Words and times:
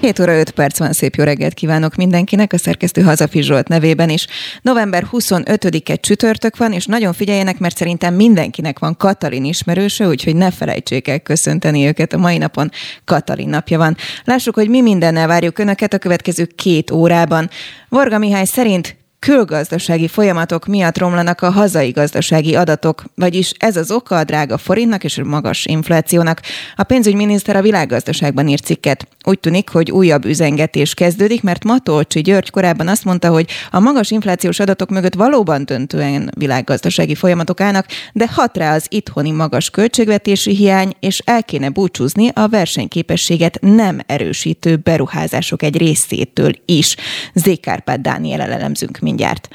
7 0.00 0.18
óra 0.18 0.38
5 0.38 0.50
perc 0.50 0.78
van, 0.78 0.92
szép 0.92 1.14
jó 1.14 1.24
reggelt 1.24 1.54
kívánok 1.54 1.94
mindenkinek, 1.94 2.52
a 2.52 2.58
szerkesztő 2.58 3.02
Hazafi 3.02 3.42
Zsolt 3.42 3.68
nevében 3.68 4.08
is. 4.08 4.26
November 4.62 5.06
25-e 5.12 5.96
csütörtök 5.96 6.56
van, 6.56 6.72
és 6.72 6.86
nagyon 6.86 7.12
figyeljenek, 7.12 7.58
mert 7.58 7.76
szerintem 7.76 8.14
mindenkinek 8.14 8.78
van 8.78 8.96
Katalin 8.96 9.44
ismerőse, 9.44 10.08
úgyhogy 10.08 10.36
ne 10.36 10.50
felejtsék 10.50 11.08
el 11.08 11.20
köszönteni 11.20 11.86
őket. 11.86 12.12
A 12.12 12.18
mai 12.18 12.38
napon 12.38 12.70
Katalin 13.04 13.48
napja 13.48 13.78
van. 13.78 13.96
Lássuk, 14.24 14.54
hogy 14.54 14.68
mi 14.68 14.80
mindennel 14.80 15.26
várjuk 15.26 15.58
Önöket 15.58 15.94
a 15.94 15.98
következő 15.98 16.44
két 16.44 16.90
órában. 16.90 17.50
Varga 17.88 18.18
Mihály 18.18 18.44
szerint 18.44 18.99
külgazdasági 19.20 20.08
folyamatok 20.08 20.66
miatt 20.66 20.98
romlanak 20.98 21.42
a 21.42 21.50
hazai 21.50 21.90
gazdasági 21.90 22.54
adatok, 22.54 23.04
vagyis 23.14 23.52
ez 23.58 23.76
az 23.76 23.90
oka 23.90 24.16
a 24.16 24.24
drága 24.24 24.58
forintnak 24.58 25.04
és 25.04 25.18
a 25.18 25.24
magas 25.24 25.66
inflációnak. 25.66 26.40
A 26.76 26.82
pénzügyminiszter 26.82 27.56
a 27.56 27.62
világgazdaságban 27.62 28.48
írt 28.48 28.64
cikket. 28.64 29.08
Úgy 29.24 29.40
tűnik, 29.40 29.68
hogy 29.68 29.90
újabb 29.90 30.24
üzengetés 30.24 30.94
kezdődik, 30.94 31.42
mert 31.42 31.64
Matolcsi 31.64 32.20
György 32.20 32.50
korábban 32.50 32.88
azt 32.88 33.04
mondta, 33.04 33.30
hogy 33.30 33.50
a 33.70 33.80
magas 33.80 34.10
inflációs 34.10 34.58
adatok 34.58 34.90
mögött 34.90 35.14
valóban 35.14 35.64
döntően 35.64 36.30
világgazdasági 36.36 37.14
folyamatok 37.14 37.60
állnak, 37.60 37.86
de 38.12 38.28
hat 38.28 38.56
rá 38.56 38.74
az 38.74 38.86
itthoni 38.88 39.30
magas 39.30 39.70
költségvetési 39.70 40.54
hiány, 40.54 40.92
és 41.00 41.22
el 41.24 41.44
kéne 41.44 41.68
búcsúzni 41.68 42.28
a 42.34 42.48
versenyképességet 42.48 43.58
nem 43.60 44.00
erősítő 44.06 44.76
beruházások 44.76 45.62
egy 45.62 45.76
részétől 45.76 46.52
is. 46.64 46.96
Zékárpád 47.34 48.00
Dániel 48.00 48.40
elemzünk 48.40 49.00
mindjárt. 49.10 49.48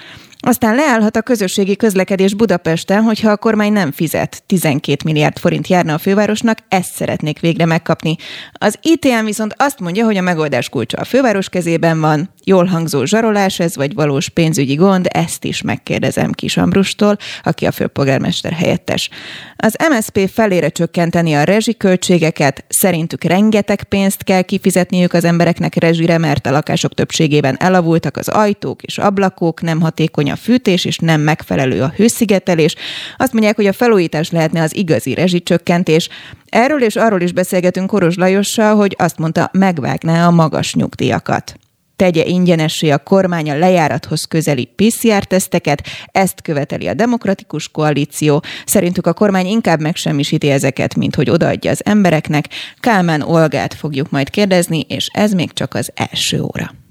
Aztán 0.47 0.75
leállhat 0.75 1.15
a 1.15 1.21
közösségi 1.21 1.75
közlekedés 1.75 2.33
Budapesten, 2.33 3.01
hogyha 3.01 3.31
a 3.31 3.37
kormány 3.37 3.73
nem 3.73 3.91
fizet. 3.91 4.43
12 4.45 4.97
milliárd 5.05 5.37
forint 5.37 5.67
járna 5.67 5.93
a 5.93 5.97
fővárosnak, 5.97 6.57
ezt 6.67 6.93
szeretnék 6.93 7.39
végre 7.39 7.65
megkapni. 7.65 8.15
Az 8.51 8.79
ITM 8.81 9.25
viszont 9.25 9.53
azt 9.57 9.79
mondja, 9.79 10.05
hogy 10.05 10.17
a 10.17 10.21
megoldás 10.21 10.69
kulcsa 10.69 10.97
a 10.97 11.03
főváros 11.03 11.49
kezében 11.49 11.99
van. 11.99 12.29
Jól 12.43 12.65
hangzó 12.65 13.03
zsarolás 13.03 13.59
ez, 13.59 13.75
vagy 13.75 13.93
valós 13.93 14.29
pénzügyi 14.29 14.75
gond, 14.75 15.07
ezt 15.09 15.43
is 15.43 15.61
megkérdezem 15.61 16.31
Kis 16.31 16.57
Ambrustól, 16.57 17.17
aki 17.43 17.65
a 17.65 17.71
főpolgármester 17.71 18.51
helyettes. 18.51 19.09
Az 19.57 19.75
MSP 19.89 20.29
felére 20.29 20.69
csökkenteni 20.69 21.33
a 21.33 21.43
rezsiköltségeket, 21.43 22.65
szerintük 22.67 23.23
rengeteg 23.23 23.83
pénzt 23.83 24.23
kell 24.23 24.41
kifizetniük 24.41 25.13
az 25.13 25.23
embereknek 25.23 25.75
rezsire, 25.75 26.17
mert 26.17 26.45
a 26.45 26.51
lakások 26.51 26.93
többségében 26.93 27.57
elavultak 27.59 28.17
az 28.17 28.27
ajtók 28.27 28.83
és 28.83 28.97
ablakok, 28.97 29.61
nem 29.61 29.81
hatékony 29.81 30.31
a 30.35 30.41
fűtés 30.41 30.85
és 30.85 30.97
nem 30.97 31.21
megfelelő 31.21 31.81
a 31.81 31.93
hőszigetelés. 31.95 32.75
Azt 33.17 33.33
mondják, 33.33 33.55
hogy 33.55 33.65
a 33.65 33.73
felújítás 33.73 34.31
lehetne 34.31 34.61
az 34.61 34.75
igazi 34.75 35.13
rezsicsökkentés. 35.13 36.09
Erről 36.49 36.83
és 36.83 36.95
arról 36.95 37.21
is 37.21 37.31
beszélgetünk 37.31 37.87
Koros 37.87 38.15
Lajossal, 38.15 38.75
hogy 38.75 38.95
azt 38.99 39.17
mondta, 39.17 39.49
megvágná 39.53 40.27
a 40.27 40.31
magas 40.31 40.73
nyugdíjakat 40.73 41.55
tegye 41.95 42.25
ingyenessé 42.25 42.89
a 42.89 42.97
kormány 42.97 43.49
a 43.51 43.57
lejárathoz 43.57 44.23
közeli 44.23 44.69
PCR-teszteket, 44.75 45.81
ezt 46.11 46.41
követeli 46.41 46.87
a 46.87 46.93
demokratikus 46.93 47.71
koalíció. 47.71 48.43
Szerintük 48.65 49.07
a 49.07 49.13
kormány 49.13 49.45
inkább 49.45 49.81
megsemmisíti 49.81 50.49
ezeket, 50.49 50.95
mint 50.95 51.15
hogy 51.15 51.29
odaadja 51.29 51.71
az 51.71 51.85
embereknek. 51.85 52.45
Kálmán 52.79 53.21
Olgát 53.21 53.73
fogjuk 53.73 54.09
majd 54.09 54.29
kérdezni, 54.29 54.79
és 54.79 55.09
ez 55.13 55.31
még 55.31 55.53
csak 55.53 55.73
az 55.73 55.91
első 55.95 56.41
óra. 56.41 56.84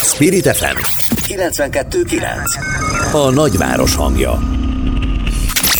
Spirit 0.00 0.46
FM 0.56 0.76
92.9 1.28 3.12
A 3.12 3.30
nagyváros 3.30 3.94
hangja. 3.94 4.38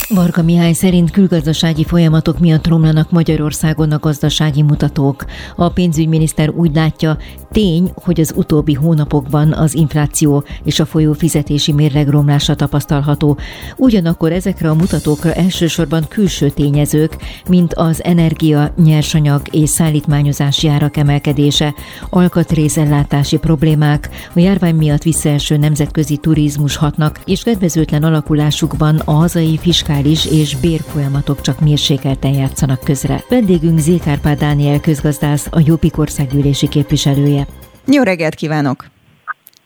Varga 0.09 0.43
Mihály 0.43 0.73
szerint 0.73 1.11
külgazdasági 1.11 1.85
folyamatok 1.85 2.39
miatt 2.39 2.67
romlanak 2.67 3.11
Magyarországon 3.11 3.93
a 3.93 3.99
gazdasági 3.99 4.63
mutatók. 4.63 5.25
A 5.57 5.69
pénzügyminiszter 5.69 6.51
úgy 6.51 6.75
látja, 6.75 7.19
tény, 7.57 7.93
hogy 7.95 8.21
az 8.21 8.33
utóbbi 8.37 8.75
hónapokban 8.75 9.53
az 9.53 9.75
infláció 9.75 10.45
és 10.65 10.81
a 10.81 10.87
folyó 10.87 11.13
fizetési 11.13 11.73
mérleg 11.73 12.09
romlása 12.09 12.55
tapasztalható. 12.55 13.39
Ugyanakkor 13.77 14.33
ezekre 14.33 14.71
a 14.71 14.75
mutatókra 14.75 15.33
elsősorban 15.33 16.05
külső 16.09 16.51
tényezők, 16.51 17.17
mint 17.49 17.75
az 17.75 18.05
energia, 18.05 18.73
nyersanyag 18.85 19.43
és 19.51 19.71
szállítmányozási 19.71 20.69
árak 20.69 20.97
emelkedése, 20.97 21.75
alkatrészellátási 22.11 23.37
problémák, 23.37 24.11
a 24.35 24.41
járvány 24.41 24.75
miatt 24.75 25.03
visszaeső 25.03 25.57
nemzetközi 25.57 26.17
turizmus 26.17 26.77
hatnak, 26.77 27.21
és 27.25 27.43
kedvezőtlen 27.43 28.03
alakulásukban 28.03 28.97
a 29.05 29.13
hazai 29.13 29.59
fiskális 29.59 30.27
és 30.27 30.57
bérfolyamatok 30.57 31.41
csak 31.41 31.61
mérsékelten 31.61 32.33
játszanak 32.33 32.81
közre. 32.81 33.25
Vendégünk 33.29 33.79
Zékárpád 33.79 34.39
Dániel 34.39 34.81
közgazdász, 34.81 35.49
a 35.51 35.63
Jobbik 35.65 35.99
országgyűlési 35.99 36.69
képviselője. 36.69 37.46
Jó 37.87 38.03
reggelt 38.03 38.35
kívánok! 38.35 38.85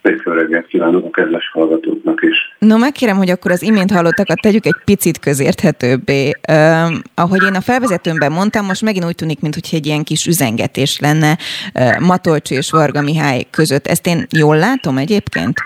Szép 0.02 0.22
jó 0.24 0.32
reggelt 0.32 0.66
kívánok 0.66 1.04
a 1.04 1.10
kedves 1.10 1.50
hallgatóknak 1.52 2.22
is. 2.22 2.36
No, 2.58 2.76
megkérem, 2.76 3.16
hogy 3.16 3.30
akkor 3.30 3.50
az 3.50 3.62
imént 3.62 3.90
hallottakat 3.90 4.40
tegyük 4.40 4.66
egy 4.66 4.76
picit 4.84 5.18
közérthetőbbé. 5.18 6.30
Uh, 6.48 6.92
ahogy 7.14 7.42
én 7.42 7.54
a 7.54 7.60
felvezetőmben 7.60 8.32
mondtam, 8.32 8.64
most 8.64 8.82
megint 8.82 9.04
úgy 9.04 9.14
tűnik, 9.14 9.40
mintha 9.40 9.76
egy 9.76 9.86
ilyen 9.86 10.04
kis 10.04 10.26
üzengetés 10.26 10.98
lenne 10.98 11.38
uh, 11.74 11.98
Matolcsi 11.98 12.54
és 12.54 12.70
Varga 12.70 13.00
Mihály 13.00 13.46
között. 13.50 13.86
Ezt 13.86 14.06
én 14.06 14.26
jól 14.30 14.56
látom 14.56 14.98
egyébként? 14.98 15.58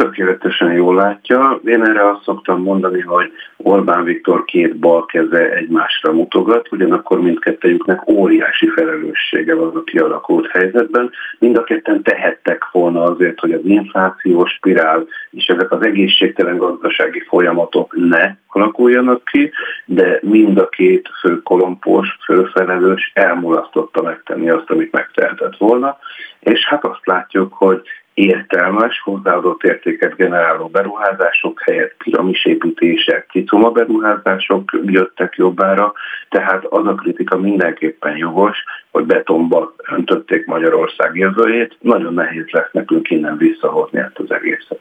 Tökéletesen 0.00 0.72
jól 0.72 0.94
látja. 0.94 1.60
Én 1.64 1.84
erre 1.84 2.10
azt 2.10 2.22
szoktam 2.22 2.62
mondani, 2.62 3.00
hogy 3.00 3.32
Orbán 3.56 4.04
Viktor 4.04 4.44
két 4.44 4.76
bal 4.76 5.06
keze 5.06 5.50
egymásra 5.50 6.12
mutogat, 6.12 6.72
ugyanakkor 6.72 7.20
mindkettőjüknek 7.20 8.08
óriási 8.08 8.68
felelőssége 8.68 9.54
van 9.54 9.76
a 9.76 9.82
kialakult 9.82 10.50
helyzetben. 10.50 11.10
Mind 11.38 11.56
a 11.56 11.64
ketten 11.64 12.02
tehettek 12.02 12.68
volna 12.72 13.02
azért, 13.02 13.40
hogy 13.40 13.52
az 13.52 13.60
inflációs 13.64 14.50
spirál 14.50 15.06
és 15.30 15.46
ezek 15.46 15.72
az 15.72 15.84
egészségtelen 15.84 16.56
gazdasági 16.56 17.20
folyamatok 17.20 17.94
ne 17.96 18.34
alakuljanak 18.46 19.24
ki, 19.24 19.50
de 19.84 20.18
mind 20.22 20.58
a 20.58 20.68
két 20.68 21.08
fő 21.20 21.42
kolompos, 21.42 22.08
főfelelős 22.24 23.10
elmulasztotta 23.14 24.02
megtenni 24.02 24.50
azt, 24.50 24.70
amit 24.70 24.92
megtehetett 24.92 25.56
volna, 25.56 25.98
és 26.40 26.66
hát 26.66 26.84
azt 26.84 27.06
látjuk, 27.06 27.52
hogy 27.52 27.82
értelmes, 28.14 29.00
hozzáadott 29.00 29.62
értéket 29.62 30.16
generáló 30.16 30.66
beruházások 30.66 31.62
helyett 31.62 31.94
piramisépítések, 32.04 33.26
kicoma 33.30 33.70
beruházások 33.70 34.80
jöttek 34.84 35.34
jobbára, 35.36 35.92
tehát 36.28 36.64
az 36.64 36.86
a 36.86 36.94
kritika 36.94 37.36
mindenképpen 37.36 38.16
jogos, 38.16 38.64
hogy 38.90 39.04
betonba 39.04 39.74
öntötték 39.90 40.46
Magyarország 40.46 41.16
jövőjét, 41.16 41.76
nagyon 41.80 42.14
nehéz 42.14 42.50
lesz 42.50 42.72
nekünk 42.72 43.10
innen 43.10 43.36
visszahozni 43.36 43.98
ezt 43.98 44.18
az 44.18 44.30
egészet. 44.30 44.80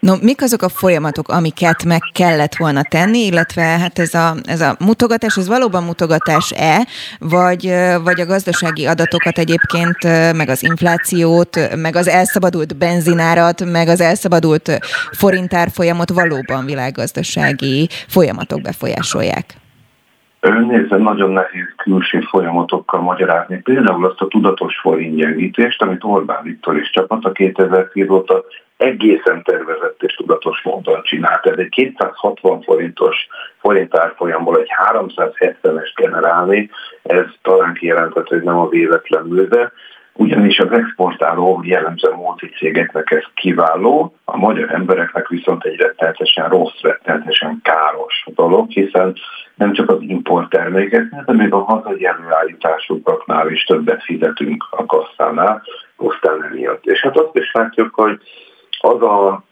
No, 0.00 0.14
mik 0.22 0.42
azok 0.42 0.62
a 0.62 0.68
folyamatok, 0.68 1.28
amiket 1.28 1.84
meg 1.84 2.00
kellett 2.12 2.56
volna 2.56 2.82
tenni, 2.82 3.18
illetve 3.18 3.62
hát 3.62 3.98
ez 3.98 4.14
a, 4.14 4.34
ez 4.44 4.60
a 4.60 4.76
mutogatás, 4.84 5.36
ez 5.36 5.48
valóban 5.48 5.82
mutogatás-e, 5.82 6.86
vagy, 7.18 7.72
vagy 8.04 8.20
a 8.20 8.26
gazdasági 8.26 8.86
adatokat 8.86 9.38
egyébként, 9.38 9.96
meg 10.36 10.48
az 10.48 10.62
inflációt, 10.62 11.76
meg 11.76 11.96
az 11.96 12.08
elszabadult 12.08 12.76
benzinárat, 12.76 13.64
meg 13.64 13.88
az 13.88 14.00
elszabadult 14.00 14.78
forintár 15.12 15.68
folyamot 15.70 16.10
valóban 16.10 16.64
világgazdasági 16.64 17.88
folyamatok 18.08 18.60
befolyásolják? 18.60 19.44
Nézze, 20.40 20.96
nagyon 20.96 21.30
nehéz 21.30 21.74
külső 21.76 22.20
folyamatokkal 22.20 23.00
magyarázni. 23.00 23.60
Például 23.62 24.06
azt 24.06 24.20
a 24.20 24.26
tudatos 24.26 24.76
forintgyengítést, 24.80 25.82
amit 25.82 26.04
Orbán 26.04 26.42
Viktor 26.42 26.76
és 26.76 26.90
csapata 26.90 27.32
2010 27.32 28.08
óta 28.08 28.44
egészen 28.76 29.42
tervezett 29.42 30.02
és 30.02 30.14
tudatos 30.14 30.62
módon 30.62 31.02
csinált. 31.02 31.46
Ez 31.46 31.58
egy 31.58 31.68
260 31.68 32.62
forintos 32.62 33.26
forint 33.60 33.96
árfolyamból 33.96 34.58
egy 34.58 34.70
370-es 34.90 35.88
generálni, 35.94 36.70
ez 37.02 37.24
talán 37.42 37.74
kijelentett, 37.74 38.28
hogy 38.28 38.42
nem 38.42 38.58
a 38.58 38.68
véletlen 38.68 39.24
műve, 39.24 39.72
ugyanis 40.12 40.58
az 40.58 40.72
exportáló 40.72 41.60
jellemző 41.64 42.10
multicégeknek 42.10 43.10
ez 43.10 43.24
kiváló, 43.34 44.14
a 44.24 44.36
magyar 44.36 44.72
embereknek 44.72 45.28
viszont 45.28 45.64
egy 45.64 45.76
rettenetesen 45.76 46.48
rossz, 46.48 46.80
rettenetesen 46.80 47.60
káros 47.62 48.24
dolog, 48.34 48.70
hiszen 48.70 49.16
nem 49.54 49.72
csak 49.72 49.90
az 49.90 49.98
importtermékeknél, 50.00 51.22
de 51.26 51.32
még 51.32 51.52
a 51.52 51.64
hazai 51.64 52.06
előállításoknál 52.06 53.50
is 53.50 53.64
többet 53.64 54.02
fizetünk 54.02 54.66
a 54.70 54.86
kasszánál, 54.86 55.62
pusztán 55.96 56.44
emiatt. 56.44 56.84
És 56.84 57.00
hát 57.00 57.16
azt 57.16 57.36
is 57.36 57.52
látjuk, 57.52 57.94
hogy 57.94 58.20
az 58.86 59.02
a 59.02 59.42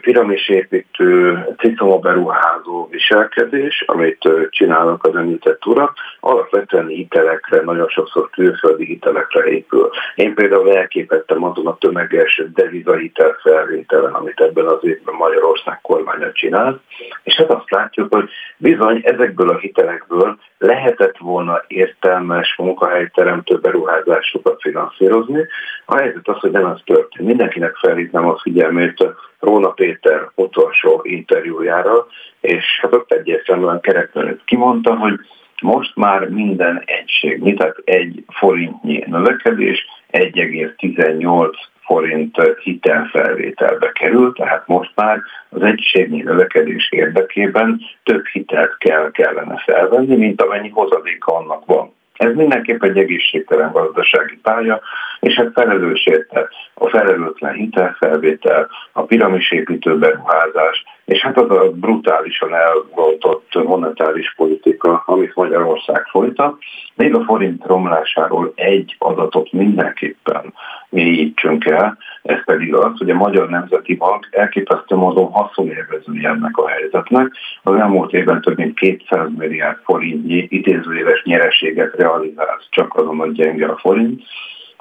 piramisépítő, 0.00 1.38
cicomoberuházó 1.58 2.88
viselkedés, 2.90 3.84
amit 3.86 4.28
csinálnak 4.50 5.04
az 5.04 5.16
említett 5.16 5.66
urak, 5.66 5.92
alapvetően 6.20 6.86
hitelekre, 6.86 7.60
nagyon 7.60 7.88
sokszor 7.88 8.30
külföldi 8.30 8.84
hitelekre 8.84 9.44
épül. 9.44 9.90
Én 10.14 10.34
például 10.34 10.76
elképettem 10.76 11.44
azon 11.44 11.66
a 11.66 11.76
tömeges 11.78 12.42
devizahitel 12.54 13.36
felvételen, 13.42 14.12
amit 14.12 14.40
ebben 14.40 14.66
az 14.66 14.78
évben 14.80 15.14
Magyarország 15.14 15.80
kormánya 15.80 16.32
csinál, 16.32 16.80
és 17.22 17.34
hát 17.34 17.50
azt 17.50 17.70
látjuk, 17.70 18.14
hogy 18.14 18.30
bizony 18.56 19.00
ezekből 19.04 19.48
a 19.48 19.58
hitelekből 19.58 20.38
lehetett 20.58 21.16
volna 21.18 21.62
értelmes 21.66 22.54
munkahelyteremtő 22.56 23.56
beruházásokat 23.56 24.60
finanszírozni. 24.60 25.46
A 25.84 25.96
helyzet 25.96 26.28
az, 26.28 26.38
hogy 26.38 26.50
nem 26.50 26.64
az 26.64 26.80
történt. 26.84 27.26
Mindenkinek 27.26 27.76
felhívnám 27.76 28.28
a 28.28 28.38
figyelmét 28.38 29.04
Róna 29.40 29.68
Péter 29.68 30.30
utolsó 30.34 31.00
interjújára, 31.02 32.06
és 32.40 32.64
hát 32.82 32.94
ott 32.94 33.12
egyértelműen 33.12 33.80
kerekben 33.80 34.40
kimondta, 34.44 34.96
hogy 34.96 35.14
most 35.62 35.96
már 35.96 36.28
minden 36.28 36.82
egység, 36.86 37.56
tehát 37.56 37.76
egy 37.84 38.24
forintnyi 38.28 39.04
növekedés 39.06 39.86
1,18 40.12 41.52
forint 41.80 42.36
hitelfelvételbe 42.62 43.92
kerül, 43.92 44.32
tehát 44.32 44.66
most 44.66 44.92
már 44.94 45.20
az 45.48 45.62
egységnyi 45.62 46.22
növekedés 46.22 46.90
érdekében 46.90 47.80
több 48.02 48.26
hitelt 48.26 48.76
kell 48.78 49.10
kellene 49.10 49.62
felvenni, 49.66 50.16
mint 50.16 50.42
amennyi 50.42 50.68
hozadéka 50.68 51.36
annak 51.36 51.66
van. 51.66 51.96
Ez 52.18 52.34
mindenképp 52.34 52.82
egy 52.82 52.98
egészségtelen 52.98 53.72
gazdasági 53.72 54.38
pálya, 54.42 54.80
és 55.20 55.34
hát 55.34 55.52
felelős 55.54 56.06
érte 56.06 56.48
a 56.74 56.88
felelőtlen 56.88 57.52
hitelfelvétel, 57.52 58.70
a 58.92 59.02
piramisépítő 59.02 59.98
beruházás, 59.98 60.84
és 61.08 61.20
hát 61.20 61.38
az 61.38 61.50
a 61.50 61.70
brutálisan 61.70 62.54
elvoltott 62.54 63.64
monetáris 63.64 64.34
politika, 64.36 65.02
amit 65.06 65.34
Magyarország 65.34 66.06
folytat. 66.06 66.58
Még 66.94 67.14
a 67.14 67.24
forint 67.24 67.64
romlásáról 67.66 68.52
egy 68.54 68.96
adatot 68.98 69.52
mindenképpen 69.52 70.54
mélyítsünk 70.88 71.64
el, 71.64 71.98
ez 72.22 72.44
pedig 72.44 72.74
az, 72.74 72.98
hogy 72.98 73.10
a 73.10 73.14
Magyar 73.14 73.48
Nemzeti 73.48 73.94
Bank 73.94 74.28
elképesztő 74.30 74.96
módon 74.96 75.30
haszonélvezői 75.30 76.24
ennek 76.24 76.56
a 76.56 76.68
helyzetnek. 76.68 77.32
Az 77.62 77.74
elmúlt 77.74 78.12
évben 78.12 78.40
több 78.40 78.56
mint 78.56 78.78
200 78.78 79.28
milliárd 79.36 79.78
forintnyi 79.84 80.46
idézőéves 80.50 81.22
nyereséget 81.24 81.94
realizált 81.94 82.66
csak 82.70 82.94
azon, 82.94 83.16
hogy 83.16 83.32
gyenge 83.32 83.66
a 83.66 83.76
forint. 83.76 84.22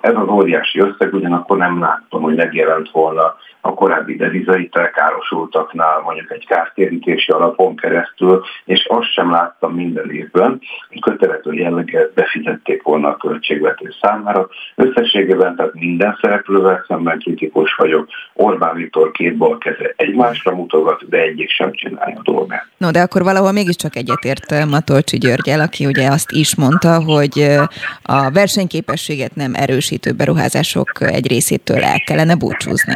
Ez 0.01 0.13
az 0.15 0.27
óriási 0.27 0.80
összeg 0.80 1.13
ugyanakkor 1.13 1.57
nem 1.57 1.80
láttam, 1.80 2.21
hogy 2.21 2.35
megjelent 2.35 2.91
volna 2.91 3.35
a 3.62 3.74
korábbi 3.74 4.15
devizaitel 4.15 4.92
károsultaknál, 4.92 6.01
mondjuk 6.06 6.31
egy 6.31 6.45
kártérítési 6.45 7.31
alapon 7.31 7.75
keresztül, 7.75 8.44
és 8.65 8.86
azt 8.89 9.13
sem 9.13 9.31
láttam 9.31 9.74
minden 9.74 10.12
évben, 10.12 10.62
hogy 10.89 11.01
kötelező 11.01 11.54
jelleggel 11.54 12.12
befizették 12.15 12.83
volna 12.83 13.07
a 13.07 13.18
költségvetés 13.18 13.98
számára. 14.01 14.48
Összességében 14.75 15.56
tehát 15.56 15.74
minden 15.74 16.18
szereplővel 16.21 16.86
szemben 16.88 17.19
kritikus 17.19 17.75
vagyok. 17.75 18.07
Orbán 18.33 18.75
Viktor 18.75 19.12
két 19.12 19.38
bal 19.38 19.57
keze 19.57 19.94
egymásra 19.95 20.56
mutogat, 20.56 21.09
de 21.09 21.18
egyik 21.18 21.50
sem 21.50 21.71
csinálja 21.71 22.18
a 22.18 22.31
dolgát. 22.31 22.68
No, 22.77 22.92
de 22.92 23.01
akkor 23.01 23.24
valahol 23.24 23.51
mégiscsak 23.51 23.95
egyetért 23.95 24.51
eh, 24.51 24.65
Matolcsi 24.65 25.18
Györgyel, 25.18 25.59
aki 25.59 25.86
ugye 25.86 26.07
azt 26.07 26.31
is 26.31 26.56
mondta, 26.56 27.04
hogy 27.04 27.39
eh, 27.39 27.63
a 28.01 28.31
versenyképességet 28.31 29.36
nem 29.36 29.54
erősítő 29.54 30.12
beruházások 30.12 30.92
egy 31.01 31.27
részétől 31.27 31.83
el 31.83 32.00
kellene 32.06 32.36
búcsúzni. 32.36 32.94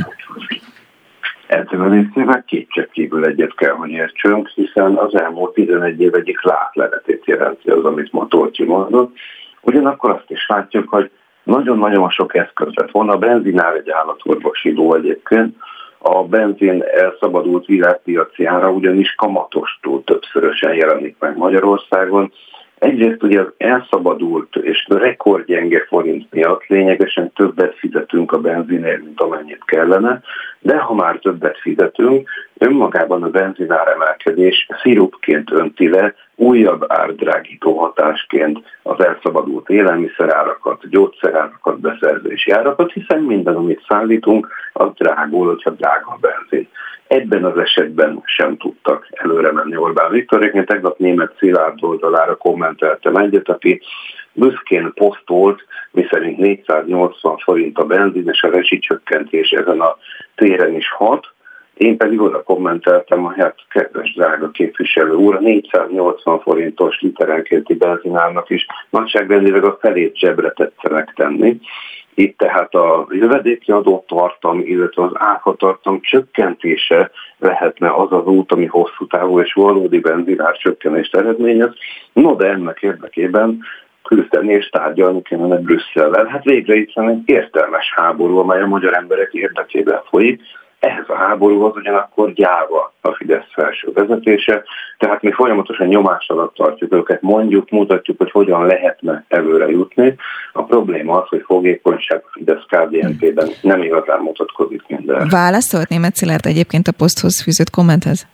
Ezzel 1.47 1.81
a 1.81 1.89
részével 1.89 2.43
kétségkívül 2.47 3.25
egyet 3.25 3.55
kell, 3.55 3.73
hogy 3.73 3.89
értsünk, 3.89 4.47
hiszen 4.47 4.95
az 4.95 5.15
elmúlt 5.15 5.53
11 5.53 6.01
év 6.01 6.13
egyik 6.15 6.43
látleletét 6.43 7.25
jelenti 7.25 7.69
az, 7.69 7.85
amit 7.85 8.11
Matolcsi 8.11 8.63
mondott. 8.63 9.15
Ugyanakkor 9.61 10.09
azt 10.09 10.29
is 10.29 10.47
látjuk, 10.47 10.89
hogy 10.89 11.11
nagyon-nagyon 11.43 12.09
sok 12.09 12.35
eszköz 12.35 12.73
lett 12.73 12.91
volna. 12.91 13.13
A 13.13 13.17
benzinár 13.17 13.75
egy 13.75 13.89
állatorvosi 13.89 14.71
ló 14.71 14.93
egyébként. 14.93 15.55
A 15.97 16.23
benzin 16.23 16.83
elszabadult 16.83 17.65
világpiaci 17.65 18.45
ára 18.45 18.71
ugyanis 18.71 19.15
kamatostól 19.15 20.03
többszörösen 20.03 20.73
jelenik 20.73 21.15
meg 21.19 21.37
Magyarországon, 21.37 22.31
Egyrészt 22.81 23.23
ugye 23.23 23.39
az 23.39 23.53
elszabadult 23.57 24.55
és 24.55 24.85
rekordgyenge 24.89 25.85
forint 25.87 26.31
miatt 26.31 26.65
lényegesen 26.65 27.31
többet 27.33 27.75
fizetünk 27.75 28.31
a 28.31 28.39
benzinért, 28.39 29.03
mint 29.03 29.21
amennyit 29.21 29.63
kellene, 29.65 30.21
de 30.59 30.77
ha 30.77 30.93
már 30.93 31.19
többet 31.19 31.57
fizetünk, 31.57 32.29
önmagában 32.57 33.23
a 33.23 33.29
benzinár 33.29 33.87
emelkedés 33.87 34.67
szirupként 34.81 35.51
önti 35.51 35.89
le 35.89 36.13
újabb 36.41 36.85
árdrágító 36.87 37.77
hatásként 37.77 38.59
az 38.83 39.05
elszabadult 39.05 39.69
élelmiszerárakat, 39.69 40.89
gyógyszerárakat, 40.89 41.79
beszerzési 41.79 42.51
árakat, 42.51 42.91
hiszen 42.91 43.21
minden, 43.21 43.55
amit 43.55 43.85
szállítunk, 43.87 44.47
az 44.73 44.89
drágul, 44.95 45.47
hogyha 45.47 45.69
drága 45.69 46.11
a 46.11 46.17
benzin. 46.21 46.67
Ebben 47.07 47.45
az 47.45 47.57
esetben 47.57 48.21
sem 48.25 48.57
tudtak 48.57 49.07
előre 49.11 49.51
menni 49.51 49.77
Orbán 49.77 50.11
Viktor. 50.11 50.55
Én 50.55 50.65
tegnap 50.65 50.97
német 50.97 51.33
Szilárd 51.37 51.83
oldalára 51.83 52.35
kommenteltem 52.35 53.15
egyet, 53.15 53.49
aki 53.49 53.81
büszkén 54.33 54.91
posztolt, 54.93 55.65
miszerint 55.91 56.37
480 56.37 57.37
forint 57.37 57.77
a 57.77 57.85
benzin, 57.85 58.29
és 58.29 58.43
a 58.43 58.49
rezsicsökkentés 58.49 59.49
ezen 59.49 59.81
a 59.81 59.97
téren 60.35 60.75
is 60.75 60.91
hat. 60.91 61.33
Én 61.73 61.97
pedig 61.97 62.21
oda 62.21 62.43
kommenteltem, 62.43 63.23
hogy 63.23 63.35
hát 63.37 63.55
kedves 63.69 64.13
drága 64.13 64.49
képviselő 64.49 65.13
úr, 65.13 65.39
480 65.39 66.39
forintos 66.39 66.99
literenkénti 66.99 67.73
benzinárnak 67.73 68.49
is 68.49 68.65
nagyságrendileg 68.89 69.63
a 69.63 69.77
felét 69.81 70.17
zsebre 70.17 70.51
tetszenek 70.51 71.13
tenni. 71.15 71.59
Itt 72.13 72.37
tehát 72.37 72.73
a 72.73 73.07
jövedéki 73.09 73.71
adó 73.71 74.05
tartam, 74.07 74.59
illetve 74.59 75.03
az 75.03 75.11
áfatartam 75.13 76.01
csökkentése 76.01 77.11
lehetne 77.39 77.93
az 77.93 78.11
az 78.11 78.25
út, 78.25 78.51
ami 78.51 78.65
hosszú 78.65 79.07
távú 79.07 79.39
és 79.39 79.53
valódi 79.53 79.99
benzinár 79.99 80.57
csökkenést 80.57 81.15
eredményez. 81.15 81.73
No, 82.13 82.35
de 82.35 82.47
ennek 82.47 82.81
érdekében 82.81 83.59
küzdeni 84.03 84.53
és 84.53 84.69
tárgyalni 84.69 85.21
kellene 85.21 85.57
Brüsszellel. 85.57 86.25
Hát 86.25 86.43
végre 86.43 86.75
itt 86.75 86.93
van 86.93 87.09
egy 87.09 87.21
értelmes 87.25 87.93
háború, 87.95 88.37
amely 88.37 88.61
a 88.61 88.67
magyar 88.67 88.93
emberek 88.93 89.33
érdekében 89.33 90.01
folyik, 90.09 90.41
ehhez 90.81 91.05
a 91.07 91.15
háborúhoz 91.15 91.75
ugyanakkor 91.75 92.33
gyáva 92.33 92.93
a 93.01 93.11
Fidesz 93.11 93.51
felső 93.53 93.91
vezetése, 93.93 94.63
tehát 94.97 95.21
mi 95.21 95.31
folyamatosan 95.31 95.87
nyomás 95.87 96.27
alatt 96.27 96.55
tartjuk 96.55 96.93
őket, 96.93 97.21
mondjuk, 97.21 97.69
mutatjuk, 97.69 98.17
hogy 98.17 98.31
hogyan 98.31 98.65
lehetne 98.65 99.25
előre 99.27 99.67
jutni. 99.69 100.15
A 100.53 100.63
probléma 100.63 101.21
az, 101.21 101.27
hogy 101.27 101.43
fogékonyság 101.45 102.21
a 102.25 102.29
Fidesz 102.31 102.63
KDNP-ben 102.67 103.49
nem 103.61 103.81
igazán 103.81 104.19
mutatkozik 104.19 104.81
minden. 104.87 105.27
Válaszolt 105.29 105.89
német 105.89 106.15
Szilárd 106.15 106.45
egyébként 106.45 106.87
a 106.87 106.91
poszthoz 106.91 107.41
fűzött 107.41 107.69
kommenthez? 107.69 108.27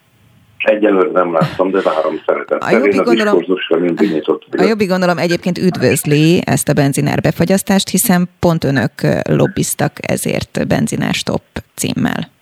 Egyelőre 0.58 1.10
nem 1.12 1.34
láttam, 1.34 1.72
de 1.72 1.82
várom 1.82 2.22
szeretettel. 2.26 2.68
A 2.68 2.72
jobbik, 2.72 3.02
gondolom, 3.02 3.44
mindig 3.70 4.12
nyitott 4.12 4.46
a 4.58 4.64
jobbik 4.64 4.90
gondolom 4.90 5.18
egyébként 5.18 5.58
üdvözli 5.58 6.42
ezt 6.46 6.70
a 6.70 6.74
benzinár 6.74 7.22
befagyasztást, 7.22 7.90
hiszen 7.90 8.30
pont 8.40 8.64
önök 8.64 8.92
lobbiztak 9.30 9.92
ezért 10.02 10.68
benzinár 10.68 11.14
stop 11.14 11.42
címmel. 11.76 12.36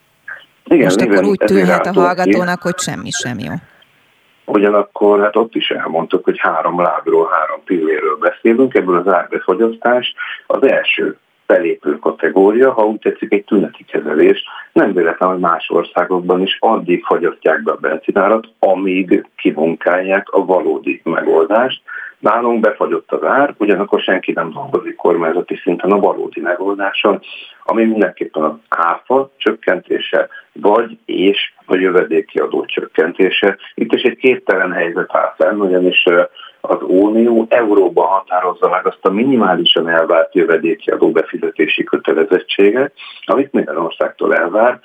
Igen, 0.65 0.83
Most 0.83 1.01
akkor 1.01 1.23
úgy 1.23 1.37
tűnhet 1.37 1.85
a 1.85 1.93
hallgatónak, 1.93 2.61
hogy 2.61 2.79
semmi 2.79 3.09
sem 3.11 3.39
jó. 3.39 3.51
Ugyanakkor 4.45 5.21
hát 5.21 5.35
ott 5.35 5.55
is 5.55 5.69
elmondtuk, 5.69 6.23
hogy 6.23 6.39
három 6.39 6.81
lábról, 6.81 7.29
három 7.31 7.63
pilléről 7.65 8.17
beszélünk, 8.17 8.73
ebből 8.73 8.97
az 8.97 9.13
árbefogyasztás 9.13 10.13
az 10.47 10.67
első 10.67 11.17
belépő 11.45 11.99
kategória, 11.99 12.71
ha 12.71 12.85
úgy 12.85 12.99
tetszik, 12.99 13.33
egy 13.33 13.43
tüneti 13.43 13.83
kezelés. 13.83 14.43
Nem 14.73 14.93
véletlen, 14.93 15.29
hogy 15.29 15.39
más 15.39 15.69
országokban 15.69 16.41
is 16.41 16.57
addig 16.59 17.03
fagyasztják 17.03 17.63
be 17.63 17.71
a 17.71 17.77
benzinárat, 17.81 18.47
amíg 18.59 19.27
kimunkálják 19.35 20.29
a 20.29 20.45
valódi 20.45 21.01
megoldást. 21.03 21.81
Nálunk 22.25 22.59
befagyott 22.59 23.11
az 23.11 23.23
ár, 23.23 23.53
ugyanakkor 23.57 23.99
senki 23.99 24.31
nem 24.31 24.51
dolgozik 24.51 24.95
kormányzati 24.95 25.55
szinten 25.55 25.91
a 25.91 25.99
valódi 25.99 26.41
megoldáson, 26.41 27.19
ami 27.63 27.83
mindenképpen 27.83 28.43
az 28.43 28.53
áfa 28.69 29.29
csökkentése, 29.37 30.27
vagy 30.53 30.97
és 31.05 31.53
a 31.65 31.75
jövedéki 31.75 32.39
adó 32.39 32.65
csökkentése. 32.65 33.57
Itt 33.75 33.93
is 33.93 34.01
egy 34.01 34.17
képtelen 34.17 34.71
helyzet 34.71 35.15
áll 35.15 35.33
fenn, 35.37 35.59
ugyanis 35.59 36.03
az 36.61 36.77
Unió 36.81 37.45
euróban 37.49 38.07
határozza 38.07 38.69
meg 38.69 38.87
azt 38.87 39.05
a 39.05 39.11
minimálisan 39.11 39.89
elvárt 39.89 40.35
jövedéki 40.35 40.89
adó 40.89 41.11
befizetési 41.11 41.83
kötelezettséget, 41.83 42.93
amit 43.25 43.53
minden 43.53 43.77
országtól 43.77 44.35
elvár, 44.35 44.79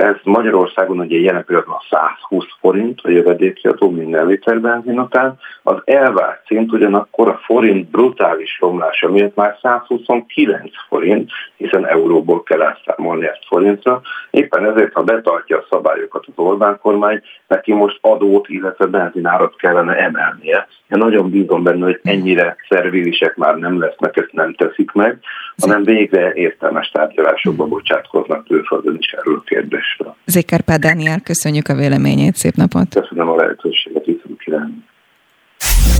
Ez 0.00 0.16
Magyarországon 0.22 0.98
ugye 0.98 1.18
jelen 1.18 1.44
pillanatban 1.44 1.78
120 1.90 2.44
forint 2.60 3.00
a 3.02 3.10
jövedékjadó 3.10 3.90
minden 3.90 4.26
liter 4.26 4.60
benzin 4.60 5.00
után. 5.00 5.38
Az 5.62 5.76
elvárt 5.84 6.46
szint 6.46 6.72
ugyanakkor 6.72 7.28
a 7.28 7.40
forint 7.44 7.90
brutális 7.90 8.58
romlása 8.60 9.10
miatt 9.10 9.34
már 9.34 9.58
129 9.62 10.70
forint, 10.88 11.30
hiszen 11.56 11.86
euróból 11.86 12.42
kell 12.42 12.62
elszámolni 12.62 13.26
ezt 13.26 13.46
forintra. 13.46 14.00
Éppen 14.30 14.64
ezért, 14.64 14.92
ha 14.92 15.02
betartja 15.02 15.56
a 15.56 15.66
szabályokat 15.70 16.24
az 16.26 16.44
Orbán 16.44 16.78
kormány, 16.82 17.22
neki 17.46 17.72
most 17.72 17.98
adót, 18.00 18.48
illetve 18.48 18.86
benzinárat 18.86 19.56
kellene 19.56 19.96
emelnie. 19.96 20.66
Én 20.88 20.98
nagyon 20.98 21.30
bízom 21.30 21.62
benne, 21.62 21.84
hogy 21.84 22.00
ennyire 22.02 22.56
szervilisek 22.68 23.36
már 23.36 23.56
nem 23.56 23.80
lesznek, 23.80 24.16
ezt 24.16 24.32
nem 24.32 24.54
teszik 24.54 24.92
meg, 24.92 25.18
hanem 25.60 25.84
végre 25.84 26.32
értelmes 26.34 26.90
tárgyalásokba 26.90 27.66
bocsátkoznak 27.66 28.44
külföldön 28.44 28.96
is 28.98 29.12
erről 29.12 29.36
a 29.36 29.42
kérdésről. 29.90 30.16
Zékárpád 30.24 30.80
Dániel, 30.80 31.20
köszönjük 31.20 31.68
a 31.68 31.74
véleményét, 31.74 32.36
szép 32.36 32.54
napot! 32.54 32.94
Köszönöm 32.94 33.28
a 33.28 33.36
lehetőséget, 33.36 34.04
viszont 34.04 34.38
kívánni. 34.38 34.84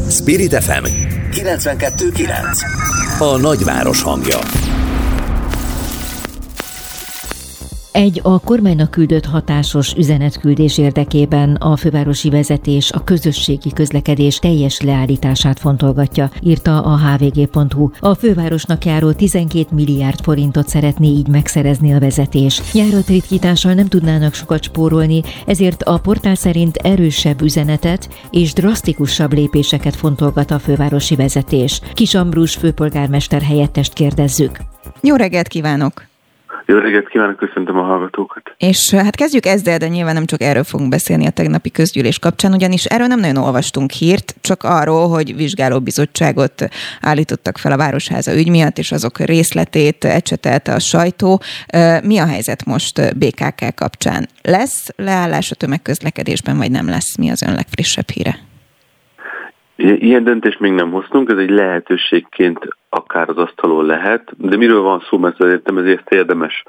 Spirit 0.09 0.55
FM 0.55 0.85
92.9 1.31 3.21
A 3.21 3.41
nagyváros 3.41 4.03
hangja 4.03 4.39
Egy 7.93 8.21
a 8.23 8.41
kormánynak 8.41 8.91
küldött 8.91 9.25
hatásos 9.25 9.95
üzenetküldés 9.95 10.79
érdekében 10.79 11.55
a 11.55 11.77
fővárosi 11.77 12.31
vezetés 12.31 12.93
a 12.93 13.05
közösségi 13.05 13.73
közlekedés 13.73 14.39
teljes 14.39 14.81
leállítását 14.81 15.59
fontolgatja, 15.59 16.31
írta 16.43 16.83
a 16.83 16.99
hvg.hu. 16.99 17.91
A 18.01 18.15
fővárosnak 18.15 18.85
járó 18.85 19.13
12 19.13 19.67
milliárd 19.75 20.21
forintot 20.23 20.69
szeretné 20.69 21.09
így 21.09 21.29
megszerezni 21.29 21.93
a 21.93 21.99
vezetés. 21.99 22.63
Járat 22.73 23.07
ritkítással 23.07 23.75
nem 23.75 23.87
tudnának 23.87 24.35
sokat 24.35 24.63
spórolni, 24.63 25.23
ezért 25.47 25.83
a 25.83 25.99
portál 25.99 26.35
szerint 26.35 26.77
erősebb 26.77 27.43
üzenetet 27.43 28.09
és 28.31 28.53
drasztikusabb 28.53 29.33
lépéseket 29.33 29.97
fontolgat 29.97 30.51
a 30.51 30.59
fővárosi 30.59 31.15
vezetés. 31.15 31.81
Kis 31.95 32.15
Ambrus 32.15 32.55
főpolgármester 32.55 33.43
helyettest 33.43 33.93
kérdezzük. 33.93 34.61
Jó 35.01 35.17
reggelt 35.17 35.49
kívánok! 35.49 36.10
Jó 36.71 36.79
reggelt 36.79 37.09
kívánok, 37.09 37.37
köszöntöm 37.37 37.79
a 37.79 37.83
hallgatókat. 37.83 38.55
És 38.59 38.91
hát 38.91 39.17
kezdjük 39.17 39.47
ezzel, 39.47 39.79
de 39.79 39.89
nyilván 39.89 40.15
nem 40.15 40.27
csak 40.27 40.43
erről 40.43 40.65
fogunk 40.65 40.91
beszélni 40.91 41.27
a 41.27 41.31
tegnapi 41.31 41.71
közgyűlés 41.71 42.19
kapcsán, 42.19 42.53
ugyanis 42.53 42.85
erről 42.85 43.07
nem 43.07 43.21
nagyon 43.21 43.37
olvastunk 43.37 43.91
hírt, 43.91 44.35
csak 44.41 44.63
arról, 44.63 45.09
hogy 45.09 45.37
vizsgálóbizottságot 45.37 46.69
állítottak 47.01 47.59
fel 47.59 47.73
a 47.73 47.77
Városháza 47.77 48.37
ügy 48.37 48.49
miatt, 48.49 48.79
és 48.79 48.93
azok 48.93 49.19
részletét 49.19 50.05
ecsetelte 50.05 50.73
a 50.73 50.79
sajtó. 50.79 51.41
Mi 52.03 52.19
a 52.19 52.27
helyzet 52.27 52.65
most 52.65 53.19
BKK 53.19 53.75
kapcsán? 53.75 54.29
Lesz 54.43 54.89
leállás 54.97 55.51
a 55.51 55.55
tömegközlekedésben, 55.55 56.57
vagy 56.57 56.71
nem 56.71 56.89
lesz? 56.89 57.17
Mi 57.17 57.31
az 57.31 57.43
ön 57.43 57.55
legfrissebb 57.55 58.11
híre? 58.11 58.50
Ilyen 59.81 60.25
döntést 60.25 60.61
még 60.61 60.73
nem 60.73 60.91
hoztunk, 60.91 61.31
ez 61.31 61.39
egy 61.39 61.51
lehetőségként 61.51 62.69
akár 62.89 63.29
az 63.29 63.37
asztalon 63.37 63.87
lehet, 63.87 64.33
de 64.37 64.57
miről 64.57 64.81
van 64.81 65.05
szó, 65.09 65.19
mert 65.19 65.37
szerintem 65.37 65.79
ezért 65.79 66.13
érdemes 66.13 66.63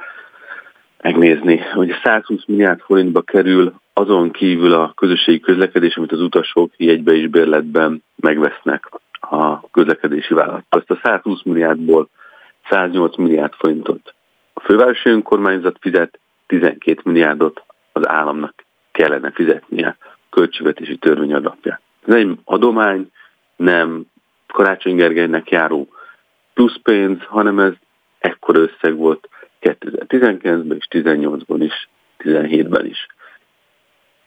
megnézni, 1.01 1.57
hogy 1.57 1.95
120 2.03 2.45
milliárd 2.45 2.79
forintba 2.79 3.21
kerül 3.21 3.73
azon 3.93 4.31
kívül 4.31 4.73
a 4.73 4.93
közösségi 4.95 5.39
közlekedés, 5.39 5.95
amit 5.95 6.11
az 6.11 6.21
utasok 6.21 6.71
jegybe 6.77 7.13
és 7.13 7.27
bérletben 7.27 8.03
megvesznek 8.15 8.89
a 9.19 9.69
közlekedési 9.69 10.33
vállalattól. 10.33 10.79
Ezt 10.79 10.91
a 10.91 10.99
120 11.03 11.43
milliárdból 11.43 12.09
108 12.69 13.17
milliárd 13.17 13.53
forintot 13.53 14.13
a 14.53 14.59
fővárosi 14.59 15.09
önkormányzat 15.09 15.77
fizet, 15.79 16.19
12 16.47 17.01
milliárdot 17.03 17.63
az 17.91 18.07
államnak 18.07 18.65
kellene 18.91 19.31
fizetnie 19.31 19.97
költségvetési 20.29 20.97
törvény 20.97 21.33
alapján. 21.33 21.79
Ez 22.05 22.13
egy 22.13 22.37
adomány, 22.43 23.11
nem 23.55 24.05
Karácsony 24.47 24.95
Gergelynek 24.95 25.49
járó 25.49 25.87
plusz 26.53 26.77
pénz, 26.83 27.17
hanem 27.23 27.59
ez 27.59 27.73
ekkor 28.19 28.55
összeg 28.55 28.95
volt 28.95 29.29
2019-ben 29.61 30.77
és 30.77 30.87
18-ban 30.89 31.57
is, 31.59 31.89
17-ben 32.19 32.85
is. 32.85 33.07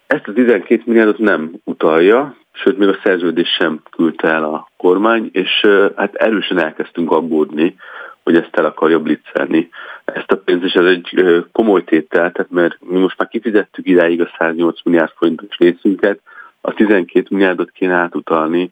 Ezt 0.07 0.28
a 0.28 0.33
12 0.33 0.83
milliárdot 0.87 1.19
nem 1.19 1.52
utalja, 1.64 2.37
sőt 2.52 2.78
még 2.78 2.88
a 2.88 2.99
szerződés 3.02 3.49
sem 3.49 3.83
küldte 3.90 4.28
el 4.28 4.45
a 4.45 4.71
kormány, 4.76 5.28
és 5.33 5.66
hát 5.97 6.14
erősen 6.14 6.59
elkezdtünk 6.59 7.11
aggódni, 7.11 7.76
hogy 8.23 8.37
ezt 8.37 8.57
el 8.57 8.64
akarja 8.64 9.00
blitzelni. 9.00 9.69
Ezt 10.04 10.31
a 10.31 10.37
pénzt, 10.37 10.64
és 10.64 10.73
ez 10.73 10.85
egy 10.85 11.25
komoly 11.52 11.85
tétel, 11.85 12.33
tehát 12.33 12.50
mert 12.50 12.76
mi 12.81 12.99
most 12.99 13.19
már 13.19 13.28
kifizettük 13.28 13.87
idáig 13.87 14.21
a 14.21 14.31
108 14.38 14.83
milliárd 14.85 15.12
forintos 15.16 15.57
részünket, 15.57 16.21
a 16.66 16.73
12 16.73 17.26
milliárdot 17.30 17.71
kéne 17.71 17.94
átutalni 17.94 18.71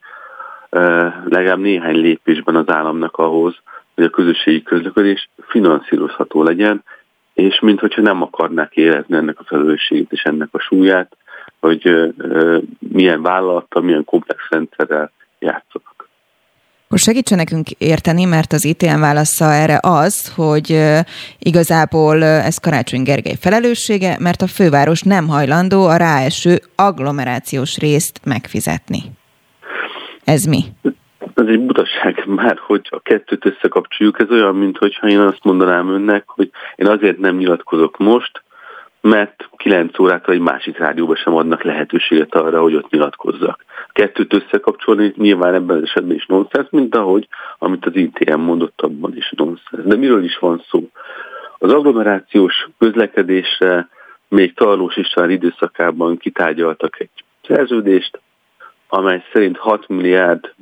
legalább 1.24 1.58
néhány 1.58 1.96
lépésben 1.96 2.56
az 2.56 2.68
államnak 2.68 3.16
ahhoz, 3.16 3.54
hogy 3.94 4.04
a 4.04 4.10
közösségi 4.10 4.62
közlekedés 4.62 5.30
finanszírozható 5.46 6.42
legyen, 6.42 6.84
és 7.34 7.60
mintha 7.60 8.02
nem 8.02 8.22
akarnák 8.22 8.76
érezni 8.76 9.16
ennek 9.16 9.40
a 9.40 9.44
felelősségét 9.44 10.12
és 10.12 10.22
ennek 10.22 10.48
a 10.52 10.58
súlyát, 10.58 11.16
hogy 11.60 12.12
milyen 12.78 13.22
vállalattal, 13.22 13.82
milyen 13.82 14.04
komplex 14.04 14.42
rendszerrel 14.50 15.12
játszanak. 15.38 15.91
Akkor 16.92 17.04
segítsen 17.04 17.38
nekünk 17.38 17.70
érteni, 17.70 18.24
mert 18.24 18.52
az 18.52 18.64
ITM 18.64 19.00
válasza 19.00 19.44
erre 19.44 19.78
az, 19.82 20.34
hogy 20.34 20.78
igazából 21.38 22.24
ez 22.24 22.58
Karácsony 22.58 23.02
Gergely 23.02 23.36
felelőssége, 23.40 24.16
mert 24.20 24.42
a 24.42 24.46
főváros 24.46 25.02
nem 25.02 25.28
hajlandó 25.28 25.86
a 25.86 25.96
ráeső 25.96 26.58
agglomerációs 26.76 27.78
részt 27.78 28.20
megfizetni. 28.24 28.98
Ez 30.24 30.44
mi? 30.44 30.60
Ez 31.34 31.46
egy 31.46 31.60
butaság 31.60 32.24
már, 32.26 32.58
hogy 32.66 32.88
a 32.90 33.00
kettőt 33.00 33.46
összekapcsoljuk. 33.46 34.20
Ez 34.20 34.30
olyan, 34.30 34.54
mintha 34.54 35.08
én 35.08 35.20
azt 35.20 35.44
mondanám 35.44 35.88
önnek, 35.88 36.24
hogy 36.26 36.50
én 36.76 36.86
azért 36.86 37.18
nem 37.18 37.36
nyilatkozok 37.36 37.98
most, 37.98 38.42
mert 39.00 39.48
9 39.56 39.98
órától 39.98 40.34
egy 40.34 40.40
másik 40.40 40.78
rádióban 40.78 41.16
sem 41.16 41.34
adnak 41.34 41.62
lehetőséget 41.62 42.34
arra, 42.34 42.60
hogy 42.60 42.74
ott 42.74 42.90
nyilatkozzak. 42.90 43.64
Kettőt 43.92 44.34
összekapcsolni 44.34 45.12
nyilván 45.16 45.54
ebben 45.54 45.76
az 45.76 45.82
esetben 45.82 46.16
is 46.16 46.26
nonsens, 46.26 46.66
mint 46.70 46.94
ahogy, 46.94 47.28
amit 47.58 47.86
az 47.86 47.96
ITM 47.96 48.40
mondott, 48.40 48.80
abban 48.80 49.16
is 49.16 49.32
nonsens. 49.36 49.84
De 49.84 49.96
miről 49.96 50.24
is 50.24 50.38
van 50.38 50.64
szó? 50.68 50.88
Az 51.58 51.72
agglomerációs 51.72 52.68
közlekedésre 52.78 53.88
még 54.28 54.54
Tarlós 54.54 54.96
István 54.96 55.30
időszakában 55.30 56.16
kitárgyaltak 56.16 57.00
egy 57.00 57.24
szerződést, 57.46 58.20
amely 58.88 59.24
szerint 59.32 59.56
6 59.56 59.88
milliárd 59.88 60.52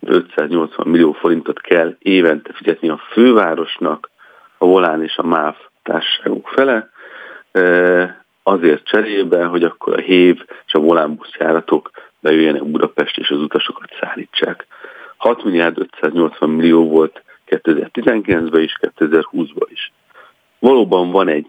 580 0.00 0.86
millió 0.86 1.12
forintot 1.12 1.60
kell 1.60 1.96
évente 1.98 2.52
fizetni 2.52 2.88
a 2.88 3.00
fővárosnak, 3.10 4.10
a 4.58 4.66
Volán 4.66 5.02
és 5.02 5.16
a 5.16 5.26
MÁV 5.26 5.56
társaságok 5.82 6.48
fele, 6.48 6.90
azért 8.42 8.84
cserébe, 8.84 9.44
hogy 9.44 9.62
akkor 9.62 9.92
a 9.92 10.00
HÉV 10.00 10.44
és 10.66 10.72
a 10.74 10.78
volánbusz 10.78 11.34
járatok 11.38 11.90
bejöjjenek 12.26 12.64
Budapest 12.64 13.18
és 13.18 13.30
az 13.30 13.40
utasokat 13.40 13.90
szállítsák. 14.00 14.66
6 15.16 15.44
milliárd 15.44 15.78
580 15.78 16.50
millió 16.50 16.88
volt 16.88 17.22
2019-ben 17.46 18.62
is, 18.62 18.76
2020-ban 18.80 19.66
is. 19.68 19.92
Valóban 20.58 21.10
van 21.10 21.28
egy 21.28 21.46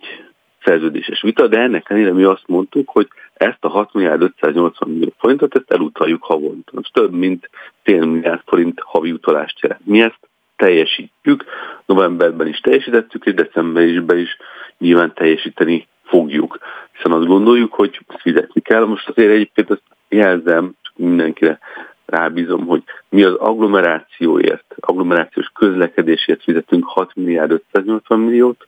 szerződéses 0.64 1.22
vita, 1.22 1.48
de 1.48 1.60
ennek 1.60 1.90
ellenére 1.90 2.14
mi 2.14 2.24
azt 2.24 2.48
mondtuk, 2.48 2.90
hogy 2.90 3.08
ezt 3.34 3.58
a 3.60 3.68
6 3.68 3.94
milliárd 3.94 4.22
580 4.22 4.90
millió 4.90 5.14
forintot 5.18 5.56
ezt 5.56 5.72
elutaljuk 5.72 6.24
havonta. 6.24 6.72
Ez 6.76 6.90
több 6.92 7.12
mint 7.12 7.50
fél 7.84 8.06
milliárd 8.06 8.42
forint 8.46 8.80
havi 8.80 9.12
utalást 9.12 9.60
jelent. 9.60 9.86
Mi 9.86 10.02
ezt 10.02 10.20
teljesítjük, 10.56 11.46
novemberben 11.86 12.48
is 12.48 12.60
teljesítettük, 12.60 13.26
és 13.26 13.34
decemberben 13.34 14.18
is 14.18 14.38
nyilván 14.78 15.14
teljesíteni 15.14 15.88
fogjuk, 16.04 16.60
hiszen 16.94 17.12
azt 17.12 17.28
gondoljuk, 17.28 17.74
hogy 17.74 18.00
fizetni 18.18 18.62
kell. 18.62 18.86
Most 18.86 19.10
azért 19.10 19.32
egyébként 19.32 19.70
azt 19.70 19.84
jelzem, 20.10 20.74
csak 20.82 20.94
mindenkire 20.96 21.60
rábízom, 22.06 22.66
hogy 22.66 22.84
mi 23.10 23.24
az 23.24 23.34
agglomerációért, 23.34 24.76
agglomerációs 24.80 25.52
közlekedésért 25.54 26.44
fizetünk 26.44 26.86
6 26.86 27.16
milliárd 27.16 27.52
580 27.52 28.20
milliót, 28.20 28.68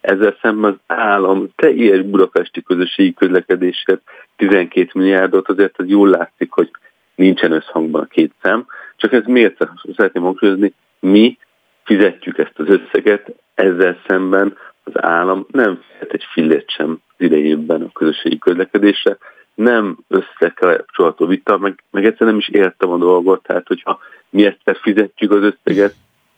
ezzel 0.00 0.36
szemben 0.42 0.70
az 0.70 0.96
állam 0.96 1.48
teljes 1.56 2.02
budapesti 2.02 2.62
közösségi 2.62 3.14
közlekedésért 3.14 4.02
12 4.36 4.90
milliárdot, 4.94 5.48
azért 5.48 5.78
az 5.78 5.88
jól 5.88 6.08
látszik, 6.08 6.50
hogy 6.50 6.70
nincsen 7.14 7.52
összhangban 7.52 8.02
a 8.02 8.06
két 8.06 8.32
szem. 8.42 8.66
Csak 8.96 9.12
ez 9.12 9.24
miért? 9.26 9.68
Szeretném 9.96 10.22
hangsúlyozni, 10.22 10.74
mi 11.00 11.38
fizetjük 11.84 12.38
ezt 12.38 12.58
az 12.58 12.68
összeget, 12.68 13.34
ezzel 13.54 14.00
szemben 14.06 14.56
az 14.84 15.02
állam 15.02 15.46
nem 15.50 15.80
fizet 15.88 16.12
egy 16.12 16.24
fillért 16.32 16.70
sem 16.70 16.90
az 16.90 17.24
idejében 17.24 17.82
a 17.82 17.92
közösségi 17.92 18.38
közlekedésre, 18.38 19.16
nem 19.58 19.98
összekapcsolható 20.08 21.26
vita, 21.26 21.58
meg, 21.58 21.82
meg 21.90 22.04
egyszerűen 22.04 22.30
nem 22.30 22.38
is 22.38 22.48
értem 22.48 22.90
a 22.90 22.96
dolgot, 22.96 23.42
tehát 23.42 23.66
hogyha 23.66 23.98
mi 24.30 24.44
ezt 24.44 24.78
fizetjük 24.82 25.32
az 25.32 25.42
összeget, 25.42 25.94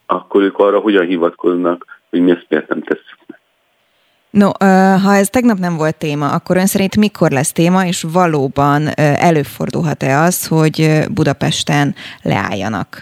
akkor 0.07 0.43
ők 0.43 0.59
arra 0.59 0.79
hogyan 0.79 1.07
hivatkoznak, 1.07 1.87
hogy 2.11 2.21
mi 2.21 2.31
ezt 2.31 2.47
miért 2.49 2.69
nem 2.69 2.83
tesszük 2.83 3.19
meg. 3.27 3.39
No, 4.31 4.49
ha 4.99 5.15
ez 5.15 5.29
tegnap 5.29 5.59
nem 5.59 5.77
volt 5.77 5.99
téma, 5.99 6.31
akkor 6.31 6.57
ön 6.57 6.67
szerint 6.67 6.97
mikor 6.97 7.31
lesz 7.31 7.53
téma, 7.53 7.87
és 7.87 8.05
valóban 8.12 8.89
előfordulhat-e 8.97 10.19
az, 10.19 10.47
hogy 10.47 11.00
Budapesten 11.15 11.95
leálljanak 12.23 13.00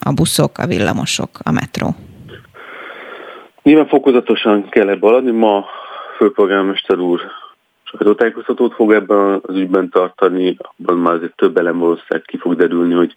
a 0.00 0.12
buszok, 0.12 0.58
a 0.58 0.66
villamosok, 0.66 1.30
a 1.42 1.50
metró? 1.52 1.94
Nyilván 3.62 3.88
fokozatosan 3.88 4.68
kell 4.68 4.88
ebbe 4.88 5.06
aladni. 5.06 5.30
Ma 5.30 5.64
főpolgármester 6.16 6.98
úr 6.98 7.20
sajtótájékoztatót 7.96 8.74
fog 8.74 8.92
ebben 8.92 9.40
az 9.42 9.54
ügyben 9.56 9.88
tartani, 9.88 10.56
abban 10.58 10.98
már 10.98 11.14
azért 11.14 11.36
több 11.36 11.56
elem 11.56 11.78
valószínűleg 11.78 12.22
ki 12.26 12.36
fog 12.36 12.56
derülni, 12.56 12.94
hogy 12.94 13.16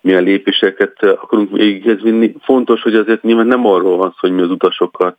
milyen 0.00 0.22
lépéseket 0.22 1.02
akarunk 1.02 1.50
végighez 1.50 2.00
vinni. 2.00 2.34
Fontos, 2.40 2.82
hogy 2.82 2.94
azért 2.94 3.22
nyilván 3.22 3.46
nem 3.46 3.66
arról 3.66 3.96
van 3.96 4.10
szó, 4.10 4.16
hogy 4.20 4.32
mi 4.32 4.42
az 4.42 4.50
utasokat 4.50 5.16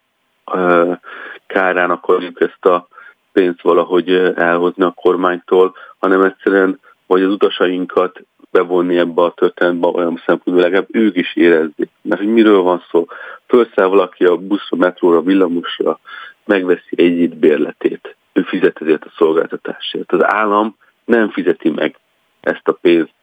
kárán 1.47 1.89
akarjuk 1.89 2.41
ezt 2.41 2.65
a 2.65 2.87
pénzt 3.31 3.61
valahogy 3.61 4.09
elhozni 4.35 4.83
a 4.83 4.93
kormánytól, 4.95 5.75
hanem 5.99 6.21
egyszerűen, 6.21 6.79
hogy 7.07 7.21
az 7.23 7.31
utasainkat 7.31 8.21
bevonni 8.51 8.97
ebbe 8.97 9.21
a 9.21 9.33
történetbe 9.35 9.87
olyan 9.87 10.21
szempontból, 10.25 10.63
legalább 10.63 10.87
ők 10.95 11.15
is 11.17 11.35
érezzék. 11.35 11.89
Mert 12.01 12.21
hogy 12.21 12.33
miről 12.33 12.61
van 12.61 12.83
szó? 12.91 13.05
Fölszáll 13.47 13.87
valaki 13.87 14.25
a 14.25 14.37
buszra, 14.37 14.77
metróra, 14.77 15.21
villamosra, 15.21 15.99
megveszi 16.45 16.95
egy 16.95 17.37
bérletét. 17.37 18.15
Ő 18.33 18.41
fizet 18.41 18.81
ezért 18.81 19.05
a 19.05 19.11
szolgáltatásért. 19.17 20.11
Az 20.11 20.23
állam 20.23 20.75
nem 21.05 21.29
fizeti 21.29 21.69
meg 21.69 21.95
ezt 22.41 22.67
a 22.67 22.71
pénzt, 22.71 23.13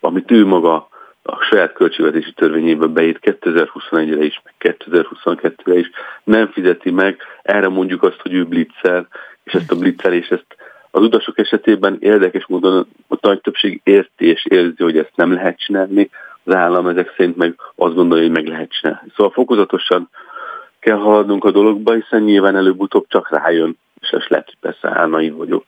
amit 0.00 0.30
ő 0.30 0.46
maga 0.46 0.88
a 1.22 1.40
saját 1.40 1.72
költségvetési 1.72 2.32
törvényébe 2.32 2.86
beírt 2.86 3.18
2021-re 3.22 4.24
is, 4.24 4.42
meg 4.44 4.54
2022-re 4.58 5.78
is, 5.78 5.90
nem 6.24 6.48
fizeti 6.50 6.90
meg, 6.90 7.20
erre 7.42 7.68
mondjuk 7.68 8.02
azt, 8.02 8.20
hogy 8.20 8.34
ő 8.34 8.44
blitzel, 8.44 9.08
és 9.44 9.52
ezt 9.52 9.70
a 9.72 9.76
blitzelés, 9.76 10.28
ezt 10.28 10.56
az 10.90 11.02
utasok 11.02 11.38
esetében 11.38 11.96
érdekes 12.00 12.46
módon 12.46 12.86
a 13.08 13.16
nagy 13.20 13.40
többség 13.40 13.80
érti 13.84 14.26
és 14.26 14.46
érzi, 14.46 14.82
hogy 14.82 14.98
ezt 14.98 15.12
nem 15.14 15.32
lehet 15.32 15.58
csinálni, 15.58 16.10
az 16.44 16.54
állam 16.54 16.86
ezek 16.86 17.14
szerint 17.16 17.36
meg 17.36 17.54
azt 17.74 17.94
gondolja, 17.94 18.24
hogy 18.24 18.32
meg 18.32 18.46
lehet 18.46 18.70
csinálni. 18.70 19.12
Szóval 19.16 19.32
fokozatosan 19.32 20.10
kell 20.80 20.96
haladnunk 20.96 21.44
a 21.44 21.50
dologba, 21.50 21.92
hiszen 21.92 22.22
nyilván 22.22 22.56
előbb-utóbb 22.56 23.04
csak 23.08 23.30
rájön, 23.30 23.78
és 24.00 24.08
ez 24.08 24.24
lehet, 24.28 24.46
hogy 24.46 24.58
persze 24.60 24.98
álnai 24.98 25.30
vagyok. 25.30 25.64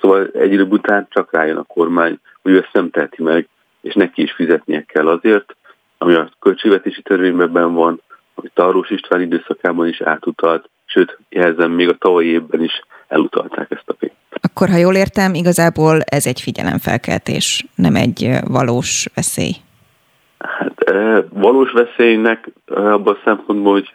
Szóval 0.00 0.28
egy 0.32 0.52
idő 0.52 0.62
után 0.62 1.06
csak 1.10 1.32
rájön 1.32 1.56
a 1.56 1.62
kormány, 1.62 2.18
hogy 2.42 2.52
ő 2.52 2.58
ezt 2.58 2.72
nem 2.72 2.90
teheti 2.90 3.22
meg, 3.22 3.48
és 3.80 3.94
neki 3.94 4.22
is 4.22 4.32
fizetnie 4.32 4.82
kell 4.82 5.08
azért, 5.08 5.56
ami 5.98 6.14
a 6.14 6.30
költségvetési 6.40 7.02
törvényben 7.02 7.72
van, 7.72 8.00
amit 8.34 8.52
Tarós 8.54 8.90
István 8.90 9.20
időszakában 9.20 9.88
is 9.88 10.00
átutalt, 10.00 10.70
sőt, 10.84 11.18
jelzem, 11.28 11.70
még 11.70 11.88
a 11.88 11.96
tavalyi 11.96 12.28
évben 12.28 12.62
is 12.62 12.82
elutalták 13.08 13.70
ezt 13.70 13.88
a 13.88 13.92
pénzt. 13.92 14.16
Akkor, 14.40 14.68
ha 14.68 14.76
jól 14.76 14.94
értem, 14.94 15.34
igazából 15.34 16.00
ez 16.00 16.26
egy 16.26 16.40
figyelemfelkeltés, 16.40 17.66
nem 17.74 17.94
egy 17.94 18.30
valós 18.46 19.08
veszély. 19.14 19.52
Hát 20.38 20.94
valós 21.28 21.72
veszélynek 21.72 22.48
abban 22.66 23.14
a 23.14 23.20
szempontból, 23.24 23.72
hogy 23.72 23.94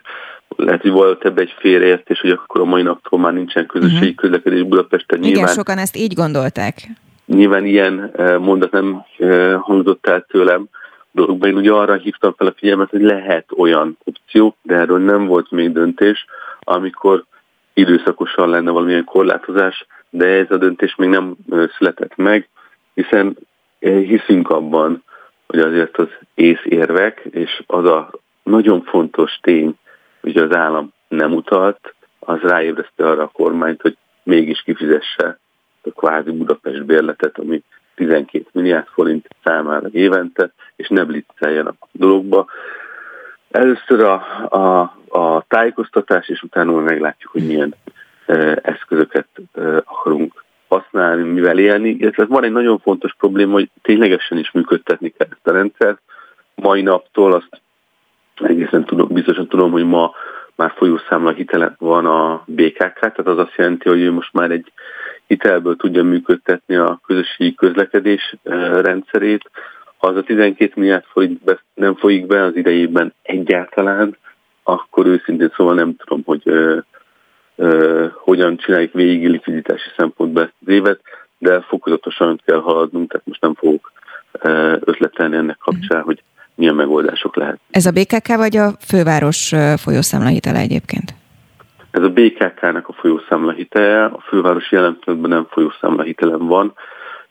lehet, 0.56 0.80
hogy 0.80 0.90
volt 0.90 1.24
ebbe 1.24 1.40
egy 1.40 1.54
félreértés, 1.58 2.20
hogy 2.20 2.30
akkor 2.30 2.60
a 2.60 2.64
mai 2.64 2.82
naptól 2.82 3.18
már 3.18 3.32
nincsen 3.32 3.66
közösségi 3.66 4.00
uh-huh. 4.00 4.14
közlekedés 4.14 4.62
Budapesten. 4.62 5.18
Igen, 5.18 5.30
nyilván, 5.30 5.54
sokan 5.54 5.78
ezt 5.78 5.96
így 5.96 6.14
gondolták. 6.14 6.88
Nyilván 7.26 7.64
ilyen 7.64 8.12
mondat 8.40 8.70
nem 8.70 9.04
hangzott 9.60 10.06
el 10.06 10.26
tőlem 10.28 10.66
dologban. 11.10 11.48
Én 11.48 11.56
ugye 11.56 11.72
arra 11.72 11.94
hívtam 11.94 12.34
fel 12.36 12.46
a 12.46 12.54
figyelmet, 12.56 12.90
hogy 12.90 13.02
lehet 13.02 13.46
olyan 13.56 13.98
opció, 14.04 14.56
de 14.62 14.74
erről 14.74 14.98
nem 14.98 15.26
volt 15.26 15.50
még 15.50 15.72
döntés, 15.72 16.26
amikor 16.60 17.24
időszakosan 17.74 18.48
lenne 18.48 18.70
valamilyen 18.70 19.04
korlátozás, 19.04 19.86
de 20.10 20.26
ez 20.26 20.50
a 20.50 20.56
döntés 20.56 20.94
még 20.94 21.08
nem 21.08 21.36
született 21.76 22.16
meg, 22.16 22.48
hiszen 22.94 23.36
hiszünk 23.80 24.50
abban, 24.50 25.02
hogy 25.46 25.58
azért 25.58 25.96
az 25.96 26.08
észérvek, 26.34 27.26
és 27.30 27.62
az 27.66 27.84
a 27.84 28.10
nagyon 28.42 28.82
fontos 28.82 29.38
tény, 29.42 29.74
hogy 30.24 30.36
az 30.36 30.54
állam 30.54 30.92
nem 31.08 31.32
utalt, 31.32 31.94
az 32.18 32.40
ráébreszte 32.40 33.08
arra 33.08 33.22
a 33.22 33.30
kormányt, 33.32 33.80
hogy 33.80 33.96
mégis 34.22 34.62
kifizesse 34.62 35.38
a 35.82 35.90
kvázi 35.90 36.30
Budapest 36.30 36.84
bérletet, 36.84 37.38
ami 37.38 37.62
12 37.94 38.46
milliárd 38.52 38.86
forint 38.86 39.28
számára 39.42 39.88
évente, 39.92 40.52
és 40.76 40.88
ne 40.88 41.04
blitzeljen 41.04 41.66
a 41.66 41.74
dologba. 41.92 42.46
Először 43.50 44.00
a, 44.00 44.14
a, 44.48 44.80
a 45.08 45.44
tájékoztatás, 45.48 46.28
és 46.28 46.42
utána 46.42 46.72
meglátjuk, 46.72 47.32
hogy 47.32 47.46
milyen 47.46 47.74
e, 48.26 48.58
eszközöket 48.62 49.28
e, 49.52 49.76
akarunk 49.76 50.44
használni, 50.68 51.22
mivel 51.22 51.58
élni. 51.58 51.88
Illetve 51.88 52.24
van 52.24 52.44
egy 52.44 52.52
nagyon 52.52 52.78
fontos 52.78 53.14
probléma, 53.18 53.52
hogy 53.52 53.70
ténylegesen 53.82 54.38
is 54.38 54.50
működtetni 54.50 55.08
kell 55.08 55.28
ezt 55.30 55.46
a 55.46 55.52
rendszert. 55.52 56.00
Mai 56.54 56.82
naptól 56.82 57.32
azt 57.32 57.62
egészen 58.34 58.84
tudom, 58.84 59.08
biztosan 59.10 59.48
tudom, 59.48 59.70
hogy 59.70 59.84
ma 59.84 60.14
már 60.54 60.72
folyószámla 60.76 61.32
hitele 61.32 61.74
van 61.78 62.06
a 62.06 62.42
BKK, 62.46 62.98
tehát 62.98 63.18
az 63.26 63.38
azt 63.38 63.54
jelenti, 63.56 63.88
hogy 63.88 64.00
ő 64.00 64.12
most 64.12 64.32
már 64.32 64.50
egy 64.50 64.72
hitelből 65.26 65.76
tudja 65.76 66.02
működtetni 66.02 66.76
a 66.76 67.00
közösségi 67.06 67.54
közlekedés 67.54 68.36
rendszerét. 68.82 69.50
Ha 69.96 70.06
az 70.06 70.16
a 70.16 70.22
12 70.22 70.72
milliárd 70.74 71.04
forint 71.04 71.62
nem 71.74 71.94
folyik 71.94 72.26
be 72.26 72.42
az 72.42 72.56
idejében 72.56 73.14
egyáltalán, 73.22 74.16
akkor 74.62 75.06
őszintén 75.06 75.52
szóval 75.56 75.74
nem 75.74 75.96
tudom, 75.96 76.22
hogy 76.24 76.42
ö, 76.44 76.78
ö, 77.56 78.06
hogyan 78.14 78.56
csináljuk 78.56 78.92
végig 78.92 79.28
likviditási 79.28 79.88
szempontból 79.96 80.42
ezt 80.42 80.54
az 80.60 80.72
évet, 80.72 81.00
de 81.38 81.60
fokozatosan 81.60 82.40
kell 82.44 82.60
haladnunk, 82.60 83.10
tehát 83.10 83.26
most 83.26 83.40
nem 83.40 83.54
fogok 83.54 83.92
ötletelni 84.80 85.36
ennek 85.36 85.58
kapcsán, 85.58 86.02
hogy 86.02 86.22
milyen 86.54 86.74
megoldások 86.74 87.36
lehet. 87.36 87.58
Ez 87.70 87.86
a 87.86 87.90
BKK 87.90 88.36
vagy 88.36 88.56
a 88.56 88.72
főváros 88.80 89.52
folyószámla 89.76 90.28
hitele 90.28 90.58
egyébként? 90.58 91.14
Ez 91.90 92.02
a 92.02 92.08
BKK-nak 92.08 92.88
a 92.88 92.92
folyószámla 92.92 93.52
hitelje, 93.52 94.04
a 94.04 94.20
főváros 94.20 94.72
jelen 94.72 94.98
nem 95.22 95.46
folyószámla 95.50 96.02
hitelem 96.02 96.46
van. 96.46 96.72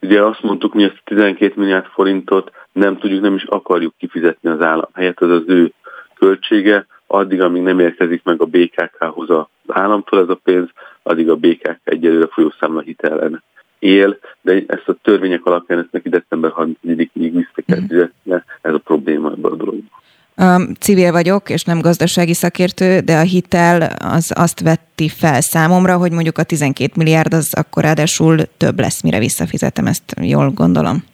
Ugye 0.00 0.22
azt 0.22 0.42
mondtuk, 0.42 0.72
hogy 0.72 0.82
ezt 0.82 0.96
a 0.96 1.02
12 1.04 1.52
milliárd 1.56 1.86
forintot 1.86 2.50
nem 2.72 2.98
tudjuk, 2.98 3.20
nem 3.22 3.34
is 3.34 3.44
akarjuk 3.44 3.94
kifizetni 3.98 4.50
az 4.50 4.60
állam 4.60 4.88
helyett, 4.92 5.20
az 5.20 5.30
az 5.30 5.42
ő 5.46 5.72
költsége, 6.14 6.86
addig, 7.06 7.40
amíg 7.40 7.62
nem 7.62 7.78
érkezik 7.78 8.24
meg 8.24 8.40
a 8.40 8.44
BKK-hoz 8.44 9.30
az 9.30 9.44
államtól 9.68 10.20
ez 10.20 10.28
a 10.28 10.40
pénz, 10.44 10.68
addig 11.02 11.30
a 11.30 11.36
BKK 11.36 11.80
egyelőre 11.84 12.26
folyószámla 12.26 12.80
hitelen 12.80 13.42
él, 13.84 14.18
de 14.40 14.62
ezt 14.66 14.88
a 14.88 14.96
törvények 15.02 15.44
alapján 15.44 15.78
ezt 15.78 15.92
neki 15.92 16.08
december 16.08 16.52
31-ig 16.56 17.08
vissza 17.12 17.62
kell 17.66 17.78
mhm. 17.78 17.88
fizetni, 17.88 18.32
ez 18.62 18.74
a 18.74 18.78
probléma 18.78 19.30
ebben 19.30 19.52
a 19.52 19.56
dologban. 19.56 19.92
Um, 20.36 20.74
civil 20.80 21.12
vagyok, 21.12 21.50
és 21.50 21.64
nem 21.64 21.80
gazdasági 21.80 22.34
szakértő, 22.34 23.00
de 23.00 23.16
a 23.16 23.22
hitel 23.22 23.82
az 23.98 24.32
azt 24.36 24.60
vetti 24.60 25.08
fel 25.08 25.40
számomra, 25.40 25.96
hogy 25.96 26.12
mondjuk 26.12 26.38
a 26.38 26.42
12 26.42 26.92
milliárd 26.96 27.32
az 27.32 27.54
akkor 27.54 27.82
ráadásul 27.82 28.36
több 28.56 28.78
lesz, 28.80 29.02
mire 29.02 29.18
visszafizetem, 29.18 29.86
ezt 29.86 30.14
jól 30.20 30.50
gondolom. 30.50 31.04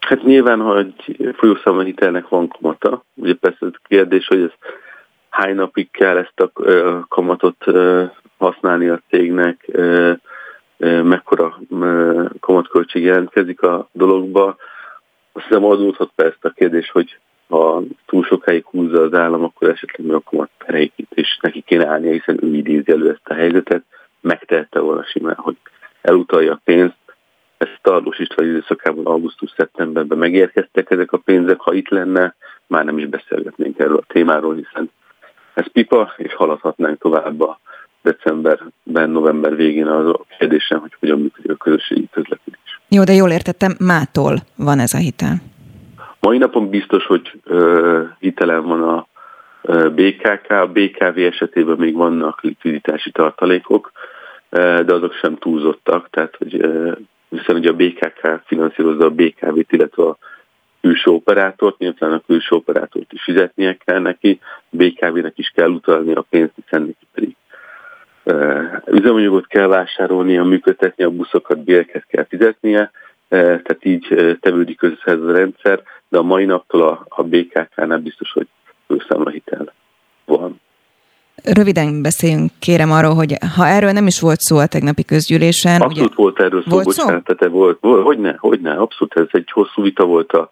Hát 0.00 0.22
nyilván, 0.22 0.60
hogy 0.60 0.94
folyószámla 1.36 1.82
hitelnek 1.82 2.28
van 2.28 2.48
kamata. 2.48 3.04
Ugye 3.14 3.34
persze 3.34 3.66
a 3.66 3.80
kérdés, 3.88 4.26
hogy 4.26 4.40
ez 4.40 4.52
hány 5.28 5.54
napig 5.54 5.90
kell 5.90 6.16
ezt 6.16 6.40
a 6.40 6.50
kamatot 7.08 7.64
használni 8.38 8.88
a 8.88 9.00
cégnek, 9.10 9.70
mekkora 10.84 11.58
kamatköltség 12.40 13.02
jelentkezik 13.02 13.62
a 13.62 13.88
dologba. 13.92 14.56
Azt 15.32 15.46
hiszem 15.46 15.64
adódhat 15.64 16.10
persze 16.14 16.38
a 16.40 16.48
kérdés, 16.48 16.90
hogy 16.90 17.18
ha 17.48 17.82
túl 18.06 18.24
sokáig 18.24 18.64
húzza 18.64 19.00
az 19.00 19.14
állam, 19.14 19.44
akkor 19.44 19.68
esetleg 19.68 20.06
meg 20.06 20.16
a 20.16 20.20
kamat 20.20 20.50
és 21.08 21.38
neki 21.40 21.60
kéne 21.60 21.86
állnia, 21.86 22.12
hiszen 22.12 22.38
ő 22.44 22.54
idézi 22.54 22.92
elő 22.92 23.10
ezt 23.10 23.28
a 23.28 23.34
helyzetet, 23.34 23.84
megtehette 24.20 24.80
volna 24.80 25.04
simán, 25.04 25.34
hogy 25.34 25.56
elutalja 26.00 26.52
a 26.52 26.60
pénzt. 26.64 26.96
Ezt 27.56 27.78
Tarlós 27.82 28.18
István 28.18 28.46
időszakában 28.46 29.06
augusztus-szeptemberben 29.06 30.18
megérkeztek 30.18 30.90
ezek 30.90 31.12
a 31.12 31.18
pénzek, 31.18 31.60
ha 31.60 31.72
itt 31.72 31.88
lenne, 31.88 32.34
már 32.66 32.84
nem 32.84 32.98
is 32.98 33.06
beszélgetnénk 33.06 33.78
erről 33.78 33.96
a 33.96 34.12
témáról, 34.12 34.54
hiszen 34.54 34.90
ez 35.54 35.70
pipa, 35.72 36.12
és 36.16 36.34
haladhatnánk 36.34 36.98
tovább 36.98 37.40
a 37.40 37.58
decemberben, 38.04 39.10
november 39.10 39.56
végén 39.56 39.86
az 39.86 40.06
a 40.06 40.24
kérdésem, 40.38 40.80
hogy 40.80 40.96
hogyan 41.00 41.20
működik 41.20 41.50
a 41.50 41.54
közösségi 41.56 42.08
közlekedés. 42.12 42.80
Jó, 42.88 43.04
de 43.04 43.12
jól 43.12 43.30
értettem, 43.30 43.72
mától 43.78 44.36
van 44.56 44.78
ez 44.78 44.94
a 44.94 44.98
hitel? 44.98 45.34
Mai 46.20 46.38
napon 46.38 46.68
biztos, 46.68 47.06
hogy 47.06 47.40
uh, 47.46 48.08
hitelen 48.18 48.64
van 48.64 48.82
a 48.82 49.06
uh, 49.62 49.90
BKK, 49.90 50.50
a 50.50 50.66
BKV 50.66 51.18
esetében 51.18 51.76
még 51.78 51.94
vannak 51.94 52.42
likviditási 52.42 53.10
tartalékok, 53.10 53.92
uh, 54.50 54.80
de 54.80 54.94
azok 54.94 55.12
sem 55.12 55.36
túlzottak, 55.36 56.10
tehát 56.10 56.36
hogy 56.36 56.52
hiszen 57.28 57.56
ugye 57.56 57.70
a 57.70 57.74
BKK 57.74 58.42
finanszírozza 58.46 59.04
a 59.04 59.10
BKV-t, 59.10 59.72
illetve 59.72 60.02
a 60.02 60.16
külső 60.80 61.10
operátort, 61.10 61.78
nyilván 61.78 62.12
a 62.12 62.22
külső 62.26 62.56
operátort 62.56 63.12
is 63.12 63.22
fizetnie 63.22 63.76
kell 63.84 63.98
neki, 63.98 64.40
BKV-nek 64.70 65.38
is 65.38 65.52
kell 65.54 65.70
utalni 65.70 66.12
a 66.12 66.24
pénzt, 66.30 66.52
hiszen 66.54 66.82
neki 66.82 67.06
pedig 67.14 67.36
üzemanyagot 68.86 69.46
kell 69.46 69.66
vásárolnia, 69.66 70.44
működtetni 70.44 71.04
a 71.04 71.10
buszokat, 71.10 71.64
béreket 71.64 72.06
kell 72.06 72.26
fizetnie, 72.28 72.90
tehát 73.28 73.78
így 73.80 74.36
tevődik 74.40 74.82
össze 74.82 75.10
ez 75.10 75.20
a 75.20 75.32
rendszer, 75.32 75.82
de 76.08 76.18
a 76.18 76.22
mai 76.22 76.44
naptól 76.44 76.82
a, 76.82 77.04
a 77.08 77.22
BKK-nál 77.22 77.98
biztos, 77.98 78.32
hogy 78.32 78.46
hitel 79.30 79.72
van. 80.24 80.60
Röviden 81.44 82.02
beszéljünk 82.02 82.50
kérem 82.58 82.92
arról, 82.92 83.14
hogy 83.14 83.36
ha 83.56 83.66
erről 83.66 83.92
nem 83.92 84.06
is 84.06 84.20
volt 84.20 84.40
szó 84.40 84.56
a 84.56 84.66
tegnapi 84.66 85.04
közgyűlésen. 85.04 85.80
Abszolút 85.80 86.06
ugye... 86.06 86.22
volt 86.22 86.40
erről 86.40 86.62
szó, 86.62 86.70
volt 86.70 86.84
bocsánat, 86.84 87.26
szó? 87.26 87.34
Tehát 87.34 87.54
volt, 87.54 87.78
volt, 87.80 88.04
hogyne, 88.04 88.36
hogyne, 88.38 88.72
abszolút 88.72 89.16
ez 89.16 89.26
egy 89.30 89.50
hosszú 89.50 89.82
vita 89.82 90.04
volt 90.04 90.32
a, 90.32 90.50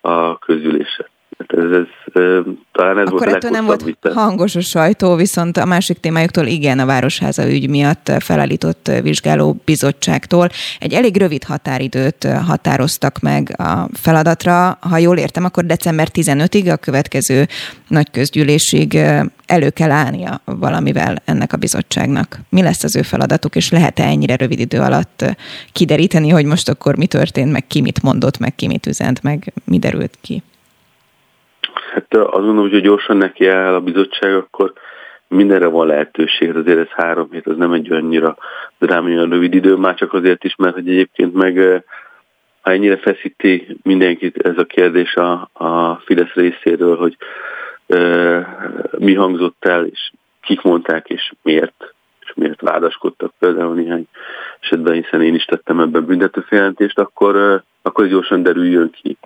a 0.00 0.38
közgyűlésen. 0.38 1.06
Hát 1.40 1.58
ez, 1.58 1.70
ez, 1.70 2.42
talán 2.72 2.98
ez 2.98 3.06
Akkor 3.06 3.28
volt 3.28 3.44
a 3.44 3.50
nem 3.50 3.64
volt 3.64 3.82
vita. 3.82 4.12
hangos 4.12 4.56
a 4.56 4.60
sajtó, 4.60 5.14
viszont 5.14 5.56
a 5.56 5.64
másik 5.64 6.00
témájuktól 6.00 6.46
igen, 6.46 6.78
a 6.78 6.86
Városháza 6.86 7.50
ügy 7.50 7.68
miatt 7.68 8.12
felállított 8.18 8.90
vizsgáló 9.02 9.60
bizottságtól. 9.64 10.48
Egy 10.78 10.92
elég 10.92 11.16
rövid 11.16 11.44
határidőt 11.44 12.24
határoztak 12.46 13.18
meg 13.20 13.54
a 13.60 13.88
feladatra. 13.92 14.78
Ha 14.80 14.98
jól 14.98 15.16
értem, 15.16 15.44
akkor 15.44 15.64
december 15.64 16.08
15-ig 16.12 16.72
a 16.72 16.76
következő 16.76 17.46
nagy 17.88 18.10
közgyűlésig 18.10 18.98
elő 19.46 19.70
kell 19.70 19.90
állnia 19.90 20.40
valamivel 20.44 21.22
ennek 21.24 21.52
a 21.52 21.56
bizottságnak. 21.56 22.40
Mi 22.48 22.62
lesz 22.62 22.84
az 22.84 22.96
ő 22.96 23.02
feladatuk, 23.02 23.56
és 23.56 23.70
lehet-e 23.70 24.04
ennyire 24.04 24.36
rövid 24.36 24.58
idő 24.58 24.78
alatt 24.78 25.24
kideríteni, 25.72 26.28
hogy 26.28 26.44
most 26.44 26.68
akkor 26.68 26.96
mi 26.96 27.06
történt, 27.06 27.52
meg 27.52 27.66
ki 27.66 27.80
mit 27.80 28.02
mondott, 28.02 28.38
meg 28.38 28.54
ki 28.54 28.66
mit 28.66 28.86
üzent, 28.86 29.22
meg 29.22 29.52
mi 29.64 29.78
derült 29.78 30.18
ki? 30.20 30.42
Hát 31.92 32.06
gondolom, 32.08 32.70
hogy 32.70 32.80
gyorsan 32.80 33.16
neki 33.16 33.46
áll 33.46 33.74
a 33.74 33.80
bizottság, 33.80 34.34
akkor 34.34 34.72
mindenre 35.28 35.66
van 35.66 35.86
lehetőség, 35.86 36.56
azért 36.56 36.78
ez 36.78 36.88
három 36.88 37.28
hét, 37.30 37.46
az 37.46 37.56
nem 37.56 37.72
egy 37.72 37.92
annyira 37.92 38.36
drámai 38.78 39.16
a 39.16 39.24
rövid 39.24 39.54
idő, 39.54 39.74
már 39.74 39.94
csak 39.94 40.12
azért 40.12 40.44
is, 40.44 40.56
mert 40.56 40.74
hogy 40.74 40.88
egyébként 40.88 41.34
meg 41.34 41.82
ha 42.60 42.70
ennyire 42.70 42.96
feszíti 42.96 43.76
mindenkit 43.82 44.46
ez 44.46 44.58
a 44.58 44.64
kérdés 44.64 45.14
a, 45.14 45.50
a 45.52 45.94
Fidesz 46.04 46.32
részéről, 46.32 46.96
hogy 46.96 47.16
e, 47.86 47.98
mi 48.98 49.14
hangzott 49.14 49.64
el, 49.64 49.84
és 49.86 50.12
kik 50.42 50.62
mondták, 50.62 51.08
és 51.08 51.32
miért, 51.42 51.94
és 52.20 52.32
miért 52.34 52.60
vádaskodtak 52.60 53.32
például 53.38 53.74
néhány 53.74 54.06
esetben, 54.60 54.94
hiszen 54.94 55.22
én 55.22 55.34
is 55.34 55.44
tettem 55.44 55.80
ebben 55.80 56.04
büntetőfeljelentést, 56.04 56.98
akkor, 56.98 57.62
akkor 57.82 58.06
gyorsan 58.06 58.42
derüljön 58.42 58.90
ki, 58.90 59.16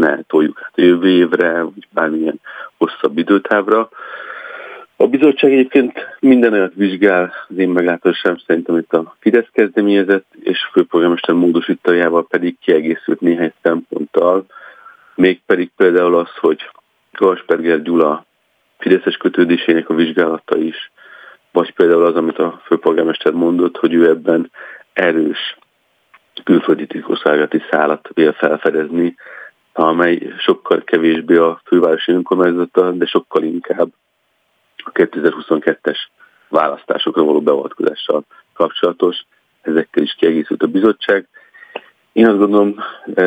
ne 0.00 0.22
toljuk 0.22 0.60
át 0.64 0.72
jövő 0.74 1.08
évre, 1.08 1.62
vagy 1.62 1.88
bármilyen 1.90 2.40
hosszabb 2.76 3.18
időtávra. 3.18 3.88
A 4.96 5.06
bizottság 5.06 5.52
egyébként 5.52 6.16
minden 6.20 6.52
olyat 6.52 6.74
vizsgál, 6.74 7.32
az 7.48 7.56
én 7.56 7.68
meglátásom 7.68 8.36
szerint, 8.46 8.68
amit 8.68 8.92
a 8.92 9.16
Fidesz 9.18 9.48
kezdeményezett, 9.52 10.26
és 10.42 10.68
főpolgármester 10.72 11.34
módosítójával 11.34 12.26
pedig 12.26 12.58
kiegészült 12.60 13.20
néhány 13.20 13.52
szemponttal, 13.62 14.46
mégpedig 15.14 15.70
például 15.76 16.14
az, 16.14 16.30
hogy 16.40 16.70
Gasperger 17.12 17.82
Gyula 17.82 18.24
Fideszes 18.78 19.16
kötődésének 19.16 19.88
a 19.88 19.94
vizsgálata 19.94 20.56
is, 20.56 20.90
vagy 21.52 21.74
például 21.74 22.04
az, 22.04 22.14
amit 22.14 22.38
a 22.38 22.60
főpolgármester 22.64 23.32
mondott, 23.32 23.76
hogy 23.76 23.94
ő 23.94 24.08
ebben 24.08 24.50
erős 24.92 25.58
külföldi 26.44 26.86
titkosszolgálati 26.86 27.62
szállat 27.70 28.08
vél 28.14 28.32
felfedezni, 28.32 29.14
amely 29.72 30.32
sokkal 30.38 30.82
kevésbé 30.84 31.36
a 31.36 31.60
fővárosi 31.64 32.12
önkormányzata, 32.12 32.90
de 32.90 33.06
sokkal 33.06 33.42
inkább 33.42 33.88
a 34.76 34.90
2022-es 34.92 35.98
választásokra 36.48 37.24
való 37.24 37.40
beavatkozással 37.40 38.24
kapcsolatos. 38.52 39.16
Ezekkel 39.62 40.02
is 40.02 40.14
kiegészült 40.14 40.62
a 40.62 40.66
bizottság. 40.66 41.28
Én 42.12 42.26
azt 42.26 42.38
gondolom, 42.38 42.74
e, 43.14 43.24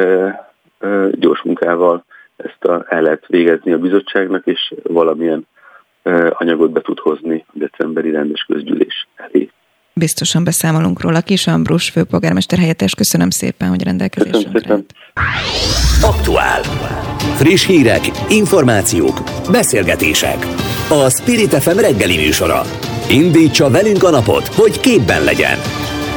e, 0.79 1.09
gyors 1.11 1.41
munkával 1.41 2.05
ezt 2.35 2.63
a, 2.63 2.85
el 2.87 3.01
lehet 3.01 3.27
végezni 3.27 3.71
a 3.71 3.77
bizottságnak, 3.77 4.45
és 4.45 4.73
valamilyen 4.83 5.47
e, 6.03 6.33
anyagot 6.37 6.71
be 6.71 6.81
tud 6.81 6.99
hozni 6.99 7.45
a 7.47 7.51
decemberi 7.53 8.11
rendes 8.11 8.43
közgyűlés 8.43 9.07
elé. 9.15 9.49
Biztosan 9.95 10.43
beszámolunk 10.43 11.01
róla. 11.01 11.21
Kis 11.21 11.47
Ambrus 11.47 11.89
főpolgármester 11.89 12.59
helyettes, 12.59 12.95
köszönöm 12.95 13.29
szépen, 13.29 13.69
hogy 13.69 13.83
rendelkezésünkre 13.83 14.79
Aktuál. 16.01 16.61
Friss 17.35 17.65
hírek, 17.65 18.11
információk, 18.29 19.23
beszélgetések. 19.51 20.47
A 20.89 21.09
Spirit 21.09 21.53
FM 21.53 21.77
reggeli 21.77 22.15
műsora. 22.15 22.61
Indítsa 23.09 23.69
velünk 23.69 24.03
a 24.03 24.09
napot, 24.09 24.47
hogy 24.47 24.79
képben 24.79 25.23
legyen. 25.23 25.57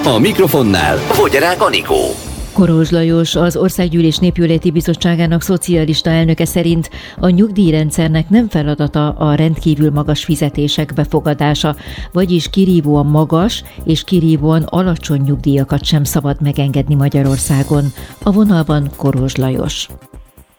A 0.04 0.18
mikrofonnál 0.18 0.96
Fogyarák 0.96 1.62
Anikó. 1.62 2.14
Korózs 2.56 2.90
Lajos, 2.90 3.34
az 3.34 3.56
Országgyűlés 3.56 4.18
Népjóléti 4.18 4.70
Bizottságának 4.70 5.42
szocialista 5.42 6.10
elnöke 6.10 6.44
szerint 6.44 6.90
a 7.18 7.28
nyugdíjrendszernek 7.28 8.28
nem 8.28 8.48
feladata 8.48 9.08
a 9.08 9.34
rendkívül 9.34 9.90
magas 9.90 10.24
fizetések 10.24 10.92
befogadása, 10.94 11.76
vagyis 12.12 12.50
kirívóan 12.50 13.06
magas 13.06 13.64
és 13.84 14.04
kirívóan 14.04 14.62
alacsony 14.62 15.20
nyugdíjakat 15.20 15.84
sem 15.84 16.04
szabad 16.04 16.40
megengedni 16.40 16.94
Magyarországon. 16.94 17.84
A 18.22 18.32
vonalban 18.32 18.90
Korózs 18.96 19.34
Lajos. 19.34 19.88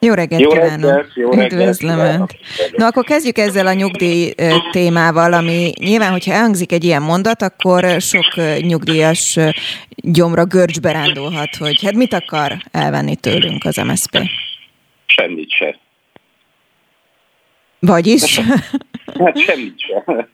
Jó 0.00 0.14
reggelt 0.14 0.42
jó 0.42 0.48
kívánok! 0.48 0.90
Reggelt, 0.90 1.14
jó 1.14 1.32
Üdvözlöm 1.32 1.98
Önt! 1.98 2.36
No, 2.76 2.86
akkor 2.86 3.04
kezdjük 3.04 3.38
ezzel 3.38 3.66
a 3.66 3.72
nyugdíj 3.72 4.34
témával, 4.70 5.32
ami 5.32 5.72
nyilván, 5.78 6.10
hogyha 6.10 6.32
elhangzik 6.32 6.72
egy 6.72 6.84
ilyen 6.84 7.02
mondat, 7.02 7.42
akkor 7.42 7.84
sok 8.00 8.34
nyugdíjas 8.60 9.38
gyomra 9.96 10.44
görcsbe 10.44 10.92
rándulhat, 10.92 11.56
hogy 11.58 11.82
hát 11.82 11.94
mit 11.94 12.12
akar 12.12 12.52
elvenni 12.72 13.16
tőlünk 13.16 13.64
az 13.64 13.76
MSZP? 13.76 14.18
Semmit 15.06 15.50
se. 15.50 15.78
Vagyis? 17.78 18.40
Hát 19.18 19.38
semmit 19.38 19.80
se. 19.80 20.28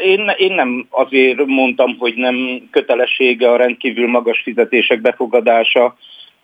Én, 0.00 0.32
én 0.36 0.52
nem 0.52 0.86
azért 0.90 1.46
mondtam, 1.46 1.96
hogy 1.98 2.14
nem 2.14 2.36
kötelessége 2.70 3.50
a 3.50 3.56
rendkívül 3.56 4.08
magas 4.08 4.40
fizetések 4.44 5.00
befogadása, 5.00 5.96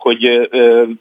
hogy 0.05 0.51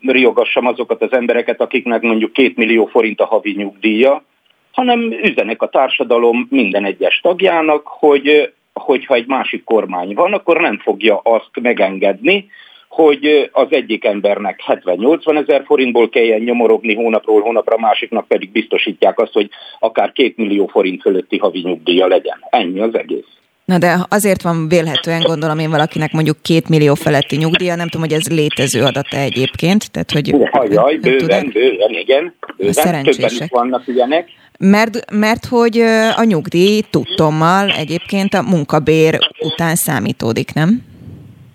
riogassam 0.01 0.65
azokat 0.65 1.01
az 1.01 1.11
embereket, 1.11 1.61
akiknek 1.61 2.01
mondjuk 2.01 2.33
két 2.33 2.55
millió 2.55 2.85
forint 2.85 3.19
a 3.19 3.25
havi 3.25 3.53
nyugdíja, 3.57 4.23
hanem 4.71 4.99
üzenek 5.23 5.61
a 5.61 5.69
társadalom 5.69 6.47
minden 6.49 6.85
egyes 6.85 7.19
tagjának, 7.19 7.87
hogy 7.87 8.53
hogyha 8.73 9.13
egy 9.13 9.27
másik 9.27 9.63
kormány 9.63 10.13
van, 10.13 10.33
akkor 10.33 10.61
nem 10.61 10.79
fogja 10.79 11.19
azt 11.23 11.59
megengedni, 11.61 12.49
hogy 12.87 13.49
az 13.51 13.67
egyik 13.69 14.05
embernek 14.05 14.63
70-80 14.67 15.41
ezer 15.41 15.63
forintból 15.65 16.09
kelljen 16.09 16.41
nyomorogni 16.41 16.95
hónapról 16.95 17.41
hónapra, 17.41 17.77
másiknak 17.77 18.27
pedig 18.27 18.51
biztosítják 18.51 19.19
azt, 19.19 19.33
hogy 19.33 19.49
akár 19.79 20.11
két 20.11 20.37
millió 20.37 20.67
forint 20.67 21.01
fölötti 21.01 21.37
havi 21.37 21.59
nyugdíja 21.59 22.07
legyen. 22.07 22.37
Ennyi 22.49 22.79
az 22.79 22.97
egész. 22.97 23.27
Na 23.65 23.77
de 23.77 24.05
azért 24.09 24.41
van 24.41 24.67
vélhetően, 24.67 25.21
gondolom 25.21 25.59
én 25.59 25.69
valakinek 25.69 26.11
mondjuk 26.11 26.41
két 26.41 26.69
millió 26.69 26.93
feletti 26.93 27.35
nyugdíja, 27.35 27.75
nem 27.75 27.87
tudom, 27.87 28.07
hogy 28.07 28.15
ez 28.15 28.27
létező 28.27 28.83
adata 28.83 29.17
egyébként. 29.17 29.91
Tehát, 29.91 30.11
hogy 30.11 30.35
Ajaj, 30.51 30.95
bőven, 30.95 31.49
bőven, 31.53 31.89
igen. 31.89 32.33
Bőven, 32.57 32.73
Szerencsések. 32.73 33.51
vannak 33.51 33.87
ilyenek. 33.87 34.29
Mert, 34.59 35.11
mert 35.11 35.45
hogy 35.45 35.79
a 36.15 36.23
nyugdíj 36.23 36.81
tudtommal 36.89 37.69
egyébként 37.69 38.33
a 38.33 38.41
munkabér 38.41 39.17
után 39.39 39.75
számítódik, 39.75 40.53
nem? 40.53 40.81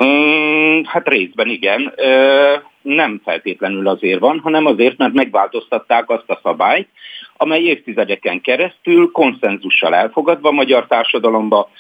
Mm, 0.05 0.81
hát 0.85 1.09
részben 1.09 1.49
igen. 1.49 1.95
Nem 2.83 3.21
feltétlenül 3.25 3.89
azért 3.89 4.21
van, 4.21 4.41
hanem 4.43 4.67
azért, 4.67 4.97
mert 4.97 5.13
megváltoztatták 5.13 6.11
azt 6.11 6.31
a 6.31 6.41
szabályt, 6.43 6.89
amely 7.37 7.63
évtizedeken 7.63 8.41
keresztül 8.41 9.11
konszenzussal 9.13 9.95
elfogadva 9.95 10.49
a 10.49 10.53
magyar 10.53 10.87
társadalomba 10.87 11.71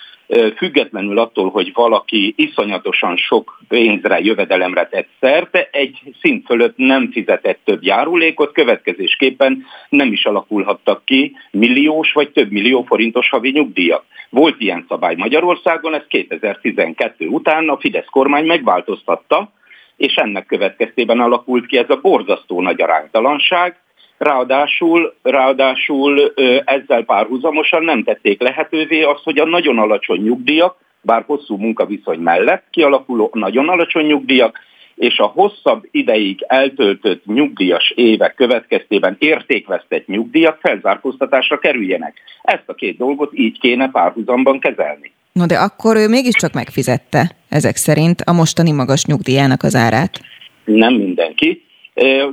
függetlenül 0.56 1.18
attól, 1.18 1.50
hogy 1.50 1.72
valaki 1.74 2.34
iszonyatosan 2.36 3.16
sok 3.16 3.60
pénzre, 3.68 4.20
jövedelemre 4.20 4.86
tett 4.86 5.08
szert, 5.20 5.68
egy 5.70 5.98
szint 6.20 6.46
fölött 6.46 6.76
nem 6.76 7.10
fizetett 7.12 7.58
több 7.64 7.82
járulékot, 7.82 8.52
következésképpen 8.52 9.64
nem 9.88 10.12
is 10.12 10.24
alakulhattak 10.24 11.04
ki 11.04 11.36
milliós 11.50 12.12
vagy 12.12 12.30
több 12.30 12.50
millió 12.50 12.82
forintos 12.82 13.28
havi 13.28 13.50
nyugdíjak. 13.50 14.04
Volt 14.30 14.60
ilyen 14.60 14.84
szabály 14.88 15.14
Magyarországon, 15.14 15.94
ez 15.94 16.04
2012 16.08 17.26
után 17.26 17.68
a 17.68 17.78
Fidesz 17.78 18.08
kormány 18.10 18.46
megváltoztatta, 18.46 19.52
és 19.96 20.14
ennek 20.14 20.46
következtében 20.46 21.20
alakult 21.20 21.66
ki 21.66 21.78
ez 21.78 21.90
a 21.90 22.00
borzasztó 22.00 22.60
nagy 22.60 22.82
aránytalanság, 22.82 23.76
Ráadásul, 24.18 25.14
ráadásul 25.22 26.32
ezzel 26.64 27.02
párhuzamosan 27.04 27.84
nem 27.84 28.02
tették 28.02 28.40
lehetővé 28.40 29.02
azt, 29.02 29.22
hogy 29.22 29.38
a 29.38 29.44
nagyon 29.44 29.78
alacsony 29.78 30.22
nyugdíjak, 30.22 30.76
bár 31.00 31.24
hosszú 31.26 31.56
munkaviszony 31.56 32.18
mellett 32.18 32.64
kialakuló 32.70 33.30
nagyon 33.32 33.68
alacsony 33.68 34.06
nyugdíjak 34.06 34.58
és 34.94 35.18
a 35.18 35.26
hosszabb 35.26 35.88
ideig 35.90 36.44
eltöltött 36.46 37.26
nyugdíjas 37.26 37.92
évek 37.96 38.34
következtében 38.34 39.16
értékvesztett 39.18 40.06
nyugdíjak 40.06 40.58
felzárkóztatásra 40.60 41.58
kerüljenek. 41.58 42.14
Ezt 42.42 42.62
a 42.66 42.74
két 42.74 42.96
dolgot 42.96 43.30
így 43.34 43.58
kéne 43.60 43.90
párhuzamban 43.90 44.60
kezelni. 44.60 45.12
No 45.32 45.46
de 45.46 45.58
akkor 45.58 45.96
ő 45.96 46.08
mégiscsak 46.08 46.52
megfizette 46.52 47.36
ezek 47.48 47.76
szerint 47.76 48.20
a 48.20 48.32
mostani 48.32 48.72
magas 48.72 49.04
nyugdíjának 49.04 49.62
az 49.62 49.74
árát. 49.74 50.20
Nem 50.64 50.94
mindenki. 50.94 51.62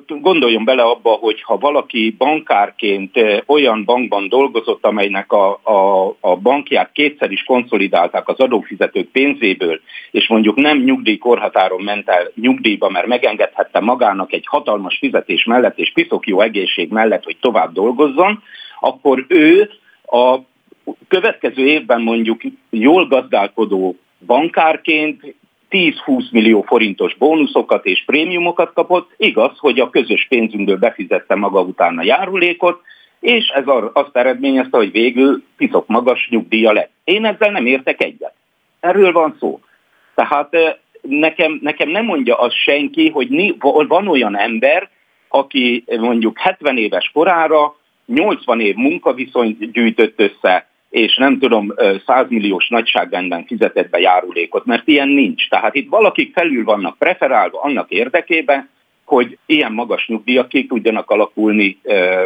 Gondoljon 0.07 0.63
bele 0.65 0.83
abba, 0.83 1.09
hogy 1.09 1.41
ha 1.41 1.57
valaki 1.57 2.15
bankárként 2.17 3.19
olyan 3.45 3.83
bankban 3.83 4.29
dolgozott, 4.29 4.85
amelynek 4.85 5.31
a, 5.31 5.59
a, 5.63 6.07
a 6.19 6.35
bankját 6.35 6.91
kétszer 6.91 7.31
is 7.31 7.43
konszolidálták 7.43 8.27
az 8.27 8.39
adófizetők 8.39 9.07
pénzéből, 9.11 9.79
és 10.11 10.27
mondjuk 10.27 10.55
nem 10.55 10.77
nyugdíjkorhatáron 10.77 11.81
ment 11.81 12.09
el 12.09 12.31
nyugdíjba, 12.35 12.89
mert 12.89 13.07
megengedhette 13.07 13.79
magának 13.79 14.33
egy 14.33 14.45
hatalmas 14.47 14.97
fizetés 14.97 15.43
mellett 15.43 15.77
és 15.77 15.91
piszok 15.93 16.27
jó 16.27 16.41
egészség 16.41 16.91
mellett, 16.91 17.23
hogy 17.23 17.37
tovább 17.41 17.73
dolgozzon, 17.73 18.43
akkor 18.79 19.25
ő 19.27 19.69
a 20.05 20.37
következő 21.07 21.65
évben 21.65 22.01
mondjuk 22.01 22.41
jól 22.69 23.07
gazdálkodó 23.07 23.95
bankárként 24.25 25.35
10-20 25.75 26.31
millió 26.31 26.61
forintos 26.61 27.15
bónuszokat 27.15 27.85
és 27.85 28.03
prémiumokat 28.05 28.73
kapott, 28.73 29.11
igaz, 29.17 29.57
hogy 29.57 29.79
a 29.79 29.89
közös 29.89 30.25
pénzünkből 30.29 30.77
befizette 30.77 31.35
maga 31.35 31.61
után 31.61 31.97
a 31.97 32.03
járulékot, 32.03 32.81
és 33.19 33.47
ez 33.47 33.63
azt 33.93 34.17
eredményezte, 34.17 34.77
hogy 34.77 34.91
végül 34.91 35.43
piszok 35.57 35.87
magas 35.87 36.27
nyugdíja 36.29 36.71
lett. 36.71 36.91
Én 37.03 37.25
ezzel 37.25 37.51
nem 37.51 37.65
értek 37.65 38.03
egyet. 38.03 38.33
Erről 38.79 39.11
van 39.11 39.35
szó. 39.39 39.59
Tehát 40.15 40.49
nekem, 41.01 41.59
nekem 41.61 41.89
nem 41.89 42.05
mondja 42.05 42.35
az 42.35 42.53
senki, 42.53 43.09
hogy 43.09 43.55
van 43.87 44.07
olyan 44.07 44.37
ember, 44.37 44.89
aki 45.27 45.83
mondjuk 45.87 46.37
70 46.39 46.77
éves 46.77 47.11
korára 47.13 47.75
80 48.05 48.59
év 48.59 48.75
munkaviszonyt 48.75 49.71
gyűjtött 49.71 50.19
össze, 50.19 50.67
és 50.89 51.15
nem 51.15 51.39
tudom, 51.39 51.73
100 52.05 52.25
milliós 52.29 52.67
nagyságrendben 52.67 53.45
fizetett 53.45 53.89
be 53.89 53.99
járulékot, 53.99 54.65
mert 54.65 54.87
ilyen 54.87 55.07
nincs. 55.07 55.49
Tehát 55.49 55.75
itt 55.75 55.89
valakik 55.89 56.33
felül 56.33 56.63
vannak 56.63 56.97
preferálva 56.97 57.61
annak 57.61 57.89
érdekében, 57.89 58.69
hogy 59.05 59.37
ilyen 59.45 59.71
magas 59.71 60.07
nyugdíjak 60.07 60.49
ki 60.49 60.65
tudjanak 60.65 61.09
alakulni, 61.09 61.79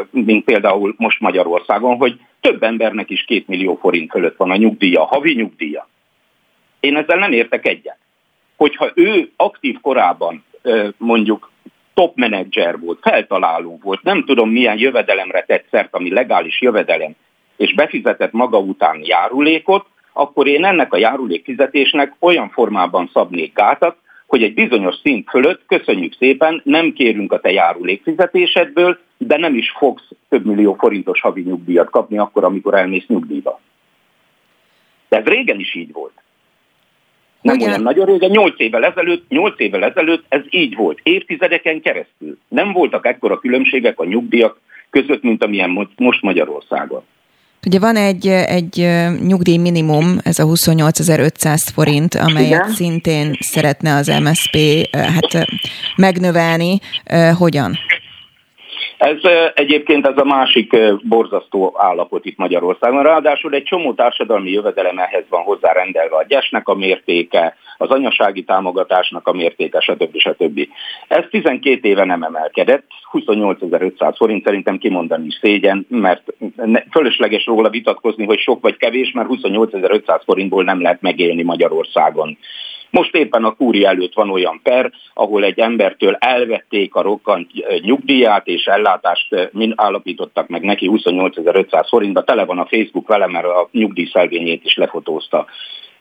mint 0.09 0.43
például 0.43 0.93
most 0.97 1.19
Magyarországon, 1.19 1.97
hogy 1.97 2.19
több 2.41 2.63
embernek 2.63 3.09
is 3.09 3.23
két 3.23 3.47
millió 3.47 3.75
forint 3.75 4.11
fölött 4.11 4.37
van 4.37 4.51
a 4.51 4.55
nyugdíja, 4.55 5.01
a 5.01 5.05
havi 5.05 5.33
nyugdíja. 5.33 5.89
Én 6.79 6.95
ezzel 6.95 7.17
nem 7.17 7.31
értek 7.31 7.67
egyet. 7.67 7.97
Hogyha 8.55 8.91
ő 8.93 9.31
aktív 9.35 9.79
korában 9.81 10.43
mondjuk 10.97 11.51
top 11.93 12.15
menedzser 12.15 12.79
volt, 12.79 12.99
feltaláló 13.01 13.79
volt, 13.83 14.03
nem 14.03 14.23
tudom 14.23 14.49
milyen 14.49 14.77
jövedelemre 14.77 15.41
tett 15.41 15.65
szert, 15.71 15.95
ami 15.95 16.13
legális 16.13 16.61
jövedelem, 16.61 17.15
és 17.59 17.73
befizetett 17.73 18.31
maga 18.31 18.57
után 18.57 19.01
járulékot, 19.03 19.85
akkor 20.13 20.47
én 20.47 20.65
ennek 20.65 20.93
a 20.93 20.97
járulékfizetésnek 20.97 22.15
olyan 22.19 22.49
formában 22.49 23.09
szabnék 23.13 23.53
gátat, 23.53 23.95
hogy 24.27 24.43
egy 24.43 24.53
bizonyos 24.53 24.95
szint 25.03 25.29
fölött, 25.29 25.61
köszönjük 25.67 26.13
szépen, 26.19 26.61
nem 26.63 26.93
kérünk 26.93 27.31
a 27.31 27.39
te 27.39 27.51
járulékfizetésedből, 27.51 28.99
de 29.17 29.37
nem 29.37 29.55
is 29.55 29.69
fogsz 29.77 30.07
több 30.29 30.45
millió 30.45 30.73
forintos 30.73 31.21
havi 31.21 31.41
nyugdíjat 31.41 31.89
kapni 31.89 32.17
akkor, 32.17 32.43
amikor 32.43 32.73
elmész 32.73 33.05
nyugdíjba. 33.07 33.59
De 35.09 35.17
ez 35.17 35.25
régen 35.25 35.59
is 35.59 35.75
így 35.75 35.91
volt. 35.91 36.13
Nem 37.41 37.55
Ugyan. 37.55 37.67
olyan 37.67 37.81
nagyon 37.81 38.05
régen, 38.05 38.29
8 38.29 38.59
évvel 38.59 38.85
ezelőtt, 38.85 39.29
8 39.29 39.59
évvel 39.59 39.83
ezelőtt 39.83 40.25
ez 40.29 40.41
így 40.49 40.75
volt, 40.75 40.99
évtizedeken 41.03 41.81
keresztül. 41.81 42.37
Nem 42.47 42.71
voltak 42.71 43.05
ekkora 43.05 43.39
különbségek 43.39 43.99
a 43.99 44.05
nyugdíjak 44.05 44.59
között, 44.89 45.21
mint 45.21 45.43
amilyen 45.43 45.89
most 45.97 46.21
Magyarországon. 46.21 47.03
Ugye 47.65 47.79
van 47.79 47.95
egy, 47.95 48.27
egy 48.27 48.87
nyugdíj 49.27 49.57
minimum, 49.57 50.17
ez 50.23 50.39
a 50.39 50.43
28.500 50.43 51.67
forint, 51.73 52.15
amelyet 52.15 52.49
Igen. 52.49 52.69
szintén 52.69 53.35
szeretne 53.39 53.95
az 53.95 54.07
MSP 54.07 54.57
hát, 54.91 55.47
megnövelni. 55.95 56.79
Hogyan? 57.37 57.77
Ez 58.97 59.17
egyébként 59.53 60.07
ez 60.07 60.17
a 60.17 60.23
másik 60.23 60.75
borzasztó 61.03 61.75
állapot 61.77 62.25
itt 62.25 62.37
Magyarországon. 62.37 63.03
Ráadásul 63.03 63.53
egy 63.53 63.63
csomó 63.63 63.93
társadalmi 63.93 64.51
jövedelem 64.51 64.97
ehhez 64.97 65.23
van 65.29 65.43
hozzárendelve 65.43 66.15
a 66.15 66.25
gyesnek 66.27 66.67
a 66.67 66.75
mértéke, 66.75 67.55
az 67.79 67.89
anyasági 67.89 68.43
támogatásnak 68.43 69.27
a 69.27 69.33
mértéke, 69.33 69.79
stb. 69.79 70.17
stb. 70.17 70.67
Ez 71.07 71.23
12 71.29 71.87
éve 71.87 72.05
nem 72.05 72.23
emelkedett, 72.23 72.85
28.500 73.11 74.13
forint 74.17 74.43
szerintem 74.43 74.77
kimondani 74.77 75.25
is 75.25 75.37
szégyen, 75.41 75.85
mert 75.89 76.33
fölösleges 76.91 77.45
róla 77.45 77.69
vitatkozni, 77.69 78.25
hogy 78.25 78.39
sok 78.39 78.61
vagy 78.61 78.77
kevés, 78.77 79.11
mert 79.11 79.27
28.500 79.31 80.21
forintból 80.25 80.63
nem 80.63 80.81
lehet 80.81 81.01
megélni 81.01 81.43
Magyarországon. 81.43 82.37
Most 82.89 83.15
éppen 83.15 83.43
a 83.43 83.55
kúri 83.55 83.85
előtt 83.85 84.13
van 84.13 84.29
olyan 84.29 84.59
per, 84.63 84.91
ahol 85.13 85.43
egy 85.43 85.59
embertől 85.59 86.15
elvették 86.19 86.95
a 86.95 87.01
rokkant 87.01 87.51
nyugdíját, 87.81 88.47
és 88.47 88.65
ellátást 88.65 89.51
állapítottak 89.75 90.47
meg 90.47 90.61
neki 90.61 90.89
28.500 90.91 91.85
forintba. 91.89 92.23
Tele 92.23 92.45
van 92.45 92.59
a 92.59 92.65
Facebook 92.65 93.07
vele, 93.07 93.27
mert 93.27 93.45
a 93.45 93.69
nyugdíjszelvényét 93.71 94.65
is 94.65 94.75
lefotózta. 94.75 95.45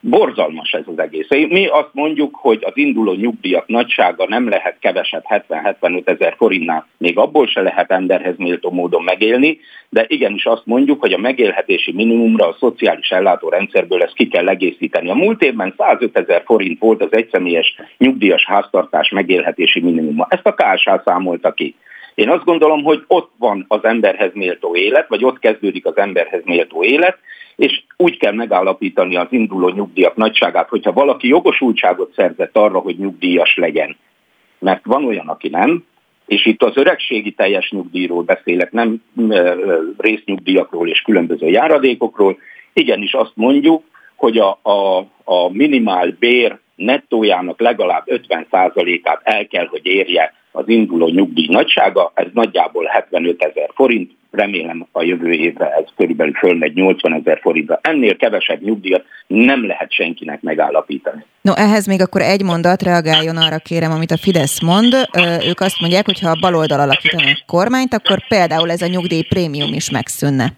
Borzalmas 0.00 0.72
ez 0.72 0.84
az 0.86 0.98
egész. 0.98 1.28
Mi 1.28 1.66
azt 1.66 1.90
mondjuk, 1.92 2.34
hogy 2.34 2.58
az 2.64 2.72
induló 2.74 3.12
nyugdíjak 3.12 3.66
nagysága 3.66 4.26
nem 4.28 4.48
lehet 4.48 4.76
kevesebb 4.80 5.24
70-75 5.28 6.08
ezer 6.08 6.34
forintnál, 6.36 6.86
még 6.98 7.18
abból 7.18 7.46
se 7.46 7.60
lehet 7.60 7.90
emberhez 7.90 8.34
méltó 8.36 8.70
módon 8.70 9.02
megélni, 9.02 9.58
de 9.88 10.04
igenis 10.08 10.44
azt 10.44 10.66
mondjuk, 10.66 11.00
hogy 11.00 11.12
a 11.12 11.18
megélhetési 11.18 11.92
minimumra 11.92 12.48
a 12.48 12.56
szociális 12.58 13.10
ellátórendszerből 13.10 14.02
ezt 14.02 14.14
ki 14.14 14.28
kell 14.28 14.48
egészíteni. 14.48 15.08
A 15.08 15.14
múlt 15.14 15.42
évben 15.42 15.74
105 15.76 16.18
ezer 16.18 16.42
forint 16.44 16.80
volt 16.80 17.02
az 17.02 17.12
egyszemélyes 17.12 17.74
nyugdíjas 17.98 18.44
háztartás 18.44 19.10
megélhetési 19.10 19.80
minimuma. 19.80 20.26
Ezt 20.30 20.46
a 20.46 20.54
KSH 20.54 20.90
számolta 21.04 21.52
ki. 21.52 21.74
Én 22.14 22.28
azt 22.28 22.44
gondolom, 22.44 22.82
hogy 22.82 23.04
ott 23.06 23.30
van 23.38 23.64
az 23.68 23.84
emberhez 23.84 24.30
méltó 24.34 24.76
élet, 24.76 25.08
vagy 25.08 25.24
ott 25.24 25.38
kezdődik 25.38 25.86
az 25.86 25.96
emberhez 25.96 26.42
méltó 26.44 26.82
élet, 26.82 27.18
és 27.58 27.82
úgy 27.96 28.18
kell 28.18 28.32
megállapítani 28.32 29.16
az 29.16 29.26
induló 29.30 29.68
nyugdíjak 29.68 30.16
nagyságát, 30.16 30.68
hogyha 30.68 30.92
valaki 30.92 31.28
jogosultságot 31.28 32.12
szerzett 32.16 32.56
arra, 32.56 32.78
hogy 32.78 32.98
nyugdíjas 32.98 33.56
legyen, 33.56 33.96
mert 34.58 34.84
van 34.84 35.04
olyan, 35.04 35.28
aki 35.28 35.48
nem, 35.48 35.84
és 36.26 36.46
itt 36.46 36.62
az 36.62 36.76
öregségi 36.76 37.30
teljes 37.30 37.70
nyugdíjról 37.70 38.22
beszélek, 38.22 38.72
nem 38.72 39.02
résznyugdíjakról 39.96 40.88
és 40.88 41.00
különböző 41.00 41.46
járadékokról, 41.46 42.38
igenis 42.72 43.12
azt 43.12 43.32
mondjuk, 43.34 43.84
hogy 44.16 44.38
a, 44.38 44.58
a, 44.62 44.98
a 45.24 45.52
minimál 45.52 46.16
bér 46.18 46.58
nettójának 46.74 47.60
legalább 47.60 48.04
50%-át 48.06 49.20
el 49.22 49.46
kell, 49.46 49.66
hogy 49.66 49.86
érje 49.86 50.34
az 50.52 50.68
induló 50.68 51.08
nyugdíj 51.08 51.46
nagysága, 51.50 52.12
ez 52.14 52.26
nagyjából 52.32 52.84
75 52.84 53.42
ezer 53.42 53.70
forint, 53.74 54.10
remélem 54.30 54.86
a 54.92 55.02
jövő 55.02 55.32
évre 55.32 55.66
ez 55.66 55.84
körülbelül 55.96 56.32
fölmegy 56.32 56.74
80 56.74 57.12
ezer 57.12 57.38
forintra. 57.40 57.78
Ennél 57.82 58.16
kevesebb 58.16 58.62
nyugdíjat 58.62 59.04
nem 59.26 59.66
lehet 59.66 59.92
senkinek 59.92 60.40
megállapítani. 60.40 61.24
No, 61.40 61.52
ehhez 61.54 61.86
még 61.86 62.00
akkor 62.00 62.20
egy 62.20 62.42
mondat, 62.42 62.82
reagáljon 62.82 63.36
arra 63.36 63.58
kérem, 63.58 63.90
amit 63.90 64.10
a 64.10 64.16
Fidesz 64.16 64.62
mond. 64.62 64.94
Ők 65.46 65.60
azt 65.60 65.80
mondják, 65.80 66.04
hogy 66.04 66.20
ha 66.20 66.30
a 66.30 66.38
baloldal 66.40 66.80
alakítanak 66.80 67.42
kormányt, 67.46 67.94
akkor 67.94 68.26
például 68.28 68.70
ez 68.70 68.82
a 68.82 68.86
nyugdíj 68.86 69.22
prémium 69.28 69.72
is 69.72 69.90
megszűnne. 69.90 70.52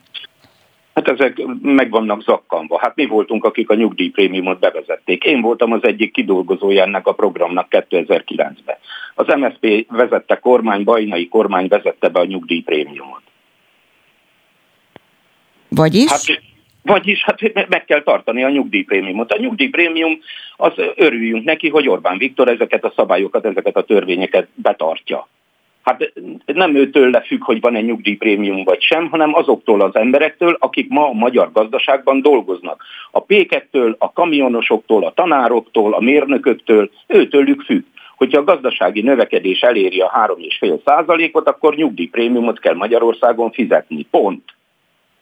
Hát 1.04 1.20
ezek 1.20 1.42
meg 1.62 1.90
vannak 1.90 2.22
zakkanva. 2.22 2.78
Hát 2.78 2.96
mi 2.96 3.06
voltunk, 3.06 3.44
akik 3.44 3.70
a 3.70 3.74
nyugdíjprémiumot 3.74 4.58
bevezették. 4.58 5.24
Én 5.24 5.40
voltam 5.40 5.72
az 5.72 5.84
egyik 5.84 6.12
kidolgozója 6.12 6.82
ennek 6.82 7.06
a 7.06 7.12
programnak 7.12 7.66
2009-ben. 7.70 8.76
Az 9.14 9.26
MSZP 9.26 9.86
vezette 9.88 10.36
kormány, 10.36 10.84
Bajnai 10.84 11.28
kormány 11.28 11.68
vezette 11.68 12.08
be 12.08 12.20
a 12.20 12.24
nyugdíjprémiumot. 12.24 13.22
Vagyis? 15.68 16.10
Hát, 16.10 16.42
vagyis 16.82 17.24
hát 17.24 17.68
meg 17.68 17.84
kell 17.84 18.02
tartani 18.02 18.44
a 18.44 18.50
nyugdíjprémiumot. 18.50 19.32
A 19.32 19.40
nyugdíjprémium, 19.40 20.20
az 20.56 20.72
örüljünk 20.94 21.44
neki, 21.44 21.68
hogy 21.68 21.88
Orbán 21.88 22.18
Viktor 22.18 22.48
ezeket 22.48 22.84
a 22.84 22.92
szabályokat, 22.96 23.44
ezeket 23.44 23.76
a 23.76 23.84
törvényeket 23.84 24.48
betartja. 24.54 25.28
Hát 25.90 26.12
nem 26.46 26.74
őtől 26.74 27.12
függ, 27.12 27.44
hogy 27.44 27.60
van-e 27.60 27.80
nyugdíjprémium 27.80 28.64
vagy 28.64 28.80
sem, 28.80 29.08
hanem 29.08 29.34
azoktól 29.34 29.80
az 29.80 29.94
emberektől, 29.94 30.56
akik 30.58 30.88
ma 30.88 31.08
a 31.08 31.12
magyar 31.12 31.52
gazdaságban 31.52 32.20
dolgoznak. 32.22 32.84
A 33.10 33.20
pékektől, 33.20 33.96
a 33.98 34.12
kamionosoktól, 34.12 35.04
a 35.04 35.12
tanároktól, 35.12 35.94
a 35.94 36.00
mérnököktől, 36.00 36.90
őtőlük 37.06 37.62
függ. 37.62 37.82
Hogyha 38.16 38.40
a 38.40 38.44
gazdasági 38.44 39.00
növekedés 39.00 39.60
eléri 39.60 40.00
a 40.00 40.12
3,5 40.26 40.80
százalékot, 40.84 41.48
akkor 41.48 41.74
nyugdíjprémiumot 41.74 42.60
kell 42.60 42.74
Magyarországon 42.74 43.50
fizetni. 43.50 44.06
Pont. 44.10 44.42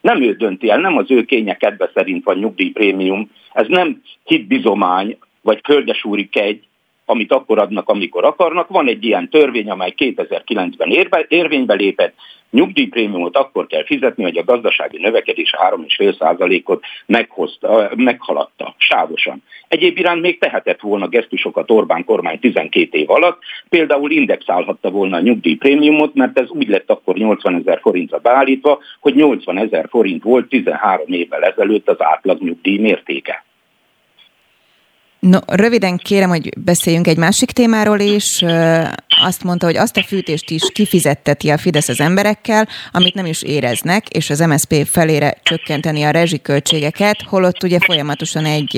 Nem 0.00 0.22
ő 0.22 0.32
dönti 0.32 0.70
el, 0.70 0.78
nem 0.78 0.96
az 0.96 1.10
ő 1.10 1.24
kénye 1.24 1.56
kedve 1.56 1.90
szerint 1.94 2.24
van 2.24 2.38
nyugdíjprémium. 2.38 3.30
Ez 3.52 3.66
nem 3.68 4.02
hitbizomány, 4.24 5.18
vagy 5.42 5.60
földesúri 5.64 6.28
kegy, 6.28 6.67
amit 7.08 7.32
akkor 7.32 7.58
adnak, 7.58 7.88
amikor 7.88 8.24
akarnak. 8.24 8.68
Van 8.68 8.88
egy 8.88 9.04
ilyen 9.04 9.28
törvény, 9.28 9.70
amely 9.70 9.94
2009-ben 9.96 10.90
érve, 10.90 11.24
érvénybe 11.28 11.74
lépett, 11.74 12.14
nyugdíjprémiumot 12.50 13.36
akkor 13.36 13.66
kell 13.66 13.84
fizetni, 13.84 14.22
hogy 14.22 14.36
a 14.36 14.44
gazdasági 14.44 14.98
növekedés 14.98 15.54
3,5%-ot 15.70 16.84
meghozta, 17.06 17.90
meghaladta 17.96 18.74
sávosan. 18.78 19.42
Egyéb 19.68 19.98
iránt 19.98 20.20
még 20.20 20.38
tehetett 20.38 20.80
volna 20.80 21.08
gesztusokat 21.08 21.70
Orbán 21.70 22.04
kormány 22.04 22.38
12 22.38 22.98
év 22.98 23.10
alatt, 23.10 23.42
például 23.68 24.10
indexálhatta 24.10 24.90
volna 24.90 25.16
a 25.16 25.20
nyugdíjprémiumot, 25.20 26.14
mert 26.14 26.38
ez 26.38 26.50
úgy 26.50 26.68
lett 26.68 26.90
akkor 26.90 27.16
80 27.16 27.54
ezer 27.54 27.80
forintra 27.80 28.18
beállítva, 28.18 28.78
hogy 29.00 29.14
80 29.14 29.58
ezer 29.58 29.86
forint 29.88 30.22
volt 30.22 30.48
13 30.48 31.12
évvel 31.12 31.42
ezelőtt 31.42 31.88
az 31.88 32.02
átlag 32.02 32.42
nyugdíj 32.42 32.78
mértéke. 32.78 33.46
No, 35.20 35.38
röviden 35.46 35.96
kérem, 35.96 36.28
hogy 36.28 36.48
beszéljünk 36.64 37.06
egy 37.06 37.16
másik 37.16 37.50
témáról 37.50 37.98
is. 37.98 38.44
Azt 39.24 39.44
mondta, 39.44 39.66
hogy 39.66 39.76
azt 39.76 39.96
a 39.96 40.02
fűtést 40.02 40.50
is 40.50 40.62
kifizetteti 40.72 41.50
a 41.50 41.58
Fidesz 41.58 41.88
az 41.88 42.00
emberekkel, 42.00 42.68
amit 42.92 43.14
nem 43.14 43.26
is 43.26 43.42
éreznek, 43.42 44.08
és 44.08 44.30
az 44.30 44.40
MSZP 44.40 44.86
felére 44.86 45.34
csökkenteni 45.42 46.02
a 46.02 46.10
rezsiköltségeket, 46.10 47.22
holott 47.22 47.62
ugye 47.62 47.78
folyamatosan 47.80 48.44
egy, 48.44 48.76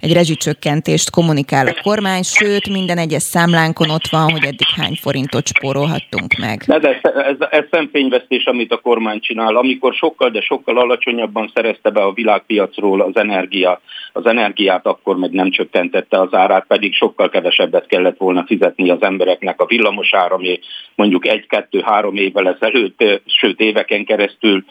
egy 0.00 0.12
rezsicsökkentést 0.12 1.10
kommunikál 1.10 1.66
a 1.66 1.80
kormány, 1.82 2.22
sőt, 2.22 2.68
minden 2.68 2.98
egyes 2.98 3.22
számlánkon 3.22 3.90
ott 3.90 4.08
van, 4.10 4.30
hogy 4.30 4.44
eddig 4.44 4.68
hány 4.76 4.98
forintot 5.00 5.46
spórolhattunk 5.46 6.34
meg. 6.38 6.62
De 6.66 6.74
ez, 6.74 7.12
ez, 7.26 7.48
ez 7.50 7.64
szemfényvesztés, 7.70 8.44
amit 8.44 8.72
a 8.72 8.80
kormány 8.80 9.20
csinál. 9.20 9.56
Amikor 9.56 9.94
sokkal, 9.94 10.30
de 10.30 10.40
sokkal 10.40 10.78
alacsonyabban 10.78 11.50
szerezte 11.54 11.90
be 11.90 12.02
a 12.02 12.12
világpiacról 12.12 13.00
az, 13.00 13.16
energia, 13.16 13.80
az 14.12 14.26
energiát, 14.26 14.86
akkor 14.86 15.16
meg 15.16 15.30
nem 15.30 15.50
csökkent 15.50 15.81
csökkentette 15.82 16.20
az 16.20 16.34
árát, 16.34 16.66
pedig 16.66 16.94
sokkal 16.94 17.28
kevesebbet 17.28 17.86
kellett 17.86 18.16
volna 18.16 18.44
fizetni 18.46 18.90
az 18.90 19.02
embereknek 19.02 19.60
a 19.60 19.66
villamos 19.66 20.14
áramé, 20.14 20.60
mondjuk 20.94 21.26
egy-kettő-három 21.26 22.16
évvel 22.16 22.48
ezelőtt, 22.48 23.04
sőt 23.26 23.60
éveken 23.60 24.04
keresztül, 24.04 24.64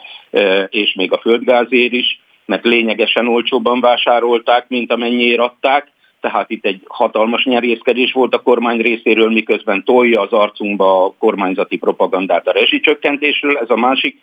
és 0.68 0.94
még 0.94 1.12
a 1.12 1.18
földgázér 1.18 1.92
is, 1.92 2.20
mert 2.46 2.64
lényegesen 2.64 3.28
olcsóbban 3.28 3.80
vásárolták, 3.80 4.68
mint 4.68 4.92
amennyiért 4.92 5.40
adták, 5.40 5.90
tehát 6.20 6.50
itt 6.50 6.64
egy 6.64 6.80
hatalmas 6.86 7.44
nyerészkedés 7.44 8.12
volt 8.12 8.34
a 8.34 8.42
kormány 8.42 8.80
részéről, 8.80 9.30
miközben 9.30 9.84
tolja 9.84 10.20
az 10.20 10.32
arcunkba 10.32 11.04
a 11.04 11.14
kormányzati 11.18 11.76
propagandát 11.76 12.46
a 12.46 12.52
rezsicsökkentésről, 12.52 13.58
ez 13.58 13.70
a 13.70 13.76
másik 13.76 14.20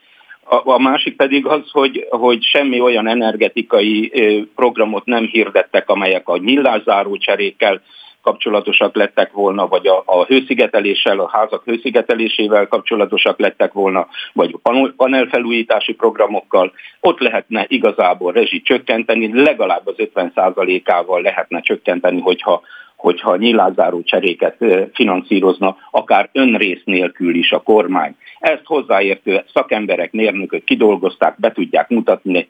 a, 0.50 0.80
másik 0.80 1.16
pedig 1.16 1.46
az, 1.46 1.72
hogy, 1.72 2.08
hogy 2.10 2.44
semmi 2.44 2.80
olyan 2.80 3.08
energetikai 3.08 4.12
programot 4.56 5.06
nem 5.06 5.26
hirdettek, 5.26 5.90
amelyek 5.90 6.28
a 6.28 6.38
nyillászáró 6.38 7.18
cserékkel 7.18 7.82
kapcsolatosak 8.22 8.96
lettek 8.96 9.32
volna, 9.32 9.68
vagy 9.68 9.88
a, 9.88 10.04
a 10.06 10.26
hőszigeteléssel, 10.26 11.20
a 11.20 11.30
házak 11.30 11.64
hőszigetelésével 11.66 12.68
kapcsolatosak 12.68 13.40
lettek 13.40 13.74
volna, 13.74 14.08
vagy 14.34 14.56
a 14.62 14.92
panelfelújítási 14.98 15.94
programokkal, 15.94 16.72
ott 17.00 17.20
lehetne 17.20 17.66
igazából 17.68 18.32
rezsi 18.32 18.62
csökkenteni, 18.62 19.44
legalább 19.44 19.88
az 19.88 19.96
50%-ával 19.98 21.22
lehetne 21.22 21.62
csökkenteni, 21.62 22.22
hogyha 22.22 22.62
hogyha 22.96 23.36
nyilázáró 23.36 24.02
cseréket 24.02 24.58
finanszírozna, 24.94 25.78
akár 25.92 26.30
önrész 26.34 26.82
nélkül 26.84 27.36
is 27.36 27.52
a 27.52 27.60
kormány. 27.60 28.16
Ezt 28.40 28.66
hozzáértő 28.66 29.44
szakemberek, 29.54 30.12
mérnökök 30.12 30.64
kidolgozták, 30.64 31.40
be 31.40 31.52
tudják 31.52 31.90
mutatni 31.90 32.48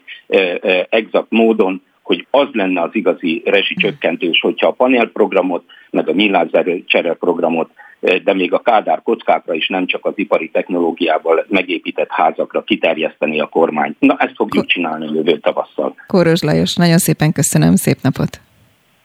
exakt 0.90 1.30
módon, 1.30 1.82
hogy 2.02 2.28
az 2.30 2.48
lenne 2.52 2.82
az 2.82 2.90
igazi 2.92 3.42
rezsicsökkentés, 3.46 4.40
hogyha 4.40 4.68
a 4.68 4.72
panelprogramot, 4.72 5.64
meg 5.90 6.10
a 6.10 6.12
nyilázáró 6.12 6.84
csereprogramot 6.86 7.70
de 8.00 8.34
még 8.34 8.54
a 8.54 8.60
Kádár 8.60 9.02
kockákra 9.04 9.54
is 9.54 9.68
nem 9.68 9.86
csak 9.86 10.06
az 10.06 10.14
ipari 10.16 10.50
technológiával 10.50 11.46
megépített 11.50 12.10
házakra 12.10 12.64
kiterjeszteni 12.64 13.40
a 13.40 13.46
kormány. 13.46 13.96
Na, 14.00 14.16
ezt 14.18 14.36
fogjuk 14.36 14.66
csinálni 14.66 15.06
jövő 15.14 15.38
tavasszal. 15.38 15.96
Koros 16.08 16.42
Lajos, 16.42 16.76
nagyon 16.76 16.98
szépen 16.98 17.32
köszönöm, 17.32 17.76
szép 17.76 17.98
napot! 18.02 18.42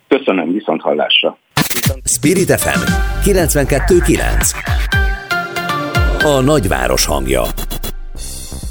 Köszönöm, 0.08 0.52
viszont 0.52 0.80
hallásra. 0.80 1.38
Spirit 2.04 2.60
FM 2.60 2.80
92.9 3.30 5.03
A 6.24 6.40
nagyváros 6.40 7.04
hangja 7.04 7.42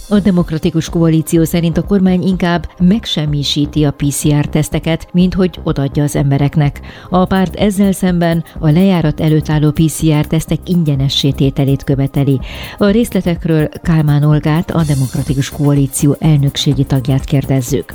a 0.10 0.20
Demokratikus 0.20 0.90
Koalíció 0.90 1.44
szerint 1.44 1.78
a 1.78 1.84
kormány 1.84 2.22
inkább 2.22 2.70
megsemmisíti 2.80 3.84
a 3.84 3.92
PCR-teszteket, 3.92 5.08
mint 5.12 5.34
hogy 5.34 5.60
odadja 5.64 6.04
az 6.04 6.16
embereknek. 6.16 6.80
A 7.10 7.26
párt 7.26 7.56
ezzel 7.56 7.92
szemben 7.92 8.44
a 8.60 8.70
lejárat 8.70 9.20
előtt 9.20 9.50
álló 9.50 9.72
PCR-tesztek 9.72 10.60
ingyenes 10.66 11.28
tételét 11.36 11.84
követeli. 11.84 12.40
A 12.78 12.86
részletekről 12.90 13.70
Kálmán 13.70 14.24
Olgát, 14.24 14.72
a 14.72 14.84
Demokratikus 14.84 15.50
Koalíció 15.50 16.16
elnökségi 16.20 16.84
tagját 16.84 17.24
kérdezzük. 17.24 17.94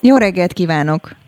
Jó 0.00 0.16
reggelt 0.16 0.52
kívánok! 0.52 1.19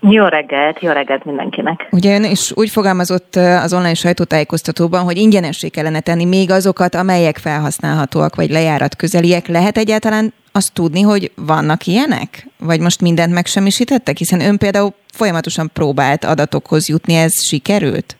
Jó 0.00 0.24
reggelt, 0.24 0.80
jó 0.80 0.90
reggelt 0.90 1.24
mindenkinek. 1.24 1.86
Ugye 1.90 2.14
ön 2.14 2.24
is 2.24 2.52
úgy 2.54 2.70
fogalmazott 2.70 3.34
az 3.36 3.74
online 3.74 3.94
sajtótájékoztatóban, 3.94 5.02
hogy 5.04 5.16
ingyenessé 5.16 5.68
kellene 5.68 6.00
tenni 6.00 6.24
még 6.24 6.50
azokat, 6.50 6.94
amelyek 6.94 7.36
felhasználhatóak, 7.36 8.34
vagy 8.34 8.50
lejárat 8.50 8.96
közeliek. 8.96 9.46
Lehet 9.46 9.76
egyáltalán 9.76 10.32
azt 10.52 10.74
tudni, 10.74 11.00
hogy 11.00 11.30
vannak 11.46 11.86
ilyenek? 11.86 12.46
Vagy 12.58 12.80
most 12.80 13.00
mindent 13.00 13.34
megsemmisítettek? 13.34 14.16
Hiszen 14.16 14.40
ön 14.40 14.58
például 14.58 14.90
folyamatosan 15.12 15.70
próbált 15.72 16.24
adatokhoz 16.24 16.88
jutni, 16.88 17.14
ez 17.14 17.46
sikerült? 17.48 18.16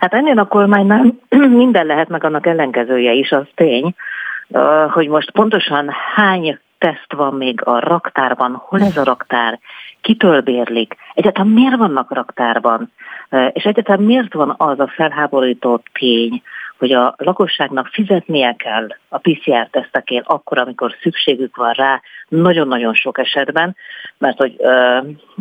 Hát 0.00 0.14
ennél 0.14 0.38
a 0.38 0.46
kormánynál 0.46 1.14
minden 1.64 1.86
lehet, 1.86 2.08
meg 2.08 2.24
annak 2.24 2.46
ellenkezője 2.46 3.12
is, 3.12 3.30
az 3.30 3.46
tény, 3.54 3.94
hogy 4.92 5.08
most 5.08 5.30
pontosan 5.30 5.90
hány 6.14 6.58
teszt 6.78 7.12
van 7.16 7.34
még 7.34 7.60
a 7.64 7.78
raktárban, 7.78 8.62
hol 8.66 8.80
ez 8.80 8.96
a 8.96 9.04
raktár, 9.04 9.58
kitől 10.04 10.40
bérlik, 10.40 10.96
egyáltalán 11.14 11.50
miért 11.50 11.76
vannak 11.76 12.12
raktárban, 12.12 12.92
és 13.52 13.64
egyáltalán 13.64 14.02
miért 14.02 14.32
van 14.32 14.54
az 14.58 14.80
a 14.80 14.92
felháborító 14.96 15.82
tény, 15.92 16.42
hogy 16.78 16.92
a 16.92 17.14
lakosságnak 17.16 17.86
fizetnie 17.86 18.54
kell 18.58 18.88
a 19.08 19.18
PCR-tesztekért 19.18 20.26
akkor, 20.26 20.58
amikor 20.58 20.94
szükségük 21.02 21.56
van 21.56 21.72
rá, 21.72 22.00
nagyon-nagyon 22.28 22.94
sok 22.94 23.18
esetben, 23.18 23.76
mert 24.18 24.38
hogy 24.38 24.56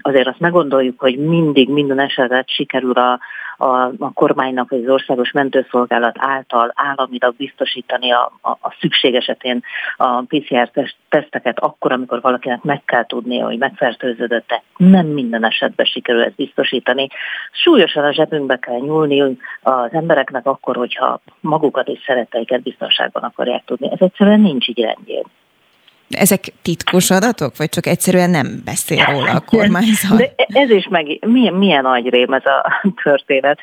azért 0.02 0.28
azt 0.28 0.40
meggondoljuk, 0.40 1.00
hogy 1.00 1.18
mindig 1.18 1.70
minden 1.70 2.00
esetet 2.00 2.50
sikerül 2.50 2.92
a, 2.92 3.20
a, 3.64 3.92
a 4.00 4.12
kormánynak 4.14 4.70
vagy 4.70 4.84
az 4.84 4.90
országos 4.90 5.32
mentőszolgálat 5.32 6.16
által 6.20 6.72
államilag 6.76 7.36
biztosítani 7.36 8.12
a, 8.12 8.32
a, 8.42 8.50
a 8.50 8.76
szükség 8.80 9.16
esetén 9.16 9.64
a 9.98 10.22
PCR-teszteket 10.22 11.60
akkor, 11.60 11.92
amikor 11.92 12.22
valakinek 12.22 12.62
meg 12.62 12.82
kell 12.86 13.06
tudnia, 13.06 13.46
hogy 13.46 13.58
megfertőződött-e. 13.58 14.64
Nem 14.78 15.06
minden 15.06 15.46
esetben 15.46 15.86
sikerül 15.86 16.24
ezt 16.24 16.36
biztosítani. 16.36 17.08
Súlyosan 17.52 18.04
a 18.04 18.14
zsebünkbe 18.14 18.58
kell 18.58 18.80
nyúlni 18.80 19.38
az 19.62 19.92
embereknek 19.92 20.46
akkor, 20.46 20.76
hogyha 20.76 21.20
magukat 21.40 21.88
és 21.88 22.00
szeretteiket 22.06 22.62
biztonságban 22.62 23.24
akarják 23.24 23.64
tudni. 23.66 23.92
Ez 23.92 24.02
egyszerűen 24.02 24.40
nincs 24.40 24.68
így 24.68 24.80
rendjén. 24.80 25.24
Ezek 26.14 26.54
titkos 26.62 27.12
adatok, 27.12 27.58
vagy 27.58 27.70
csak 27.70 27.86
egyszerűen 27.86 28.30
nem 28.30 28.62
beszél 28.66 29.06
róla 29.06 29.32
a 29.32 29.40
kormányzat? 29.40 30.18
De 30.18 30.34
ez 30.48 30.70
is 30.70 30.88
meg, 30.90 31.26
milyen, 31.28 31.54
milyen 31.54 31.82
nagy 31.82 32.10
rém 32.10 32.34
ez 32.34 32.46
a 32.46 32.82
történet. 33.04 33.60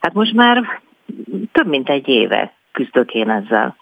Hát 0.00 0.12
most 0.12 0.32
már 0.32 0.62
több 1.52 1.66
mint 1.66 1.88
egy 1.88 2.08
éve 2.08 2.52
küzdök 2.72 3.14
én 3.14 3.30
ezzel. 3.30 3.76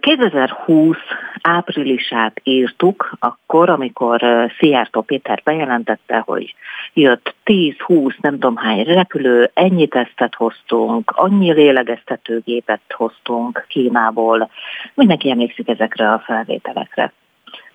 2020 0.00 0.96
áprilisát 1.42 2.40
írtuk, 2.42 3.12
akkor, 3.18 3.70
amikor 3.70 4.50
Szijjártó 4.58 5.00
Péter 5.00 5.40
bejelentette, 5.44 6.18
hogy 6.18 6.54
jött 6.92 7.34
10-20, 7.44 8.20
nem 8.20 8.32
tudom 8.32 8.56
hány 8.56 8.82
repülő, 8.82 9.50
ennyi 9.54 9.86
tesztet 9.86 10.34
hoztunk, 10.34 11.12
annyi 11.14 11.52
lélegeztetőgépet 11.52 12.80
hoztunk 12.88 13.64
Kínából. 13.68 14.50
Mindenki 14.94 15.30
emlékszik 15.30 15.68
ezekre 15.68 16.12
a 16.12 16.22
felvételekre. 16.26 17.12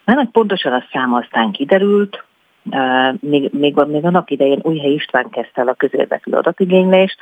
Mert 0.05 0.29
pontosan 0.31 0.73
a 0.73 0.85
szám 0.91 1.13
aztán 1.13 1.51
kiderült, 1.51 2.23
még, 3.19 3.49
még, 3.51 3.75
még 3.75 4.05
annak 4.05 4.31
idején 4.31 4.59
Újhely 4.61 4.91
István 4.91 5.29
kezdte 5.29 5.61
el 5.61 5.67
a 5.67 5.73
közérdekű 5.73 6.31
adatigénylést, 6.31 7.17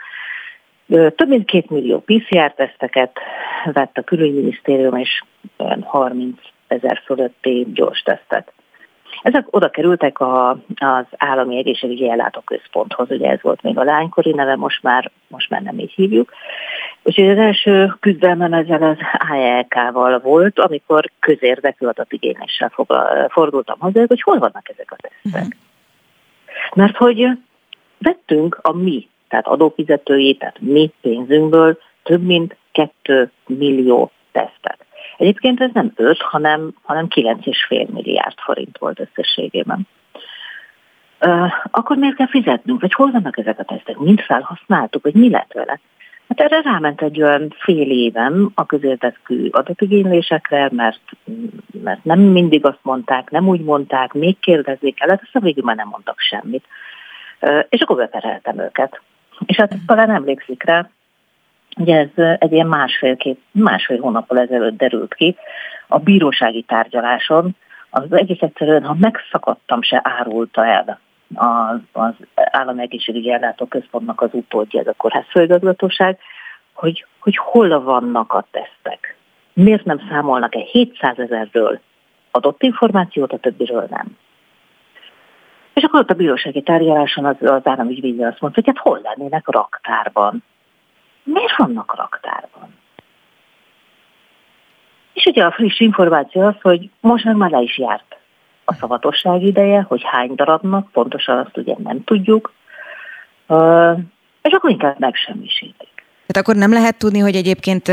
több 0.88 1.28
mint 1.28 1.46
két 1.46 1.70
millió 1.70 2.04
PCR-teszteket 2.06 3.12
vett 3.66 3.98
a 3.98 4.02
külügyminisztérium, 4.02 4.96
és 4.96 5.24
30 5.82 6.40
ezer 6.68 7.02
fölötti 7.06 7.68
gyors 7.74 8.02
tesztet. 8.02 8.52
Ezek 9.22 9.46
oda 9.50 9.70
kerültek 9.70 10.20
a, 10.20 10.50
az 10.76 11.06
állami 11.18 11.58
egészségügyi 11.58 12.10
ellátóközponthoz, 12.10 13.12
ugye 13.12 13.30
ez 13.30 13.42
volt 13.42 13.62
még 13.62 13.78
a 13.78 13.84
lánykori 13.84 14.32
neve, 14.32 14.56
most 14.56 14.84
már, 14.84 15.12
most 15.28 15.50
már 15.50 15.62
nem 15.62 15.80
így 15.80 15.92
hívjuk. 15.92 16.32
Úgyhogy 17.04 17.30
az 17.30 17.38
első 17.38 17.96
küzdelmem 18.00 18.54
ezzel 18.54 18.84
az 18.84 18.98
AELK-val 19.30 20.20
volt, 20.20 20.60
amikor 20.60 21.12
közérdekű 21.20 21.86
adatigényléssel 21.86 22.72
fordultam 23.28 23.80
hozzá, 23.80 24.04
hogy 24.08 24.22
hol 24.22 24.38
vannak 24.38 24.70
ezek 24.70 24.92
a 24.92 24.96
tesztek. 24.96 25.42
Uh-huh. 25.42 25.48
Mert 26.74 26.96
hogy 26.96 27.28
vettünk 27.98 28.60
a 28.62 28.74
mi 28.74 29.08
tehát 29.28 29.48
adófizetői, 29.48 30.36
tehát 30.36 30.60
mi 30.60 30.92
pénzünkből 31.02 31.78
több 32.04 32.24
mint 32.24 32.56
2 32.72 33.32
millió 33.46 34.12
tesztet. 34.32 34.86
Egyébként 35.18 35.62
ez 35.62 35.70
nem 35.74 35.92
5, 35.96 36.22
hanem, 36.22 36.74
hanem 36.84 37.08
9,5 37.16 37.88
milliárd 37.88 38.40
forint 38.40 38.78
volt 38.78 39.00
összességében. 39.00 39.88
Uh, 41.22 41.52
akkor 41.72 41.98
miért 41.98 42.16
kell 42.16 42.28
fizetnünk? 42.28 42.82
Vagy 42.82 42.94
hol 42.94 43.12
vannak 43.12 43.38
ezek 43.38 43.60
a 43.60 43.64
tesztek? 43.64 43.98
Mind 43.98 44.20
felhasználtuk? 44.20 45.04
Vagy 45.04 45.14
mi 45.14 45.30
lett 45.30 45.54
vele? 45.54 45.80
Hát 46.28 46.40
erre 46.40 46.62
ráment 46.62 47.02
egy 47.02 47.22
olyan 47.22 47.54
fél 47.58 47.92
évem 47.92 48.52
a 48.56 48.66
közértekű 48.66 49.48
adatigénylésekre, 49.52 50.70
mert, 50.72 51.02
mert 51.84 52.04
nem 52.04 52.20
mindig 52.20 52.66
azt 52.66 52.80
mondták, 52.82 53.30
nem 53.30 53.48
úgy 53.48 53.62
mondták, 53.62 54.14
még 54.14 54.40
kérdezni 54.40 54.92
kellett, 54.92 55.22
aztán 55.24 55.42
végül 55.42 55.64
már 55.64 55.76
nem 55.76 55.88
mondtak 55.88 56.20
semmit. 56.20 56.66
És 57.70 57.82
akkor 57.82 57.96
bepereltem 57.96 58.60
őket. 58.60 59.02
És 59.46 59.56
hát 59.56 59.76
talán 59.86 60.10
emlékszik 60.10 60.64
rá, 60.64 60.90
ugye 61.78 61.98
ez 61.98 62.38
egy 62.40 62.52
ilyen 62.52 62.68
másfél-két, 62.68 63.40
másfél 63.52 64.00
hónappal 64.00 64.40
ezelőtt 64.40 64.78
derült 64.78 65.14
ki, 65.14 65.36
a 65.88 66.00
bírósági 66.00 66.62
tárgyaláson, 66.62 67.56
az 67.90 68.14
egész 68.14 68.42
egyszerűen, 68.42 68.84
ha 68.84 68.96
megszakadtam, 69.00 69.82
se 69.82 70.02
árulta 70.04 70.66
el 70.66 71.00
az, 71.36 71.80
az 71.92 72.14
állami 72.36 72.82
egészségügyi 72.82 73.32
ellátó 73.32 73.68
az 74.16 74.30
utódja, 74.32 74.80
ez 74.80 74.88
a 74.88 74.94
kórházfőigazgatóság, 74.98 76.18
hogy, 76.74 77.06
hogy 77.20 77.38
hol 77.38 77.84
vannak 77.84 78.34
a 78.34 78.48
tesztek. 78.52 79.16
Miért 79.54 79.86
nem 79.86 80.02
számolnak-e 80.10 80.60
700 80.60 81.20
ezerről 81.20 81.80
adott 82.32 82.64
információt, 82.64 83.34
a 83.34 83.38
többiről 83.38 83.88
nem? 83.90 84.18
És 85.78 85.84
akkor 85.84 86.00
ott 86.00 86.10
a 86.10 86.14
bírósági 86.14 86.62
tárgyaláson 86.62 87.26
az, 87.26 87.36
az 87.40 87.62
államügyvédje 87.64 88.28
azt 88.28 88.42
mondta, 88.42 88.62
hogy 88.64 88.76
hát 88.76 88.84
hol 88.84 89.00
lennének 89.04 89.48
raktárban. 89.48 90.44
Miért 91.24 91.56
vannak 91.56 91.96
raktárban? 91.96 92.76
És 95.14 95.26
ugye 95.26 95.44
a 95.44 95.52
friss 95.52 95.80
információ 95.80 96.42
az, 96.42 96.56
hogy 96.62 96.90
most 97.00 97.24
meg 97.24 97.36
már 97.36 97.50
le 97.50 97.62
is 97.62 97.78
járt 97.78 98.18
a 98.66 98.74
szavatosság 98.74 99.42
ideje, 99.42 99.82
hogy 99.82 100.04
hány 100.04 100.36
darabnak, 100.36 100.92
pontosan 100.92 101.38
azt 101.38 101.58
ugye 101.58 101.76
nem 101.78 102.04
tudjuk, 102.04 102.54
és 104.42 104.54
akkor 104.54 104.70
inkább 104.70 105.00
megsemmisítik. 105.00 105.87
Tehát 106.28 106.48
akkor 106.48 106.56
nem 106.56 106.72
lehet 106.72 106.98
tudni, 106.98 107.20
hogy 107.20 107.36
egyébként 107.36 107.92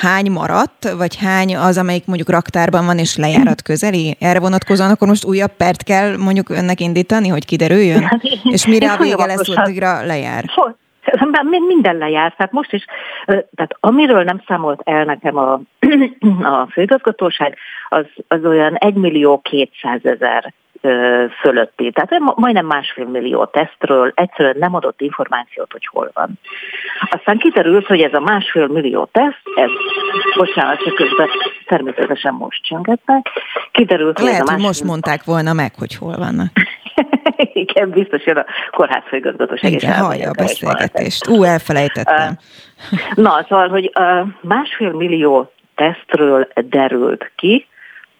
hány 0.00 0.30
maradt, 0.30 0.92
vagy 0.96 1.16
hány 1.16 1.56
az, 1.56 1.78
amelyik 1.78 2.06
mondjuk 2.06 2.30
raktárban 2.30 2.86
van 2.86 2.98
és 2.98 3.16
lejárat 3.16 3.62
közeli? 3.62 4.16
Erre 4.20 4.40
vonatkozóan 4.40 4.90
akkor 4.90 5.08
most 5.08 5.24
újabb 5.24 5.52
pert 5.56 5.82
kell 5.82 6.16
mondjuk 6.16 6.48
önnek 6.48 6.80
indítani, 6.80 7.28
hogy 7.28 7.44
kiderüljön? 7.44 8.02
Hát, 8.02 8.22
és 8.42 8.66
mire 8.66 8.92
a 8.92 8.96
vége 8.96 9.26
lesz, 9.26 9.48
addigra 9.48 10.04
lejár? 10.06 10.44
Minden 11.66 11.96
lejár, 11.96 12.34
tehát 12.36 12.52
most 12.52 12.72
is, 12.72 12.84
tehát 13.26 13.76
amiről 13.80 14.22
nem 14.22 14.42
számolt 14.46 14.80
el 14.84 15.04
nekem 15.04 15.36
a, 15.36 15.60
a 16.60 16.68
főigazgatóság, 16.72 17.56
az, 17.88 18.06
az 18.28 18.44
olyan 18.44 18.74
1 18.74 18.94
millió 18.94 19.40
200 19.40 20.00
ezer 20.02 20.52
fölötti. 21.40 21.92
Tehát 21.92 22.18
majdnem 22.34 22.66
másfél 22.66 23.04
millió 23.04 23.44
tesztről 23.44 24.12
egyszerűen 24.14 24.56
nem 24.58 24.74
adott 24.74 25.00
információt, 25.00 25.72
hogy 25.72 25.86
hol 25.86 26.10
van. 26.14 26.30
Aztán 27.10 27.38
kiderült, 27.38 27.86
hogy 27.86 28.00
ez 28.00 28.14
a 28.14 28.20
másfél 28.20 28.66
millió 28.66 29.08
teszt, 29.12 29.42
ez, 29.54 29.70
bocsánat, 30.36 30.78
csak 30.78 30.94
közben 30.94 31.28
természetesen 31.66 32.34
most 32.34 32.62
csöngettek, 32.62 33.28
kiderült, 33.70 34.18
hogy 34.18 34.26
Lehet, 34.26 34.40
ez 34.40 34.48
a 34.48 34.50
másfél... 34.50 34.66
most 34.66 34.84
mondták 34.84 35.24
volna 35.24 35.52
meg, 35.52 35.72
hogy 35.78 35.94
hol 35.94 36.16
vannak. 36.16 36.48
Igen, 37.52 37.90
biztos 37.90 38.26
jön 38.26 38.36
a 38.36 38.44
kórházfőigazgatóság. 38.70 39.72
Igen, 39.72 39.92
hallja 39.92 40.28
a 40.28 40.34
beszélgetést. 40.36 41.28
Ú, 41.28 41.42
elfelejtettem. 41.42 42.38
Na, 43.14 43.44
szóval, 43.48 43.68
hogy 43.68 43.92
másfél 44.40 44.92
millió 44.92 45.52
tesztről 45.74 46.48
derült 46.54 47.30
ki 47.36 47.66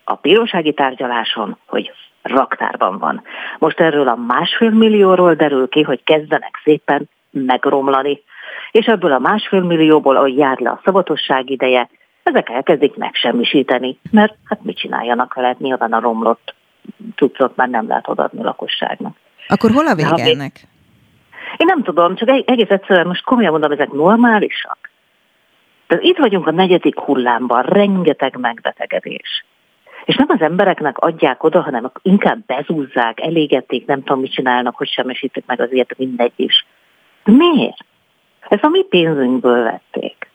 a 0.05 0.15
bírósági 0.15 0.73
tárgyaláson, 0.73 1.59
hogy 1.67 1.93
raktárban 2.25 2.99
van. 2.99 3.23
Most 3.59 3.81
erről 3.81 4.09
a 4.09 4.17
másfél 4.17 4.71
millióról 4.71 5.35
derül 5.35 5.69
ki, 5.69 5.83
hogy 5.83 6.05
kezdenek 6.05 6.61
szépen 6.65 7.09
megromlani. 7.31 8.23
És 8.71 8.87
ebből 8.87 9.13
a 9.13 9.19
másfél 9.19 9.63
millióból, 9.63 10.17
ahogy 10.17 10.37
jár 10.37 10.59
le 10.59 10.71
a 10.71 10.81
szabatosság 10.85 11.51
ideje, 11.51 11.89
ezek 12.23 12.49
elkezdik 12.49 12.97
megsemmisíteni, 12.97 13.99
mert 14.11 14.35
hát 14.45 14.63
mit 14.63 14.77
csináljanak 14.77 15.35
vele, 15.35 15.57
nyilván 15.59 15.93
a 15.93 16.01
romlott 16.01 16.55
cuccot 17.17 17.57
már 17.57 17.69
nem 17.69 17.89
lehet 17.89 18.09
odaadni 18.09 18.41
a 18.41 18.45
lakosságnak. 18.45 19.17
Akkor 19.49 19.71
hol 19.71 19.87
a 19.87 19.95
vége 19.95 20.31
ennek? 20.31 20.61
Én 21.57 21.67
nem 21.67 21.83
tudom, 21.83 22.15
csak 22.15 22.29
egész 22.29 22.69
egyszerűen 22.69 23.07
most 23.07 23.25
komolyan 23.25 23.51
mondom, 23.51 23.73
ezek 23.73 23.93
normálisak. 23.93 24.91
Tehát 25.87 26.05
itt 26.05 26.17
vagyunk 26.17 26.47
a 26.47 26.51
negyedik 26.51 26.99
hullámban, 26.99 27.63
rengeteg 27.63 28.37
megbetegedés. 28.37 29.45
És 30.05 30.17
nem 30.17 30.27
az 30.29 30.41
embereknek 30.41 30.99
adják 30.99 31.43
oda, 31.43 31.61
hanem 31.61 31.91
inkább 32.03 32.39
bezúzzák, 32.47 33.21
elégették, 33.21 33.87
nem 33.87 34.03
tudom, 34.03 34.21
mit 34.21 34.33
csinálnak, 34.33 34.77
hogy 34.77 34.89
semmesítik 34.89 35.45
meg 35.47 35.61
az 35.61 35.73
ilyet, 35.73 35.99
mindegy 35.99 36.33
is. 36.37 36.67
Miért? 37.25 37.85
Ez 38.49 38.59
a 38.63 38.69
mi 38.69 38.83
pénzünkből 38.83 39.63
vették. 39.63 40.29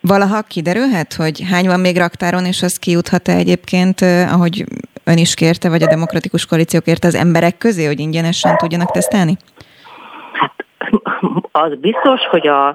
Valaha 0.00 0.42
kiderülhet, 0.42 1.14
hogy 1.14 1.42
hány 1.50 1.66
van 1.66 1.80
még 1.80 1.96
raktáron, 1.96 2.44
és 2.44 2.62
az 2.62 2.78
kijuthat-e 2.78 3.32
egyébként, 3.32 4.00
ahogy 4.30 4.64
ön 5.04 5.18
is 5.18 5.34
kérte, 5.34 5.68
vagy 5.68 5.82
a 5.82 5.88
demokratikus 5.88 6.46
koalíció 6.46 6.80
kérte 6.80 7.06
az 7.06 7.14
emberek 7.14 7.58
közé, 7.58 7.86
hogy 7.86 8.00
ingyenesen 8.00 8.56
tudjanak 8.56 8.90
tesztelni? 8.90 9.36
Hát 10.32 10.54
az 11.52 11.74
biztos, 11.78 12.20
hogy 12.30 12.46
a, 12.46 12.68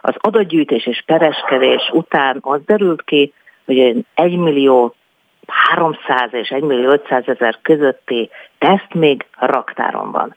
az 0.00 0.14
adatgyűjtés 0.18 0.86
és 0.86 1.02
pereskedés 1.06 1.90
után 1.92 2.38
az 2.40 2.60
derült 2.66 3.02
ki, 3.02 3.32
hogy 3.64 4.04
1 4.14 4.36
millió 4.36 4.94
300 5.46 6.28
és 6.30 6.48
1 6.48 6.62
millió 6.62 6.90
500 6.90 7.22
ezer 7.26 7.58
közötti 7.62 8.30
teszt 8.58 8.94
még 8.94 9.26
raktáron 9.38 10.10
van. 10.10 10.36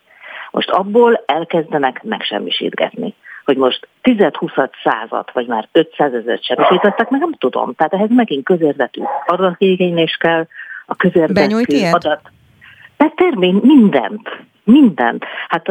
Most 0.52 0.70
abból 0.70 1.24
elkezdenek 1.26 2.04
megsemmisítgetni. 2.04 3.14
Hogy 3.46 3.58
most 3.58 3.88
10-20 4.04 4.70
százat, 4.84 5.32
vagy 5.34 5.48
már 5.48 5.68
500 5.72 6.14
ezeret 6.14 6.44
semmisítettek, 6.44 7.10
meg 7.10 7.20
nem 7.20 7.34
tudom. 7.34 7.74
Tehát 7.74 7.94
ehhez 7.94 8.10
megint 8.10 8.46
közérzetű 8.46 9.02
adatigénylés 9.26 10.18
kell, 10.20 10.48
a 10.86 10.96
közérzetű 10.96 11.86
adat. 11.92 12.22
De 12.98 13.12
termény 13.16 13.60
mindent, 13.64 14.30
mindent. 14.64 15.26
Hát 15.48 15.70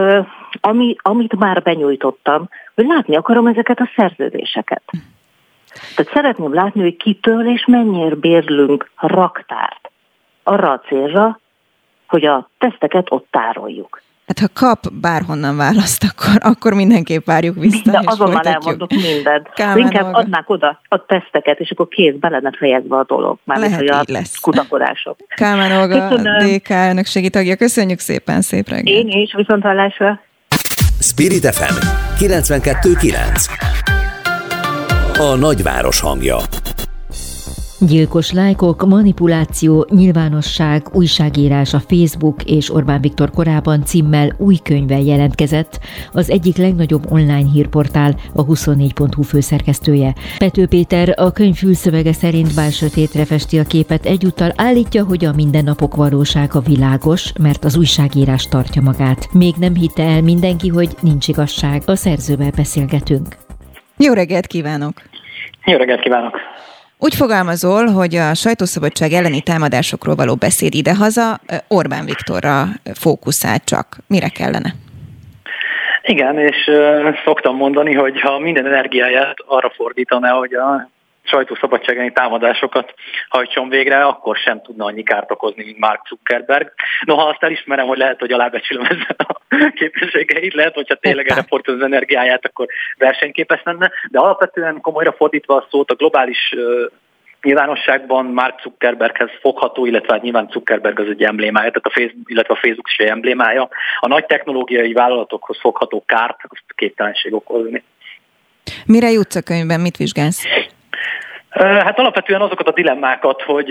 ami, 0.61 0.97
amit 0.99 1.37
már 1.37 1.62
benyújtottam, 1.62 2.49
hogy 2.74 2.87
látni 2.87 3.16
akarom 3.16 3.47
ezeket 3.47 3.80
a 3.80 3.91
szerződéseket. 3.97 4.82
Tehát 5.97 6.12
szeretném 6.12 6.55
látni, 6.55 6.81
hogy 6.83 6.97
kitől 6.97 7.49
és 7.53 7.64
mennyire 7.66 8.14
bérlünk 8.14 8.91
raktárt. 8.97 9.91
Arra 10.43 10.70
a 10.70 10.81
célra, 10.89 11.41
hogy 12.07 12.24
a 12.24 12.49
teszteket 12.59 13.07
ott 13.11 13.27
tároljuk. 13.31 14.03
Hát 14.27 14.39
ha 14.39 14.47
kap 14.55 14.93
bárhonnan 14.93 15.57
választ, 15.57 16.05
akkor, 16.05 16.51
akkor 16.53 16.72
mindenképp 16.74 17.24
várjuk 17.27 17.57
vissza. 17.59 17.91
De 17.91 18.01
azonnal 18.05 18.43
elmondok 18.43 18.91
mindent. 18.91 19.49
Kálmán 19.55 19.79
Inkább 19.79 20.05
Olga. 20.05 20.18
adnák 20.18 20.51
oda 20.51 20.81
a 20.89 21.05
teszteket, 21.07 21.59
és 21.61 21.70
akkor 21.70 21.89
kész 21.89 22.14
be 22.20 22.29
lenne 22.29 22.51
fejezve 22.59 22.97
a 22.97 23.05
dolog. 23.05 23.39
Már 23.45 23.59
Lehet, 23.59 23.79
hogy 23.79 23.89
a 23.89 24.03
lesz. 24.07 24.41
kutakodások. 24.41 25.16
Kálmán 25.29 25.72
Olga, 25.72 26.09
Köszönöm. 26.09 26.47
DK 26.57 26.68
elnökségi 26.70 27.31
tagja. 27.31 27.57
Köszönjük 27.57 27.99
szépen, 27.99 28.41
szép 28.41 28.68
reggelt. 28.68 28.89
Én 28.89 29.09
is, 29.09 29.35
viszont 29.35 29.62
hallásra. 29.62 30.20
Spirit 31.01 31.55
FM 31.55 31.74
92.9 32.24 33.95
a 35.18 35.34
nagyváros 35.34 36.00
hangja. 36.00 36.38
Gyilkos 37.80 38.32
lájkok, 38.32 38.86
manipuláció, 38.86 39.86
nyilvánosság, 39.90 40.86
újságírás 40.92 41.74
a 41.74 41.82
Facebook 41.88 42.42
és 42.42 42.74
Orbán 42.74 43.00
Viktor 43.00 43.30
korában 43.30 43.84
címmel 43.84 44.34
új 44.38 44.56
könyvvel 44.62 45.00
jelentkezett 45.00 45.80
az 46.12 46.30
egyik 46.30 46.56
legnagyobb 46.56 47.12
online 47.12 47.50
hírportál, 47.52 48.16
a 48.32 48.44
24.hu 48.46 49.22
főszerkesztője. 49.22 50.14
Pető 50.38 50.66
Péter 50.66 51.14
a 51.16 51.32
könyv 51.32 51.56
fülszövege 51.56 52.12
szerint 52.12 52.54
bár 52.54 52.72
sötétre 52.72 53.24
festi 53.24 53.58
a 53.58 53.64
képet, 53.64 54.06
egyúttal 54.06 54.52
állítja, 54.56 55.04
hogy 55.04 55.24
a 55.24 55.32
mindennapok 55.32 55.94
valósága 55.94 56.60
világos, 56.60 57.32
mert 57.40 57.64
az 57.64 57.76
újságírás 57.76 58.48
tartja 58.48 58.82
magát. 58.82 59.32
Még 59.32 59.54
nem 59.58 59.74
hitte 59.74 60.02
el 60.02 60.22
mindenki, 60.22 60.68
hogy 60.68 60.96
nincs 61.00 61.28
igazság. 61.28 61.82
A 61.86 61.94
szerzővel 61.94 62.50
beszélgetünk. 62.56 63.45
Jó 63.99 64.12
reggelt 64.12 64.47
kívánok! 64.47 64.92
Jó 65.64 65.76
reggelt 65.76 66.01
kívánok! 66.01 66.40
Úgy 66.99 67.14
fogalmazol, 67.14 67.86
hogy 67.86 68.14
a 68.14 68.34
sajtószabadság 68.34 69.12
elleni 69.12 69.40
támadásokról 69.42 70.14
való 70.14 70.34
beszéd 70.34 70.74
idehaza 70.74 71.40
Orbán 71.68 72.05
Viktorra 72.05 72.64
fókuszál 72.94 73.59
csak. 73.64 73.97
Mire 74.07 74.28
kellene? 74.28 74.74
Igen, 76.03 76.38
és 76.38 76.70
szoktam 77.24 77.57
mondani, 77.57 77.94
hogy 77.94 78.20
ha 78.20 78.38
minden 78.38 78.66
energiáját 78.66 79.36
arra 79.47 79.72
fordítaná, 79.76 80.30
hogy 80.30 80.55
a 80.55 80.88
sajtószabadságáni 81.29 82.12
támadásokat 82.12 82.95
hajtson 83.29 83.68
végre, 83.68 84.05
akkor 84.05 84.37
sem 84.37 84.62
tudna 84.62 84.85
annyi 84.85 85.03
kárt 85.03 85.31
okozni, 85.31 85.64
mint 85.64 85.79
Mark 85.79 86.07
Zuckerberg. 86.09 86.72
Noha 87.01 87.29
azt 87.29 87.43
elismerem, 87.43 87.87
hogy 87.87 87.99
lehet, 87.99 88.18
hogy 88.20 88.33
alábecsülöm 88.33 88.85
ezzel 88.85 89.16
a 89.16 89.41
képességeit, 89.81 90.55
lehet, 90.55 90.74
hogyha 90.74 90.95
tényleg 90.95 91.29
erre 91.29 91.45
fordítod 91.49 91.74
az 91.74 91.87
energiáját, 91.87 92.47
akkor 92.47 92.66
versenyképes 92.99 93.61
lenne, 93.64 93.91
de 94.11 94.18
alapvetően 94.18 94.81
komolyra 94.81 95.12
fordítva 95.12 95.57
a 95.57 95.66
szót, 95.70 95.91
a 95.91 95.95
globális 95.95 96.55
nyilvánosságban 97.43 98.27
Mark 98.27 98.61
Zuckerberghez 98.62 99.31
fogható, 99.41 99.87
illetve 99.87 100.12
hát 100.12 100.22
nyilván 100.22 100.49
Zuckerberg 100.53 101.01
az 101.01 101.09
egy 101.09 101.22
emblémája, 101.22 101.70
tehát 101.70 101.87
a 101.87 102.01
Facebook, 102.01 102.31
illetve 102.31 102.55
a 102.55 102.59
Facebook 102.62 102.89
is 102.89 102.97
egy 102.97 103.09
emblémája. 103.09 103.68
A 104.01 104.09
nagy 104.09 104.27
technológiai 104.27 104.93
vállalatokhoz 104.93 105.59
fogható 105.61 106.05
kárt, 106.07 106.41
azt 106.49 106.62
képtelenség 106.74 107.35
okozni. 107.35 107.83
Mire 108.87 109.11
jutsz 109.11 109.37
a 109.37 109.43
könyvben, 109.43 109.81
mit 109.81 109.97
vizsgálsz? 109.97 110.45
Hát 111.59 111.98
alapvetően 111.98 112.40
azokat 112.40 112.68
a 112.68 112.72
dilemmákat, 112.72 113.42
hogy 113.42 113.70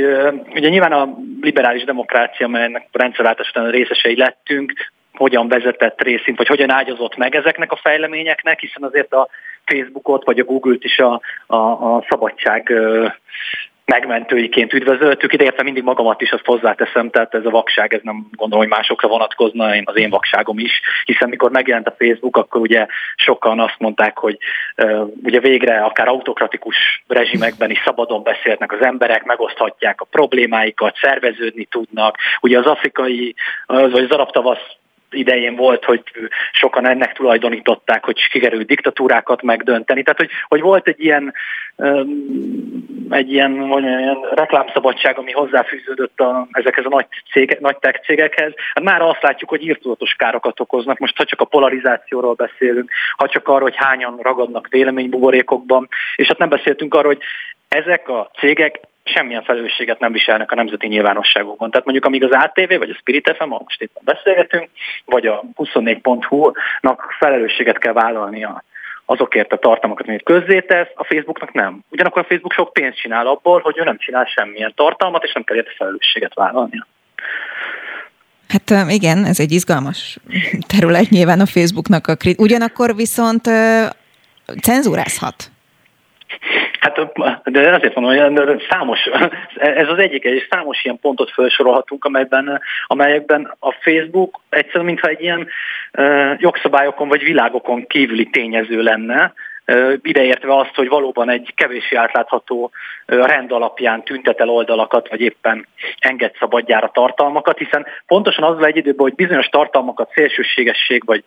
ugye 0.54 0.70
nyilván 0.70 0.92
a 0.92 1.18
liberális 1.42 1.84
demokrácia, 1.84 2.48
melynek 2.48 2.88
rendszerváltás 2.92 3.50
után 3.50 3.72
részesei 3.72 4.18
lettünk, 4.18 4.74
hogyan 5.14 5.48
vezetett 5.48 6.02
részint, 6.02 6.38
vagy 6.38 6.48
hogyan 6.48 6.72
ágyazott 6.72 7.16
meg 7.16 7.36
ezeknek 7.36 7.72
a 7.72 7.80
fejleményeknek, 7.82 8.60
hiszen 8.60 8.84
azért 8.84 9.14
a 9.14 9.28
Facebookot 9.66 10.26
vagy 10.26 10.40
a 10.40 10.44
Google-t 10.44 10.84
is 10.84 11.00
a, 11.00 11.22
a, 11.48 11.56
a 11.56 12.06
szabadság 12.10 12.74
megmentőiként 13.86 14.74
üdvözöltük, 14.74 15.34
ideértve 15.34 15.64
mindig 15.64 15.84
magamat 15.84 16.22
is, 16.22 16.32
azt 16.32 16.46
hozzáteszem, 16.46 17.10
tehát 17.10 17.34
ez 17.34 17.46
a 17.46 17.50
vakság, 17.50 17.94
ez 17.94 18.00
nem 18.04 18.28
gondolom, 18.32 18.66
hogy 18.66 18.76
másokra 18.78 19.08
vonatkozna, 19.08 19.66
az 19.84 19.98
én 19.98 20.10
vakságom 20.10 20.60
is, 20.60 20.82
hiszen 21.06 21.30
mikor 21.30 21.52
megjelent 21.52 21.88
a 21.88 21.96
Facebook, 21.98 22.38
akkor 22.38 22.62
ugye 22.62 22.86
sokan 23.16 23.60
azt 23.60 23.80
mondták, 23.80 24.18
hogy 24.18 24.38
uh, 24.78 25.08
ugye 25.24 25.40
végre 25.40 25.78
akár 25.78 26.08
autokratikus 26.08 26.76
rezsimekben 27.08 27.72
is 27.72 27.82
szabadon 27.86 28.24
beszélnek 28.24 28.72
az 28.72 28.86
emberek, 28.86 29.24
megoszthatják 29.24 30.02
a 30.02 30.06
problémáikat, 30.06 30.98
szerveződni 31.02 31.66
tudnak. 31.66 32.18
Ugye 32.42 32.60
az 32.60 32.66
afrikai, 32.66 33.36
az, 33.66 33.92
vagy 33.92 34.04
az 34.04 34.12
arab 34.12 34.32
tavasz 34.32 34.76
idején 35.12 35.56
volt, 35.56 35.86
hogy 35.86 36.04
sokan 36.52 36.88
ennek 36.88 37.14
tulajdonították, 37.14 38.06
hogy 38.06 38.18
sikerült 38.18 38.68
diktatúrákat 38.68 39.42
megdönteni. 39.42 40.04
Tehát, 40.04 40.20
hogy, 40.20 40.30
hogy 40.48 40.62
volt 40.62 40.88
egy 40.88 41.04
ilyen, 41.04 41.34
egy 43.10 43.32
ilyen, 43.32 43.68
hogy 43.68 43.84
ilyen 43.84 44.18
reklámszabadság, 44.32 45.18
ami 45.18 45.32
hozzáfűződött 45.32 46.20
a, 46.20 46.48
ezekhez 46.52 46.86
a 46.86 46.90
nagy, 46.90 47.06
cége, 47.32 47.58
nagy 47.60 47.78
tech 47.78 48.02
cégekhez. 48.06 48.54
Hát 48.74 48.84
már 48.84 49.02
azt 49.02 49.22
látjuk, 49.22 49.50
hogy 49.50 49.66
írtózatos 49.66 50.14
károkat 50.14 50.60
okoznak. 50.60 50.98
Most 50.98 51.18
ha 51.18 51.26
csak 51.26 51.42
a 51.42 51.46
polarizációról 51.46 52.34
beszélünk, 52.34 52.92
ha 53.18 53.28
csak 53.28 53.48
arról, 53.48 53.62
hogy 53.62 53.76
hányan 53.76 54.20
ragadnak 54.22 54.68
véleménybuborékokban, 54.70 55.88
és 56.16 56.28
hát 56.28 56.38
nem 56.38 56.50
beszéltünk 56.50 56.94
arról, 56.94 57.14
hogy 57.14 57.24
ezek 57.68 58.10
a 58.10 58.32
cégek 58.40 58.80
semmilyen 59.06 59.44
felelősséget 59.44 60.00
nem 60.00 60.12
viselnek 60.12 60.52
a 60.52 60.56
nemzeti 60.56 60.88
nyilvánosságokon. 60.88 61.70
Tehát 61.70 61.86
mondjuk 61.86 62.06
amíg 62.06 62.24
az 62.24 62.32
ATV, 62.32 62.78
vagy 62.78 62.90
a 62.90 62.98
Spirit 63.00 63.36
FM, 63.38 63.48
most 63.48 63.82
éppen 63.82 64.04
beszélgetünk, 64.06 64.70
vagy 65.06 65.26
a 65.26 65.44
24.hu-nak 65.56 67.16
felelősséget 67.20 67.78
kell 67.78 67.94
vállalnia 67.94 68.64
azokért 69.06 69.52
a 69.52 69.58
tartalmakat, 69.58 70.08
amit 70.08 70.24
közzétesz, 70.24 70.88
a 70.96 71.04
Facebooknak 71.04 71.54
nem. 71.54 71.84
Ugyanakkor 71.90 72.22
a 72.22 72.26
Facebook 72.26 72.54
sok 72.54 72.74
pénzt 72.74 72.98
csinál 72.98 73.28
abból, 73.28 73.60
hogy 73.62 73.78
ő 73.78 73.84
nem 73.84 73.98
csinál 73.98 74.26
semmilyen 74.26 74.74
tartalmat, 74.76 75.24
és 75.24 75.34
nem 75.34 75.44
kell 75.44 75.58
érte 75.58 75.72
felelősséget 75.78 76.34
vállalnia. 76.34 76.88
Hát 78.48 78.92
igen, 78.92 79.26
ez 79.26 79.40
egy 79.40 79.52
izgalmas 79.52 80.18
terület 80.68 81.10
nyilván 81.10 81.40
a 81.40 81.46
Facebooknak 81.46 82.08
a 82.08 82.16
krit. 82.16 82.40
Ugyanakkor 82.40 82.96
viszont 82.96 83.50
cenzúrázhat. 84.62 85.52
Hát 86.80 87.00
de 87.44 87.70
azért 87.70 87.96
mondom, 87.96 88.46
hogy 88.46 88.66
számos, 88.70 89.00
ez 89.56 89.88
az 89.88 89.98
egyik, 89.98 90.24
és 90.24 90.48
számos 90.50 90.84
ilyen 90.84 91.00
pontot 91.00 91.32
felsorolhatunk, 91.32 92.06
amelyben, 92.06 92.62
amelyekben 92.88 93.56
a 93.60 93.72
Facebook 93.72 94.40
egyszerűen 94.50 94.86
mintha 94.86 95.08
egy 95.08 95.22
ilyen 95.22 95.48
jogszabályokon 96.38 97.08
vagy 97.08 97.24
világokon 97.24 97.88
kívüli 97.88 98.30
tényező 98.30 98.82
lenne, 98.82 99.34
ideértve 100.02 100.58
azt, 100.58 100.76
hogy 100.76 100.88
valóban 100.88 101.30
egy 101.30 101.54
kevési 101.56 101.96
átlátható 101.96 102.72
rend 103.06 103.52
alapján 103.52 104.04
tüntet 104.04 104.40
el 104.40 104.50
oldalakat, 104.50 105.10
vagy 105.10 105.22
éppen 105.22 105.68
enged 106.00 106.36
szabadjára 106.40 106.92
tartalmakat, 106.94 107.58
hiszen 107.58 107.86
pontosan 108.08 108.44
azzal 108.44 108.66
egy 108.66 108.78
időben, 108.78 109.06
hogy 109.06 109.16
bizonyos 109.16 109.48
tartalmakat 109.48 110.12
szélsőségesség 110.14 111.06
vagy 111.06 111.24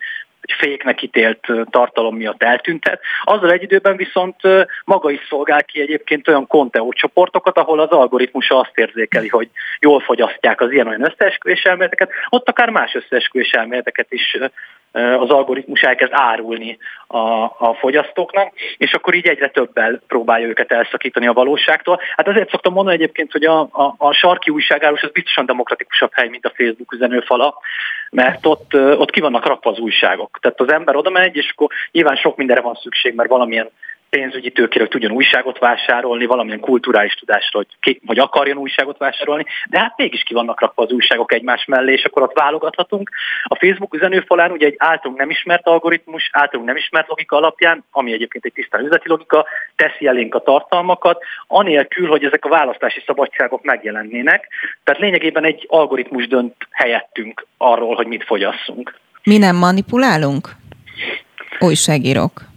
féknek 0.59 1.03
ítélt 1.03 1.47
tartalom 1.71 2.17
miatt 2.17 2.43
eltüntet. 2.43 3.01
Azzal 3.25 3.53
egy 3.53 3.63
időben 3.63 3.97
viszont 3.97 4.37
maga 4.85 5.11
is 5.11 5.21
szolgál 5.29 5.65
ki 5.65 5.81
egyébként 5.81 6.29
olyan 6.29 6.47
konteó 6.47 6.93
csoportokat, 6.93 7.59
ahol 7.59 7.81
az 7.81 7.91
algoritmus 7.91 8.51
azt 8.51 8.73
érzékeli, 8.75 9.29
hogy 9.29 9.49
jól 9.81 10.01
fogyasztják 10.01 10.61
az 10.61 10.73
ilyen-olyan 10.73 11.05
összeesküvés 11.05 11.63
elméleteket, 11.63 12.11
ott 12.29 12.49
akár 12.49 12.71
más 12.71 12.95
összeesküvés 12.95 13.51
elméleteket 13.51 14.13
is 14.13 14.39
az 14.93 15.31
algoritmus 15.31 15.81
elkezd 15.81 16.13
árulni 16.15 16.79
a, 17.07 17.19
a 17.45 17.77
fogyasztóknak, 17.79 18.53
és 18.77 18.93
akkor 18.93 19.15
így 19.15 19.27
egyre 19.27 19.51
többel 19.51 20.01
próbálja 20.07 20.47
őket 20.47 20.73
elszakítani 20.73 21.27
a 21.27 21.33
valóságtól. 21.33 22.01
Hát 22.17 22.29
azért 22.29 22.51
szoktam 22.51 22.73
mondani 22.73 22.97
egyébként, 22.97 23.33
hogy 23.33 23.45
a, 23.45 23.61
a, 23.61 23.95
a 23.99 24.13
sarki 24.13 24.51
újságárus 24.51 25.03
az 25.03 25.11
biztosan 25.11 25.47
demokratikusabb 25.47 26.11
hely, 26.13 26.29
mint 26.29 26.45
a 26.45 26.53
Facebook 26.55 26.93
üzenőfala, 26.93 27.55
mert 28.11 28.47
ott, 28.47 28.75
ott 28.75 29.11
ki 29.11 29.21
vannak 29.21 29.47
rakva 29.47 29.71
az 29.71 29.79
újságok. 29.79 30.39
Tehát 30.41 30.61
az 30.61 30.73
ember 30.73 30.97
oda 30.97 31.11
megy, 31.11 31.37
és 31.37 31.51
akkor 31.51 31.69
nyilván 31.91 32.17
sok 32.17 32.37
mindenre 32.37 32.63
van 32.63 32.75
szükség, 32.75 33.15
mert 33.15 33.29
valamilyen 33.29 33.71
pénzügyi 34.11 34.51
tőkére, 34.51 34.81
hogy 34.81 34.91
tudjon 34.91 35.13
újságot 35.13 35.59
vásárolni, 35.59 36.27
valamilyen 36.27 36.61
kulturális 36.61 37.15
tudásra, 37.15 37.59
hogy, 37.59 37.67
ki, 37.81 38.01
hogy 38.07 38.19
akarjon 38.19 38.57
újságot 38.57 38.99
vásárolni, 38.99 39.45
de 39.71 39.79
hát 39.79 39.97
mégis 39.97 40.23
ki 40.23 40.35
vannak 40.35 40.61
rakva 40.61 40.83
az 40.83 40.93
újságok 40.93 41.33
egymás 41.33 41.65
mellé, 41.65 41.93
és 41.93 42.05
akkor 42.05 42.23
ott 42.23 42.39
válogathatunk. 42.39 43.11
A 43.45 43.57
Facebook 43.57 43.95
üzenőfalán 43.95 44.51
ugye 44.51 44.67
egy 44.67 44.75
általunk 44.79 45.19
nem 45.19 45.31
ismert 45.31 45.67
algoritmus, 45.67 46.31
általunk 46.33 46.69
nem 46.69 46.77
ismert 46.77 47.09
logika 47.09 47.37
alapján, 47.37 47.85
ami 47.91 48.13
egyébként 48.13 48.45
egy 48.45 48.53
tisztán 48.53 48.85
üzleti 48.85 49.09
logika, 49.09 49.47
teszi 49.77 50.07
elénk 50.07 50.35
a 50.35 50.43
tartalmakat, 50.43 51.23
anélkül, 51.47 52.09
hogy 52.09 52.25
ezek 52.25 52.45
a 52.45 52.49
választási 52.49 53.03
szabadságok 53.07 53.63
megjelennének. 53.63 54.49
Tehát 54.85 55.01
lényegében 55.01 55.45
egy 55.45 55.67
algoritmus 55.69 56.27
dönt 56.27 56.55
helyettünk 56.71 57.47
arról, 57.57 57.95
hogy 57.95 58.07
mit 58.07 58.25
fogyasszunk. 58.25 58.95
Mi 59.23 59.39
nem 59.39 59.57
manipulálunk? 59.57 60.49
Újságírók. 61.59 62.49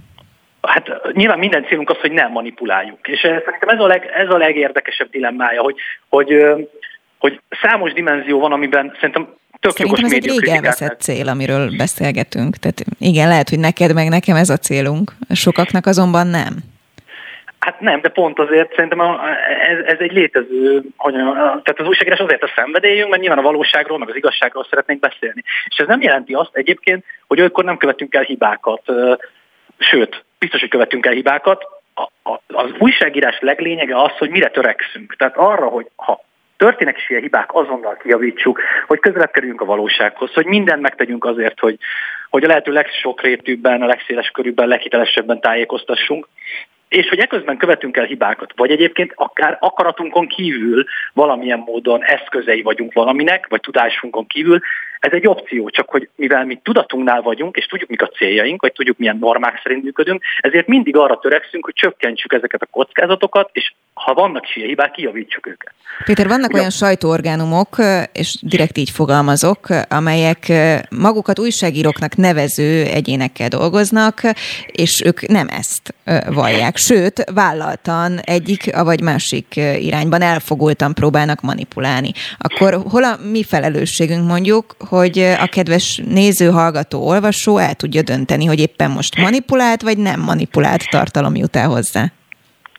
Hát 0.62 1.14
nyilván 1.14 1.40
minden 1.40 1.66
célunk 1.66 1.90
az, 1.90 1.98
hogy 1.98 2.12
nem 2.12 2.32
manipuláljuk. 2.32 3.08
És 3.08 3.20
szerintem 3.20 3.70
ez 3.70 3.80
a, 3.80 3.88
leg, 3.88 4.12
ez 4.14 4.30
a 4.30 4.38
legérdekesebb 4.38 5.10
dilemmája, 5.10 5.62
hogy, 5.62 5.76
hogy, 6.10 6.46
hogy 7.18 7.42
számos 7.62 7.94
dimenzió 7.94 8.40
van, 8.40 8.52
amiben 8.52 8.92
szerintem 8.94 9.34
tök 9.60 9.72
Szerintem 9.72 10.06
ez 10.06 10.14
egy 10.14 10.26
rég 10.26 10.48
elveszett 10.48 11.00
cél, 11.00 11.28
amiről 11.28 11.70
beszélgetünk. 11.78 12.56
Tehát 12.56 12.84
igen, 13.00 13.28
lehet, 13.28 13.50
hogy 13.50 13.60
neked 13.60 13.94
meg 13.94 14.10
nekem 14.10 14.36
ez 14.36 14.50
a 14.50 14.58
célunk, 14.58 15.12
sokaknak 15.34 15.86
azonban 15.86 16.28
nem. 16.28 16.54
Hát 17.60 17.80
nem, 17.80 18.02
de 18.02 18.10
pont 18.10 18.40
azért 18.40 18.74
szerintem 18.76 19.02
ez, 19.68 19.86
ez 19.86 20.00
egy 20.00 20.12
létező, 20.12 20.82
hogy 20.98 21.14
tehát 21.14 21.80
az 21.80 21.88
újságírás 21.88 22.20
azért 22.20 22.44
a 22.44 22.52
szenvedélyünk, 22.56 23.10
mert 23.10 23.22
nyilván 23.22 23.40
a 23.40 23.42
valóságról, 23.42 23.98
meg 23.98 24.10
az 24.10 24.16
igazságról 24.16 24.68
szeretnénk 24.70 25.00
beszélni. 25.00 25.44
És 25.66 25.78
ez 25.78 25.88
nem 25.88 26.02
jelenti 26.02 26.34
azt 26.34 26.50
egyébként, 26.54 27.06
hogy 27.28 27.42
olykor 27.42 27.64
nem 27.64 27.78
követünk 27.78 28.16
el 28.16 28.24
hibákat. 28.24 28.82
Sőt, 29.78 30.24
biztos, 30.42 30.60
hogy 30.60 30.70
követünk 30.70 31.06
el 31.06 31.14
hibákat. 31.14 31.64
A, 31.94 32.32
a, 32.32 32.40
az 32.48 32.70
újságírás 32.80 33.40
leglényege 33.40 34.02
az, 34.02 34.18
hogy 34.18 34.30
mire 34.30 34.50
törekszünk. 34.50 35.16
Tehát 35.16 35.38
arra, 35.38 35.68
hogy 35.68 35.88
ha 35.96 36.24
történnek 36.58 36.98
is 36.98 37.10
ilyen 37.10 37.22
hibák, 37.22 37.56
azonnal 37.56 37.98
kijavítsuk, 37.98 38.62
hogy 38.88 39.00
közelebb 39.00 39.32
kerüljünk 39.32 39.62
a 39.62 39.66
valósághoz, 39.66 40.34
hogy 40.34 40.46
mindent 40.46 40.82
megtegyünk 40.82 41.26
azért, 41.26 41.60
hogy, 41.60 41.78
hogy 42.30 42.44
a 42.44 42.48
lehető 42.48 42.72
legsokrétűbben, 42.72 43.82
a 43.82 43.86
legszéles 43.86 44.30
körülben, 44.30 44.68
leghitelesebben 44.68 45.42
tájékoztassunk, 45.42 46.28
és 46.88 47.10
hogy 47.10 47.20
eközben 47.20 47.58
követünk 47.58 47.98
el 47.98 48.06
hibákat, 48.06 48.54
vagy 48.56 48.72
egyébként 48.72 49.12
akár 49.16 49.58
akaratunkon 49.60 50.28
kívül 50.28 50.86
valamilyen 51.14 51.60
módon 51.60 52.04
eszközei 52.04 52.62
vagyunk 52.62 52.94
valaminek, 52.94 53.48
vagy 53.50 53.62
tudásunkon 53.62 54.28
kívül, 54.28 54.60
ez 55.02 55.12
egy 55.12 55.28
opció, 55.28 55.70
csak 55.70 55.90
hogy 55.90 56.10
mivel 56.16 56.46
mi 56.46 56.60
tudatunknál 56.64 57.22
vagyunk, 57.22 57.56
és 57.56 57.66
tudjuk, 57.66 57.90
mik 57.90 58.02
a 58.02 58.08
céljaink, 58.08 58.62
vagy 58.62 58.72
tudjuk, 58.72 58.98
milyen 58.98 59.18
normák 59.20 59.60
szerint 59.64 59.84
működünk, 59.84 60.24
ezért 60.40 60.68
mindig 60.68 60.96
arra 60.98 61.20
törekszünk, 61.20 61.66
hogy 61.66 61.74
csökkentsük 61.74 62.34
ezeket 62.34 62.62
a 62.62 62.68
kockázatokat, 62.72 63.50
és 63.54 63.74
ha 63.94 64.14
vannak 64.14 64.48
is 64.48 64.56
ilyen 64.56 64.68
hibák, 64.68 64.92
kijavítsuk 64.92 65.48
őket. 65.48 65.74
Péter, 66.06 66.28
vannak 66.28 66.54
olyan 66.54 66.70
sajtóorgánumok, 66.70 67.76
és 68.14 68.38
direkt 68.42 68.78
így 68.78 68.90
fogalmazok, 68.90 69.68
amelyek 69.90 70.52
magukat 70.90 71.40
újságíróknak 71.40 72.16
nevező 72.16 72.84
egyénekkel 72.86 73.48
dolgoznak, 73.48 74.22
és 74.66 75.02
ők 75.06 75.28
nem 75.28 75.48
ezt 75.48 75.94
vallják. 76.28 76.78
Sőt, 76.78 77.24
vállaltan 77.34 78.20
egyik 78.20 78.76
vagy 78.76 79.02
másik 79.02 79.56
irányban 79.80 80.22
elfogultan 80.22 80.94
próbálnak 80.94 81.42
manipulálni. 81.42 82.12
Akkor 82.38 82.74
hol 82.90 83.04
a 83.04 83.18
mi 83.32 83.44
felelősségünk 83.44 84.28
mondjuk, 84.28 84.76
hogy 84.92 85.18
a 85.46 85.48
kedves 85.56 86.02
néző, 86.06 86.48
hallgató, 86.50 87.08
olvasó 87.08 87.58
el 87.58 87.74
tudja 87.74 88.02
dönteni, 88.02 88.46
hogy 88.46 88.60
éppen 88.60 88.92
most 88.92 89.18
manipulált, 89.18 89.82
vagy 89.82 89.98
nem 89.98 90.20
manipulált 90.20 90.90
tartalom 90.90 91.36
jut 91.36 91.56
el 91.56 91.68
hozzá? 91.68 92.04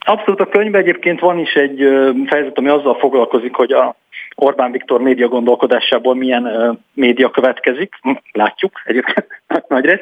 Abszolút 0.04 0.40
a 0.40 0.48
könyvben 0.48 0.80
egyébként 0.80 1.20
van 1.20 1.38
is 1.38 1.52
egy 1.54 1.78
fejezet, 2.26 2.58
ami 2.58 2.68
azzal 2.68 2.94
foglalkozik, 2.98 3.54
hogy 3.54 3.72
a 3.72 3.96
Orbán 4.34 4.70
Viktor 4.70 5.00
média 5.00 5.28
gondolkodásából 5.28 6.14
milyen 6.14 6.78
média 6.94 7.30
következik. 7.30 7.94
Hm, 8.02 8.10
látjuk 8.32 8.72
egyébként 8.84 9.26
nagy 9.68 9.84
rész. 9.84 10.00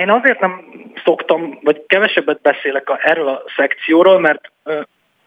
Én 0.00 0.10
azért 0.10 0.40
nem 0.40 0.64
szoktam, 1.04 1.58
vagy 1.62 1.82
kevesebbet 1.86 2.40
beszélek 2.40 2.90
erről 3.02 3.28
a 3.28 3.42
szekcióról, 3.56 4.20
mert 4.20 4.52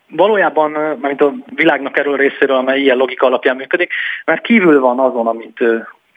valójában, 0.10 0.72
mint 1.01 1.22
a 1.22 1.34
világnak 1.56 1.97
erről 1.97 2.18
részéről, 2.18 2.56
amely 2.56 2.80
ilyen 2.80 2.97
logika 2.97 3.26
alapján 3.26 3.56
működik, 3.56 3.93
mert 4.26 4.41
kívül 4.41 4.80
van 4.80 4.99
azon, 4.99 5.28
amit, 5.28 5.64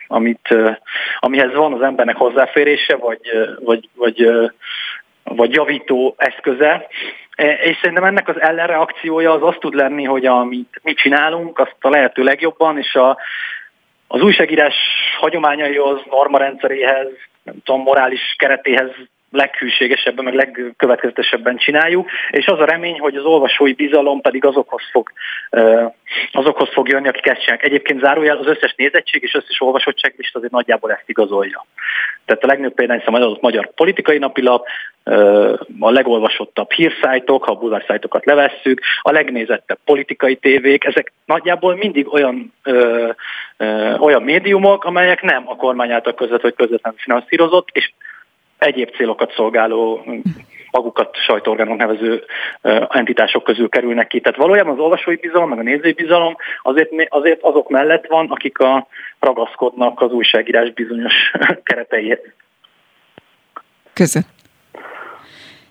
amit, 0.06 0.54
amihez 1.18 1.54
van 1.54 1.72
az 1.72 1.82
embernek 1.82 2.16
hozzáférése, 2.16 2.96
vagy, 2.96 3.20
vagy, 3.64 3.88
vagy, 3.94 4.30
vagy 5.24 5.52
javító 5.52 6.14
eszköze. 6.16 6.86
E, 7.36 7.52
és 7.52 7.76
szerintem 7.76 8.04
ennek 8.04 8.28
az 8.28 8.40
ellenreakciója 8.40 9.32
az 9.32 9.42
az 9.42 9.56
tud 9.58 9.74
lenni, 9.74 10.04
hogy 10.04 10.26
amit 10.26 10.80
mi 10.82 10.94
csinálunk, 10.94 11.58
azt 11.58 11.76
a 11.80 11.88
lehető 11.88 12.22
legjobban, 12.22 12.78
és 12.78 12.94
a, 12.94 13.18
az 14.06 14.22
újságírás 14.22 14.74
hagyományaihoz, 15.18 16.00
normarendszeréhez, 16.10 17.08
nem 17.42 17.54
tudom, 17.64 17.82
morális 17.82 18.34
keretéhez 18.38 18.90
leghűségesebben, 19.30 20.24
meg 20.24 20.34
legkövetkezetesebben 20.34 21.56
csináljuk, 21.56 22.10
és 22.30 22.46
az 22.46 22.60
a 22.60 22.64
remény, 22.64 22.98
hogy 22.98 23.16
az 23.16 23.24
olvasói 23.24 23.72
bizalom 23.72 24.20
pedig 24.20 24.44
azokhoz 24.44 24.82
fog, 24.92 25.12
azokhoz 26.32 26.68
fog 26.72 26.88
jönni, 26.88 27.08
akik 27.08 27.26
ezt 27.26 27.40
csinálják. 27.40 27.66
Egyébként 27.66 28.00
zárójel 28.00 28.36
az 28.36 28.46
összes 28.46 28.74
nézettség 28.76 29.22
és 29.22 29.34
összes 29.34 29.60
olvasottság 29.60 30.14
is 30.16 30.30
azért 30.32 30.52
nagyjából 30.52 30.92
ezt 30.92 31.08
igazolja. 31.08 31.66
Tehát 32.24 32.44
a 32.44 32.46
legnagyobb 32.46 32.74
példány 32.74 33.02
az 33.06 33.14
adott 33.14 33.40
magyar 33.40 33.70
politikai 33.74 34.18
napilap, 34.18 34.66
a 35.80 35.90
legolvasottabb 35.90 36.70
hírszájtok, 36.70 37.44
ha 37.44 37.52
a 37.52 37.58
bulvárszájtokat 37.58 38.24
levesszük, 38.24 38.80
a 39.00 39.10
legnézettebb 39.10 39.78
politikai 39.84 40.36
tévék, 40.36 40.84
ezek 40.84 41.12
nagyjából 41.24 41.76
mindig 41.76 42.12
olyan, 42.12 42.52
ö, 42.62 43.08
ö, 43.56 43.94
olyan 43.94 44.22
médiumok, 44.22 44.84
amelyek 44.84 45.22
nem 45.22 45.42
a 45.48 45.56
kormány 45.56 45.90
által 45.90 46.14
közvetlenül 46.14 46.54
vagy 46.56 46.66
közvetlenül 46.66 46.98
finanszírozott, 46.98 47.68
és 47.72 47.92
egyéb 48.58 48.90
célokat 48.90 49.32
szolgáló 49.32 50.04
magukat 50.70 51.16
sajtóorgánok 51.16 51.76
nevező 51.76 52.24
entitások 52.88 53.44
közül 53.44 53.68
kerülnek 53.68 54.06
ki. 54.06 54.20
Tehát 54.20 54.38
valójában 54.38 54.72
az 54.72 54.78
olvasói 54.78 55.16
bizalom, 55.16 55.48
meg 55.48 55.58
a 55.58 55.62
nézői 55.62 55.92
bizalom 55.92 56.36
azért, 56.62 56.90
azért 57.08 57.42
azok 57.42 57.68
mellett 57.68 58.06
van, 58.06 58.30
akik 58.30 58.58
a, 58.58 58.86
ragaszkodnak 59.18 60.00
az 60.00 60.12
újságírás 60.12 60.72
bizonyos 60.72 61.14
kereteihez. 61.68 62.20
Között. 63.92 64.26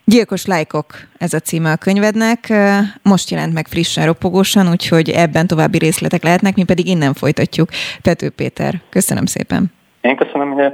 Gyilkos 0.05 0.45
lájkok, 0.45 0.85
ez 1.17 1.33
a 1.33 1.39
címe 1.39 1.71
a 1.71 1.77
könyvednek. 1.77 2.39
Most 3.03 3.29
jelent 3.29 3.53
meg 3.53 3.67
frissen, 3.67 4.05
ropogósan, 4.05 4.69
úgyhogy 4.69 5.09
ebben 5.09 5.47
további 5.47 5.77
részletek 5.77 6.23
lehetnek, 6.23 6.55
mi 6.55 6.63
pedig 6.63 6.87
innen 6.87 7.13
folytatjuk. 7.13 7.69
Pető 8.01 8.29
Péter, 8.29 8.73
köszönöm 8.89 9.25
szépen. 9.25 9.65
Én 10.01 10.15
köszönöm, 10.15 10.51
hogy 10.51 10.73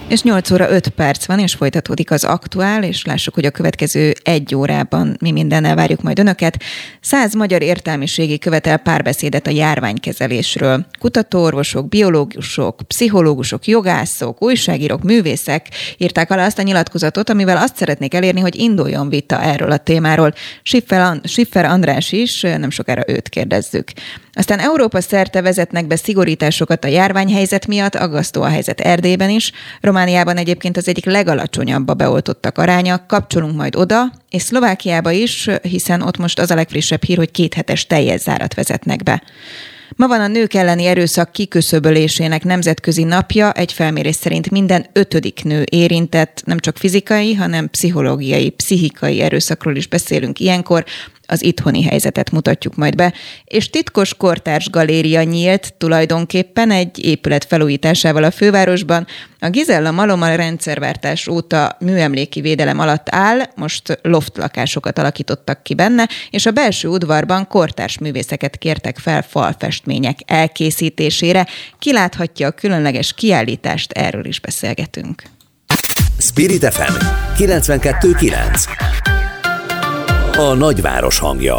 És 0.11 0.21
8 0.21 0.51
óra 0.51 0.69
5 0.71 0.87
perc 0.87 1.25
van, 1.25 1.39
és 1.39 1.53
folytatódik 1.53 2.11
az 2.11 2.23
aktuál, 2.23 2.83
és 2.83 3.05
lássuk, 3.05 3.33
hogy 3.33 3.45
a 3.45 3.51
következő 3.51 4.13
egy 4.23 4.55
órában 4.55 5.17
mi 5.19 5.31
mindennel 5.31 5.75
várjuk 5.75 6.01
majd 6.01 6.19
önöket. 6.19 6.57
Száz 7.01 7.33
magyar 7.33 7.61
értelmiségi 7.61 8.37
követel 8.37 8.77
párbeszédet 8.77 9.47
a 9.47 9.51
járványkezelésről. 9.51 10.85
Kutatóorvosok, 10.99 11.89
biológusok, 11.89 12.81
pszichológusok, 12.87 13.65
jogászok, 13.65 14.43
újságírók, 14.43 15.03
művészek 15.03 15.67
írták 15.97 16.31
alá 16.31 16.45
azt 16.45 16.59
a 16.59 16.61
nyilatkozatot, 16.61 17.29
amivel 17.29 17.57
azt 17.57 17.75
szeretnék 17.75 18.13
elérni, 18.13 18.39
hogy 18.39 18.55
induljon 18.55 19.09
vita 19.09 19.41
erről 19.41 19.71
a 19.71 19.77
témáról. 19.77 20.33
Schiffer 21.23 21.65
András 21.65 22.11
is, 22.11 22.41
nem 22.41 22.69
sokára 22.69 23.03
őt 23.07 23.29
kérdezzük. 23.29 23.91
Aztán 24.33 24.59
Európa 24.59 25.01
szerte 25.01 25.41
vezetnek 25.41 25.87
be 25.87 25.95
szigorításokat 25.95 26.85
a 26.85 26.87
járványhelyzet 26.87 27.67
miatt, 27.67 27.95
aggasztó 27.95 28.41
a 28.41 28.47
helyzet 28.47 28.79
Erdélyben 28.79 29.29
is. 29.29 29.51
Romániában 29.81 30.37
egyébként 30.37 30.77
az 30.77 30.87
egyik 30.87 31.05
legalacsonyabb 31.05 31.87
a 31.87 31.93
beoltottak 31.93 32.57
aránya, 32.57 33.05
kapcsolunk 33.07 33.55
majd 33.55 33.75
oda, 33.75 34.11
és 34.29 34.41
Szlovákiába 34.41 35.11
is, 35.11 35.49
hiszen 35.61 36.01
ott 36.01 36.17
most 36.17 36.39
az 36.39 36.51
a 36.51 36.55
legfrissebb 36.55 37.03
hír, 37.03 37.17
hogy 37.17 37.31
kéthetes 37.31 37.87
teljes 37.87 38.21
zárat 38.21 38.53
vezetnek 38.53 39.03
be. 39.03 39.23
Ma 39.95 40.07
van 40.07 40.21
a 40.21 40.27
nők 40.27 40.53
elleni 40.53 40.85
erőszak 40.85 41.31
kiköszöbölésének 41.31 42.43
nemzetközi 42.43 43.03
napja. 43.03 43.51
Egy 43.51 43.73
felmérés 43.73 44.15
szerint 44.15 44.49
minden 44.49 44.85
ötödik 44.93 45.43
nő 45.43 45.63
érintett, 45.69 46.41
nem 46.45 46.59
csak 46.59 46.77
fizikai, 46.77 47.33
hanem 47.33 47.69
pszichológiai, 47.69 48.49
pszichikai 48.49 49.21
erőszakról 49.21 49.75
is 49.75 49.87
beszélünk 49.87 50.39
ilyenkor 50.39 50.85
az 51.31 51.43
itthoni 51.43 51.83
helyzetet 51.83 52.31
mutatjuk 52.31 52.75
majd 52.75 52.95
be, 52.95 53.13
és 53.45 53.69
titkos 53.69 54.13
kortárs 54.13 54.69
galéria 54.69 55.23
nyílt 55.23 55.73
tulajdonképpen 55.77 56.71
egy 56.71 57.05
épület 57.05 57.45
felújításával 57.45 58.23
a 58.23 58.31
fővárosban. 58.31 59.07
A 59.39 59.49
Gizella 59.49 59.91
Maloma 59.91 60.35
rendszerváltás 60.35 61.27
óta 61.27 61.77
műemléki 61.79 62.41
védelem 62.41 62.79
alatt 62.79 63.07
áll, 63.09 63.39
most 63.55 63.99
loft 64.01 64.37
lakásokat 64.37 64.99
alakítottak 64.99 65.63
ki 65.63 65.73
benne, 65.73 66.07
és 66.29 66.45
a 66.45 66.51
belső 66.51 66.87
udvarban 66.87 67.47
kortárs 67.47 67.97
művészeket 67.97 68.57
kértek 68.57 68.97
fel 68.97 69.21
falfestmények 69.21 70.19
elkészítésére. 70.25 71.47
Kiláthatja 71.79 72.47
a 72.47 72.51
különleges 72.51 73.13
kiállítást, 73.13 73.91
erről 73.91 74.25
is 74.25 74.39
beszélgetünk. 74.39 75.23
Spirit 76.17 76.73
FM 76.73 77.05
92.9 77.37 79.20
a 80.49 80.53
nagyváros 80.53 81.19
hangja. 81.19 81.55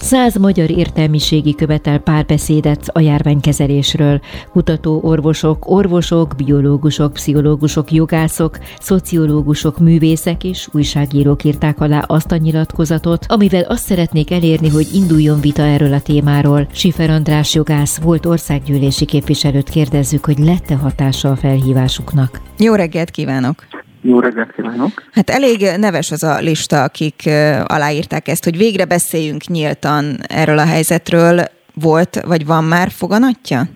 Száz 0.00 0.36
magyar 0.36 0.70
értelmiségi 0.70 1.54
követel 1.54 1.98
párbeszédet 1.98 2.88
a 2.92 3.00
járványkezelésről. 3.00 4.20
Kutató 4.52 5.00
orvosok, 5.02 5.70
orvosok, 5.70 6.34
biológusok, 6.36 7.12
pszichológusok, 7.12 7.92
jogászok, 7.92 8.58
szociológusok, 8.80 9.78
művészek 9.78 10.44
és 10.44 10.68
újságírók 10.72 11.44
írták 11.44 11.80
alá 11.80 11.98
azt 11.98 12.32
a 12.32 12.36
nyilatkozatot, 12.36 13.26
amivel 13.28 13.62
azt 13.62 13.84
szeretnék 13.84 14.30
elérni, 14.30 14.68
hogy 14.68 14.88
induljon 14.92 15.40
vita 15.40 15.62
erről 15.62 15.92
a 15.92 16.00
témáról. 16.00 16.66
Sifer 16.72 17.10
András 17.10 17.54
jogász 17.54 17.98
volt 17.98 18.26
országgyűlési 18.26 19.04
képviselőt 19.04 19.70
kérdezzük, 19.70 20.24
hogy 20.24 20.38
lette 20.38 20.74
hatása 20.74 21.30
a 21.30 21.36
felhívásuknak. 21.36 22.40
Jó 22.58 22.74
reggelt 22.74 23.10
kívánok! 23.10 23.83
Jó 24.06 24.20
reggelt 24.20 24.52
kívánok! 24.52 25.02
Hát 25.12 25.30
elég 25.30 25.68
neves 25.76 26.10
az 26.10 26.22
a 26.22 26.38
lista, 26.40 26.82
akik 26.82 27.30
aláírták 27.64 28.28
ezt, 28.28 28.44
hogy 28.44 28.56
végre 28.56 28.84
beszéljünk 28.84 29.44
nyíltan 29.46 30.16
erről 30.28 30.58
a 30.58 30.64
helyzetről. 30.64 31.44
Volt, 31.74 32.20
vagy 32.26 32.46
van 32.46 32.64
már 32.64 32.90
foganatja? 32.90 33.66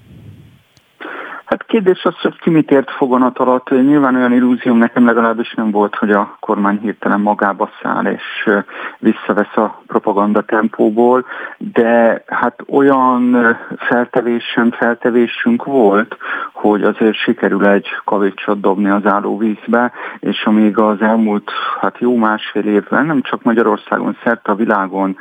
Hát 1.49 1.66
kérdés 1.66 2.05
az, 2.05 2.20
hogy 2.20 2.38
ki 2.38 2.51
mit 2.51 2.70
ért 2.70 2.90
foganat 2.90 3.38
alatt. 3.38 3.70
Nyilván 3.70 4.14
olyan 4.14 4.32
illúzióm 4.32 4.78
nekem 4.78 5.05
legalábbis 5.05 5.55
nem 5.55 5.70
volt, 5.70 5.94
hogy 5.94 6.11
a 6.11 6.36
kormány 6.40 6.78
hirtelen 6.78 7.20
magába 7.20 7.70
száll 7.82 8.05
és 8.05 8.51
visszavesz 8.99 9.57
a 9.57 9.82
propaganda 9.86 10.42
tempóból, 10.42 11.26
de 11.59 12.22
hát 12.26 12.62
olyan 12.70 13.57
feltevésem, 13.76 14.70
feltevésünk 14.70 15.64
volt, 15.64 16.16
hogy 16.53 16.82
azért 16.82 17.14
sikerül 17.14 17.66
egy 17.66 17.86
kavicsot 18.05 18.61
dobni 18.61 18.88
az 18.88 19.07
állóvízbe, 19.07 19.92
és 20.20 20.44
amíg 20.44 20.78
az 20.78 21.01
elmúlt 21.01 21.51
hát 21.80 21.99
jó 21.99 22.16
másfél 22.16 22.66
évben, 22.66 23.07
nem 23.07 23.22
csak 23.22 23.42
Magyarországon, 23.42 24.16
szerte 24.22 24.53
a 24.53 24.55
világon 24.55 25.16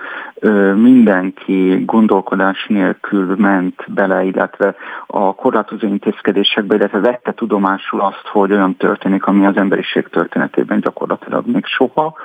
mindenki 0.76 1.84
gondolkodás 1.86 2.66
nélkül 2.68 3.36
ment 3.38 3.94
bele, 3.94 4.24
illetve 4.24 4.76
a 5.08 5.36
korlátozó 5.36 5.88
intézkedésekbe, 6.18 6.76
illetve 6.76 7.00
vette 7.00 7.34
tudomásul 7.34 8.02
azt, 8.02 8.28
hogy 8.32 8.52
olyan 8.52 8.76
történik, 8.76 9.26
ami 9.26 9.46
az 9.46 9.58
emberiség 9.58 10.08
történetében 10.08 10.80
gyakorlatilag 10.80 11.46
még 11.46 11.66
soha. 11.66 12.16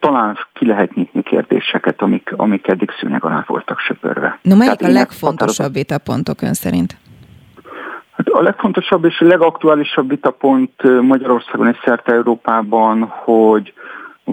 Talán 0.00 0.38
ki 0.52 0.66
lehet 0.66 0.94
nyitni 0.94 1.22
kérdéseket, 1.22 2.02
amik, 2.02 2.32
amik 2.36 2.68
eddig 2.68 2.90
szűnyeg 3.00 3.24
alá 3.24 3.44
voltak 3.46 3.78
söpörve. 3.78 4.38
No, 4.42 4.56
melyik 4.56 4.76
Tehát 4.76 4.94
a 4.94 4.98
legfontosabb 4.98 5.72
vitapontok 5.72 6.42
ön 6.42 6.54
szerint? 6.54 6.96
Hát 8.12 8.28
a 8.28 8.42
legfontosabb 8.42 9.04
és 9.04 9.20
a 9.20 9.24
legaktuálisabb 9.24 10.08
vitapont 10.08 11.02
Magyarországon 11.02 11.68
és 11.68 11.76
szerte 11.84 12.12
Európában, 12.12 13.02
hogy 13.02 13.72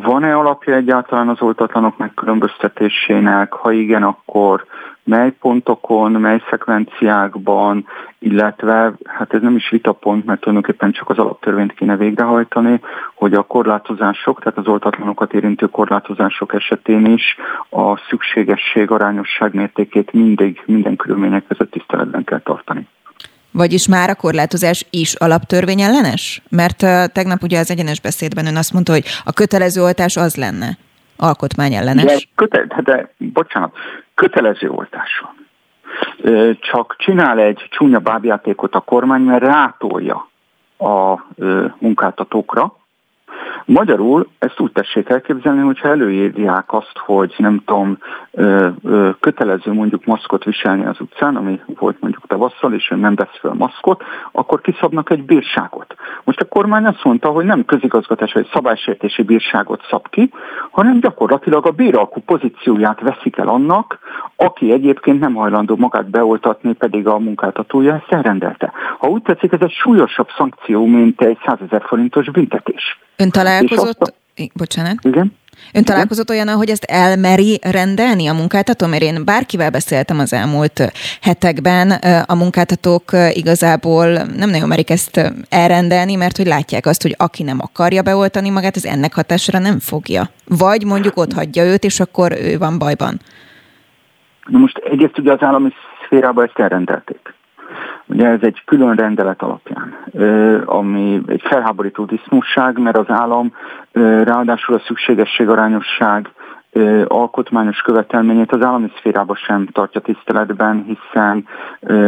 Van-e 0.01 0.37
alapja 0.37 0.75
egyáltalán 0.75 1.29
az 1.29 1.41
oltatlanok 1.41 1.97
megkülönböztetésének? 1.97 3.53
Ha 3.53 3.71
igen, 3.71 4.03
akkor 4.03 4.65
mely 5.03 5.31
pontokon, 5.31 6.11
mely 6.11 6.41
szekvenciákban, 6.49 7.87
illetve 8.19 8.93
hát 9.05 9.33
ez 9.33 9.41
nem 9.41 9.55
is 9.55 9.69
vitapont, 9.69 10.25
mert 10.25 10.39
tulajdonképpen 10.39 10.91
csak 10.91 11.09
az 11.09 11.17
alaptörvényt 11.17 11.73
kéne 11.73 11.97
végrehajtani, 11.97 12.79
hogy 13.15 13.33
a 13.33 13.43
korlátozások, 13.43 14.39
tehát 14.39 14.57
az 14.57 14.67
oltatlanokat 14.67 15.33
érintő 15.33 15.65
korlátozások 15.65 16.53
esetén 16.53 17.05
is 17.05 17.37
a 17.69 17.97
szükségesség, 17.97 18.91
arányosság 18.91 19.53
mértékét 19.53 20.13
mindig, 20.13 20.63
minden 20.65 20.95
körülmények 20.95 21.47
között 21.47 21.71
tiszteletben 21.71 22.23
kell 22.23 22.39
tartani. 22.39 22.87
Vagyis 23.55 23.87
már 23.87 24.09
a 24.09 24.15
korlátozás 24.15 24.85
is 24.89 25.13
alaptörvény 25.13 25.81
ellenes? 25.81 26.41
Mert 26.49 26.77
tegnap 27.13 27.43
ugye 27.43 27.59
az 27.59 27.71
egyenes 27.71 28.01
beszédben 28.01 28.45
ön 28.45 28.55
azt 28.55 28.73
mondta, 28.73 28.91
hogy 28.91 29.05
a 29.25 29.33
kötelező 29.33 29.81
oltás 29.81 30.17
az 30.17 30.35
lenne 30.35 30.77
alkotmány 31.17 31.73
ellenes. 31.73 32.05
De, 32.05 32.19
köte, 32.35 32.81
de 32.83 33.13
bocsánat, 33.17 33.75
kötelező 34.13 34.69
oltás 34.69 35.23
van. 35.23 35.47
Csak 36.59 36.95
csinál 36.97 37.39
egy 37.39 37.67
csúnya 37.69 37.99
bábjátékot 37.99 38.75
a 38.75 38.79
kormány, 38.79 39.21
mert 39.21 39.43
rátolja 39.43 40.29
a 40.77 41.19
munkáltatókra, 41.79 42.77
Magyarul 43.65 44.27
ezt 44.39 44.59
úgy 44.59 44.71
tessék 44.71 45.09
elképzelni, 45.09 45.61
hogyha 45.61 45.87
előírják 45.87 46.73
azt, 46.73 46.97
hogy 46.97 47.33
nem 47.37 47.61
tudom, 47.65 47.97
kötelező 49.19 49.73
mondjuk 49.73 50.05
maszkot 50.05 50.43
viselni 50.43 50.85
az 50.85 50.99
utcán, 50.99 51.35
ami 51.35 51.59
volt 51.79 51.99
mondjuk 51.99 52.27
tavasszal, 52.27 52.73
és 52.73 52.91
ön 52.91 52.99
nem 52.99 53.15
vesz 53.15 53.39
fel 53.39 53.53
maszkot, 53.53 54.03
akkor 54.31 54.61
kiszabnak 54.61 55.09
egy 55.09 55.23
bírságot. 55.23 55.95
Most 56.23 56.41
a 56.41 56.45
kormány 56.45 56.85
azt 56.85 57.03
mondta, 57.03 57.29
hogy 57.29 57.45
nem 57.45 57.65
közigazgatás 57.65 58.33
vagy 58.33 58.49
szabálysértési 58.53 59.23
bírságot 59.23 59.85
szab 59.89 60.09
ki, 60.09 60.31
hanem 60.71 60.99
gyakorlatilag 60.99 61.65
a 61.65 61.71
béralkú 61.71 62.21
pozícióját 62.21 63.01
veszik 63.01 63.37
el 63.37 63.47
annak, 63.47 63.99
aki 64.35 64.71
egyébként 64.71 65.19
nem 65.19 65.33
hajlandó 65.33 65.75
magát 65.75 66.09
beoltatni, 66.09 66.73
pedig 66.73 67.07
a 67.07 67.19
munkáltatója 67.19 67.93
ezt 67.93 68.11
elrendelte. 68.11 68.71
Ha 68.97 69.07
úgy 69.07 69.21
tetszik, 69.21 69.51
ez 69.51 69.61
egy 69.61 69.71
súlyosabb 69.71 70.27
szankció, 70.37 70.85
mint 70.85 71.21
egy 71.21 71.37
100 71.45 71.57
ezer 71.67 71.81
forintos 71.81 72.29
büntetés. 72.29 72.99
Ön 73.17 73.29
találkozott, 73.29 74.01
a... 74.01 74.13
bocsánat. 74.53 74.95
Igen? 75.01 75.33
Ön 75.73 75.83
találkozott 75.83 76.29
olyan, 76.29 76.47
hogy 76.47 76.69
ezt 76.69 76.83
elmeri 76.83 77.59
rendelni 77.61 78.27
a 78.27 78.33
munkáltató? 78.33 78.87
Mert 78.87 79.01
én 79.01 79.25
bárkivel 79.25 79.69
beszéltem 79.69 80.19
az 80.19 80.33
elmúlt 80.33 80.91
hetekben, 81.21 81.91
a 82.25 82.35
munkáltatók 82.35 83.11
igazából 83.31 84.07
nem 84.13 84.49
nagyon 84.49 84.67
merik 84.67 84.89
ezt 84.89 85.33
elrendelni, 85.49 86.15
mert 86.15 86.37
hogy 86.37 86.45
látják 86.47 86.85
azt, 86.85 87.01
hogy 87.01 87.15
aki 87.17 87.43
nem 87.43 87.57
akarja 87.61 88.01
beoltani 88.01 88.49
magát, 88.49 88.75
az 88.75 88.85
ennek 88.85 89.13
hatásra 89.13 89.59
nem 89.59 89.79
fogja. 89.79 90.29
Vagy 90.45 90.85
mondjuk 90.85 91.17
ott 91.17 91.33
hagyja 91.33 91.63
őt, 91.63 91.83
és 91.83 91.99
akkor 91.99 92.31
ő 92.31 92.57
van 92.57 92.77
bajban. 92.77 93.19
Na 94.45 94.57
most 94.57 94.77
egyrészt 94.77 95.17
ugye 95.17 95.31
az 95.31 95.41
állami 95.41 95.69
szférában 96.05 96.45
ezt 96.45 96.59
elrendelték. 96.59 97.33
Ugye 98.07 98.27
ez 98.27 98.39
egy 98.41 98.61
külön 98.65 98.95
rendelet 98.95 99.41
alapján, 99.41 99.95
ami 100.65 101.21
egy 101.27 101.41
felháborító 101.41 102.05
disznóság, 102.05 102.77
mert 102.77 102.97
az 102.97 103.09
állam 103.09 103.53
ráadásul 104.23 104.75
a 104.75 104.81
szükségesség 104.85 105.49
arányosság 105.49 106.29
alkotmányos 107.07 107.81
követelményét 107.81 108.51
az 108.51 108.61
állami 108.61 108.91
szférában 108.97 109.35
sem 109.35 109.67
tartja 109.71 110.01
tiszteletben, 110.01 110.83
hiszen 110.83 111.47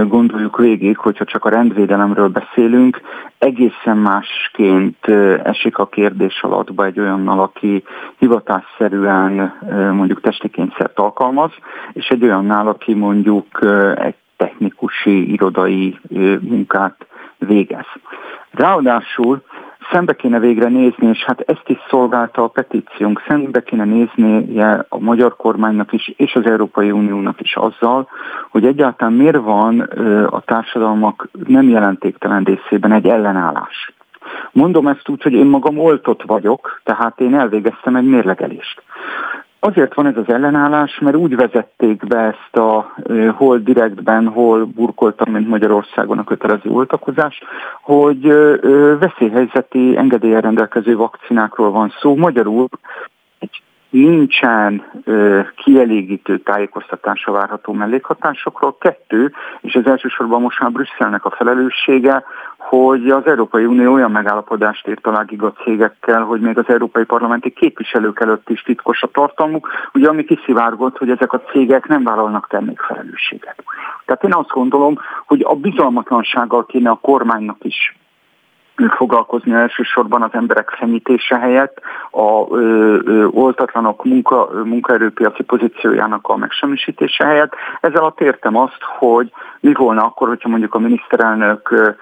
gondoljuk 0.08 0.58
végig, 0.58 0.98
hogyha 0.98 1.26
csak 1.26 1.46
a 1.46 1.50
rendvédelemről 1.50 2.28
beszélünk, 2.28 3.02
egészen 3.38 3.98
másként 3.98 5.08
esik 5.44 5.78
a 5.78 5.88
kérdés 5.88 6.42
alatba 6.42 6.86
egy 6.86 7.00
olyannal, 7.00 7.40
aki 7.40 7.84
hivatásszerűen 8.18 9.54
mondjuk 9.94 10.22
testi 10.22 10.50
kényszert 10.50 11.00
alkalmaz, 11.00 11.52
és 11.94 12.08
egy 12.08 12.24
olyannál, 12.24 12.68
aki 12.68 12.94
mondjuk 12.94 13.60
egy 13.96 14.16
technikusi, 14.38 15.32
irodai 15.32 16.00
munkát 16.40 17.06
végez. 17.38 17.86
Ráadásul 18.52 19.42
szembe 19.92 20.14
kéne 20.14 20.40
végre 20.40 20.68
nézni, 20.68 21.08
és 21.08 21.24
hát 21.24 21.40
ezt 21.40 21.64
is 21.70 21.78
szolgálta 21.90 22.44
a 22.44 22.48
petíciónk, 22.48 23.24
szembe 23.28 23.64
kéne 23.64 23.84
néznie 23.84 24.86
a 24.90 25.00
magyar 25.00 25.36
kormánynak 25.36 25.94
is, 25.94 26.14
és 26.18 26.36
az 26.36 26.46
Európai 26.46 26.92
Uniónak 26.92 27.42
is 27.42 27.56
azzal, 27.56 28.08
hogy 28.50 28.66
egyáltalán 28.66 29.14
miért 29.14 29.38
van 29.38 29.80
a 30.30 30.40
társadalmak 30.40 31.30
nem 31.48 31.70
jelentéktelen 31.70 32.44
részében 32.44 32.92
egy 32.92 33.08
ellenállás. 33.08 33.94
Mondom 34.52 34.88
ezt 34.88 35.10
úgy, 35.10 35.24
hogy 35.24 35.34
én 35.34 35.46
magam 35.46 35.80
oltott 35.80 36.24
vagyok, 36.24 36.82
tehát 36.84 37.20
én 37.20 37.36
elvégeztem 37.36 37.96
egy 37.96 38.08
mérlegelést. 38.08 38.84
Azért 39.60 39.94
van 39.94 40.06
ez 40.06 40.18
az 40.18 40.30
ellenállás, 40.30 41.00
mert 41.00 41.16
úgy 41.16 41.36
vezették 41.36 42.08
be 42.08 42.18
ezt 42.18 42.56
a 42.56 42.94
hol 43.36 43.58
direktben, 43.58 44.28
hol 44.28 44.66
burkoltam, 44.66 45.34
mint 45.34 45.48
Magyarországon 45.48 46.18
a 46.18 46.24
kötelező 46.24 46.70
oltakozás, 46.70 47.42
hogy 47.82 48.28
veszélyhelyzeti 49.00 49.98
engedélyen 49.98 50.42
rendelkező 50.42 50.96
vakcinákról 50.96 51.72
van 51.72 51.94
szó. 52.00 52.16
Magyarul 52.16 52.68
nincsen 53.90 54.86
ö, 55.04 55.42
kielégítő 55.56 56.40
tájékoztatása 56.40 57.32
várható 57.32 57.74
mellékhatásokról. 57.74 58.78
Kettő, 58.80 59.34
és 59.62 59.74
ez 59.74 59.86
elsősorban 59.86 60.42
most 60.42 60.60
már 60.60 60.72
Brüsszelnek 60.72 61.26
a 61.26 61.30
felelőssége, 61.38 62.24
hogy 62.58 63.10
az 63.10 63.26
Európai 63.26 63.66
Unió 63.66 63.94
olyan 63.94 64.12
megállapodást 64.12 64.88
írt 64.88 65.08
alá 65.08 65.26
cégekkel, 65.64 66.24
hogy 66.24 66.42
még 66.42 66.58
az 66.58 66.66
európai 66.68 67.04
parlamenti 67.04 67.50
képviselők 67.50 68.20
előtt 68.20 68.50
is 68.50 68.62
titkos 68.62 69.04
a 69.04 69.08
tartalmuk, 69.08 69.68
ugye 69.94 70.08
ami 70.08 70.24
kiszivárgott, 70.24 70.98
hogy 70.98 71.10
ezek 71.10 71.34
a 71.34 71.42
cégek 71.42 71.88
nem 71.88 72.04
vállalnak 72.04 72.48
termékfelelősséget. 72.48 73.64
Tehát 74.06 74.24
én 74.24 74.34
azt 74.34 74.50
gondolom, 74.50 74.98
hogy 75.26 75.42
a 75.48 75.56
bizalmatlansággal 75.56 76.66
kéne 76.66 76.90
a 76.90 77.00
kormánynak 77.02 77.58
is 77.64 77.96
foglalkozni 78.86 79.54
elsősorban 79.54 80.22
az 80.22 80.30
emberek 80.32 80.70
fenyítése 80.70 81.38
helyett, 81.38 81.82
a 82.12 82.56
ö, 82.56 82.98
ö, 83.04 83.26
oltatlanok 83.26 84.04
munka, 84.04 84.50
munkaerőpiaci 84.64 85.44
pozíciójának 85.44 86.28
a 86.28 86.36
megsemmisítése 86.36 87.26
helyett. 87.26 87.54
Ezzel 87.82 88.02
alatt 88.02 88.22
értem 88.22 88.56
azt, 88.56 88.82
hogy 88.98 89.32
mi 89.60 89.74
volna 89.74 90.04
akkor, 90.04 90.28
hogyha 90.28 90.50
mondjuk 90.50 90.74
a 90.74 90.80
miniszterelnök 90.80 91.96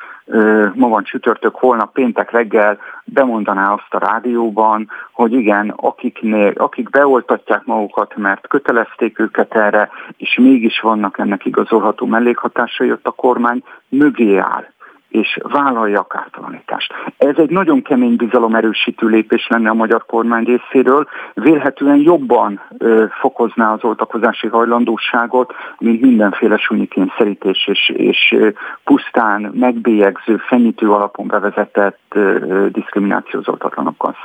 ma 0.74 0.88
van 0.88 1.04
csütörtök, 1.04 1.56
holnap 1.56 1.94
péntek 1.94 2.32
reggel 2.32 2.78
bemondaná 3.06 3.72
azt 3.72 3.94
a 3.94 4.00
rádióban, 4.00 4.90
hogy 5.12 5.34
igen, 5.34 5.70
akiknél, 5.76 6.54
akik 6.56 6.90
beoltatják 6.90 7.66
magukat, 7.66 8.16
mert 8.16 8.48
kötelezték 8.48 9.20
őket 9.20 9.56
erre, 9.56 9.90
és 10.18 10.38
mégis 10.42 10.80
vannak 10.80 11.18
ennek 11.18 11.46
igazolható 11.46 12.06
mellékhatásai, 12.06 12.92
ott 12.92 13.06
a 13.06 13.12
kormány 13.12 13.64
mögé 13.90 14.38
áll 14.38 14.74
és 15.16 15.39
vállalja 15.41 15.99
a 15.99 16.07
kártalanítást. 16.07 16.93
Ez 17.18 17.36
egy 17.38 17.49
nagyon 17.49 17.82
kemény 17.82 18.16
bizalomerősítő 18.16 19.07
lépés 19.07 19.47
lenne 19.47 19.70
a 19.70 19.74
magyar 19.74 20.05
kormány 20.05 20.43
részéről, 20.43 21.07
vélhetően 21.34 21.97
jobban 21.97 22.61
ö, 22.78 23.05
fokozná 23.20 23.74
az 23.74 23.84
oltakozási 23.84 24.47
hajlandóságot, 24.47 25.53
mint 25.78 26.01
mindenféle 26.01 26.57
súnyi 26.57 26.88
kényszerítés 26.88 27.68
és, 27.68 27.89
és 27.95 28.36
pusztán 28.84 29.41
megbélyegző, 29.53 30.38
fenyítő 30.38 30.91
alapon 30.91 31.28
bevezetett 31.28 31.99
ö, 32.09 32.68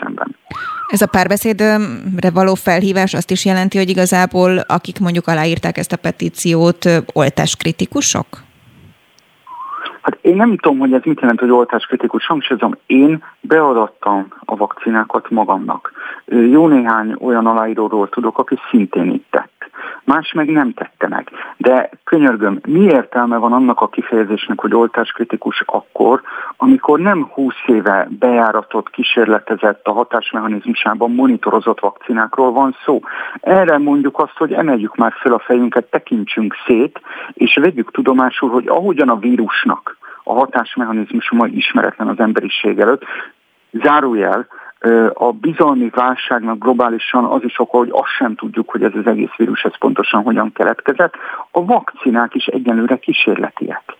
szemben. 0.01 0.36
Ez 0.86 1.01
a 1.01 1.07
párbeszédre 1.07 2.30
való 2.34 2.55
felhívás 2.55 3.14
azt 3.14 3.30
is 3.30 3.45
jelenti, 3.45 3.78
hogy 3.78 3.88
igazából 3.88 4.59
akik 4.59 5.01
mondjuk 5.01 5.26
aláírták 5.26 5.78
ezt 5.78 5.93
a 5.93 5.97
petíciót, 5.97 6.88
oltáskritikusok? 7.12 8.26
Hát 10.03 10.19
én 10.21 10.37
nem 10.37 10.57
tudom, 10.57 10.79
hogy 10.79 10.93
ez 10.93 11.03
mit 11.05 11.21
jelent, 11.21 11.41
hogy 11.41 11.51
oltáskritikus. 11.51 12.27
Hangsúlyozom, 12.27 12.75
én 12.87 13.25
beadattam 13.41 14.27
a 14.45 14.57
vakcinákat 14.57 15.31
magamnak. 15.31 15.93
Jó 16.31 16.66
néhány 16.66 17.16
olyan 17.20 17.47
aláíróról 17.47 18.09
tudok, 18.09 18.39
aki 18.39 18.59
szintén 18.70 19.11
itt 19.11 19.26
tett. 19.31 19.70
Más 20.05 20.33
meg 20.33 20.49
nem 20.49 20.72
tette 20.72 21.09
meg. 21.09 21.31
De 21.57 21.91
könyörgöm, 22.05 22.59
mi 22.66 22.81
értelme 22.81 23.37
van 23.37 23.53
annak 23.53 23.81
a 23.81 23.89
kifejezésnek, 23.89 24.61
hogy 24.61 24.74
oltáskritikus 24.74 25.62
akkor, 25.66 26.22
amikor 26.57 27.01
nem 27.01 27.26
20 27.33 27.55
éve 27.66 28.09
bejáratott, 28.18 28.91
kísérletezett 28.91 29.87
a 29.87 29.93
hatásmechanizmusában 29.93 31.14
monitorozott 31.14 31.81
vakcinákról 31.81 32.53
van 32.53 32.76
szó. 32.85 33.01
Erre 33.41 33.78
mondjuk 33.78 34.18
azt, 34.18 34.37
hogy 34.37 34.53
emeljük 34.53 34.97
már 34.97 35.12
fel 35.12 35.33
a 35.33 35.39
fejünket, 35.39 35.91
tekintsünk 35.91 36.55
szét, 36.66 37.01
és 37.33 37.59
vegyük 37.61 37.91
tudomásul, 37.91 38.51
hogy 38.51 38.68
ahogyan 38.68 39.09
a 39.09 39.18
vírusnak 39.18 39.99
a 40.24 40.33
hatásmechanizmus 40.33 41.31
ma 41.31 41.47
ismeretlen 41.47 42.09
az 42.09 42.18
emberiség 42.18 42.78
előtt, 42.78 43.05
zárójel, 43.72 44.47
a 45.14 45.33
bizalmi 45.33 45.91
válságnak 45.95 46.59
globálisan 46.59 47.24
az 47.24 47.45
is 47.45 47.59
oka, 47.59 47.78
hogy 47.78 47.91
azt 47.93 48.14
sem 48.18 48.35
tudjuk, 48.35 48.70
hogy 48.70 48.83
ez 48.83 48.93
az 48.95 49.07
egész 49.07 49.35
vírus 49.37 49.62
ez 49.62 49.78
pontosan 49.78 50.22
hogyan 50.22 50.53
keletkezett. 50.53 51.14
A 51.51 51.64
vakcinák 51.64 52.35
is 52.35 52.47
egyenlőre 52.47 52.97
kísérletiek. 52.97 54.00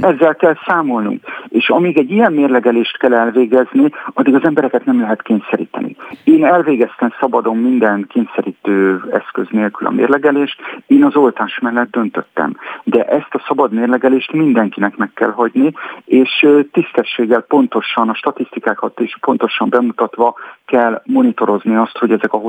Ezzel 0.00 0.34
kell 0.34 0.56
számolnunk. 0.66 1.22
És 1.48 1.68
amíg 1.68 1.98
egy 1.98 2.10
ilyen 2.10 2.32
mérlegelést 2.32 2.98
kell 2.98 3.14
elvégezni, 3.14 3.90
addig 4.14 4.34
az 4.34 4.44
embereket 4.44 4.84
nem 4.84 5.00
lehet 5.00 5.22
kényszeríteni. 5.22 5.96
Én 6.24 6.44
elvégeztem 6.44 7.12
szabadon 7.20 7.56
minden 7.56 8.06
kényszerítő 8.08 9.02
eszköz 9.12 9.46
nélkül 9.50 9.86
a 9.86 9.90
mérlegelést, 9.90 10.60
én 10.86 11.04
az 11.04 11.16
oltás 11.16 11.58
mellett 11.58 11.90
döntöttem. 11.90 12.56
De 12.84 13.04
ezt 13.04 13.34
a 13.34 13.44
szabad 13.46 13.72
mérlegelést 13.72 14.32
mindenkinek 14.32 14.96
meg 14.96 15.10
kell 15.14 15.30
hagyni, 15.30 15.72
és 16.04 16.46
tisztességgel 16.72 17.40
pontosan, 17.40 18.08
a 18.08 18.14
statisztikákat 18.14 19.00
is 19.00 19.16
pontosan 19.20 19.68
bemutatva 19.68 20.34
kell 20.66 21.02
monitorozni 21.04 21.76
azt, 21.76 21.98
hogy 21.98 22.10
ezek 22.10 22.32
a, 22.32 22.40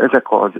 ezek 0.00 0.30
a 0.30 0.50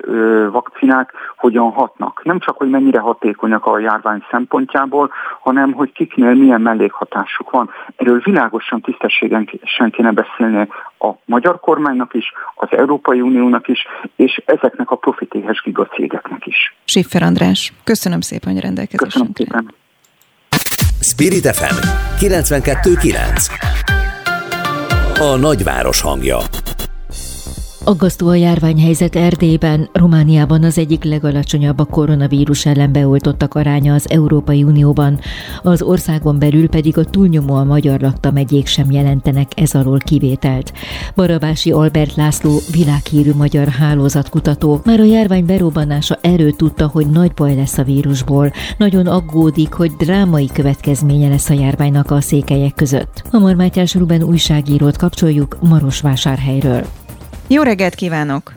vakcinák 0.50 1.12
hogyan 1.36 1.70
hatnak. 1.70 2.20
Nem 2.24 2.38
csak, 2.38 2.56
hogy 2.56 2.70
mennyire 2.70 2.98
hatékonyak 2.98 3.66
a 3.66 3.78
járvány 3.78 4.24
szempontjából, 4.30 5.10
hanem, 5.40 5.72
hogy 5.72 5.92
kiknél 6.06 6.34
milyen 6.34 6.60
mellékhatásuk 6.60 7.50
van. 7.50 7.70
Erről 7.96 8.20
világosan 8.24 8.80
tisztességen 8.80 9.48
kéne 9.90 10.10
beszélni 10.10 10.68
a 10.98 11.10
magyar 11.24 11.60
kormánynak 11.60 12.14
is, 12.14 12.32
az 12.54 12.68
Európai 12.70 13.20
Uniónak 13.20 13.68
is, 13.68 13.86
és 14.16 14.42
ezeknek 14.44 14.90
a 14.90 14.96
profitéhes 14.96 15.62
gigacégeknek 15.64 16.46
is. 16.46 16.74
Siffer 16.84 17.22
András, 17.22 17.72
köszönöm 17.84 18.20
szépen, 18.20 18.52
hogy 18.52 18.62
rendelkezésre. 18.62 19.06
Köszönöm 19.06 19.32
szépen. 19.34 19.74
Spirit 21.00 21.46
FM 21.46 21.76
92.9 22.18 23.46
A 25.20 25.36
nagyváros 25.36 26.00
hangja 26.00 26.36
Aggasztó 27.84 28.28
a 28.28 28.34
járványhelyzet 28.34 29.16
Erdélyben, 29.16 29.88
Romániában 29.92 30.64
az 30.64 30.78
egyik 30.78 31.04
legalacsonyabb 31.04 31.78
a 31.78 31.84
koronavírus 31.84 32.66
ellen 32.66 32.92
beoltottak 32.92 33.54
aránya 33.54 33.94
az 33.94 34.10
Európai 34.10 34.62
Unióban, 34.62 35.18
az 35.62 35.82
országon 35.82 36.38
belül 36.38 36.68
pedig 36.68 36.98
a 36.98 37.04
túlnyomó 37.04 37.54
a 37.54 37.64
magyar 37.64 38.00
lakta 38.00 38.30
megyék 38.30 38.66
sem 38.66 38.90
jelentenek 38.90 39.60
ez 39.60 39.74
alól 39.74 39.98
kivételt. 39.98 40.72
Barabási 41.14 41.70
Albert 41.70 42.14
László 42.14 42.58
világhírű 42.72 43.32
magyar 43.32 43.68
hálózatkutató 43.68 44.80
már 44.84 45.00
a 45.00 45.04
járvány 45.04 45.44
berobbanása 45.46 46.18
erőt 46.20 46.56
tudta, 46.56 46.86
hogy 46.86 47.06
nagy 47.06 47.32
baj 47.32 47.54
lesz 47.54 47.78
a 47.78 47.82
vírusból. 47.82 48.52
Nagyon 48.76 49.06
aggódik, 49.06 49.72
hogy 49.72 49.92
drámai 49.98 50.46
következménye 50.52 51.28
lesz 51.28 51.50
a 51.50 51.54
járványnak 51.54 52.10
a 52.10 52.20
székelyek 52.20 52.74
között. 52.74 53.22
A 53.30 53.38
Mátyás 53.38 53.94
Ruben 53.94 54.22
újságírót 54.22 54.96
kapcsoljuk 54.96 55.56
Marosvásárhelyről. 55.60 56.84
Jó 57.54 57.62
reggelt 57.62 57.94
kívánok! 57.94 58.52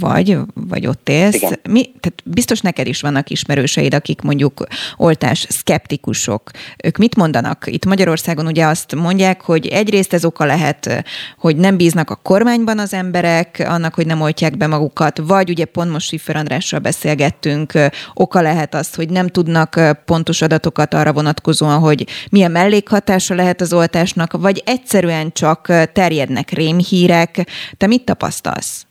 vagy, 0.00 0.38
vagy 0.54 0.86
ott 0.86 1.08
élsz? 1.08 1.34
Igen. 1.34 1.58
Mi, 1.70 1.82
tehát 1.82 2.22
biztos 2.24 2.60
neked 2.60 2.86
is 2.86 3.00
vannak 3.00 3.30
ismerőseid, 3.30 3.94
akik 3.94 4.20
mondjuk 4.20 4.66
oltás 4.96 5.38
szkeptikusok. 5.38 6.50
Ők 6.84 6.96
mit 6.96 7.16
mondanak? 7.16 7.64
Itt 7.66 7.84
Magyarországon 7.84 8.46
ugye 8.46 8.66
azt 8.66 8.94
mondják, 8.94 9.42
hogy 9.42 9.66
egyrészt 9.66 10.12
ez 10.12 10.24
oka 10.24 10.44
lehet, 10.44 11.04
hogy 11.38 11.56
nem 11.56 11.76
bíznak 11.76 12.10
a 12.10 12.20
kormányban 12.22 12.78
az 12.78 12.94
emberek, 12.94 13.64
annak, 13.68 13.94
hogy 13.94 14.06
nem 14.06 14.20
oltják 14.20 14.56
be 14.56 14.66
magukat, 14.66 15.18
vagy 15.18 15.50
ugye 15.50 15.64
pont 15.64 15.90
most 15.90 16.08
Siffer 16.08 16.36
Andrással 16.36 16.80
beszélgettünk, 16.80 17.72
oka 18.14 18.40
lehet 18.40 18.74
az, 18.74 18.94
hogy 18.94 19.10
nem 19.10 19.26
tudnak 19.26 19.80
pontos 20.18 20.42
adatokat 20.42 20.94
arra 20.94 21.12
vonatkozóan, 21.12 21.78
hogy 21.78 22.04
milyen 22.30 22.50
mellékhatása 22.50 23.34
lehet 23.34 23.60
az 23.60 23.72
oltásnak, 23.72 24.32
vagy 24.32 24.62
egyszerűen 24.66 25.32
csak 25.32 25.60
terjednek 25.92 26.50
rémhírek. 26.50 27.30
Te 27.76 27.86
mit 27.86 28.04
tapasztalsz? 28.04 28.86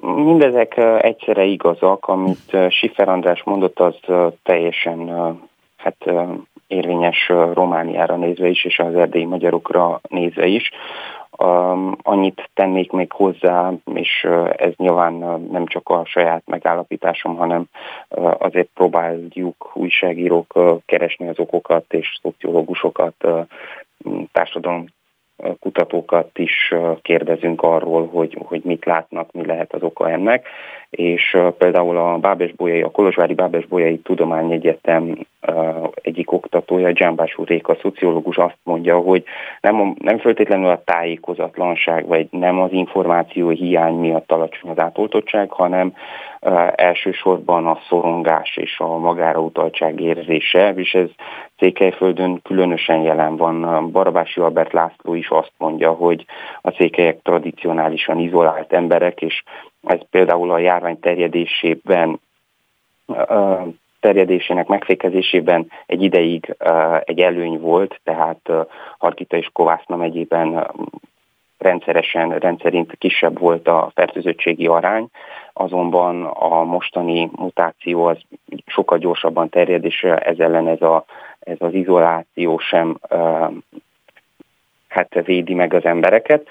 Mindezek 0.00 0.76
egyszerre 1.00 1.44
igazak, 1.44 2.06
amit 2.06 2.56
Siffer 2.68 3.08
András 3.08 3.42
mondott, 3.44 3.78
az 3.78 3.94
teljesen 4.42 4.98
hát, 5.76 5.96
érvényes 6.70 7.28
Romániára 7.28 8.16
nézve 8.16 8.48
is, 8.48 8.64
és 8.64 8.78
az 8.78 8.94
erdélyi 8.94 9.24
magyarokra 9.24 10.00
nézve 10.08 10.46
is. 10.46 10.70
Um, 11.38 11.96
annyit 12.02 12.50
tennék 12.54 12.92
még 12.92 13.12
hozzá, 13.12 13.72
és 13.94 14.26
uh, 14.28 14.50
ez 14.56 14.72
nyilván 14.76 15.14
uh, 15.14 15.50
nem 15.50 15.66
csak 15.66 15.88
a 15.88 16.04
saját 16.04 16.42
megállapításom, 16.46 17.36
hanem 17.36 17.64
uh, 18.08 18.34
azért 18.38 18.68
próbáljuk 18.74 19.70
újságírók 19.74 20.82
keresni 20.86 21.28
az 21.28 21.38
okokat, 21.38 21.84
és 21.92 22.18
szociológusokat, 22.22 23.14
társadalom 24.32 24.84
kutatókat 25.60 26.38
is 26.38 26.74
kérdezünk 27.02 27.62
arról, 27.62 28.06
hogy, 28.06 28.36
hogy 28.46 28.60
mit 28.64 28.84
látnak, 28.84 29.32
mi 29.32 29.46
lehet 29.46 29.72
az 29.72 29.82
oka 29.82 30.10
ennek, 30.10 30.46
és 30.90 31.36
például 31.58 31.96
a 31.96 32.18
Bábes-Bolyai, 32.18 32.82
a 32.82 32.90
Kolozsvári 32.90 33.34
Bábes-Bolyai 33.34 33.98
Tudományegyetem 33.98 35.18
egyik 35.94 36.32
oktatója, 36.32 36.92
Dzsámbás 36.92 37.38
Réka, 37.44 37.76
szociológus 37.80 38.36
azt 38.36 38.58
mondja, 38.62 38.98
hogy 38.98 39.24
nem, 39.60 39.94
nem 39.98 40.18
feltétlenül 40.18 40.68
a 40.68 40.82
tájékozatlanság, 40.84 42.06
vagy 42.06 42.28
nem 42.30 42.60
az 42.60 42.72
információ 42.72 43.48
hiány 43.48 43.94
miatt 43.94 44.32
alacsony 44.32 44.70
az 44.70 44.78
átoltottság, 44.78 45.50
hanem 45.50 45.94
elsősorban 46.74 47.66
a 47.66 47.78
szorongás 47.88 48.56
és 48.56 48.78
a 48.78 48.98
magára 48.98 49.40
utaltság 49.40 50.00
érzése, 50.00 50.72
és 50.76 50.94
ez 50.94 51.08
Székelyföldön 51.60 52.42
különösen 52.42 53.00
jelen 53.00 53.36
van. 53.36 53.90
Barabási 53.90 54.40
Albert 54.40 54.72
László 54.72 55.14
is 55.14 55.28
azt 55.28 55.52
mondja, 55.58 55.92
hogy 55.92 56.24
a 56.60 56.70
székelyek 56.70 57.22
tradicionálisan 57.22 58.18
izolált 58.18 58.72
emberek, 58.72 59.22
és 59.22 59.42
ez 59.82 60.00
például 60.10 60.50
a 60.50 60.58
járvány 60.58 61.00
terjedésében 61.00 62.20
terjedésének 64.00 64.66
megfékezésében 64.66 65.70
egy 65.86 66.02
ideig 66.02 66.56
egy 67.04 67.20
előny 67.20 67.60
volt, 67.60 68.00
tehát 68.04 68.50
Harkita 68.98 69.36
és 69.36 69.48
Kovászna 69.52 69.96
megyében 69.96 70.70
rendszeresen, 71.58 72.38
rendszerint 72.38 72.94
kisebb 72.98 73.38
volt 73.38 73.68
a 73.68 73.90
fertőzöttségi 73.94 74.66
arány, 74.66 75.06
azonban 75.52 76.24
a 76.24 76.62
mostani 76.64 77.30
mutáció 77.36 78.04
az 78.04 78.18
sokkal 78.66 78.98
gyorsabban 78.98 79.48
terjed, 79.48 79.84
és 79.84 80.02
ez 80.02 80.38
ellen 80.38 80.68
ez, 80.68 80.82
a, 80.82 81.04
ez 81.40 81.56
az 81.58 81.74
izoláció 81.74 82.58
sem 82.58 82.98
hát 84.88 85.22
védi 85.24 85.54
meg 85.54 85.74
az 85.74 85.84
embereket. 85.84 86.46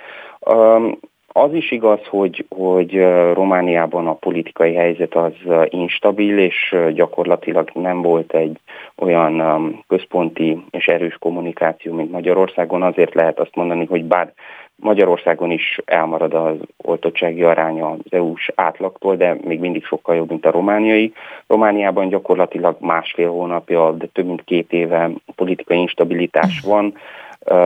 Az 1.31 1.53
is 1.53 1.71
igaz, 1.71 1.99
hogy, 2.05 2.45
hogy 2.49 2.93
Romániában 3.33 4.07
a 4.07 4.13
politikai 4.13 4.73
helyzet 4.73 5.15
az 5.15 5.33
instabil, 5.69 6.37
és 6.37 6.75
gyakorlatilag 6.93 7.69
nem 7.73 8.01
volt 8.01 8.33
egy 8.33 8.59
olyan 8.95 9.43
központi 9.87 10.63
és 10.69 10.85
erős 10.87 11.17
kommunikáció, 11.19 11.93
mint 11.93 12.11
Magyarországon. 12.11 12.81
Azért 12.81 13.13
lehet 13.13 13.39
azt 13.39 13.55
mondani, 13.55 13.85
hogy 13.85 14.03
bár 14.03 14.33
Magyarországon 14.79 15.51
is 15.51 15.79
elmarad 15.85 16.33
az 16.33 16.55
oltottsági 16.77 17.43
aránya 17.43 17.89
az 17.89 17.99
EU-s 18.09 18.51
átlagtól, 18.55 19.15
de 19.15 19.37
még 19.43 19.59
mindig 19.59 19.85
sokkal 19.85 20.15
jobb, 20.15 20.29
mint 20.29 20.45
a 20.45 20.51
romániai. 20.51 21.13
Romániában 21.47 22.09
gyakorlatilag 22.09 22.75
másfél 22.79 23.29
hónapja, 23.29 23.91
de 23.91 24.05
több 24.13 24.25
mint 24.25 24.43
két 24.43 24.73
éve 24.73 25.09
politikai 25.35 25.77
instabilitás 25.77 26.61
van. 26.65 26.93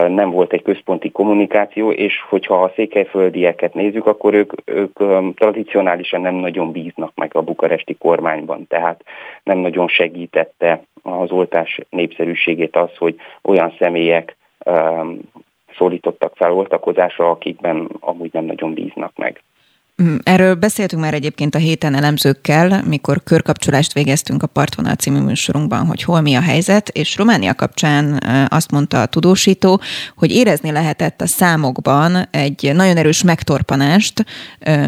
nem 0.08 0.30
volt 0.30 0.52
egy 0.52 0.62
központi 0.62 1.10
kommunikáció, 1.10 1.90
és 1.90 2.20
hogyha 2.28 2.62
a 2.62 2.72
székelyföldieket 2.74 3.74
nézzük, 3.74 4.06
akkor 4.06 4.34
ők, 4.34 4.52
ők 4.64 4.98
tradicionálisan 5.34 6.20
nem 6.20 6.34
nagyon 6.34 6.72
bíznak 6.72 7.12
meg 7.14 7.30
a 7.34 7.42
bukaresti 7.42 7.94
kormányban, 7.94 8.66
tehát 8.68 9.04
nem 9.42 9.58
nagyon 9.58 9.88
segítette 9.88 10.82
az 11.02 11.30
oltás 11.30 11.80
népszerűségét 11.90 12.76
az, 12.76 12.96
hogy 12.96 13.16
olyan 13.42 13.74
személyek 13.78 14.36
szólítottak 15.78 16.36
fel 16.36 16.52
oltakozásra, 16.52 17.30
akikben 17.30 17.88
amúgy 18.00 18.32
nem 18.32 18.44
nagyon 18.44 18.74
bíznak 18.74 19.12
meg. 19.16 19.42
Mm, 20.02 20.16
erről 20.22 20.54
beszéltünk 20.54 21.02
már 21.02 21.14
egyébként 21.14 21.54
a 21.54 21.58
héten 21.58 21.94
elemzőkkel, 21.94 22.82
mikor 22.88 23.22
körkapcsolást 23.22 23.92
végeztünk 23.92 24.42
a 24.42 24.46
Partvonal 24.46 24.94
című 24.94 25.20
műsorunkban, 25.20 25.86
hogy 25.86 26.02
hol 26.02 26.20
mi 26.20 26.34
a 26.34 26.40
helyzet, 26.40 26.88
és 26.88 27.16
Románia 27.16 27.54
kapcsán 27.54 28.18
azt 28.48 28.70
mondta 28.70 29.00
a 29.00 29.06
tudósító, 29.06 29.80
hogy 30.16 30.30
érezni 30.30 30.70
lehetett 30.70 31.20
a 31.20 31.26
számokban 31.26 32.16
egy 32.30 32.70
nagyon 32.74 32.96
erős 32.96 33.22
megtorpanást, 33.22 34.24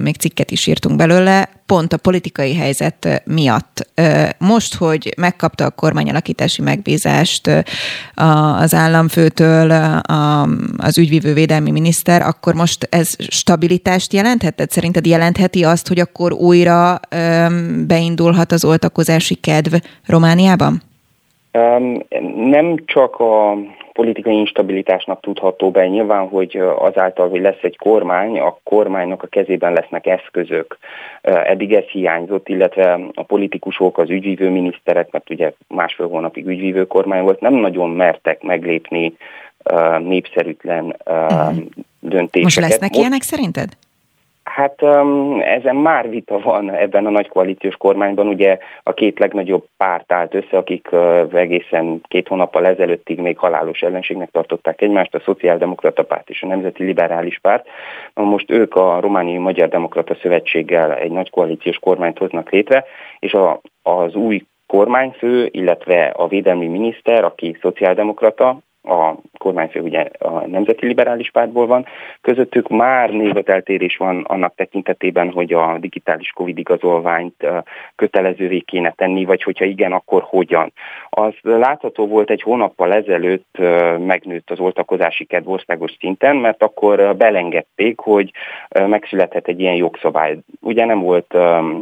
még 0.03 0.16
cikket 0.16 0.51
is 0.51 0.66
írtunk 0.66 0.97
belőle, 0.97 1.49
pont 1.66 1.92
a 1.92 1.96
politikai 1.96 2.54
helyzet 2.54 3.22
miatt. 3.24 3.90
Most, 4.38 4.74
hogy 4.74 5.14
megkapta 5.16 5.64
a 5.64 5.70
kormányalakítási 5.70 6.62
megbízást 6.62 7.50
az 8.56 8.74
államfőtől 8.74 9.70
az 10.76 10.98
ügyvívő 10.98 11.32
védelmi 11.32 11.70
miniszter, 11.70 12.22
akkor 12.22 12.54
most 12.54 12.88
ez 12.90 13.14
stabilitást 13.18 14.12
jelenthet? 14.12 14.54
Tehát 14.54 14.70
szerinted 14.70 15.06
jelentheti 15.06 15.64
azt, 15.64 15.88
hogy 15.88 15.98
akkor 15.98 16.32
újra 16.32 17.00
beindulhat 17.86 18.52
az 18.52 18.64
oltakozási 18.64 19.34
kedv 19.34 19.74
Romániában? 20.06 20.82
Nem 22.36 22.82
csak 22.86 23.14
a 23.16 23.56
politikai 23.97 24.36
instabilitásnak 24.36 25.20
tudható 25.20 25.70
be. 25.70 25.86
Nyilván, 25.86 26.28
hogy 26.28 26.62
azáltal, 26.78 27.28
hogy 27.28 27.40
lesz 27.40 27.62
egy 27.62 27.76
kormány, 27.76 28.38
a 28.38 28.59
kormánynak 28.62 29.22
a 29.22 29.26
kezében 29.26 29.72
lesznek 29.72 30.07
eszközök. 30.07 30.78
Eddig 31.22 31.72
ez 31.72 31.84
hiányzott, 31.84 32.49
illetve 32.49 33.01
a 33.14 33.22
politikusok, 33.22 33.99
az 33.99 34.11
ügyvívő 34.11 34.51
miniszterek, 34.51 35.11
mert 35.11 35.30
ugye 35.30 35.53
másfél 35.68 36.09
hónapig 36.09 36.47
ügyvívő 36.47 36.86
kormány 36.86 37.22
volt, 37.22 37.40
nem 37.40 37.55
nagyon 37.55 37.90
mertek 37.90 38.42
meglépni 38.42 39.16
népszerűtlen 39.99 40.97
uh-huh. 41.07 41.57
döntéseket. 42.01 42.42
Most 42.42 42.61
lesznek 42.61 42.97
ilyenek 42.97 43.22
szerinted? 43.22 43.68
Hát 44.57 44.82
ezen 45.40 45.76
már 45.76 46.09
vita 46.11 46.38
van 46.38 46.70
ebben 46.70 47.07
a 47.07 47.11
nagy 47.11 47.28
koalíciós 47.28 47.76
kormányban. 47.76 48.26
Ugye 48.28 48.59
a 48.82 48.92
két 48.92 49.18
legnagyobb 49.18 49.66
párt 49.76 50.12
állt 50.12 50.34
össze, 50.34 50.57
akik 50.57 50.88
egészen 51.32 52.00
két 52.09 52.28
hónappal 52.28 52.66
ezelőttig 52.66 53.18
még 53.18 53.38
halálos 53.38 53.82
ellenségnek 53.82 54.30
tartották 54.30 54.80
egymást, 54.80 55.14
a 55.14 55.20
Szociáldemokrata 55.24 56.02
Párt 56.02 56.30
és 56.30 56.42
a 56.42 56.46
Nemzeti 56.46 56.84
Liberális 56.84 57.38
Párt. 57.38 57.66
Most 58.14 58.50
ők 58.50 58.74
a 58.74 59.00
Romániai 59.00 59.38
Magyar 59.38 59.68
Demokrata 59.68 60.14
Szövetséggel 60.22 60.94
egy 60.94 61.11
nagy 61.11 61.30
koalíciós 61.30 61.78
kormányt 61.78 62.18
hoznak 62.18 62.50
létre, 62.50 62.84
és 63.18 63.32
a, 63.32 63.61
az 63.82 64.14
új 64.14 64.44
kormányfő, 64.66 65.48
illetve 65.50 66.07
a 66.07 66.26
védelmi 66.26 66.66
miniszter, 66.66 67.24
aki 67.24 67.57
szociáldemokrata, 67.61 68.59
a 68.87 69.16
kormányfő 69.39 69.80
ugye 69.80 70.01
a 70.18 70.47
Nemzeti 70.47 70.87
Liberális 70.87 71.30
Pártból 71.30 71.66
van, 71.66 71.87
közöttük 72.20 72.68
már 72.68 73.11
nézeteltérés 73.11 73.97
van 73.97 74.24
annak 74.28 74.55
tekintetében, 74.55 75.30
hogy 75.30 75.53
a 75.53 75.76
digitális 75.78 76.30
Covid 76.30 76.59
igazolványt 76.59 77.47
kötelezővé 77.95 78.59
kéne 78.59 78.93
tenni, 78.97 79.24
vagy 79.24 79.43
hogyha 79.43 79.64
igen, 79.64 79.93
akkor 79.93 80.22
hogyan. 80.26 80.72
Az 81.11 81.34
látható 81.43 82.07
volt 82.07 82.30
egy 82.30 82.43
hónappal 82.43 82.93
ezelőtt 82.93 83.59
megnőtt 83.99 84.51
az 84.51 84.61
oltakozási 84.61 85.24
kedv 85.24 85.49
országos 85.49 85.97
szinten, 85.99 86.37
mert 86.37 86.62
akkor 86.62 87.16
belengedték, 87.16 87.99
hogy 88.01 88.30
megszülethet 88.87 89.49
egy 89.49 89.61
ilyen 89.61 89.74
jogszabály. 89.74 90.39
Ugye 90.61 90.84
nem 90.84 91.01
volt 91.01 91.37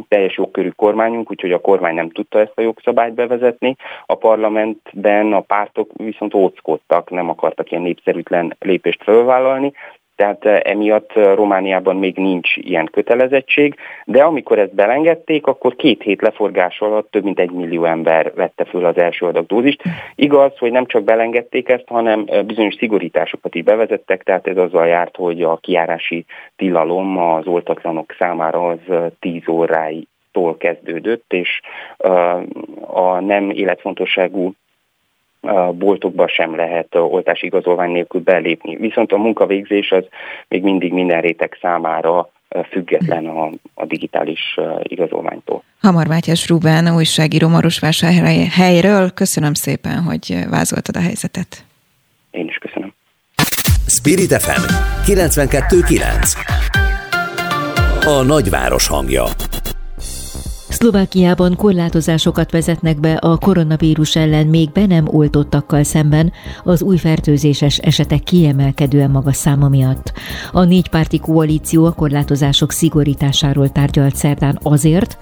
teljes 0.07 0.37
jogkörű 0.37 0.69
kormányunk, 0.69 1.31
úgyhogy 1.31 1.51
a 1.51 1.61
kormány 1.61 1.95
nem 1.95 2.09
tudta 2.09 2.39
ezt 2.39 2.53
a 2.55 2.61
jogszabályt 2.61 3.13
bevezetni. 3.13 3.75
A 4.05 4.15
parlamentben 4.15 5.33
a 5.33 5.39
pártok 5.39 5.89
viszont 5.93 6.33
óckodtak 6.33 6.94
akartak, 6.95 7.17
nem 7.17 7.29
akartak 7.29 7.71
ilyen 7.71 7.83
népszerűtlen 7.83 8.55
lépést 8.59 9.03
felvállalni, 9.03 9.73
tehát 10.15 10.45
eh, 10.45 10.59
emiatt 10.63 11.11
eh, 11.15 11.35
Romániában 11.35 11.95
még 11.95 12.17
nincs 12.17 12.57
ilyen 12.57 12.89
kötelezettség, 12.91 13.75
de 14.05 14.23
amikor 14.23 14.59
ezt 14.59 14.75
belengedték, 14.75 15.47
akkor 15.47 15.75
két 15.75 16.01
hét 16.01 16.21
leforgás 16.21 16.79
alatt 16.79 17.11
több 17.11 17.23
mint 17.23 17.39
egy 17.39 17.51
millió 17.51 17.85
ember 17.85 18.31
vette 18.35 18.65
föl 18.65 18.85
az 18.85 18.97
első 18.97 19.25
adag 19.25 19.45
dózist. 19.45 19.81
Igaz, 20.15 20.57
hogy 20.57 20.71
nem 20.71 20.85
csak 20.85 21.03
belengedték 21.03 21.69
ezt, 21.69 21.87
hanem 21.87 22.23
eh, 22.27 22.43
bizonyos 22.43 22.75
szigorításokat 22.75 23.55
is 23.55 23.63
bevezettek, 23.63 24.23
tehát 24.23 24.47
ez 24.47 24.57
azzal 24.57 24.87
járt, 24.87 25.15
hogy 25.15 25.41
a 25.41 25.57
kiárási 25.57 26.25
tilalom 26.55 27.17
az 27.17 27.47
oltatlanok 27.47 28.15
számára 28.17 28.67
az 28.67 29.11
10 29.19 29.47
óráig 29.47 30.07
kezdődött, 30.57 31.33
és 31.33 31.61
a 32.81 33.19
nem 33.19 33.49
életfontosságú 33.49 34.53
boltokba 35.71 36.27
sem 36.27 36.55
lehet 36.55 36.95
oltási 36.95 37.45
igazolvány 37.45 37.91
nélkül 37.91 38.21
belépni. 38.21 38.75
Viszont 38.75 39.11
a 39.11 39.17
munkavégzés 39.17 39.91
az 39.91 40.05
még 40.47 40.63
mindig 40.63 40.93
minden 40.93 41.21
réteg 41.21 41.57
számára 41.61 42.29
független 42.69 43.25
a, 43.25 43.49
a 43.73 43.85
digitális 43.85 44.59
igazolványtól. 44.83 45.63
Hamar 45.81 46.07
Mátyás 46.07 46.49
Rubán, 46.49 46.95
újságíró 46.95 47.47
Marosvásárhelyről. 47.47 49.11
Köszönöm 49.11 49.53
szépen, 49.53 50.03
hogy 50.03 50.35
vázoltad 50.49 50.95
a 50.95 51.01
helyzetet. 51.01 51.65
Én 52.31 52.47
is 52.47 52.57
köszönöm. 52.57 52.93
Spirit 53.87 54.33
FM 54.41 54.63
92.9 55.11 56.35
A 58.05 58.23
nagyváros 58.23 58.87
hangja 58.87 59.23
Szlovákiában 60.85 61.55
korlátozásokat 61.55 62.51
vezetnek 62.51 62.99
be 62.99 63.13
a 63.13 63.37
koronavírus 63.37 64.15
ellen 64.15 64.47
még 64.47 64.71
be 64.71 64.85
nem 64.85 65.07
oltottakkal 65.07 65.83
szemben 65.83 66.31
az 66.63 66.81
új 66.81 66.97
fertőzéses 66.97 67.77
esetek 67.77 68.23
kiemelkedően 68.23 69.11
magas 69.11 69.35
száma 69.35 69.67
miatt. 69.67 70.13
A 70.51 70.63
négypárti 70.63 71.19
koalíció 71.19 71.85
a 71.85 71.91
korlátozások 71.91 72.71
szigorításáról 72.71 73.69
tárgyalt 73.69 74.15
szerdán 74.15 74.59
azért, 74.63 75.17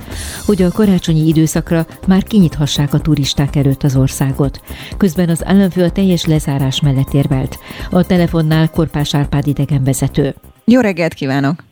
hogy 0.46 0.62
a 0.62 0.72
karácsonyi 0.72 1.28
időszakra 1.28 1.86
már 2.08 2.24
kinyithassák 2.24 2.94
a 2.94 3.00
turisták 3.00 3.56
előtt 3.56 3.84
az 3.84 3.96
országot. 3.96 4.62
Közben 4.98 5.30
az 5.30 5.46
államfő 5.46 5.84
a 5.84 5.92
teljes 5.92 6.26
lezárás 6.26 6.82
mellett 6.82 7.14
érvelt. 7.14 7.58
A 7.90 8.06
telefonnál 8.06 8.70
Korpás 8.70 9.16
Árpád 9.16 9.48
idegenvezető. 9.48 10.36
Jó 10.66 10.80
reggelt 10.80 11.14
kívánok! 11.14 11.64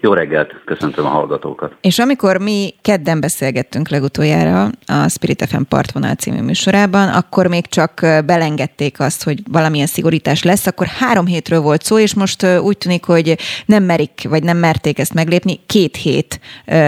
Jó 0.00 0.12
reggelt, 0.12 0.54
köszöntöm 0.64 1.04
a 1.04 1.08
hallgatókat. 1.08 1.74
És 1.80 1.98
amikor 1.98 2.38
mi 2.38 2.74
kedden 2.82 3.20
beszélgettünk 3.20 3.88
legutoljára 3.88 4.64
a 4.86 5.08
Spirit 5.08 5.44
FM 5.48 5.62
Partvonal 5.68 6.14
című 6.14 6.40
műsorában, 6.40 7.08
akkor 7.08 7.46
még 7.46 7.66
csak 7.66 8.00
belengedték 8.26 9.00
azt, 9.00 9.24
hogy 9.24 9.38
valamilyen 9.50 9.86
szigorítás 9.86 10.42
lesz, 10.42 10.66
akkor 10.66 10.86
három 10.86 11.26
hétről 11.26 11.60
volt 11.60 11.82
szó, 11.82 11.98
és 11.98 12.14
most 12.14 12.46
úgy 12.62 12.78
tűnik, 12.78 13.04
hogy 13.04 13.36
nem 13.66 13.82
merik, 13.82 14.28
vagy 14.28 14.42
nem 14.42 14.56
merték 14.56 14.98
ezt 14.98 15.14
meglépni. 15.14 15.60
Két 15.66 15.96
hét 15.96 16.40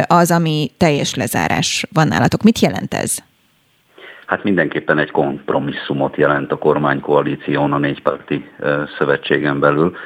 az, 0.06 0.30
ami 0.30 0.70
teljes 0.76 1.14
lezárás 1.14 1.86
van 1.92 2.08
nálatok. 2.08 2.42
Mit 2.42 2.58
jelent 2.58 2.94
ez? 2.94 3.16
Hát 4.26 4.44
mindenképpen 4.44 4.98
egy 4.98 5.10
kompromisszumot 5.10 6.16
jelent 6.16 6.52
a 6.52 6.58
kormánykoalíción 6.58 7.72
a 7.72 7.78
négypárti 7.78 8.50
szövetségen 8.98 9.60
belül 9.60 9.96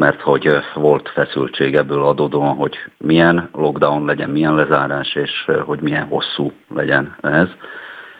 mert 0.00 0.20
hogy 0.20 0.50
volt 0.74 1.08
feszültség 1.08 1.74
ebből 1.74 2.04
adódóan, 2.04 2.56
hogy 2.56 2.76
milyen 2.98 3.48
lockdown 3.52 4.04
legyen, 4.04 4.30
milyen 4.30 4.54
lezárás, 4.54 5.14
és 5.14 5.50
hogy 5.64 5.80
milyen 5.80 6.06
hosszú 6.06 6.52
legyen 6.74 7.16
ez. 7.20 7.48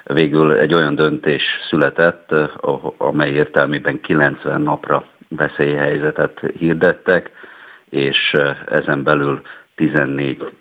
Végül 0.05 0.53
egy 0.53 0.75
olyan 0.75 0.95
döntés 0.95 1.43
született, 1.69 2.35
amely 2.97 3.31
értelmében 3.31 4.01
90 4.01 4.61
napra 4.61 5.05
veszélyhelyzetet 5.29 6.41
hirdettek, 6.59 7.31
és 7.91 8.37
ezen 8.67 9.03
belül 9.03 9.41
14 9.75 10.53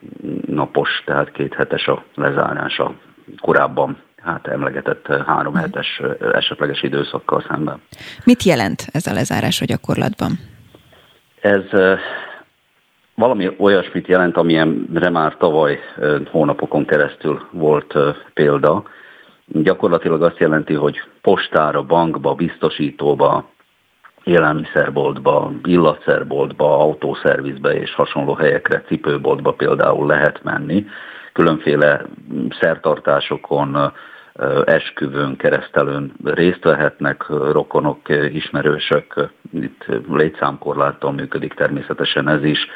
napos, 0.47 1.03
tehát 1.05 1.31
két 1.31 1.53
hetes 1.53 1.87
a 1.87 2.03
lezárása. 2.15 2.93
Korábban 3.41 3.97
hát 4.21 4.47
emlegetett 4.47 5.07
három 5.25 5.53
hetes 5.53 6.01
esetleges 6.33 6.83
időszakkal 6.83 7.43
szemben. 7.49 7.81
Mit 8.23 8.43
jelent 8.43 8.85
ez 8.91 9.07
a 9.07 9.13
lezárás 9.13 9.61
a 9.61 9.65
gyakorlatban? 9.65 10.57
Ez 11.41 11.63
valami 13.15 13.55
olyasmit 13.57 14.07
jelent, 14.07 14.37
amilyenre 14.37 15.09
már 15.09 15.37
tavaly 15.37 15.79
hónapokon 16.31 16.85
keresztül 16.85 17.47
volt 17.51 17.95
példa. 18.33 18.83
Gyakorlatilag 19.45 20.23
azt 20.23 20.37
jelenti, 20.37 20.73
hogy 20.73 21.01
postára, 21.21 21.83
bankba, 21.83 22.33
biztosítóba, 22.33 23.49
élelmiszerboltba, 24.23 25.51
illatszerboltba, 25.63 26.79
autószervizbe 26.79 27.73
és 27.73 27.93
hasonló 27.93 28.33
helyekre, 28.33 28.81
cipőboltba 28.81 29.51
például 29.51 30.07
lehet 30.07 30.43
menni. 30.43 30.85
Különféle 31.33 32.01
szertartásokon, 32.59 33.93
esküvőn, 34.65 35.35
keresztelőn 35.35 36.13
részt 36.23 36.63
vehetnek 36.63 37.25
rokonok, 37.27 37.99
ismerősök, 38.33 39.29
itt 39.51 39.85
létszámkorláttal 40.09 41.11
működik 41.11 41.53
természetesen 41.53 42.27
ez 42.27 42.43
is. 42.43 42.67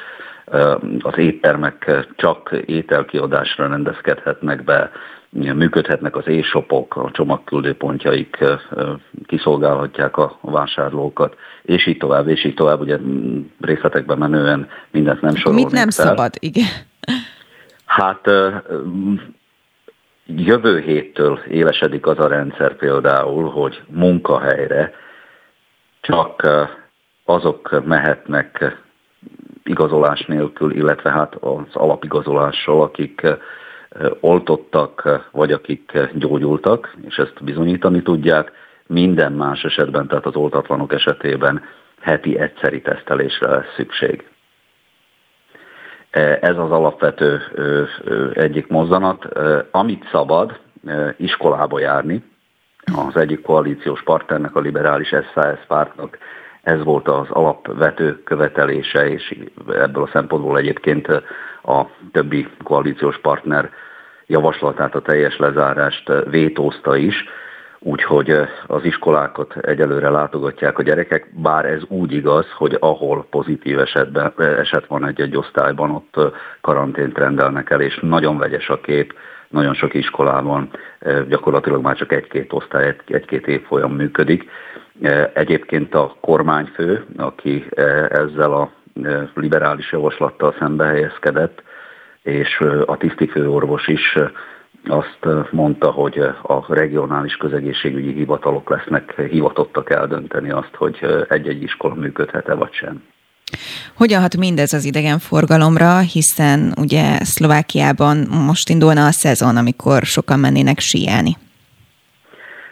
Az 0.99 1.18
éttermek 1.18 2.05
csak 2.16 2.55
ételkiadásra 2.66 3.68
rendezkedhetnek 3.68 4.64
be, 4.64 4.91
működhetnek 5.30 6.16
az 6.16 6.28
e-shopok, 6.28 6.95
a 6.95 7.11
csomagküldőpontjaik 7.11 8.38
kiszolgálhatják 9.26 10.18
a 10.18 10.38
vásárlókat, 10.41 11.36
és 11.61 11.88
így 11.88 11.97
tovább, 11.97 12.28
és 12.28 12.45
így 12.45 12.53
tovább, 12.53 12.80
ugye 12.80 12.97
részletekben 13.61 14.18
menően 14.18 14.68
mindent 14.91 15.22
nem 15.22 15.36
sorolnék 15.36 15.66
Mit 15.66 15.74
nem 15.74 15.89
fel. 15.89 16.05
szabad, 16.05 16.34
igen. 16.39 16.68
Hát 17.86 18.30
jövő 20.26 20.80
héttől 20.80 21.39
élesedik 21.49 22.05
az 22.05 22.19
a 22.19 22.28
rendszer 22.28 22.76
például, 22.76 23.49
hogy 23.49 23.82
munkahelyre 23.88 24.93
csak 26.01 26.47
azok 27.26 27.86
mehetnek 27.86 28.78
igazolás 29.63 30.26
nélkül, 30.26 30.71
illetve 30.71 31.11
hát 31.11 31.36
az 31.36 31.65
alapigazolással, 31.74 32.82
akik 32.82 33.21
oltottak, 34.19 35.28
vagy 35.32 35.51
akik 35.51 35.91
gyógyultak, 36.13 36.95
és 37.07 37.15
ezt 37.15 37.43
bizonyítani 37.43 38.01
tudják. 38.01 38.51
Minden 38.88 39.32
más 39.34 39.63
esetben, 39.63 40.07
tehát 40.07 40.26
az 40.26 40.36
oltatlanok 40.36 40.93
esetében 40.93 41.63
heti 41.99 42.39
egyszeri 42.39 42.82
tesztelésre 42.82 43.49
lesz 43.49 43.74
szükség. 43.76 44.33
Ez 46.41 46.57
az 46.57 46.72
alapvető 46.72 47.41
egyik 48.34 48.68
mozzanat. 48.68 49.26
Amit 49.72 50.07
szabad 50.11 50.59
iskolába 51.18 51.80
járni, 51.80 52.24
az 53.07 53.18
egyik 53.18 53.41
koalíciós 53.41 54.03
partnernek, 54.03 54.55
a 54.55 54.59
liberális 54.59 55.07
SAS 55.07 55.59
pártnak 55.68 56.18
ez 56.64 56.84
volt 56.84 57.07
az 57.07 57.30
alapvető 57.30 58.24
követelése, 58.24 59.07
és 59.09 59.36
ebből 59.68 60.03
a 60.03 60.09
szempontból 60.14 60.57
egyébként 60.57 61.07
a 61.64 61.86
többi 62.11 62.47
koalíciós 62.64 63.20
partner 63.20 63.70
javaslatát, 64.28 64.95
a 64.95 65.01
teljes 65.01 65.38
lezárást 65.38 66.11
vétózta 66.30 66.95
is, 66.95 67.16
úgyhogy 67.84 68.30
az 68.68 68.84
iskolákat 68.84 69.58
egyelőre 69.58 70.10
látogatják 70.10 70.78
a 70.78 70.84
gyerekek, 70.84 71.28
bár 71.42 71.66
ez 71.66 71.82
úgy 71.88 72.14
igaz, 72.14 72.52
hogy 72.52 72.78
ahol 72.80 73.26
pozitív 73.30 73.80
esetben, 73.80 74.34
eset 74.38 74.86
van 74.88 75.06
egy-egy 75.06 75.38
osztályban, 75.38 75.92
ott 75.92 76.34
karantént 76.62 77.18
rendelnek 77.18 77.70
el, 77.70 77.82
és 77.82 78.00
nagyon 78.02 78.38
vegyes 78.38 78.70
a 78.70 78.80
kép, 78.80 79.14
nagyon 79.50 79.74
sok 79.74 79.94
iskolában 79.94 80.70
gyakorlatilag 81.28 81.82
már 81.82 81.96
csak 81.96 82.12
egy-két 82.12 82.54
osztály, 82.54 82.96
egy-két 83.08 83.48
évfolyam 83.48 83.92
működik. 83.92 84.50
Egyébként 85.34 85.94
a 85.94 86.16
kormányfő, 86.22 87.06
aki 87.18 87.66
ezzel 88.10 88.54
a 88.54 88.72
liberális 89.34 89.92
javaslattal 89.92 90.56
szembe 90.60 90.86
helyezkedett, 90.86 91.64
és 92.22 92.60
a 92.86 92.98
tisztifőorvos 92.98 93.88
is 93.88 94.18
azt 94.88 95.52
mondta, 95.52 95.92
hogy 95.92 96.18
a 96.42 96.74
regionális 96.74 97.36
közegészségügyi 97.36 98.14
hivatalok 98.14 98.70
lesznek 98.70 99.22
hivatottak 99.30 99.90
eldönteni 99.90 100.52
azt, 100.52 100.76
hogy 100.76 101.26
egy-egy 101.30 101.62
iskola 101.62 101.94
működhet-e 101.94 102.54
vagy 102.54 102.74
sem. 102.74 103.04
Hogyan 103.98 104.22
hat 104.22 104.38
mindez 104.38 104.74
az 104.74 104.86
idegenforgalomra, 104.86 106.00
hiszen 106.00 106.74
ugye 106.78 107.18
Szlovákiában 107.24 108.18
most 108.46 108.70
indulna 108.70 109.06
a 109.06 109.12
szezon, 109.12 109.58
amikor 109.58 110.04
sokan 110.04 110.40
mennének 110.40 110.80
síelni? 110.80 111.38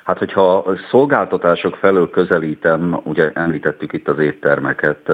Hát, 0.04 0.18
hogyha 0.18 0.58
a 0.58 0.78
szolgáltatások 0.90 1.76
felől 1.76 2.10
közelítem, 2.10 3.00
ugye 3.04 3.32
említettük 3.34 3.94
itt 3.94 4.08
az 4.08 4.20
éttermeket, 4.20 5.12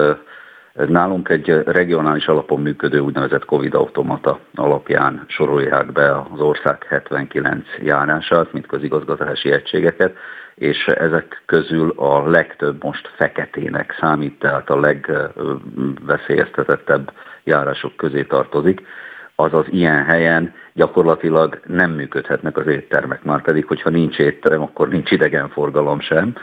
Nálunk 0.86 1.28
egy 1.28 1.62
regionális 1.66 2.26
alapon 2.26 2.60
működő 2.60 2.98
úgynevezett 2.98 3.44
Covid 3.44 3.74
automata 3.74 4.38
alapján 4.54 5.24
sorolják 5.26 5.92
be 5.92 6.20
az 6.32 6.40
ország 6.40 6.86
79 6.88 7.66
járását, 7.82 8.52
mint 8.52 8.66
közigazgatási 8.66 9.52
egységeket, 9.52 10.16
és 10.54 10.86
ezek 10.86 11.42
közül 11.46 11.92
a 11.96 12.28
legtöbb 12.28 12.84
most 12.84 13.10
feketének 13.16 13.96
számít, 14.00 14.38
tehát 14.38 14.70
a 14.70 14.80
legveszélyeztetettebb 14.80 17.12
járások 17.44 17.96
közé 17.96 18.22
tartozik. 18.22 18.86
Azaz 19.34 19.64
ilyen 19.68 20.04
helyen 20.04 20.54
gyakorlatilag 20.78 21.60
nem 21.66 21.90
működhetnek 21.90 22.56
az 22.56 22.66
éttermek, 22.66 23.22
már 23.22 23.42
pedig, 23.42 23.66
hogyha 23.66 23.90
nincs 23.90 24.18
étterem, 24.18 24.62
akkor 24.62 24.88
nincs 24.88 25.10
idegenforgalom 25.10 26.00
sem, 26.00 26.34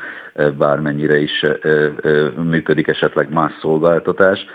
bármennyire 0.58 1.18
is 1.18 1.46
működik 2.38 2.88
esetleg 2.88 3.34
más 3.34 3.52
szolgáltatás. 3.62 4.46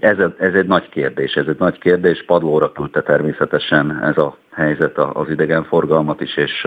Ez, 0.00 0.16
ez 0.38 0.54
egy 0.54 0.66
nagy 0.66 0.88
kérdés, 0.88 1.34
ez 1.34 1.46
egy 1.46 1.58
nagy 1.58 1.78
kérdés, 1.78 2.24
padlóra 2.26 2.72
küldte 2.72 3.02
természetesen 3.02 4.02
ez 4.02 4.18
a 4.18 4.36
helyzet 4.52 4.98
az 4.98 5.28
idegenforgalmat 5.30 6.20
is, 6.20 6.36
és 6.36 6.66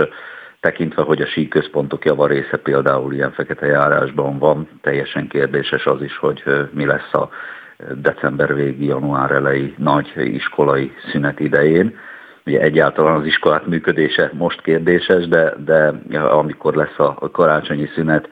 tekintve, 0.59 1.01
hogy 1.01 1.21
a 1.21 1.27
síközpontok 1.27 2.05
javarésze 2.05 2.57
például 2.57 3.13
ilyen 3.13 3.31
fekete 3.31 3.65
járásban 3.65 4.39
van, 4.39 4.67
teljesen 4.81 5.27
kérdéses 5.27 5.86
az 5.86 6.01
is, 6.01 6.17
hogy 6.17 6.43
mi 6.71 6.86
lesz 6.86 7.13
a 7.13 7.29
december 7.93 8.55
végi, 8.55 8.86
január 8.86 9.31
elejé 9.31 9.73
nagy 9.77 10.11
iskolai 10.15 10.91
szünet 11.11 11.39
idején. 11.39 11.95
Ugye 12.45 12.59
egyáltalán 12.59 13.15
az 13.15 13.25
iskolák 13.25 13.65
működése 13.65 14.31
most 14.33 14.61
kérdéses, 14.61 15.27
de, 15.27 15.53
de 15.65 15.93
amikor 16.19 16.75
lesz 16.75 16.99
a 16.99 17.29
karácsonyi 17.31 17.89
szünet, 17.95 18.29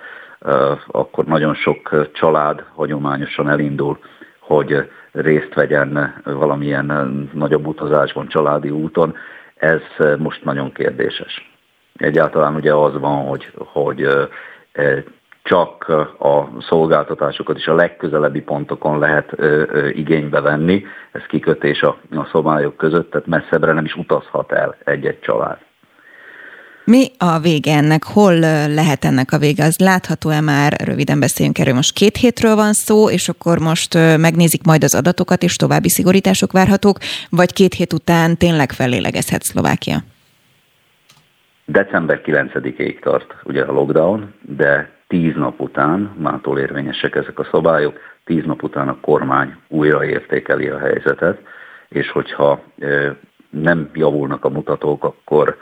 akkor 0.88 1.26
nagyon 1.26 1.53
sok 1.53 2.11
család 2.14 2.64
hagyományosan 2.76 3.49
elindul, 3.49 3.99
hogy 4.39 4.89
részt 5.11 5.53
vegyen 5.53 6.22
valamilyen 6.24 7.30
nagyobb 7.34 7.68
utazásban, 7.68 8.28
családi 8.28 8.70
úton. 8.70 9.16
Ez 9.55 9.82
most 10.18 10.43
nagyon 10.43 10.72
kérdéses. 10.72 11.51
Egyáltalán 11.97 12.55
ugye 12.55 12.74
az 12.74 12.99
van, 12.99 13.26
hogy, 13.26 13.51
hogy 13.55 14.07
csak 15.44 15.88
a 16.20 16.50
szolgáltatásokat 16.60 17.58
is 17.58 17.68
a 17.68 17.76
legközelebbi 17.76 18.41
pontokon 18.41 19.00
lehet 19.00 19.30
ö, 19.36 19.64
ö, 19.68 19.88
igénybe 19.88 20.41
venni, 20.41 20.84
ez 21.12 21.22
kikötés 21.28 21.82
a, 21.82 21.98
a 22.12 22.30
szabályok 22.32 22.78
között, 22.78 23.12
tehát 23.12 23.28
messzebbre 23.28 23.74
nem 23.74 23.86
is 23.86 23.96
utazhat 23.96 24.52
el 24.52 24.76
egy-egy 24.84 25.20
család. 25.20 25.58
Mi 26.86 27.12
a 27.18 27.39
vége 27.39 27.76
ennek? 27.76 28.04
Hol 28.04 28.39
lehet 28.68 29.06
ennek 29.06 29.32
a 29.32 29.38
vége? 29.38 29.64
Az 29.64 29.78
látható-e 29.80 30.41
már? 30.41 30.74
Röviden 30.84 31.20
beszéljünk 31.20 31.60
erről. 31.60 31.74
Most 31.74 31.94
két 31.94 32.18
hétről 32.18 32.56
van 32.56 32.74
szó, 32.74 33.10
és 33.10 33.30
akkor 33.30 33.60
most 33.60 33.94
megnézik 34.18 34.64
majd 34.64 34.84
az 34.84 34.96
adatokat, 34.96 35.44
és 35.44 35.56
további 35.56 35.89
szigorítások 35.89 36.52
várhatók, 36.52 36.98
vagy 37.30 37.54
két 37.54 37.74
hét 37.74 37.94
után 37.94 38.38
tényleg 38.38 38.72
fellélegezhet 38.72 39.41
Szlovákia? 39.41 39.98
December 41.66 42.22
9-ig 42.26 43.00
tart 43.00 43.36
ugye 43.44 43.64
a 43.64 43.72
lockdown, 43.72 44.34
de 44.41 44.91
tíz 45.14 45.36
nap 45.36 45.61
után, 45.61 46.11
mától 46.18 46.59
érvényesek 46.59 47.16
ezek 47.16 47.39
a 47.39 47.47
szabályok, 47.51 47.99
tíz 48.26 48.45
nap 48.45 48.64
után 48.64 48.88
a 48.88 48.99
kormány 49.01 49.55
újra 49.68 50.05
értékeli 50.05 50.68
a 50.68 50.78
helyzetet, 50.78 51.41
és 51.89 52.11
hogyha 52.11 52.64
nem 53.49 53.89
javulnak 53.93 54.45
a 54.45 54.49
mutatók, 54.49 55.03
akkor 55.03 55.57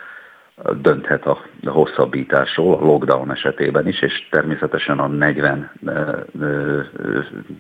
dönthet 0.82 1.26
a 1.26 1.38
hosszabbításról, 1.66 2.74
a 2.74 2.86
lockdown 2.86 3.32
esetében 3.32 3.88
is, 3.88 4.02
és 4.02 4.28
természetesen 4.30 5.00
a 5.00 5.08
40 5.08 5.72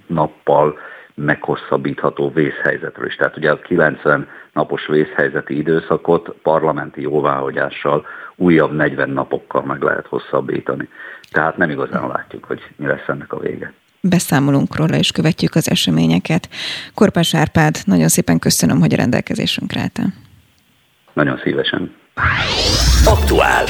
nappal 0.07 0.77
meghosszabbítható 1.15 2.31
vészhelyzetről 2.33 3.05
is. 3.05 3.15
Tehát 3.15 3.37
ugye 3.37 3.51
a 3.51 3.59
90 3.59 4.27
napos 4.53 4.87
vészhelyzeti 4.87 5.57
időszakot 5.57 6.35
parlamenti 6.43 7.01
jóváhagyással 7.01 8.05
újabb 8.35 8.71
40 8.71 9.09
napokkal 9.09 9.63
meg 9.63 9.81
lehet 9.81 10.07
hosszabbítani. 10.07 10.89
Tehát 11.32 11.57
nem 11.57 11.69
igazán 11.69 12.07
látjuk, 12.07 12.43
hogy 12.43 12.61
mi 12.75 12.86
lesz 12.86 13.07
ennek 13.07 13.34
a 13.34 13.39
vége. 13.39 13.73
Beszámolunk 14.01 14.75
róla 14.75 14.97
és 14.97 15.11
követjük 15.11 15.55
az 15.55 15.69
eseményeket. 15.69 16.49
Korpás 16.93 17.36
Árpád, 17.36 17.77
nagyon 17.86 18.07
szépen 18.07 18.39
köszönöm, 18.39 18.79
hogy 18.79 18.93
a 18.93 18.97
rendelkezésünkre 18.97 19.79
álltál. 19.79 20.13
Nagyon 21.13 21.39
szívesen. 21.43 21.91
Aktuál. 23.05 23.65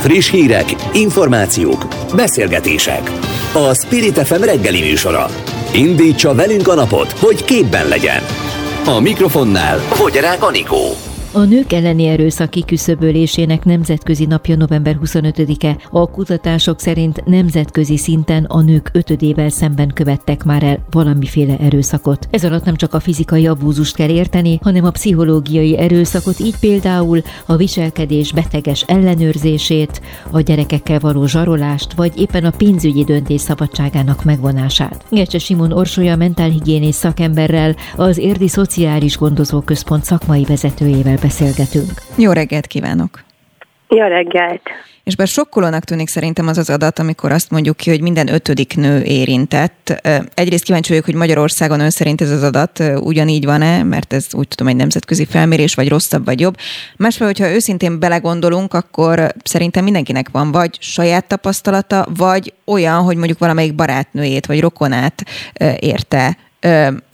Friss 0.00 0.30
hírek, 0.30 0.64
információk, 0.92 1.84
beszélgetések. 2.14 3.10
A 3.54 3.74
Spirit 3.74 4.18
FM 4.26 4.42
reggeli 4.42 4.80
műsora. 4.80 5.26
Indítsa 5.74 6.34
velünk 6.34 6.68
a 6.68 6.74
napot, 6.74 7.10
hogy 7.12 7.44
képben 7.44 7.88
legyen. 7.88 8.22
A 8.86 9.00
mikrofonnál 9.00 9.78
Fogyarák 9.78 10.42
Anikó. 10.42 11.11
A 11.34 11.44
nők 11.44 11.72
elleni 11.72 12.06
erőszak 12.06 12.50
kiküszöbölésének 12.50 13.64
nemzetközi 13.64 14.24
napja 14.24 14.56
november 14.56 14.98
25-e. 15.04 15.76
A 15.90 16.10
kutatások 16.10 16.80
szerint 16.80 17.24
nemzetközi 17.24 17.96
szinten 17.96 18.44
a 18.44 18.60
nők 18.60 18.90
ötödével 18.92 19.48
szemben 19.48 19.88
követtek 19.94 20.44
már 20.44 20.62
el 20.62 20.78
valamiféle 20.90 21.56
erőszakot. 21.58 22.28
Ez 22.30 22.44
alatt 22.44 22.64
nem 22.64 22.76
csak 22.76 22.94
a 22.94 23.00
fizikai 23.00 23.46
abúzust 23.46 23.96
kell 23.96 24.08
érteni, 24.08 24.58
hanem 24.62 24.84
a 24.84 24.90
pszichológiai 24.90 25.78
erőszakot, 25.78 26.40
így 26.40 26.56
például 26.60 27.22
a 27.46 27.56
viselkedés 27.56 28.32
beteges 28.32 28.82
ellenőrzését, 28.82 30.00
a 30.30 30.40
gyerekekkel 30.40 30.98
való 30.98 31.26
zsarolást, 31.26 31.92
vagy 31.92 32.20
éppen 32.20 32.44
a 32.44 32.50
pénzügyi 32.50 33.04
döntés 33.04 33.40
szabadságának 33.40 34.24
megvonását. 34.24 35.04
Gecse 35.10 35.38
Simon 35.38 35.72
Orsolya 35.72 36.16
mentálhigiénész 36.16 36.96
szakemberrel, 36.96 37.76
az 37.96 38.18
Érdi 38.18 38.48
Szociális 38.48 39.16
Gondozó 39.16 39.60
Központ 39.60 40.04
szakmai 40.04 40.44
vezetőjével 40.44 41.20
beszélgetünk. 41.22 41.90
Jó 42.16 42.32
reggelt 42.32 42.66
kívánok! 42.66 43.24
Jó 43.88 44.06
reggelt! 44.06 44.62
És 45.04 45.16
bár 45.16 45.26
sokkolónak 45.26 45.84
tűnik 45.84 46.08
szerintem 46.08 46.46
az 46.46 46.58
az 46.58 46.70
adat, 46.70 46.98
amikor 46.98 47.32
azt 47.32 47.50
mondjuk 47.50 47.76
ki, 47.76 47.90
hogy 47.90 48.00
minden 48.00 48.28
ötödik 48.28 48.76
nő 48.76 49.02
érintett. 49.02 50.08
Egyrészt 50.34 50.64
kíváncsi 50.64 50.88
vagyok, 50.88 51.04
hogy 51.04 51.14
Magyarországon 51.14 51.80
ön 51.80 51.90
szerint 51.90 52.20
ez 52.20 52.30
az 52.30 52.42
adat 52.42 52.82
ugyanígy 52.96 53.44
van-e, 53.44 53.82
mert 53.82 54.12
ez 54.12 54.26
úgy 54.32 54.48
tudom 54.48 54.72
egy 54.72 54.76
nemzetközi 54.76 55.24
felmérés, 55.24 55.74
vagy 55.74 55.88
rosszabb, 55.88 56.24
vagy 56.24 56.40
jobb. 56.40 56.56
Másfél, 56.96 57.26
hogyha 57.26 57.50
őszintén 57.50 57.98
belegondolunk, 57.98 58.74
akkor 58.74 59.32
szerintem 59.44 59.84
mindenkinek 59.84 60.28
van 60.32 60.52
vagy 60.52 60.76
saját 60.80 61.26
tapasztalata, 61.26 62.06
vagy 62.16 62.54
olyan, 62.64 63.02
hogy 63.02 63.16
mondjuk 63.16 63.38
valamelyik 63.38 63.74
barátnőjét, 63.74 64.46
vagy 64.46 64.60
rokonát 64.60 65.24
érte 65.78 66.36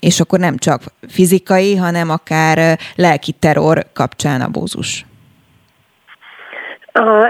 és 0.01 0.21
akkor 0.21 0.39
nem 0.39 0.57
csak 0.57 0.81
fizikai, 1.09 1.77
hanem 1.77 2.11
akár 2.11 2.79
lelki 2.97 3.33
terror 3.33 3.85
kapcsán 3.95 4.41
abózus. 4.41 5.07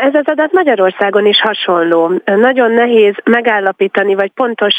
Ez 0.02 0.14
az 0.14 0.24
adat 0.24 0.52
Magyarországon 0.52 1.26
is 1.26 1.40
hasonló. 1.40 2.12
Nagyon 2.24 2.70
nehéz 2.70 3.14
megállapítani, 3.24 4.14
vagy 4.14 4.30
pontos 4.34 4.74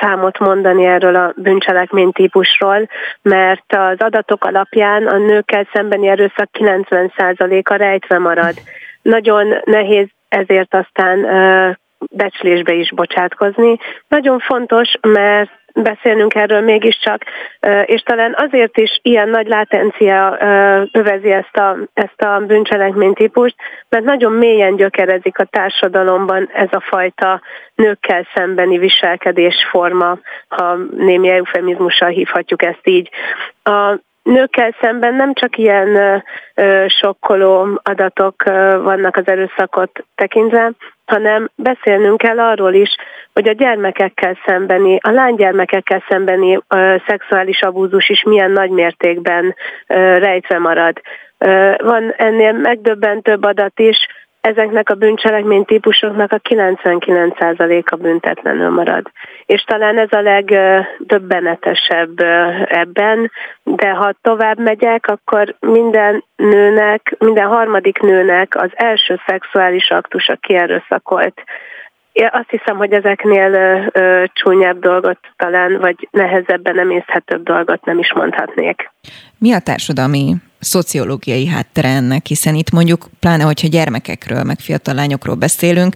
számot 0.00 0.38
mondani 0.38 0.84
erről 0.84 1.16
a 1.16 1.32
bűncselekmény 1.36 2.12
típusról, 2.12 2.88
mert 3.22 3.74
az 3.76 3.96
adatok 3.98 4.44
alapján 4.44 5.06
a 5.06 5.18
nőkkel 5.18 5.68
szembeni 5.72 6.08
erőszak 6.08 6.48
90%-a 6.58 7.74
rejtve 7.74 8.18
marad. 8.18 8.54
Nagyon 9.02 9.54
nehéz 9.64 10.08
ezért 10.28 10.74
aztán 10.74 11.26
becslésbe 12.10 12.72
is 12.72 12.92
bocsátkozni. 12.94 13.78
Nagyon 14.08 14.38
fontos, 14.38 14.92
mert 15.00 15.50
beszélnünk 15.74 16.34
erről 16.34 16.60
mégiscsak, 16.60 17.24
és 17.84 18.02
talán 18.02 18.34
azért 18.36 18.78
is 18.78 18.98
ilyen 19.02 19.28
nagy 19.28 19.46
látencia 19.46 20.38
övezi 20.92 21.30
ezt 21.30 21.56
a, 21.56 21.76
ezt 21.94 22.22
a 22.22 22.42
bűncselekménytípust, 22.46 23.54
mert 23.88 24.04
nagyon 24.04 24.32
mélyen 24.32 24.76
gyökerezik 24.76 25.38
a 25.38 25.44
társadalomban 25.44 26.48
ez 26.52 26.68
a 26.70 26.80
fajta 26.80 27.40
nőkkel 27.74 28.26
szembeni 28.34 28.78
viselkedésforma, 28.78 30.18
ha 30.48 30.76
némi 30.96 31.28
eufemizmussal 31.28 32.08
hívhatjuk 32.08 32.62
ezt 32.62 32.86
így. 32.86 33.10
A 33.62 33.98
nőkkel 34.24 34.74
szemben 34.80 35.14
nem 35.14 35.32
csak 35.32 35.56
ilyen 35.56 36.22
ö, 36.54 36.84
sokkoló 36.88 37.80
adatok 37.82 38.44
ö, 38.46 38.80
vannak 38.82 39.16
az 39.16 39.26
erőszakot 39.26 40.04
tekintve, 40.14 40.72
hanem 41.06 41.50
beszélnünk 41.54 42.18
kell 42.18 42.40
arról 42.40 42.74
is, 42.74 42.96
hogy 43.32 43.48
a 43.48 43.52
gyermekekkel 43.52 44.38
szembeni, 44.46 44.98
a 45.02 45.10
lánygyermekekkel 45.10 46.02
szembeni 46.08 46.58
ö, 46.68 46.96
szexuális 47.06 47.62
abúzus 47.62 48.08
is 48.08 48.22
milyen 48.22 48.50
nagy 48.50 48.70
mértékben 48.70 49.54
ö, 49.86 50.18
rejtve 50.18 50.58
marad. 50.58 51.00
Ö, 51.38 51.74
van 51.82 52.14
ennél 52.16 52.52
megdöbbentőbb 52.52 53.42
adat 53.42 53.80
is, 53.80 53.96
ezeknek 54.44 54.90
a 54.90 54.94
bűncselekmény 54.94 55.64
típusoknak 55.64 56.32
a 56.32 56.38
99%-a 56.38 57.96
büntetlenül 57.96 58.70
marad. 58.70 59.10
És 59.46 59.62
talán 59.62 59.98
ez 59.98 60.12
a 60.12 60.20
legdöbbenetesebb 60.20 62.20
ebben, 62.66 63.30
de 63.62 63.88
ha 63.88 64.14
tovább 64.22 64.58
megyek, 64.58 65.06
akkor 65.06 65.56
minden 65.60 66.24
nőnek, 66.36 67.14
minden 67.18 67.46
harmadik 67.46 67.98
nőnek 67.98 68.56
az 68.56 68.70
első 68.74 69.20
szexuális 69.26 69.90
aktusa 69.90 70.36
kierőszakolt. 70.40 71.42
Én 72.12 72.28
azt 72.32 72.50
hiszem, 72.50 72.76
hogy 72.76 72.92
ezeknél 72.92 73.52
ö, 73.92 74.24
csúnyább 74.32 74.78
dolgot 74.78 75.18
talán, 75.36 75.78
vagy 75.78 76.08
nehezebben 76.10 76.74
nem 76.74 76.90
észhetőbb 76.90 77.42
dolgot 77.42 77.84
nem 77.84 77.98
is 77.98 78.12
mondhatnék. 78.12 78.90
Mi 79.38 79.52
a 79.52 79.60
társadalmi 79.60 80.34
szociológiai 80.64 81.46
háttere 81.46 81.88
ennek, 81.88 82.26
hiszen 82.26 82.54
itt 82.54 82.70
mondjuk, 82.70 83.08
pláne 83.20 83.44
hogyha 83.44 83.68
gyermekekről, 83.68 84.42
meg 84.42 84.58
fiatal 84.58 84.94
lányokról 84.94 85.34
beszélünk, 85.34 85.94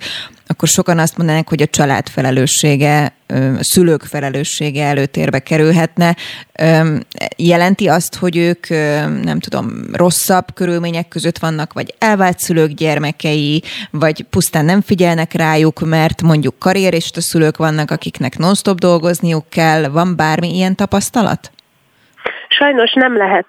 akkor 0.51 0.69
sokan 0.69 0.99
azt 0.99 1.17
mondanák, 1.17 1.49
hogy 1.49 1.63
a 1.63 1.67
család 1.67 2.09
felelőssége, 2.09 3.13
szülők 3.61 4.03
felelőssége 4.03 4.85
előtérbe 4.85 5.39
kerülhetne. 5.39 6.17
Jelenti 7.37 7.89
azt, 7.89 8.15
hogy 8.17 8.37
ők, 8.37 8.69
nem 9.23 9.41
tudom, 9.41 9.71
rosszabb 9.93 10.45
körülmények 10.55 11.09
között 11.09 11.39
vannak, 11.39 11.73
vagy 11.73 11.95
elvált 11.99 12.39
szülők 12.39 12.71
gyermekei, 12.71 13.63
vagy 13.91 14.23
pusztán 14.31 14.65
nem 14.65 14.81
figyelnek 14.81 15.33
rájuk, 15.33 15.81
mert 15.81 16.23
mondjuk 16.23 16.59
karrierista 16.59 17.21
szülők 17.21 17.57
vannak, 17.57 17.91
akiknek 17.91 18.39
non-stop 18.39 18.79
dolgozniuk 18.79 19.49
kell. 19.49 19.89
Van 19.89 20.17
bármi 20.17 20.55
ilyen 20.55 20.77
tapasztalat? 20.77 21.51
Sajnos 22.49 22.93
nem 22.93 23.17
lehet 23.17 23.47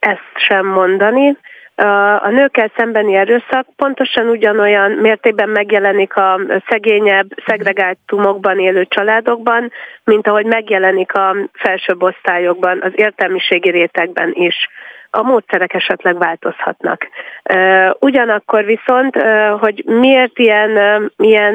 ezt 0.00 0.32
sem 0.34 0.66
mondani. 0.66 1.36
A 2.20 2.28
nőkkel 2.28 2.70
szembeni 2.76 3.14
erőszak 3.14 3.66
pontosan 3.76 4.28
ugyanolyan 4.28 4.90
mértékben 4.90 5.48
megjelenik 5.48 6.16
a 6.16 6.40
szegényebb, 6.68 7.26
szegregátumokban 7.46 8.58
élő 8.58 8.86
családokban, 8.88 9.72
mint 10.04 10.26
ahogy 10.26 10.46
megjelenik 10.46 11.14
a 11.14 11.36
felsőbb 11.52 12.02
osztályokban, 12.02 12.78
az 12.82 12.92
értelmiségi 12.94 13.70
rétegben 13.70 14.30
is 14.34 14.68
a 15.10 15.22
módszerek 15.22 15.74
esetleg 15.74 16.18
változhatnak. 16.18 17.08
Ugyanakkor 17.98 18.64
viszont, 18.64 19.16
hogy 19.58 19.82
miért 19.86 20.38
ilyen, 20.38 21.12
ilyen 21.16 21.54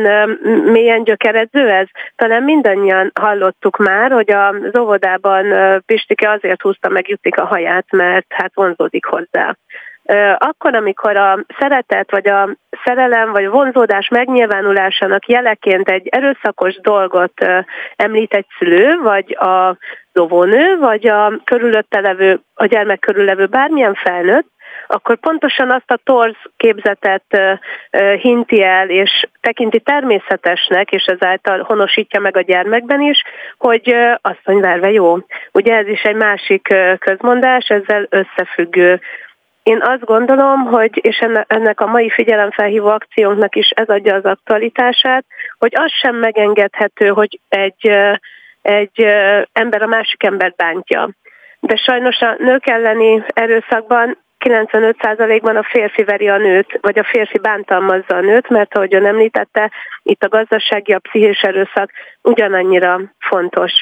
mélyen 0.66 1.04
gyökeredző 1.04 1.70
ez? 1.70 1.88
Talán 2.16 2.44
mindannyian 2.44 3.12
hallottuk 3.20 3.78
már, 3.78 4.12
hogy 4.12 4.32
az 4.32 4.80
óvodában 4.80 5.46
Pistike 5.86 6.30
azért 6.30 6.62
húzta 6.62 6.90
meg 6.90 7.10
Jutik 7.10 7.40
a 7.40 7.46
haját, 7.46 7.86
mert 7.90 8.26
hát 8.30 8.52
vonzódik 8.54 9.06
hozzá 9.06 9.56
akkor, 10.38 10.76
amikor 10.76 11.18
a 11.18 11.40
szeretet, 11.60 12.12
vagy 12.12 12.28
a 12.28 12.50
szerelem, 12.84 13.32
vagy 13.32 13.46
a 13.46 13.50
vonzódás 13.50 14.08
megnyilvánulásának 14.08 15.28
jeleként 15.28 15.90
egy 15.90 16.08
erőszakos 16.08 16.80
dolgot 16.82 17.34
említ 17.96 18.34
egy 18.34 18.46
szülő, 18.58 19.00
vagy 19.02 19.36
a 19.40 19.78
lovónő, 20.14 20.78
vagy 20.78 21.08
a 21.08 21.34
körülötte 21.44 22.00
levő, 22.00 22.40
a 22.54 22.66
gyermek 22.66 23.00
körül 23.00 23.26
levő 23.26 23.46
bármilyen 23.46 23.94
felnőtt, 23.94 24.54
akkor 24.88 25.18
pontosan 25.18 25.72
azt 25.72 25.92
a 25.92 26.00
torz 26.04 26.36
képzetet 26.58 27.24
hinti 28.22 28.64
el, 28.64 28.90
és 28.90 29.28
tekinti 29.42 29.80
természetesnek, 29.80 30.92
és 30.92 31.06
ezáltal 31.06 31.64
honosítja 31.64 32.20
meg 32.20 32.38
a 32.38 32.42
gyermekben 32.42 33.02
is, 33.02 33.24
hogy 33.58 33.96
asszonyverve 34.22 34.92
jó. 34.92 35.18
Ugye 35.52 35.76
ez 35.76 35.88
is 35.88 36.02
egy 36.02 36.16
másik 36.16 36.76
közmondás, 37.00 37.68
ezzel 37.68 38.08
összefüggő 38.10 39.02
én 39.66 39.82
azt 39.82 40.04
gondolom, 40.04 40.66
hogy, 40.66 41.00
és 41.02 41.26
ennek 41.48 41.80
a 41.80 41.86
mai 41.86 42.10
figyelemfelhívó 42.10 42.88
akciónknak 42.88 43.56
is 43.56 43.70
ez 43.70 43.88
adja 43.88 44.16
az 44.16 44.26
aktualitását, 44.26 45.26
hogy 45.58 45.72
az 45.76 45.92
sem 45.92 46.16
megengedhető, 46.16 47.08
hogy 47.08 47.40
egy, 47.50 47.90
egy 48.62 49.06
ember 49.54 49.82
a 49.82 49.88
másik 49.88 50.24
embert 50.24 50.56
bántja. 50.56 51.10
De 51.60 51.76
sajnos 51.76 52.20
a 52.20 52.36
nők 52.38 52.68
elleni 52.68 53.24
erőszakban 53.28 54.18
95%-ban 54.40 55.56
a 55.56 55.64
férfi 55.64 56.04
veri 56.04 56.30
a 56.30 56.38
nőt, 56.38 56.78
vagy 56.82 57.00
a 57.00 57.04
férfi 57.04 57.38
bántalmazza 57.40 58.16
a 58.16 58.22
nőt, 58.22 58.50
mert 58.50 58.76
ahogy 58.76 58.96
ön 58.96 59.06
említette, 59.06 59.72
itt 60.04 60.24
a 60.24 60.30
gazdasági, 60.30 60.94
a 60.94 61.00
pszichés 61.00 61.42
erőszak 61.42 61.92
ugyanannyira 62.22 63.02
fontos. 63.20 63.74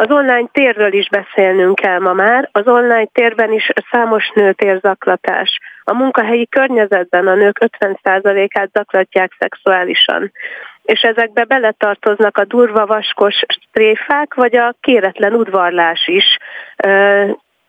Az 0.00 0.10
online 0.10 0.48
térről 0.52 0.92
is 0.92 1.08
beszélnünk 1.08 1.74
kell 1.74 1.98
ma 1.98 2.12
már. 2.12 2.48
Az 2.52 2.66
online 2.66 3.04
térben 3.12 3.52
is 3.52 3.70
számos 3.90 4.30
nőt 4.34 4.60
ér 4.60 4.78
zaklatás. 4.82 5.58
A 5.84 5.94
munkahelyi 5.94 6.46
környezetben 6.48 7.26
a 7.26 7.34
nők 7.34 7.58
50%-át 7.80 8.70
zaklatják 8.72 9.32
szexuálisan. 9.38 10.32
És 10.82 11.00
ezekbe 11.00 11.44
beletartoznak 11.44 12.38
a 12.38 12.44
durva 12.44 12.86
vaskos 12.86 13.34
stréfák, 13.48 14.34
vagy 14.34 14.56
a 14.56 14.74
kéretlen 14.80 15.32
udvarlás 15.34 16.06
is. 16.06 16.36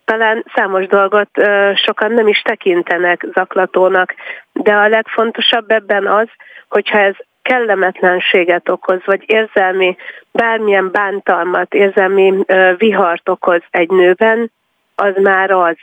Talán 0.05 0.45
számos 0.55 0.87
dolgot 0.87 1.29
sokan 1.73 2.11
nem 2.11 2.27
is 2.27 2.41
tekintenek 2.41 3.25
zaklatónak, 3.33 4.13
de 4.53 4.73
a 4.73 4.87
legfontosabb 4.87 5.71
ebben 5.71 6.07
az, 6.07 6.27
hogyha 6.67 6.99
ez 6.99 7.15
kellemetlenséget 7.41 8.69
okoz, 8.69 8.99
vagy 9.05 9.23
érzelmi, 9.25 9.95
bármilyen 10.31 10.91
bántalmat, 10.91 11.73
érzelmi 11.73 12.33
vihart 12.77 13.29
okoz 13.29 13.61
egy 13.69 13.89
nőben, 13.89 14.51
az 14.95 15.13
már 15.21 15.51
az. 15.51 15.75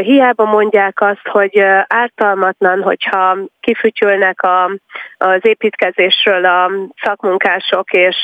Hiába 0.00 0.44
mondják 0.44 1.00
azt, 1.00 1.28
hogy 1.28 1.58
ártalmatlan, 1.86 2.82
hogyha 2.82 3.36
kifütyülnek 3.60 4.42
a, 4.42 4.70
az 5.18 5.40
építkezésről 5.42 6.44
a 6.44 6.70
szakmunkások, 7.02 7.92
és 7.92 8.16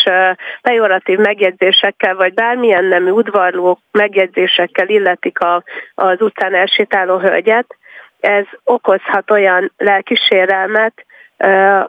pejoratív 0.62 1.18
megjegyzésekkel, 1.18 2.14
vagy 2.14 2.34
bármilyen 2.34 2.84
nemű 2.84 3.10
udvarló 3.10 3.78
megjegyzésekkel 3.90 4.88
illetik 4.88 5.40
a, 5.40 5.62
az 5.94 6.20
utcán 6.20 6.54
elsétáló 6.54 7.18
hölgyet, 7.18 7.76
ez 8.20 8.44
okozhat 8.64 9.30
olyan 9.30 9.72
lelkisérelmet, 9.76 11.04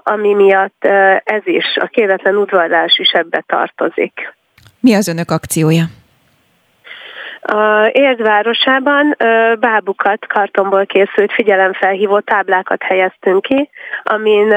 ami 0.04 0.34
miatt 0.34 0.86
ez 1.24 1.42
is, 1.44 1.78
a 1.80 1.86
kéretlen 1.86 2.36
udvarlás 2.36 2.98
is 2.98 3.10
ebbe 3.10 3.44
tartozik. 3.48 4.34
Mi 4.80 4.94
az 4.94 5.08
önök 5.08 5.32
akciója? 5.32 5.84
A 7.42 7.90
Érd 7.92 8.22
városában 8.22 9.16
bábukat, 9.60 10.28
kartonból 10.28 10.86
készült 10.86 11.34
figyelemfelhívó 11.34 12.20
táblákat 12.20 12.84
helyeztünk 12.84 13.42
ki, 13.42 13.70
amin 14.04 14.52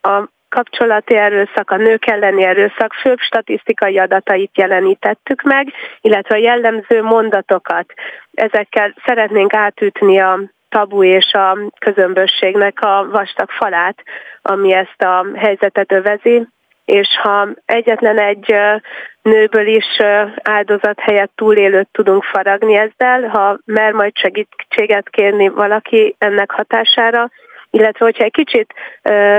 a 0.00 0.28
kapcsolati 0.48 1.16
erőszak, 1.16 1.70
a 1.70 1.76
nők 1.76 2.06
elleni 2.06 2.44
erőszak 2.44 2.92
főbb 2.92 3.18
statisztikai 3.18 3.98
adatait 3.98 4.50
jelenítettük 4.54 5.42
meg, 5.42 5.72
illetve 6.00 6.34
a 6.34 6.38
jellemző 6.38 7.02
mondatokat. 7.02 7.92
Ezekkel 8.34 8.94
szeretnénk 9.04 9.54
átütni 9.54 10.20
a 10.20 10.40
tabu 10.68 11.02
és 11.02 11.32
a 11.32 11.58
közömbösségnek 11.78 12.80
a 12.80 13.08
vastag 13.10 13.50
falát, 13.50 14.02
ami 14.42 14.72
ezt 14.72 15.02
a 15.02 15.26
helyzetet 15.36 15.92
övezi, 15.92 16.46
és 16.84 17.08
ha 17.22 17.48
egyetlen 17.64 18.18
egy 18.18 18.54
nőből 19.22 19.66
is 19.66 20.00
áldozat 20.42 21.00
helyett 21.00 21.32
túlélőt 21.34 21.88
tudunk 21.92 22.22
faragni 22.24 22.74
ezzel, 22.74 23.28
ha 23.28 23.58
mer 23.64 23.92
majd 23.92 24.16
segítséget 24.16 25.08
kérni 25.08 25.48
valaki 25.48 26.14
ennek 26.18 26.50
hatására, 26.50 27.30
illetve 27.70 28.04
hogyha 28.04 28.24
egy 28.24 28.32
kicsit 28.32 28.74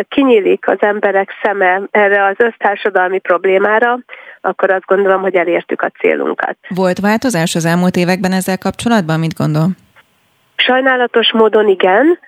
kinyílik 0.07 0.67
az 0.67 0.77
emberek 0.79 1.31
szeme 1.41 1.81
erre 1.91 2.25
az 2.25 2.35
össztársadalmi 2.37 3.19
problémára, 3.19 3.99
akkor 4.41 4.71
azt 4.71 4.85
gondolom, 4.85 5.21
hogy 5.21 5.35
elértük 5.35 5.81
a 5.81 5.91
célunkat. 5.99 6.57
Volt 6.67 6.99
változás 6.99 7.55
az 7.55 7.65
elmúlt 7.65 7.95
években 7.95 8.31
ezzel 8.31 8.57
kapcsolatban, 8.57 9.19
mit 9.19 9.37
gondol? 9.37 9.67
Sajnálatos 10.57 11.31
módon 11.31 11.67
igen. 11.67 12.19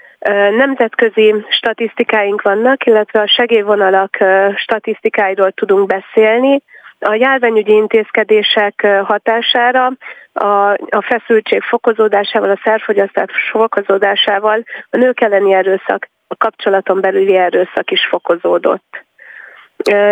Nemzetközi 0.58 1.36
statisztikáink 1.50 2.42
vannak, 2.42 2.86
illetve 2.86 3.22
a 3.22 3.28
segélyvonalak 3.28 4.18
statisztikáiról 4.56 5.52
tudunk 5.52 5.88
beszélni. 5.88 6.62
A 7.00 7.14
járványügyi 7.14 7.74
intézkedések 7.74 8.88
hatására, 9.04 9.92
a, 10.34 11.02
feszültség 11.02 11.62
fokozódásával, 11.62 12.50
a 12.50 12.60
szerfogyasztás 12.64 13.32
fokozódásával 13.52 14.64
a 14.90 14.98
nők 14.98 15.22
elleni 15.22 15.54
erőszak, 15.54 16.10
a 16.28 16.36
kapcsolaton 16.36 17.02
belüli 17.02 17.36
erőszak 17.36 17.92
is 17.92 18.08
fokozódott. 18.10 19.06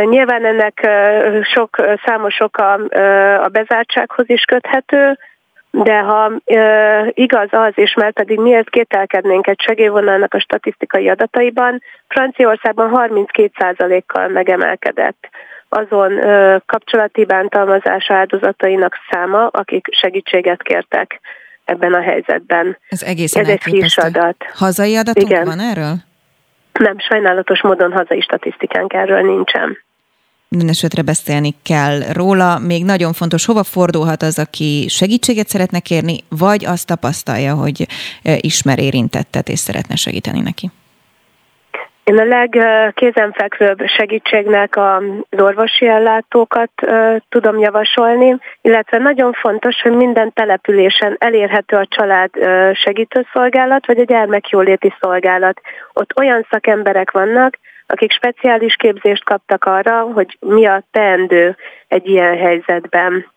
Nyilván 0.04 0.46
ennek 0.46 0.90
sok, 1.54 1.76
számos 2.06 2.40
oka 2.40 2.74
a 3.44 3.48
bezártsághoz 3.48 4.30
is 4.30 4.44
köthető, 4.44 5.18
de 5.84 6.00
ha 6.00 6.32
e, 6.46 7.12
igaz 7.14 7.48
az, 7.52 7.72
és 7.76 7.94
mert 7.94 8.14
pedig 8.14 8.40
miért 8.40 8.70
kételkednénk 8.70 9.48
egy 9.48 9.62
segélyvonalnak 9.62 10.34
a 10.34 10.40
statisztikai 10.40 11.10
adataiban, 11.10 11.82
Franciaországban 12.08 12.92
32%-kal 12.94 14.28
megemelkedett 14.28 15.30
azon 15.70 16.18
e, 16.18 16.62
kapcsolati 16.66 17.26
bántalmazás 17.26 18.10
áldozatainak 18.10 18.96
száma, 19.12 19.48
akik 19.48 19.88
segítséget 19.92 20.64
kértek 20.64 21.20
ebben 21.66 21.94
a 21.94 22.02
helyzetben. 22.02 22.78
Ez 22.90 23.04
egészen 23.04 23.42
Ez 23.42 23.50
egy 23.50 23.62
friss 23.62 23.98
adat. 23.98 24.36
Hazai 24.54 24.96
adatunk 24.96 25.30
Igen. 25.30 25.46
van 25.46 25.60
erről? 25.60 25.94
Nem, 26.74 27.00
sajnálatos 27.00 27.62
módon 27.62 27.92
hazai 27.92 28.22
statisztikánk 28.22 28.94
erről 28.94 29.22
nincsen 29.22 29.86
minden 30.50 30.70
esetre 30.70 31.02
beszélni 31.02 31.54
kell 31.64 32.00
róla. 32.14 32.60
Még 32.60 32.86
nagyon 32.86 33.14
fontos, 33.14 33.46
hova 33.46 33.64
fordulhat 33.64 34.22
az, 34.22 34.40
aki 34.40 34.86
segítséget 34.90 35.48
szeretne 35.48 35.80
kérni, 35.80 36.18
vagy 36.30 36.66
azt 36.66 36.88
tapasztalja, 36.88 37.54
hogy 37.54 37.88
ismer 38.42 38.80
érintettet 38.80 39.50
és 39.50 39.60
szeretne 39.60 39.96
segíteni 39.96 40.40
neki? 40.40 40.70
Én 42.04 42.18
a 42.18 42.24
legkézenfekvőbb 42.24 43.78
segítségnek 43.98 44.78
az 44.78 45.02
orvosi 45.42 45.88
ellátókat 45.88 46.72
tudom 47.30 47.60
javasolni, 47.60 48.38
illetve 48.62 48.98
nagyon 48.98 49.34
fontos, 49.34 49.82
hogy 49.82 49.92
minden 49.92 50.34
településen 50.34 51.16
elérhető 51.20 51.76
a 51.78 51.88
család 51.90 52.30
segítőszolgálat, 52.74 53.86
vagy 53.86 54.00
a 54.00 54.04
gyermekjóléti 54.04 54.94
szolgálat. 55.00 55.62
Ott 55.94 56.20
olyan 56.20 56.46
szakemberek 56.50 57.12
vannak, 57.12 57.58
akik 57.88 58.12
speciális 58.12 58.76
képzést 58.76 59.24
kaptak 59.24 59.64
arra, 59.64 60.02
hogy 60.02 60.38
mi 60.40 60.66
a 60.66 60.84
teendő 60.92 61.56
egy 61.88 62.08
ilyen 62.08 62.38
helyzetben. 62.38 63.32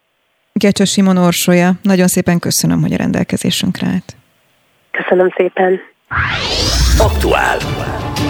Gecsa 0.52 0.84
Simon 0.84 1.16
Orsolya, 1.16 1.70
nagyon 1.82 2.06
szépen 2.06 2.38
köszönöm, 2.38 2.80
hogy 2.80 2.92
a 2.92 2.96
rendelkezésünkre 2.96 3.86
állt. 3.86 4.16
Köszönöm 4.90 5.32
szépen. 5.36 5.80
Aktuál. 6.98 7.58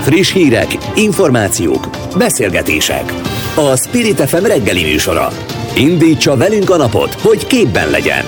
Friss 0.03 0.33
hírek, 0.33 0.69
információk, 0.95 1.87
beszélgetések. 2.19 3.05
A 3.57 3.77
Spirit 3.77 4.21
FM 4.29 4.45
reggeli 4.45 4.83
műsora. 4.83 5.29
Indítsa 5.77 6.37
velünk 6.37 6.71
a 6.71 6.77
napot, 6.77 7.15
hogy 7.15 7.47
képben 7.47 7.91
legyen. 7.91 8.25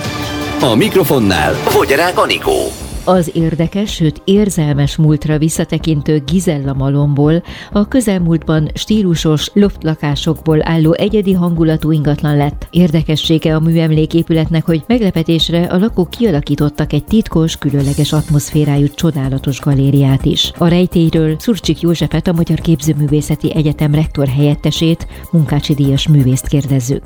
A 0.61 0.75
mikrofonnál 0.75 1.53
Fogyarák 1.53 2.17
Anikó. 2.17 2.59
Az 3.05 3.31
érdekes, 3.33 3.93
sőt 3.93 4.21
érzelmes 4.25 4.95
múltra 4.95 5.37
visszatekintő 5.37 6.23
Gizella 6.25 6.73
malomból 6.73 7.43
a 7.71 7.87
közelmúltban 7.87 8.71
stílusos 8.73 9.49
loftlakásokból 9.53 10.67
álló 10.67 10.93
egyedi 10.93 11.33
hangulatú 11.33 11.91
ingatlan 11.91 12.37
lett. 12.37 12.67
Érdekessége 12.71 13.55
a 13.55 13.59
műemléképületnek, 13.59 14.65
hogy 14.65 14.83
meglepetésre 14.87 15.63
a 15.63 15.77
lakók 15.77 16.09
kialakítottak 16.09 16.93
egy 16.93 17.03
titkos, 17.03 17.57
különleges 17.57 18.13
atmoszférájú 18.13 18.87
csodálatos 18.87 19.59
galériát 19.59 20.25
is. 20.25 20.51
A 20.57 20.67
rejtélyről 20.67 21.35
Szurcsik 21.39 21.81
Józsefet, 21.81 22.27
a 22.27 22.33
Magyar 22.33 22.59
Képzőművészeti 22.59 23.55
Egyetem 23.55 23.93
rektor 23.93 24.27
helyettesét, 24.27 25.07
munkácsi 25.31 25.73
díjas 25.73 26.07
művészt 26.07 26.47
kérdezzük. 26.47 27.03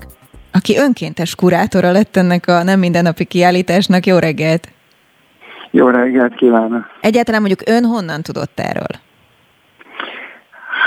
Aki 0.52 0.78
önkéntes 0.78 1.36
kurátora 1.36 1.92
lett 1.92 2.18
ennek 2.18 2.48
a 2.48 2.64
nem 2.64 2.80
mindennapi 2.80 3.26
kiállításnak, 3.26 4.06
jó 4.06 4.18
reggelt! 4.18 4.76
Jó 5.72 5.90
reggelt 5.90 6.36
kívánok! 6.36 6.86
Egyáltalán 7.02 7.42
mondjuk 7.42 7.70
ön 7.70 7.84
honnan 7.84 8.22
tudott 8.22 8.60
erről? 8.60 9.00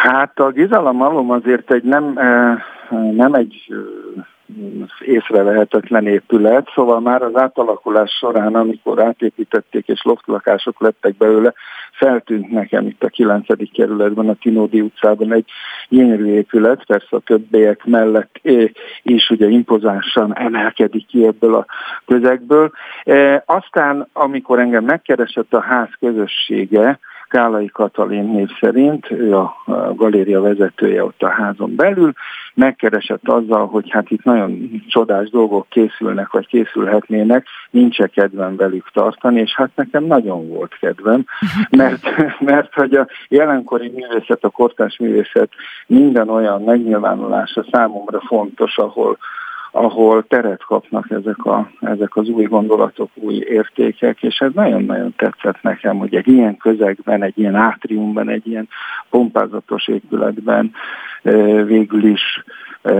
Hát 0.03 0.39
a 0.39 0.51
Gizala 0.51 0.93
Malom 0.93 1.31
azért 1.31 1.73
egy 1.73 1.83
nem, 1.83 2.19
nem 2.91 3.35
egy 3.35 3.75
észrevehetetlen 5.01 6.07
épület, 6.07 6.71
szóval 6.75 7.01
már 7.01 7.23
az 7.23 7.37
átalakulás 7.37 8.11
során, 8.11 8.55
amikor 8.55 9.03
átépítették 9.03 9.89
és 9.89 10.03
loftlakások 10.03 10.81
lettek 10.81 11.17
belőle, 11.17 11.55
feltűnt 11.93 12.51
nekem 12.51 12.87
itt 12.87 13.03
a 13.03 13.09
9. 13.09 13.47
kerületben, 13.73 14.29
a 14.29 14.35
Tinódi 14.35 14.81
utcában 14.81 15.33
egy 15.33 15.45
gyönyörű 15.89 16.27
épület, 16.27 16.85
persze 16.85 17.17
a 17.17 17.19
többiek 17.19 17.85
mellett 17.85 18.41
is 19.03 19.31
ugye 19.31 19.49
impozánsan 19.49 20.37
emelkedik 20.37 21.07
ki 21.07 21.27
ebből 21.27 21.55
a 21.55 21.67
közegből. 22.07 22.71
E, 23.05 23.43
aztán, 23.47 24.09
amikor 24.13 24.59
engem 24.59 24.85
megkeresett 24.85 25.55
a 25.55 25.61
ház 25.61 25.89
közössége, 26.01 26.99
Kálai 27.31 27.67
Katalin 27.67 28.25
név 28.25 28.49
szerint, 28.61 29.11
ő 29.11 29.37
a 29.37 29.55
galéria 29.95 30.41
vezetője 30.41 31.05
ott 31.05 31.23
a 31.23 31.29
házon 31.29 31.75
belül, 31.77 32.13
megkeresett 32.55 33.29
azzal, 33.29 33.67
hogy 33.67 33.91
hát 33.91 34.11
itt 34.11 34.23
nagyon 34.23 34.83
csodás 34.89 35.31
dolgok 35.31 35.67
készülnek, 35.69 36.31
vagy 36.31 36.47
készülhetnének, 36.47 37.47
nincs 37.71 38.01
-e 38.01 38.07
kedvem 38.07 38.57
velük 38.57 38.91
tartani, 38.93 39.41
és 39.41 39.55
hát 39.55 39.71
nekem 39.75 40.05
nagyon 40.05 40.49
volt 40.49 40.79
kedvem, 40.81 41.25
mert, 41.71 42.03
mert 42.41 42.75
hogy 42.75 42.95
a 42.95 43.07
jelenkori 43.29 43.93
művészet, 43.95 44.45
a 44.45 44.49
kortás 44.49 44.99
művészet 44.99 45.51
minden 45.87 46.29
olyan 46.29 46.63
megnyilvánulása 46.63 47.65
számomra 47.71 48.21
fontos, 48.21 48.79
ahol 48.79 49.19
ahol 49.71 50.27
teret 50.27 50.65
kapnak 50.65 51.11
ezek, 51.11 51.45
a, 51.45 51.71
ezek 51.81 52.17
az 52.17 52.29
új 52.29 52.45
gondolatok, 52.45 53.11
új 53.15 53.35
értékek, 53.35 54.23
és 54.23 54.39
ez 54.39 54.51
nagyon-nagyon 54.55 55.15
tetszett 55.17 55.63
nekem, 55.63 55.99
hogy 55.99 56.15
egy 56.15 56.29
ilyen 56.29 56.57
közegben, 56.57 57.23
egy 57.23 57.39
ilyen 57.39 57.55
átriumban, 57.55 58.29
egy 58.29 58.47
ilyen 58.47 58.69
pompázatos 59.11 59.89
épületben 59.89 60.73
végül 61.65 62.05
is 62.05 62.45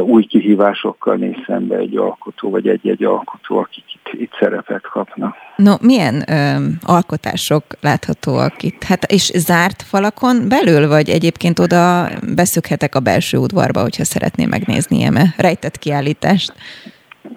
új 0.01 0.25
kihívásokkal 0.25 1.17
néz 1.17 1.37
szembe 1.47 1.77
egy 1.77 1.97
alkotó, 1.97 2.51
vagy 2.51 2.69
egy-egy 2.69 3.05
alkotó, 3.05 3.59
akik 3.59 3.85
itt, 3.95 4.21
itt 4.21 4.33
szerepet 4.39 4.83
kapnak. 4.83 5.37
No, 5.63 5.75
milyen 5.81 6.31
ö, 6.31 6.67
alkotások 6.83 7.65
láthatóak 7.81 8.63
itt? 8.63 8.83
Hát 8.83 9.13
és 9.13 9.31
zárt 9.35 9.83
falakon 9.83 10.49
belül, 10.49 10.89
vagy 10.89 11.11
egyébként 11.11 11.59
oda 11.59 12.11
beszökhetek 12.35 12.95
a 12.95 13.01
belső 13.01 13.37
udvarba, 13.37 13.81
hogyha 13.81 14.05
szeretném 14.05 14.49
megnézni 14.49 15.03
eme 15.03 15.35
rejtett 15.37 15.79
kiállítást? 15.79 16.53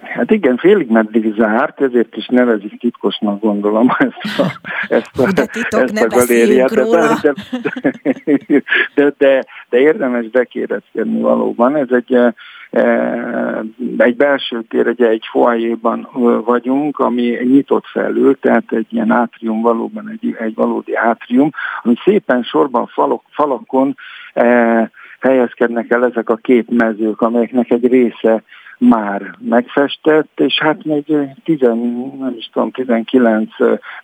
Hát 0.02 0.30
igen, 0.30 0.56
félig 0.56 0.90
meddig 0.90 1.34
zárt, 1.36 1.80
ezért 1.80 2.16
is 2.16 2.26
nevezik 2.26 2.80
titkosnak 2.80 3.40
gondolom 3.40 3.88
ezt 3.98 4.38
a, 4.38 4.44
ezt 4.88 5.18
a, 5.18 5.32
de 5.32 5.46
titok, 5.46 5.82
ezt 5.82 6.02
a 6.02 6.06
galériát. 6.06 6.74
De, 6.74 6.84
de, 7.22 7.32
de, 8.94 9.14
de, 9.18 9.44
de 9.68 9.78
érdemes 9.78 10.26
bekérdezkedni 10.28 11.20
valóban. 11.20 11.76
Ez 11.76 11.88
egy, 11.90 12.18
egy 13.96 14.16
belső 14.16 14.62
tér, 14.68 14.86
egy, 14.86 15.02
egy 15.02 15.24
foajéban 15.30 16.08
vagyunk, 16.44 16.98
ami 16.98 17.38
nyitott 17.42 17.86
felül, 17.86 18.38
tehát 18.40 18.64
egy 18.72 18.86
ilyen 18.88 19.10
átrium, 19.10 19.60
valóban 19.60 20.08
egy, 20.08 20.36
egy 20.38 20.54
valódi 20.54 20.94
átrium, 20.94 21.50
ami 21.82 21.94
szépen 22.04 22.42
sorban 22.42 22.86
falok, 22.86 23.22
falakon 23.30 23.96
eh, 24.32 24.88
helyezkednek 25.20 25.90
el 25.90 26.04
ezek 26.04 26.28
a 26.28 26.36
két 26.36 26.70
mezők, 26.70 27.20
amelyeknek 27.20 27.70
egy 27.70 27.86
része 27.86 28.42
már 28.78 29.34
megfestett, 29.38 30.40
és 30.40 30.58
hát 30.60 30.84
még 30.84 31.04
10, 31.44 31.60
nem 32.18 32.34
is 32.36 32.50
tudom, 32.52 32.70
19 32.70 33.50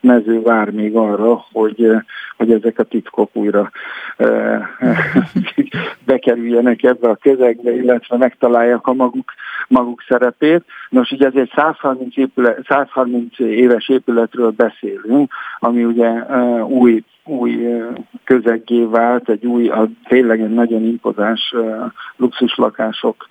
mező 0.00 0.42
vár 0.42 0.70
még 0.70 0.96
arra, 0.96 1.44
hogy, 1.52 1.90
hogy 2.36 2.52
ezek 2.52 2.78
a 2.78 2.82
titkok 2.82 3.30
újra 3.32 3.70
bekerüljenek 6.06 6.82
ebbe 6.82 7.08
a 7.08 7.16
közegbe, 7.16 7.74
illetve 7.74 8.16
megtalálják 8.16 8.86
a 8.86 8.92
maguk, 8.92 9.32
maguk 9.68 10.02
szerepét. 10.08 10.64
Nos, 10.88 11.10
ugye 11.10 11.26
ez 11.26 11.34
egy 11.34 11.52
130, 11.54 12.16
épület, 12.16 12.64
130 12.68 13.38
éves 13.38 13.88
épületről 13.88 14.50
beszélünk, 14.50 15.32
ami 15.58 15.84
ugye 15.84 16.10
új 16.62 17.04
új 17.24 17.66
közeggé 18.24 18.84
vált, 18.84 19.28
egy 19.28 19.46
új, 19.46 19.68
a, 19.68 19.88
tényleg 20.08 20.40
egy 20.40 20.54
nagyon 20.54 20.82
impozáns 20.82 21.54
luxuslakások 22.16 23.28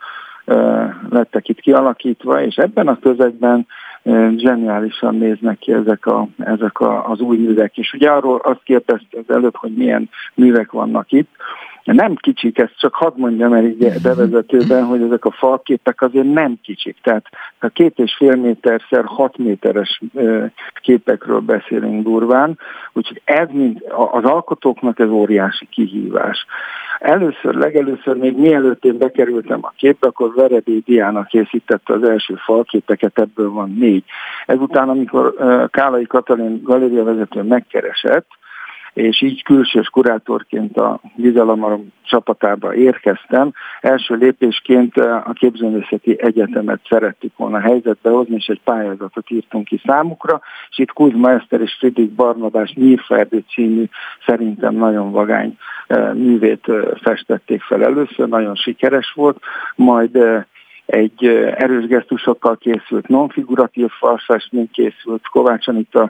lettek 1.09 1.49
itt 1.49 1.59
kialakítva, 1.59 2.41
és 2.41 2.55
ebben 2.55 2.87
a 2.87 2.99
közegben 2.99 3.67
zseniálisan 4.35 5.15
néznek 5.15 5.57
ki 5.57 5.71
ezek, 5.71 6.05
a, 6.05 6.27
ezek 6.37 6.79
a, 6.79 7.09
az 7.09 7.19
új 7.19 7.37
művek 7.37 7.77
is. 7.77 7.93
Ugye 7.93 8.09
arról 8.09 8.37
azt 8.43 8.63
kérdezte 8.63 9.17
az 9.17 9.35
előbb, 9.35 9.55
hogy 9.55 9.73
milyen 9.73 10.09
művek 10.33 10.71
vannak 10.71 11.11
itt. 11.11 11.29
Nem 11.83 12.15
kicsik, 12.15 12.57
ezt 12.57 12.79
csak 12.79 12.93
hadd 12.93 13.13
mondjam 13.15 13.53
el 13.53 13.65
így 13.65 14.01
bevezetőben, 14.01 14.85
hogy 14.85 15.01
ezek 15.01 15.25
a 15.25 15.31
falképek 15.31 16.01
azért 16.01 16.33
nem 16.33 16.59
kicsik. 16.63 16.97
Tehát 17.01 17.25
a 17.59 17.67
két 17.67 17.99
és 17.99 18.15
fél 18.17 18.35
méterszer 18.35 19.03
hat 19.05 19.37
méteres 19.37 20.01
képekről 20.81 21.39
beszélünk 21.39 22.03
durván, 22.03 22.57
úgyhogy 22.93 23.21
ez 23.23 23.47
mind, 23.51 23.83
az 24.11 24.23
alkotóknak 24.23 24.99
ez 24.99 25.09
óriási 25.09 25.67
kihívás. 25.67 26.45
Először, 26.99 27.55
legelőször 27.55 28.15
még 28.15 28.37
mielőtt 28.37 28.85
én 28.85 28.97
bekerültem 28.97 29.59
a 29.61 29.73
képbe, 29.75 30.07
akkor 30.07 30.33
Veredé 30.35 30.77
Diana 30.85 31.23
készítette 31.23 31.93
az 31.93 32.03
első 32.03 32.35
falképeket, 32.35 33.19
ebből 33.19 33.51
van 33.51 33.75
négy. 33.79 34.03
Ezután, 34.45 34.89
amikor 34.89 35.35
Kálai 35.71 36.05
Katalin 36.05 36.61
galériavezető 36.63 37.41
megkeresett, 37.41 38.27
és 38.93 39.21
így 39.21 39.43
külsős 39.43 39.87
kurátorként 39.87 40.77
a 40.77 40.99
Gizalamarom 41.15 41.91
csapatába 42.03 42.75
érkeztem. 42.75 43.51
Első 43.81 44.15
lépésként 44.15 44.97
a 44.97 45.33
képzőművészeti 45.33 46.21
egyetemet 46.21 46.79
szerettük 46.89 47.37
volna 47.37 47.59
helyzetbe 47.59 48.09
hozni, 48.09 48.35
és 48.35 48.47
egy 48.47 48.61
pályázatot 48.63 49.29
írtunk 49.29 49.65
ki 49.65 49.81
számukra, 49.85 50.41
és 50.69 50.77
itt 50.77 50.91
Kuzma 50.91 51.31
Eszter 51.31 51.61
és 51.61 51.75
Friedrich 51.79 52.13
Barnabás 52.13 52.73
Nyírferdő 52.73 53.43
című 53.53 53.83
szerintem 54.25 54.75
nagyon 54.75 55.11
vagány 55.11 55.57
művét 56.13 56.65
festették 57.01 57.61
fel 57.61 57.83
először, 57.83 58.27
nagyon 58.27 58.55
sikeres 58.55 59.11
volt, 59.15 59.39
majd 59.75 60.17
egy 60.89 61.25
erős 61.55 61.87
gesztusokkal 61.87 62.57
készült 62.57 63.07
non-figuratív 63.07 63.89
falfestmény 63.89 64.69
készült 64.71 65.27
Kovács 65.27 65.67
Anita 65.67 66.09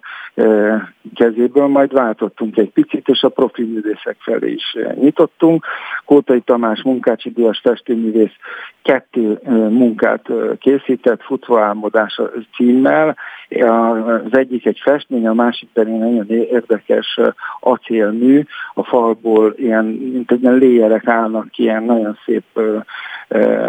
kezéből, 1.16 1.68
majd 1.68 1.94
váltottunk 1.94 2.58
egy 2.58 2.70
picit, 2.70 3.08
és 3.08 3.22
a 3.22 3.30
profi 3.30 3.64
művészek 3.64 4.16
felé 4.20 4.52
is 4.52 4.78
nyitottunk. 4.94 5.66
Kótai 6.06 6.40
Tamás 6.42 6.82
munkácsi 6.84 7.30
díjas 7.30 7.60
festőművész 7.64 8.36
kettő 8.82 9.40
munkát 9.70 10.28
készített, 10.60 11.22
futva 11.22 11.62
álmodás 11.62 12.22
címmel. 12.56 13.16
Az 14.06 14.38
egyik 14.38 14.66
egy 14.66 14.80
festmény, 14.84 15.28
a 15.28 15.34
másik 15.34 15.70
pedig 15.74 15.94
nagyon 15.94 16.30
érdekes 16.30 17.20
acélmű, 17.60 18.44
a 18.74 18.84
falból 18.84 19.54
ilyen, 19.58 19.86
mint 19.86 20.32
egy 20.32 20.42
léjerek 20.42 21.08
állnak 21.08 21.58
ilyen 21.58 21.84
nagyon 21.84 22.18
szép 22.26 22.44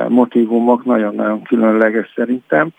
motivumok, 0.09 0.85
nagyon-nagyon 1.01 1.43
különleges 1.43 2.13
szerintem. 2.15 2.73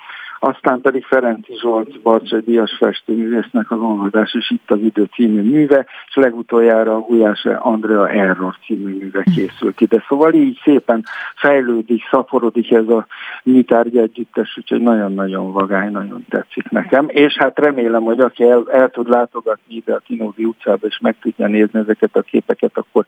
Aztán 0.44 0.82
pedig 0.82 1.06
Ferenci 1.06 1.54
Zsolt 1.60 2.02
Barcsai 2.02 2.40
Díjas 2.40 2.76
festőművésznek 2.80 3.72
az 3.72 3.80
olvadás 3.80 4.34
és 4.34 4.52
itt 4.52 4.72
az 4.72 4.80
idő 4.80 5.08
című 5.14 5.42
műve, 5.42 5.86
és 6.08 6.16
legutoljára 6.16 6.96
a 6.96 7.00
Gulyás 7.00 7.46
Andrea 7.46 8.10
Error 8.10 8.56
című 8.66 8.98
műve 8.98 9.24
készült 9.36 9.82
ide. 9.82 10.04
Szóval 10.08 10.34
így 10.34 10.60
szépen 10.64 11.04
fejlődik, 11.36 12.02
szaporodik 12.10 12.72
ez 12.72 12.88
a 12.88 13.08
nyitárgy 13.44 13.98
együttes, 13.98 14.58
úgyhogy 14.58 14.82
nagyon-nagyon 14.82 15.52
vagány, 15.52 15.92
nagyon 15.92 16.26
tetszik 16.30 16.70
nekem. 16.70 17.06
És 17.08 17.38
hát 17.38 17.60
remélem, 17.60 18.04
hogy 18.04 18.20
aki 18.20 18.44
el, 18.44 18.64
el 18.72 18.90
tud 18.90 19.10
látogatni 19.10 19.76
ide 19.76 19.94
a 19.94 20.02
Tinódi 20.08 20.46
utcába, 20.46 20.88
és 20.88 21.00
meg 21.00 21.16
tudja 21.22 21.48
nézni 21.48 21.80
ezeket 21.80 22.16
a 22.16 22.22
képeket, 22.22 22.78
akkor 22.78 23.06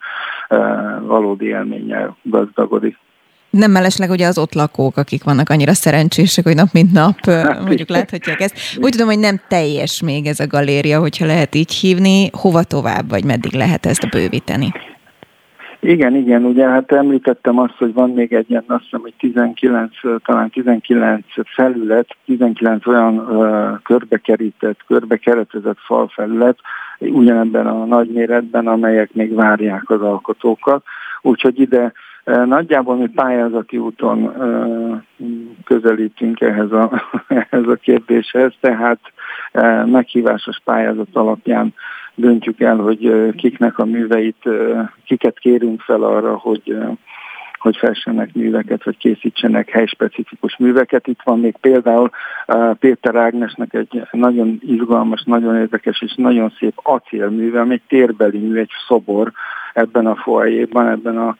e, 0.47 0.57
valódi 0.99 1.45
élménnyel 1.45 2.17
gazdagodik. 2.21 2.97
Nem 3.57 3.71
mellesleg 3.71 4.09
ugye 4.09 4.27
az 4.27 4.37
ott 4.37 4.53
lakók, 4.53 4.97
akik 4.97 5.23
vannak 5.23 5.49
annyira 5.49 5.73
szerencsések, 5.73 6.43
hogy 6.43 6.55
nap 6.55 6.67
mint 6.71 6.91
nap 6.91 7.25
hát, 7.25 7.63
mondjuk 7.63 7.89
láthatják 7.89 8.41
ezt. 8.41 8.55
Úgy 8.81 8.91
tudom, 8.91 9.07
hogy 9.07 9.19
nem 9.19 9.41
teljes 9.47 10.01
még 10.01 10.25
ez 10.25 10.39
a 10.39 10.47
galéria, 10.47 10.99
hogyha 10.99 11.25
lehet 11.25 11.55
így 11.55 11.71
hívni. 11.71 12.29
Hova 12.31 12.63
tovább, 12.63 13.09
vagy 13.09 13.25
meddig 13.25 13.53
lehet 13.53 13.85
ezt 13.85 14.09
bővíteni? 14.09 14.71
Igen, 15.79 16.15
igen, 16.15 16.45
ugye 16.45 16.67
hát 16.67 16.91
említettem 16.91 17.59
azt, 17.59 17.77
hogy 17.77 17.93
van 17.93 18.09
még 18.09 18.33
egy 18.33 18.49
ilyen, 18.49 18.63
azt 18.67 18.83
hiszem, 18.83 19.01
hogy 19.01 19.13
19, 19.17 19.91
talán 20.25 20.49
19 20.49 21.25
felület, 21.55 22.07
19 22.25 22.87
olyan 22.87 23.17
uh, 23.17 23.81
körbekerített, 23.83 24.79
körbekeretezett 24.87 25.77
falfelület, 25.85 26.57
ugyanebben 26.99 27.67
a 27.67 27.85
nagyméretben, 27.85 28.67
amelyek 28.67 29.13
még 29.13 29.33
várják 29.33 29.89
az 29.89 30.01
alkotókat. 30.01 30.83
Úgyhogy 31.21 31.59
ide 31.59 31.91
Nagyjából 32.23 32.95
mi 32.95 33.07
pályázati 33.07 33.77
úton 33.77 34.33
közelítünk 35.63 36.41
ehhez 36.41 36.71
a, 36.71 37.01
ehhez 37.27 37.67
a 37.67 37.75
kérdéshez, 37.75 38.53
tehát 38.59 38.99
meghívásos 39.85 40.61
pályázat 40.63 41.07
alapján 41.13 41.73
döntjük 42.15 42.61
el, 42.61 42.77
hogy 42.77 43.33
kiknek 43.35 43.77
a 43.77 43.85
műveit, 43.85 44.49
kiket 45.05 45.39
kérünk 45.39 45.81
fel 45.81 46.03
arra, 46.03 46.37
hogy 46.37 46.77
hogy 47.63 47.77
fessenek 47.77 48.33
műveket, 48.33 48.83
vagy 48.83 48.97
készítsenek 48.97 49.69
helyspecifikus 49.69 50.57
műveket. 50.57 51.07
Itt 51.07 51.19
van 51.23 51.39
még 51.39 51.57
például 51.57 52.09
Péter 52.79 53.15
Ágnesnek 53.15 53.73
egy 53.73 54.07
nagyon 54.11 54.59
izgalmas, 54.61 55.23
nagyon 55.23 55.55
érdekes 55.55 56.01
és 56.01 56.13
nagyon 56.15 56.53
szép 56.59 56.73
acélműve, 56.75 57.59
ami 57.59 57.73
egy 57.73 57.81
térbeli 57.87 58.37
mű, 58.37 58.59
egy 58.59 58.71
szobor 58.87 59.31
ebben 59.73 60.05
a 60.05 60.15
foajéban, 60.15 60.87
ebben 60.87 61.17
a 61.17 61.35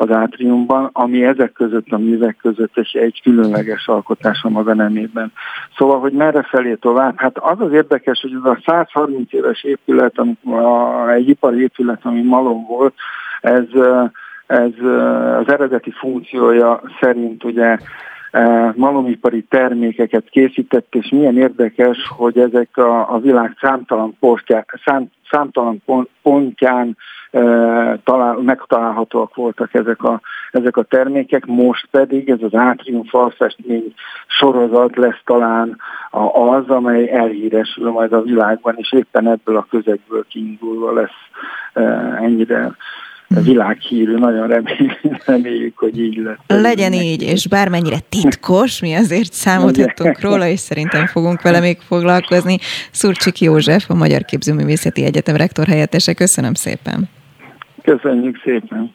az 0.00 0.10
átriumban, 0.10 0.90
ami 0.92 1.24
ezek 1.24 1.52
között 1.52 1.86
a 1.88 1.98
művek 1.98 2.36
között 2.36 2.76
egy, 2.76 2.96
egy 2.96 3.20
különleges 3.22 3.88
alkotás 3.88 4.42
a 4.42 4.48
maga 4.48 4.74
nemében. 4.74 5.32
Szóval, 5.76 6.00
hogy 6.00 6.12
merre 6.12 6.42
felé 6.42 6.74
tovább? 6.74 7.14
Hát 7.16 7.38
az 7.38 7.60
az 7.60 7.72
érdekes, 7.72 8.20
hogy 8.20 8.32
ez 8.44 8.50
a 8.50 8.58
130 8.66 9.32
éves 9.32 9.64
épület, 9.64 10.18
ami, 10.18 10.36
a, 10.44 11.10
egy 11.10 11.28
ipari 11.28 11.60
épület, 11.62 12.00
ami 12.02 12.22
malom 12.22 12.66
volt, 12.66 12.94
ez, 13.40 13.64
ez 14.46 14.72
az 15.38 15.48
eredeti 15.48 15.90
funkciója 15.90 16.80
szerint 17.00 17.44
ugye 17.44 17.78
malomipari 18.74 19.42
termékeket 19.42 20.28
készített, 20.30 20.94
és 20.94 21.08
milyen 21.08 21.36
érdekes, 21.36 21.98
hogy 22.16 22.38
ezek 22.38 22.76
a, 22.76 23.14
a 23.14 23.18
világ 23.18 23.56
számtalan, 23.60 24.16
postjá, 24.20 24.64
szám, 24.84 25.06
számtalan 25.30 25.82
pontján 26.22 26.96
talál, 28.04 28.36
megtalálhatóak 28.42 29.34
voltak 29.34 29.74
ezek 29.74 30.02
a, 30.02 30.20
ezek 30.50 30.76
a 30.76 30.82
termékek, 30.82 31.46
most 31.46 31.88
pedig 31.90 32.28
ez 32.28 32.38
az 32.40 32.54
átrium 32.54 33.04
falfestmény 33.04 33.94
sorozat 34.26 34.96
lesz 34.96 35.20
talán 35.24 35.76
az, 36.32 36.68
amely 36.68 37.10
elhíresül 37.10 37.90
majd 37.90 38.12
a 38.12 38.22
világban, 38.22 38.74
és 38.76 38.92
éppen 38.92 39.28
ebből 39.28 39.56
a 39.56 39.66
közegből 39.70 40.24
kiindulva 40.28 40.92
lesz 40.92 41.18
ennyire 42.20 42.76
világhírű, 43.38 44.18
nagyon 44.18 44.46
reméljük, 44.46 45.00
reméljük, 45.26 45.78
hogy 45.78 46.00
így 46.00 46.16
lesz. 46.16 46.60
Legyen 46.62 46.92
így, 46.92 47.22
és 47.22 47.48
bármennyire 47.48 47.98
titkos, 48.08 48.80
mi 48.80 48.94
azért 48.94 49.32
számolhatunk 49.32 50.20
róla, 50.20 50.46
és 50.46 50.60
szerintem 50.60 51.06
fogunk 51.06 51.42
vele 51.42 51.60
még 51.60 51.78
foglalkozni. 51.78 52.58
Szurcsik 52.90 53.40
József, 53.40 53.90
a 53.90 53.94
Magyar 53.94 54.24
Képzőművészeti 54.24 55.04
Egyetem 55.04 55.36
rektor 55.36 55.66
helyettese, 55.66 56.14
köszönöm 56.14 56.54
szépen. 56.54 57.08
Köszönjük 57.82 58.40
szépen. 58.44 58.94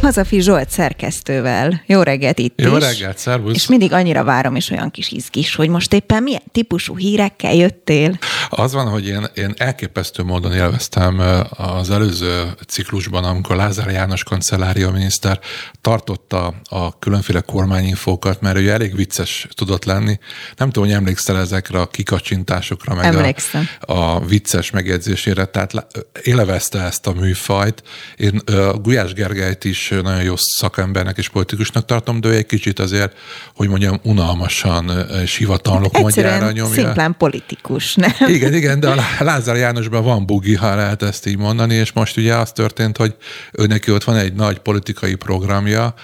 Hazafi 0.00 0.40
Zsolt 0.40 0.70
szerkesztővel. 0.70 1.82
Jó 1.86 2.02
reggelt 2.02 2.38
itt 2.38 2.60
Jó 2.60 2.76
is. 2.76 2.84
reggelt, 2.84 3.18
szervusz. 3.18 3.54
És 3.54 3.66
mindig 3.66 3.92
annyira 3.92 4.24
várom, 4.24 4.54
és 4.54 4.70
olyan 4.70 4.90
kis 4.90 5.10
izgis, 5.10 5.54
hogy 5.54 5.68
most 5.68 5.92
éppen 5.92 6.22
milyen 6.22 6.42
típusú 6.52 6.96
hírekkel 6.96 7.54
jöttél. 7.54 8.18
Az 8.48 8.72
van, 8.72 8.88
hogy 8.88 9.06
én, 9.06 9.26
én 9.34 9.54
elképesztő 9.56 10.22
módon 10.22 10.52
élveztem 10.52 11.22
az 11.50 11.90
előző 11.90 12.44
ciklusban, 12.68 13.24
amikor 13.24 13.56
Lázár 13.56 13.90
János 13.90 14.22
kancellária 14.24 14.90
miniszter 14.90 15.40
tartotta 15.80 16.54
a 16.70 16.98
különféle 16.98 17.40
kormányinfókat, 17.40 18.40
mert 18.40 18.56
ő 18.56 18.70
elég 18.70 18.96
vicces 18.96 19.46
tudott 19.54 19.84
lenni. 19.84 20.18
Nem 20.56 20.70
tudom, 20.70 20.88
hogy 20.88 20.98
emlékszel 20.98 21.38
ezekre 21.38 21.80
a 21.80 21.86
kikacsintásokra, 21.86 22.94
meg 22.94 23.04
Emlékszem. 23.04 23.68
a, 23.80 23.92
a 23.92 24.20
vicces 24.20 24.70
megjegyzésére, 24.70 25.44
tehát 25.44 25.86
élvezte 26.22 26.80
ezt 26.82 27.06
a 27.06 27.12
műfajt. 27.12 27.82
Én 28.16 28.40
Gulyás 28.82 29.12
Gergelyt 29.12 29.64
is 29.64 29.89
nagyon 29.90 30.22
jó 30.22 30.34
szakembernek 30.36 31.18
és 31.18 31.28
politikusnak 31.28 31.84
tartom, 31.84 32.20
de 32.20 32.28
ő 32.28 32.34
egy 32.34 32.46
kicsit 32.46 32.78
azért, 32.78 33.16
hogy 33.54 33.68
mondjam, 33.68 34.00
unalmasan 34.02 34.90
és 35.22 35.36
hivatalnok 35.36 35.98
mondjára 35.98 36.50
nyomja. 36.50 36.74
szimplán 36.74 37.14
politikus, 37.18 37.94
nem? 37.94 38.12
Igen, 38.26 38.54
igen, 38.54 38.80
de 38.80 38.88
a 38.90 38.96
Lázár 39.18 39.56
Jánosban 39.56 40.04
van 40.04 40.26
bugi, 40.26 40.54
ha 40.54 40.74
lehet 40.74 41.02
ezt 41.02 41.26
így 41.26 41.38
mondani, 41.38 41.74
és 41.74 41.92
most 41.92 42.16
ugye 42.16 42.34
az 42.34 42.52
történt, 42.52 42.96
hogy 42.96 43.14
ő 43.52 43.66
neki 43.66 43.90
ott 43.90 44.04
van 44.04 44.16
egy 44.16 44.32
nagy 44.32 44.58
politikai 44.58 45.14
programja, 45.14 45.94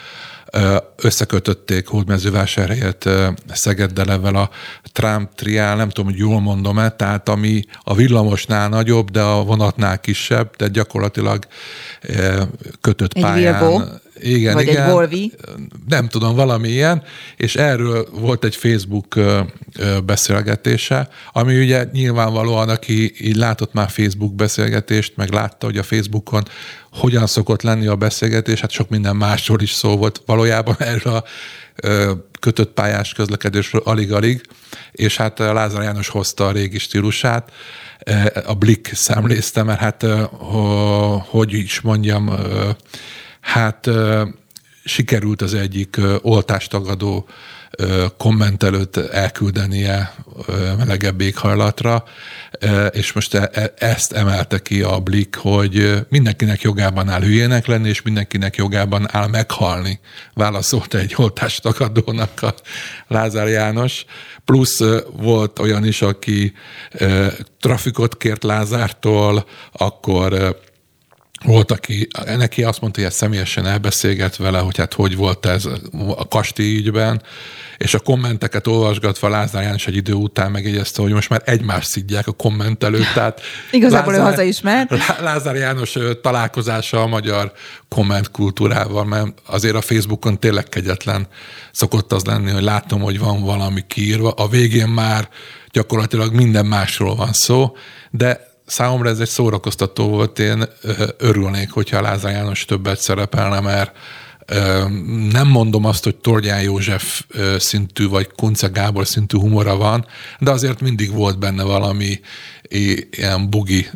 összekötötték 0.97 1.87
Hódmezővásárhelyet 1.87 3.09
Szegeddel 3.53 4.11
ezzel 4.11 4.35
a 4.35 4.51
Trump 4.93 5.35
triál, 5.35 5.77
nem 5.77 5.89
tudom, 5.89 6.11
hogy 6.11 6.19
jól 6.19 6.41
mondom-e, 6.41 6.89
tehát 6.89 7.28
ami 7.28 7.65
a 7.83 7.95
villamosnál 7.95 8.69
nagyobb, 8.69 9.11
de 9.11 9.20
a 9.20 9.45
vonatnál 9.45 10.01
kisebb, 10.01 10.57
de 10.57 10.69
gyakorlatilag 10.69 11.45
kötött 12.81 13.12
egy 13.12 13.23
pályán. 13.23 13.61
Vilbó. 13.61 13.85
Igen, 14.21 14.55
Vagy 14.55 14.69
igen. 14.69 14.85
egy 14.85 14.91
Volvi. 14.91 15.33
Nem 15.89 16.09
tudom, 16.09 16.35
valami 16.35 16.69
ilyen, 16.69 17.03
és 17.37 17.57
erről 17.57 18.09
volt 18.13 18.45
egy 18.45 18.57
Facebook 18.57 19.15
beszélgetése, 20.05 21.09
ami 21.33 21.61
ugye 21.61 21.85
nyilvánvalóan, 21.93 22.69
aki 22.69 23.13
így 23.27 23.37
látott 23.37 23.73
már 23.73 23.91
Facebook 23.91 24.35
beszélgetést, 24.35 25.13
meg 25.17 25.31
látta, 25.33 25.67
hogy 25.67 25.79
a 25.79 25.83
Facebookon 25.83 26.43
hogyan 26.93 27.27
szokott 27.27 27.63
lenni 27.63 27.87
a 27.87 27.97
beszélgetés, 27.97 28.61
hát 28.61 28.71
sok 28.71 28.89
minden 28.89 29.17
másról 29.17 29.61
is 29.61 29.73
szó 29.73 29.97
volt 29.97 30.23
valójában 30.27 30.77
erről 30.79 31.15
a 31.15 31.25
kötött 32.41 32.73
pályás 32.73 33.13
közlekedésről 33.13 33.83
alig-alig, 33.85 34.41
és 34.93 35.17
hát 35.17 35.39
Lázár 35.39 35.83
János 35.83 36.09
hozta 36.09 36.47
a 36.47 36.53
régi 36.53 36.79
stílusát, 36.79 37.53
a 38.47 38.55
Blick 38.55 38.95
szemlézte, 38.95 39.63
mert 39.63 39.81
hát 39.81 40.07
hogy 41.29 41.53
is 41.53 41.81
mondjam, 41.81 42.31
hát 43.47 43.89
sikerült 44.85 45.43
az 45.43 45.55
egyik 45.55 46.01
oltástagadó 46.23 47.28
kommentelőt 48.16 48.97
elküldenie 48.97 50.14
melegebb 50.78 51.20
éghajlatra, 51.20 52.05
és 52.90 53.12
most 53.12 53.35
e, 53.35 53.73
ezt 53.78 54.12
emelte 54.12 54.59
ki 54.59 54.82
a 54.82 55.01
Blick, 55.01 55.35
hogy 55.35 56.06
mindenkinek 56.09 56.60
jogában 56.60 57.09
áll 57.09 57.20
hülyének 57.20 57.66
lenni, 57.66 57.89
és 57.89 58.02
mindenkinek 58.02 58.56
jogában 58.56 59.09
áll 59.10 59.28
meghalni, 59.28 60.01
válaszolta 60.35 60.98
egy 60.98 61.12
oltástagadónak 61.16 62.43
a 62.43 62.55
Lázár 63.06 63.48
János. 63.48 64.05
Plusz 64.44 64.81
volt 65.12 65.59
olyan 65.59 65.85
is, 65.85 66.02
aki 66.02 66.52
trafikot 67.60 68.16
kért 68.16 68.43
Lázártól, 68.43 69.47
akkor 69.73 70.59
volt, 71.45 71.71
aki 71.71 72.09
neki 72.37 72.63
azt 72.63 72.81
mondta, 72.81 73.01
hogy 73.01 73.09
ezt 73.09 73.19
személyesen 73.19 73.67
elbeszélget 73.67 74.37
vele, 74.37 74.59
hogy 74.59 74.77
hát 74.77 74.95
hogy 74.95 75.17
volt 75.17 75.47
ez 75.47 75.65
a 76.17 76.29
kastély 76.29 76.77
ügyben, 76.77 77.23
és 77.77 77.95
a 77.95 77.99
kommenteket 77.99 78.67
olvasgatva 78.67 79.29
Lázár 79.29 79.63
János 79.63 79.87
egy 79.87 79.97
idő 79.97 80.13
után 80.13 80.51
megjegyezte, 80.51 81.03
hogy 81.03 81.13
most 81.13 81.29
már 81.29 81.43
egymást 81.45 81.89
szidják 81.89 82.27
a 82.27 82.33
kommentelőt, 82.33 83.13
tehát 83.15 83.41
Igazából 83.71 84.13
Lázár, 84.13 84.27
ő 84.27 84.31
hazaismert. 84.31 84.91
Lázár 85.21 85.55
János 85.55 85.97
találkozása 86.23 87.03
a 87.03 87.07
magyar 87.07 87.53
kommentkultúrával, 87.89 89.05
mert 89.05 89.33
azért 89.47 89.75
a 89.75 89.81
Facebookon 89.81 90.41
tényleg 90.41 90.65
kegyetlen 90.65 91.27
szokott 91.73 92.13
az 92.13 92.25
lenni, 92.25 92.51
hogy 92.51 92.63
látom, 92.63 93.01
hogy 93.01 93.19
van 93.19 93.43
valami 93.43 93.81
kiírva, 93.87 94.31
a 94.31 94.49
végén 94.49 94.89
már 94.89 95.29
gyakorlatilag 95.71 96.35
minden 96.35 96.67
másról 96.67 97.15
van 97.15 97.33
szó, 97.33 97.77
de 98.11 98.55
számomra 98.67 99.09
ez 99.09 99.19
egy 99.19 99.29
szórakoztató 99.29 100.09
volt, 100.09 100.39
én 100.39 100.65
örülnék, 101.19 101.71
hogyha 101.71 102.01
Lázár 102.01 102.33
János 102.33 102.65
többet 102.65 103.01
szerepelne, 103.01 103.61
mert 103.61 103.97
nem 105.31 105.49
mondom 105.49 105.85
azt, 105.85 106.05
hogy 106.05 106.17
Tordján 106.17 106.63
József 106.63 107.23
szintű, 107.59 108.09
vagy 108.09 108.31
Kunce 108.37 108.67
Gábor 108.69 109.07
szintű 109.07 109.39
humora 109.39 109.77
van, 109.77 110.07
de 110.39 110.51
azért 110.51 110.81
mindig 110.81 111.13
volt 111.13 111.39
benne 111.39 111.63
valami 111.63 112.21
ilyen 113.11 113.51
bugi, 113.51 113.91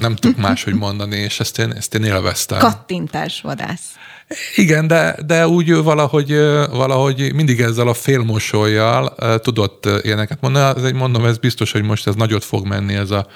nem 0.00 0.16
tudok 0.16 0.36
máshogy 0.48 0.74
mondani, 0.74 1.16
és 1.16 1.40
ezt 1.40 1.58
én, 1.58 1.72
ezt 1.72 1.94
én 1.94 2.04
élveztem. 2.04 2.58
Kattintás 2.58 3.40
vadász. 3.40 3.84
Igen, 4.56 4.86
de, 4.86 5.16
de 5.26 5.48
úgy 5.48 5.74
valahogy, 5.74 6.36
valahogy 6.70 7.32
mindig 7.34 7.60
ezzel 7.60 7.88
a 7.88 7.94
félmosolyjal 7.94 9.14
tudott 9.38 9.88
ilyeneket 10.02 10.38
mondani. 10.40 10.78
Ez 10.78 10.84
egy 10.84 10.94
mondom, 10.94 11.24
ez 11.24 11.38
biztos, 11.38 11.72
hogy 11.72 11.82
most 11.82 12.06
ez 12.06 12.14
nagyot 12.14 12.44
fog 12.44 12.66
menni, 12.66 12.94
ez 12.94 13.10
a 13.10 13.26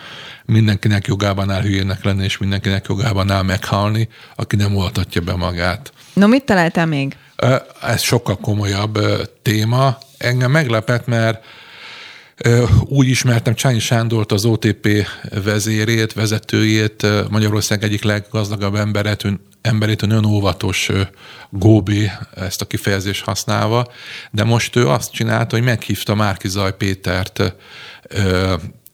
mindenkinek 0.44 1.06
jogában 1.06 1.51
áll 1.51 1.62
hülyének 1.62 2.05
lenni, 2.05 2.24
és 2.24 2.39
mindenkinek 2.39 2.86
jogában 2.89 3.31
áll 3.31 3.43
meghalni, 3.43 4.09
aki 4.36 4.56
nem 4.56 4.77
oltatja 4.77 5.20
be 5.20 5.35
magát. 5.35 5.93
No, 6.12 6.27
mit 6.27 6.44
találtál 6.44 6.86
még? 6.86 7.16
Ez 7.82 8.02
sokkal 8.02 8.36
komolyabb 8.36 8.98
téma. 9.43 9.98
Engem 10.18 10.51
meglepett, 10.51 11.06
mert 11.06 11.44
úgy 12.85 13.09
ismertem 13.09 13.55
Csányi 13.55 13.78
Sándort, 13.78 14.32
az 14.32 14.44
OTP 14.44 14.89
vezérét, 15.44 16.12
vezetőjét, 16.12 17.06
Magyarország 17.31 17.82
egyik 17.82 18.02
leggazdagabb 18.02 18.74
emberet, 18.74 19.23
emberét, 19.66 20.01
nagyon 20.01 20.24
óvatos 20.24 20.90
Góbi 21.51 22.10
ezt 22.34 22.60
a 22.60 22.66
kifejezést 22.66 23.24
használva, 23.24 23.86
de 24.30 24.44
most 24.44 24.76
ő 24.76 24.88
azt 24.88 25.12
csinálta, 25.12 25.56
hogy 25.56 25.64
meghívta 25.64 26.14
Márki 26.14 26.48
Zaj 26.48 26.76
Pétert 26.76 27.55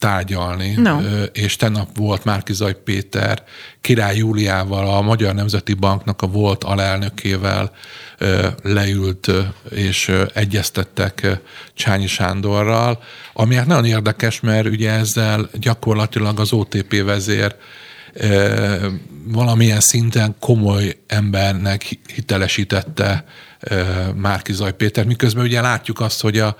tárgyalni, 0.02 0.74
no. 0.76 0.98
és 1.32 1.56
tegnap 1.56 1.96
volt 1.96 2.24
Márkizaj 2.24 2.74
Péter 2.84 3.42
Király 3.80 4.16
Júliával, 4.16 4.96
a 4.96 5.00
Magyar 5.00 5.34
Nemzeti 5.34 5.74
Banknak 5.74 6.22
a 6.22 6.26
volt 6.26 6.64
alelnökével 6.64 7.70
leült 8.62 9.30
és 9.70 10.12
egyeztettek 10.34 11.40
Csányi 11.74 12.06
Sándorral, 12.06 13.02
ami 13.32 13.54
hát 13.54 13.66
nagyon 13.66 13.84
érdekes, 13.84 14.40
mert 14.40 14.66
ugye 14.66 14.90
ezzel 14.90 15.48
gyakorlatilag 15.54 16.40
az 16.40 16.52
OTP 16.52 17.02
vezér 17.04 17.56
valamilyen 19.24 19.80
szinten 19.80 20.36
komoly 20.40 20.96
embernek 21.06 21.98
hitelesítette 22.14 23.24
Márkizaj 24.14 24.72
Péter, 24.72 25.06
miközben 25.06 25.44
ugye 25.44 25.60
látjuk 25.60 26.00
azt, 26.00 26.20
hogy 26.20 26.38
a 26.38 26.56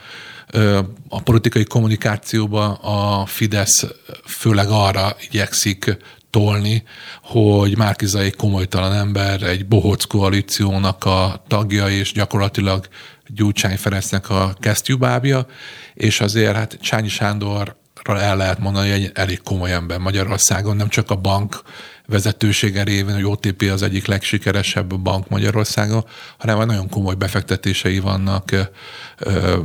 a 1.09 1.21
politikai 1.23 1.65
kommunikációban 1.65 2.71
a 2.71 3.27
Fidesz 3.27 3.87
főleg 4.25 4.67
arra 4.69 5.17
igyekszik 5.21 5.97
tolni, 6.31 6.83
hogy 7.23 7.77
Márkiza 7.77 8.19
egy 8.19 8.37
komolytalan 8.37 8.93
ember, 8.93 9.43
egy 9.43 9.67
bohóc 9.67 10.05
koalíciónak 10.05 11.05
a 11.05 11.45
tagja, 11.49 11.89
és 11.89 12.13
gyakorlatilag 12.13 12.89
Gyurcsány 13.27 13.77
Ferencnek 13.77 14.31
a 14.31 14.55
kesztyűbábja, 14.61 15.47
és 15.95 16.21
azért 16.21 16.55
hát 16.55 16.79
Csányi 16.81 17.09
Sándor 17.09 17.77
el 18.05 18.37
lehet 18.37 18.59
mondani, 18.59 18.91
hogy 18.91 19.03
egy 19.03 19.11
elég 19.15 19.43
komoly 19.43 19.73
ember 19.73 19.99
Magyarországon, 19.99 20.77
nem 20.77 20.89
csak 20.89 21.11
a 21.11 21.17
bank 21.17 21.63
vezetősége 22.07 22.83
révén, 22.83 23.15
hogy 23.15 23.25
OTP 23.25 23.63
az 23.73 23.83
egyik 23.83 24.07
legsikeresebb 24.07 25.01
bank 25.01 25.29
Magyarországon, 25.29 26.05
hanem 26.39 26.67
nagyon 26.67 26.89
komoly 26.89 27.15
befektetései 27.15 27.99
vannak 27.99 28.51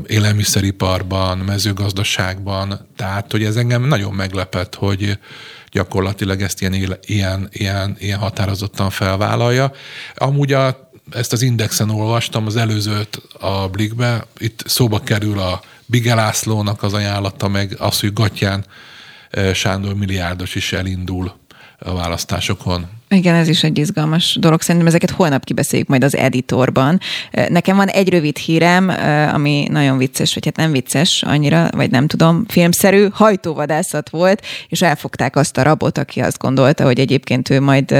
élelmiszeriparban, 0.08 1.38
mezőgazdaságban, 1.38 2.88
tehát 2.96 3.32
hogy 3.32 3.44
ez 3.44 3.56
engem 3.56 3.84
nagyon 3.84 4.14
meglepett, 4.14 4.76
hogy 4.76 5.20
gyakorlatilag 5.72 6.42
ezt 6.42 6.62
ilyen, 6.62 6.74
ilyen, 7.06 7.48
ilyen, 7.52 7.96
ilyen 8.00 8.20
határozottan 8.20 8.90
felvállalja. 8.90 9.72
Amúgy 10.16 10.54
a, 10.54 10.90
ezt 11.12 11.34
az 11.34 11.42
indexen 11.42 11.90
olvastam, 11.90 12.46
az 12.46 12.56
előzőt 12.56 13.22
a 13.40 13.68
Blikbe, 13.68 14.26
itt 14.38 14.64
szóba 14.66 15.00
kerül 15.00 15.40
a 15.40 15.62
Bigelászlónak 15.90 16.84
az 16.84 16.94
ajánlata, 16.94 17.48
meg 17.48 17.76
az, 17.80 18.00
hogy 18.00 18.14
Gatyán 18.14 18.66
Sándor 19.54 19.94
milliárdos 19.94 20.56
is 20.56 20.74
elindul 20.74 21.34
a 21.80 21.94
választásokon. 21.94 22.97
Igen, 23.10 23.36
ez 23.36 23.48
is 23.48 23.64
egy 23.64 23.78
izgalmas 23.78 24.38
dolog. 24.40 24.62
Szerintem 24.62 24.88
ezeket 24.88 25.10
holnap 25.10 25.44
kibeszéljük 25.44 25.88
majd 25.88 26.04
az 26.04 26.16
editorban. 26.16 27.00
Nekem 27.50 27.76
van 27.76 27.88
egy 27.88 28.10
rövid 28.10 28.38
hírem, 28.38 28.90
ami 29.34 29.68
nagyon 29.72 29.98
vicces, 29.98 30.34
vagy 30.34 30.46
hát 30.46 30.56
nem 30.56 30.72
vicces 30.72 31.24
annyira, 31.24 31.70
vagy 31.72 31.92
nem 31.92 32.08
tudom, 32.08 32.46
filmszerű, 32.48 33.08
hajtóvadászat 33.12 34.10
volt, 34.10 34.46
és 34.70 34.82
elfogták 34.82 35.36
azt 35.36 35.58
a 35.58 35.62
rabot, 35.62 35.98
aki 35.98 36.20
azt 36.20 36.38
gondolta, 36.38 36.84
hogy 36.84 37.00
egyébként 37.00 37.50
ő 37.50 37.62
majd 37.62 37.92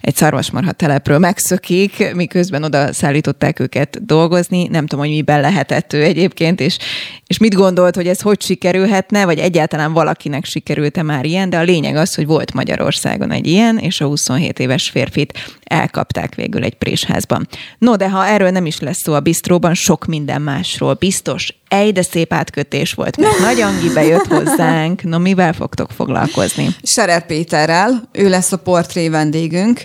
egy 0.00 0.16
szarvasmarha 0.16 0.72
telepről 0.72 1.18
megszökik, 1.18 2.14
miközben 2.14 2.62
oda 2.62 2.92
szállították 2.92 3.60
őket 3.60 4.06
dolgozni. 4.06 4.68
Nem 4.68 4.86
tudom, 4.86 5.04
hogy 5.04 5.14
miben 5.14 5.40
lehetett 5.40 5.92
ő 5.92 6.02
egyébként, 6.02 6.60
és, 6.60 6.78
és 7.26 7.38
mit 7.38 7.54
gondolt, 7.54 7.94
hogy 7.94 8.06
ez 8.06 8.20
hogy 8.20 8.42
sikerülhetne, 8.42 9.24
vagy 9.24 9.38
egyáltalán 9.38 9.92
valakinek 9.92 10.44
sikerült-e 10.44 11.02
már 11.02 11.24
ilyen, 11.24 11.50
de 11.50 11.58
a 11.58 11.62
lényeg 11.62 11.96
az, 11.96 12.14
hogy 12.14 12.26
volt 12.26 12.52
Magyarországon 12.52 13.30
egy 13.30 13.46
ilyen, 13.46 13.78
és 13.78 14.00
a 14.00 14.06
27 14.06 14.46
27 14.48 14.58
éves 14.58 14.88
férfit 14.88 15.58
elkapták 15.64 16.34
végül 16.34 16.64
egy 16.64 16.74
présházban. 16.74 17.48
No, 17.78 17.96
de 17.96 18.10
ha 18.10 18.26
erről 18.26 18.50
nem 18.50 18.66
is 18.66 18.80
lesz 18.80 19.02
szó 19.02 19.12
a 19.12 19.20
bistróban, 19.20 19.74
sok 19.74 20.06
minden 20.06 20.42
másról 20.42 20.94
biztos. 20.94 21.54
Ej, 21.68 21.92
de 21.92 22.02
szép 22.02 22.32
átkötés 22.32 22.92
volt, 22.92 23.16
mert 23.16 23.38
Nagy 23.48 23.60
Angi 23.60 23.90
bejött 23.92 24.26
hozzánk. 24.26 25.02
No, 25.02 25.18
mivel 25.18 25.52
fogtok 25.52 25.90
foglalkozni? 25.90 26.68
Serer 26.82 27.26
Péterrel, 27.26 28.08
ő 28.12 28.28
lesz 28.28 28.52
a 28.52 28.56
portré 28.56 29.08
vendégünk 29.08 29.80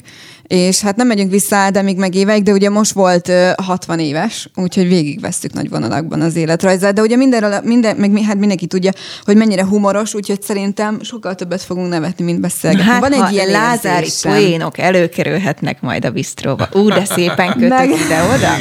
és 0.47 0.81
hát 0.81 0.95
nem 0.95 1.07
megyünk 1.07 1.31
vissza 1.31 1.69
de 1.71 1.81
még 1.81 1.97
meg 1.97 2.15
éveik, 2.15 2.43
de 2.43 2.51
ugye 2.51 2.69
most 2.69 2.91
volt 2.91 3.31
60 3.55 3.99
éves, 3.99 4.49
úgyhogy 4.55 4.87
végigvesztük 4.87 5.53
nagy 5.53 5.69
vonalakban 5.69 6.21
az 6.21 6.35
életrajzát, 6.35 6.93
de 6.93 7.01
ugye 7.01 7.15
mindenről, 7.15 7.59
minden, 7.63 7.95
meg 7.95 8.17
hát 8.17 8.37
mindenki 8.37 8.65
tudja, 8.65 8.91
hogy 9.25 9.35
mennyire 9.35 9.65
humoros, 9.65 10.13
úgyhogy 10.13 10.41
szerintem 10.41 10.99
sokkal 11.01 11.35
többet 11.35 11.61
fogunk 11.61 11.89
nevetni, 11.89 12.25
mint 12.25 12.39
beszélgetni. 12.39 12.91
Hát, 12.91 12.99
Van 12.99 13.13
egy 13.13 13.33
ilyen 13.33 13.47
lázári 13.47 14.09
poénok 14.21 14.77
előkerülhetnek 14.77 15.81
majd 15.81 16.05
a 16.05 16.11
bistróba. 16.11 16.67
Ú, 16.73 16.87
de 16.87 17.05
szépen 17.05 17.53
kötök 17.59 17.69
meg... 17.69 17.89
ide-oda. 17.89 18.51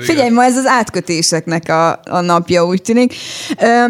Figyelj, 0.00 0.30
ma 0.30 0.44
ez 0.44 0.56
az 0.56 0.66
átkötéseknek 0.66 1.68
a, 1.68 2.00
a 2.04 2.20
napja, 2.48 2.66
úgy 2.66 2.82
tűnik. 2.82 3.14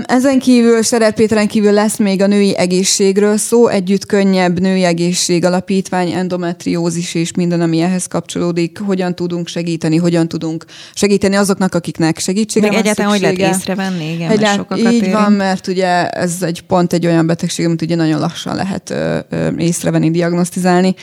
Ezen 0.05 0.39
kívül, 0.39 0.83
Serer 0.83 1.15
Péteren 1.15 1.49
kívül 1.49 1.73
lesz 1.73 1.97
még 1.97 2.23
a 2.23 2.27
női 2.27 2.57
egészségről 2.57 3.37
szó, 3.37 3.69
együtt 3.69 4.07
könnyebb 4.07 4.61
női 4.61 4.85
egészség 4.85 5.45
alapítvány, 5.45 6.11
endometriózis 6.11 7.15
és 7.15 7.33
minden, 7.33 7.61
ami 7.61 7.81
ehhez 7.81 8.07
kapcsolódik, 8.07 8.79
hogyan 8.79 9.15
tudunk 9.15 9.49
segíteni, 9.49 9.97
hogyan 9.97 10.29
tudunk 10.29 10.65
segíteni 10.95 11.37
azoknak, 11.37 11.75
akiknek 11.75 12.19
segítségre 12.19 12.69
Meg 12.69 12.79
egyáltalán 12.79 13.11
hogy 13.11 13.21
lehet 13.21 13.39
észrevenni, 13.39 14.13
igen, 14.13 14.31
egy 14.31 14.41
mert 14.41 14.77
Így 14.77 14.93
érint. 14.93 15.13
van, 15.13 15.33
mert 15.33 15.67
ugye 15.67 16.09
ez 16.09 16.37
egy 16.41 16.61
pont 16.61 16.93
egy 16.93 17.07
olyan 17.07 17.27
betegség, 17.27 17.67
amit 17.67 17.83
ugye 17.83 17.95
nagyon 17.95 18.21
lassan 18.21 18.57
lehet 18.57 18.91
ö, 18.91 19.19
ö, 19.31 19.49
észrevenni, 19.57 20.11
diagnosztizálni. 20.11 20.95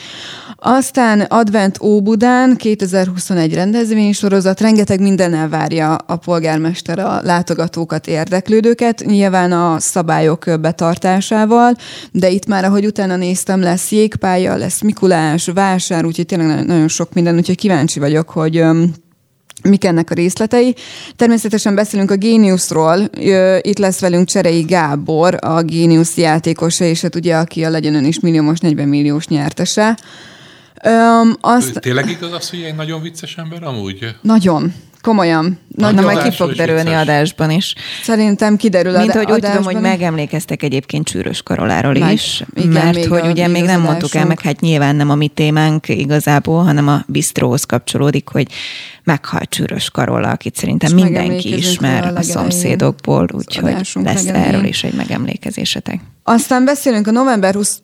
Aztán 0.58 1.20
Advent 1.20 1.78
Óbudán 1.82 2.56
2021 2.56 3.54
rendezvénysorozat, 3.54 4.60
rengeteg 4.60 5.00
mindennel 5.00 5.48
várja 5.48 5.94
a 5.94 6.16
polgármester 6.16 6.98
a 6.98 7.20
látogatókat, 7.22 7.45
érdeklődőket, 8.06 9.04
nyilván 9.06 9.52
a 9.52 9.80
szabályok 9.80 10.44
betartásával, 10.60 11.74
de 12.12 12.30
itt 12.30 12.46
már, 12.46 12.64
ahogy 12.64 12.86
utána 12.86 13.16
néztem, 13.16 13.60
lesz 13.60 13.90
jégpálya, 13.90 14.56
lesz 14.56 14.80
Mikulás, 14.80 15.46
vásár, 15.46 16.04
úgyhogy 16.04 16.26
tényleg 16.26 16.66
nagyon 16.66 16.88
sok 16.88 17.12
minden, 17.12 17.36
úgyhogy 17.36 17.56
kíváncsi 17.56 17.98
vagyok, 17.98 18.30
hogy 18.30 18.64
mik 19.62 19.84
ennek 19.84 20.10
a 20.10 20.14
részletei. 20.14 20.74
Természetesen 21.16 21.74
beszélünk 21.74 22.10
a 22.10 22.16
Géniusról. 22.16 22.98
Itt 23.60 23.78
lesz 23.78 24.00
velünk 24.00 24.28
Cserei 24.28 24.62
Gábor, 24.62 25.36
a 25.40 25.62
Génius 25.62 26.16
játékosa, 26.16 26.84
és 26.84 27.00
hát 27.00 27.14
ugye, 27.14 27.36
aki 27.36 27.64
a 27.64 27.70
legyen 27.70 27.94
ön 27.94 28.04
is 28.04 28.20
milliómos, 28.20 28.58
40 28.58 28.88
milliós 28.88 29.26
nyertese. 29.26 29.98
Um, 30.84 31.36
azt... 31.40 31.80
Tényleg 31.80 32.10
igaz 32.10 32.32
az, 32.32 32.50
hogy 32.50 32.62
egy 32.62 32.74
nagyon 32.74 33.02
vicces 33.02 33.36
ember 33.36 33.62
amúgy? 33.62 34.16
Nagyon. 34.20 34.74
Komolyan. 35.06 35.58
Nagyon 35.76 35.94
Na, 35.94 36.12
majd 36.12 36.22
ki 36.22 36.30
fog 36.30 36.52
derülni 36.52 36.82
vicces. 36.82 37.00
adásban 37.00 37.50
is. 37.50 37.74
Szerintem 38.02 38.56
kiderül 38.56 38.98
Mint 38.98 39.12
hogy 39.12 39.30
úgy 39.30 39.40
tudom, 39.40 39.64
hogy 39.64 39.80
megemlékeztek 39.80 40.62
egyébként 40.62 41.06
Csűrös 41.06 41.42
Karoláról 41.42 41.92
Meg, 41.92 42.12
is, 42.12 42.44
igen, 42.54 42.68
mert 42.68 42.94
még 42.94 43.08
hogy 43.08 43.20
a, 43.20 43.30
ugye 43.30 43.48
még 43.48 43.64
nem 43.64 43.80
mondtuk 43.80 44.14
el, 44.14 44.26
meg 44.26 44.40
hát 44.40 44.60
nyilván 44.60 44.96
nem 44.96 45.10
a 45.10 45.14
mi 45.14 45.28
témánk 45.28 45.88
igazából, 45.88 46.62
hanem 46.64 46.88
a 46.88 47.04
bistróhoz 47.06 47.64
kapcsolódik, 47.64 48.28
hogy 48.28 48.46
meghalt 49.04 49.48
Csűrös 49.48 49.90
Karola, 49.90 50.28
akit 50.28 50.56
szerintem 50.56 50.96
És 50.96 51.02
mindenki 51.02 51.56
ismer 51.56 52.04
a, 52.04 52.18
a 52.18 52.22
szomszédokból, 52.22 53.28
úgyhogy 53.32 53.74
lesz 53.94 54.24
legelején. 54.24 54.48
erről 54.48 54.64
is 54.64 54.84
egy 54.84 54.94
megemlékezésetek. 54.94 56.00
Aztán 56.22 56.64
beszélünk 56.64 57.06
a 57.06 57.10
november 57.10 57.54
20 57.54 57.80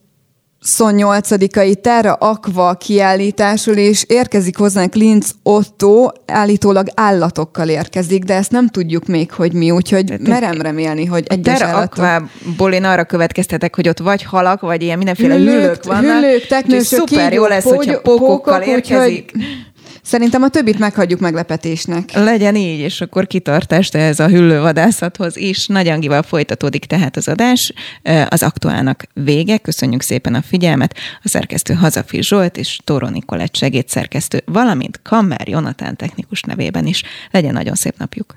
28-ai 0.78 1.74
Terra 1.74 2.12
Aqua 2.12 2.74
kiállításról, 2.74 3.76
és 3.76 4.05
érkezik 4.09 4.56
hozzánk 4.56 4.94
Linz 4.94 5.34
Otto, 5.43 6.09
állítólag 6.26 6.86
állatokkal 6.94 7.68
érkezik, 7.68 8.24
de 8.24 8.34
ezt 8.34 8.51
nem 8.51 8.68
tudjuk 8.68 9.06
még, 9.06 9.32
hogy 9.32 9.52
mi, 9.52 9.70
úgyhogy 9.70 10.20
merem 10.20 10.60
remélni, 10.60 11.05
hogy 11.05 11.24
egy 11.26 11.40
Terra 11.40 11.76
Aqua-ból 11.76 12.72
én 12.72 12.84
arra 12.84 13.05
következtetek, 13.05 13.74
hogy 13.74 13.89
ott 13.89 13.98
vagy 13.98 14.22
halak, 14.22 14.60
vagy 14.60 14.82
ilyen 14.82 14.97
mindenféle 14.97 15.34
hüllők, 15.34 15.55
hüllők 15.55 15.84
vannak. 15.84 16.22
Hüllők, 16.22 16.47
teknősök, 16.47 16.98
szuper 16.98 17.32
jó 17.32 17.47
lesz, 17.47 17.64
hogyha 17.64 18.01
pókokkal 18.01 18.62
érkezik. 18.62 19.32
Úgyhogy 19.34 19.70
Szerintem 20.03 20.43
a 20.43 20.49
többit 20.49 20.79
meghagyjuk 20.79 21.20
meglepetésnek. 21.20 22.12
Legyen 22.12 22.57
így, 22.57 22.79
és 22.79 23.01
akkor 23.01 23.27
kitartást 23.27 23.95
ehhez 23.95 24.20
a 24.20 24.29
hüllővadászathoz 24.29 25.37
is. 25.37 25.66
Nagy 25.66 25.89
Angival 25.89 26.23
folytatódik 26.23 26.85
tehát 26.85 27.16
az 27.16 27.29
adás. 27.29 27.73
Az 28.29 28.43
aktuálnak 28.43 29.05
vége. 29.15 29.59
Köszönjük 29.59 30.03
szépen 30.03 30.35
a 30.35 30.43
figyelmet. 30.43 30.95
A 31.23 31.29
szerkesztő 31.29 31.74
Hazafi 31.74 32.23
Zsolt 32.23 32.57
és 32.57 32.81
Tóró 32.85 33.09
Nikolett 33.09 33.57
segédszerkesztő, 33.57 34.43
valamint 34.45 35.01
Kammer 35.03 35.49
Jonatán 35.49 35.97
technikus 35.97 36.43
nevében 36.43 36.87
is. 36.87 37.03
Legyen 37.31 37.53
nagyon 37.53 37.74
szép 37.74 37.95
napjuk. 37.99 38.35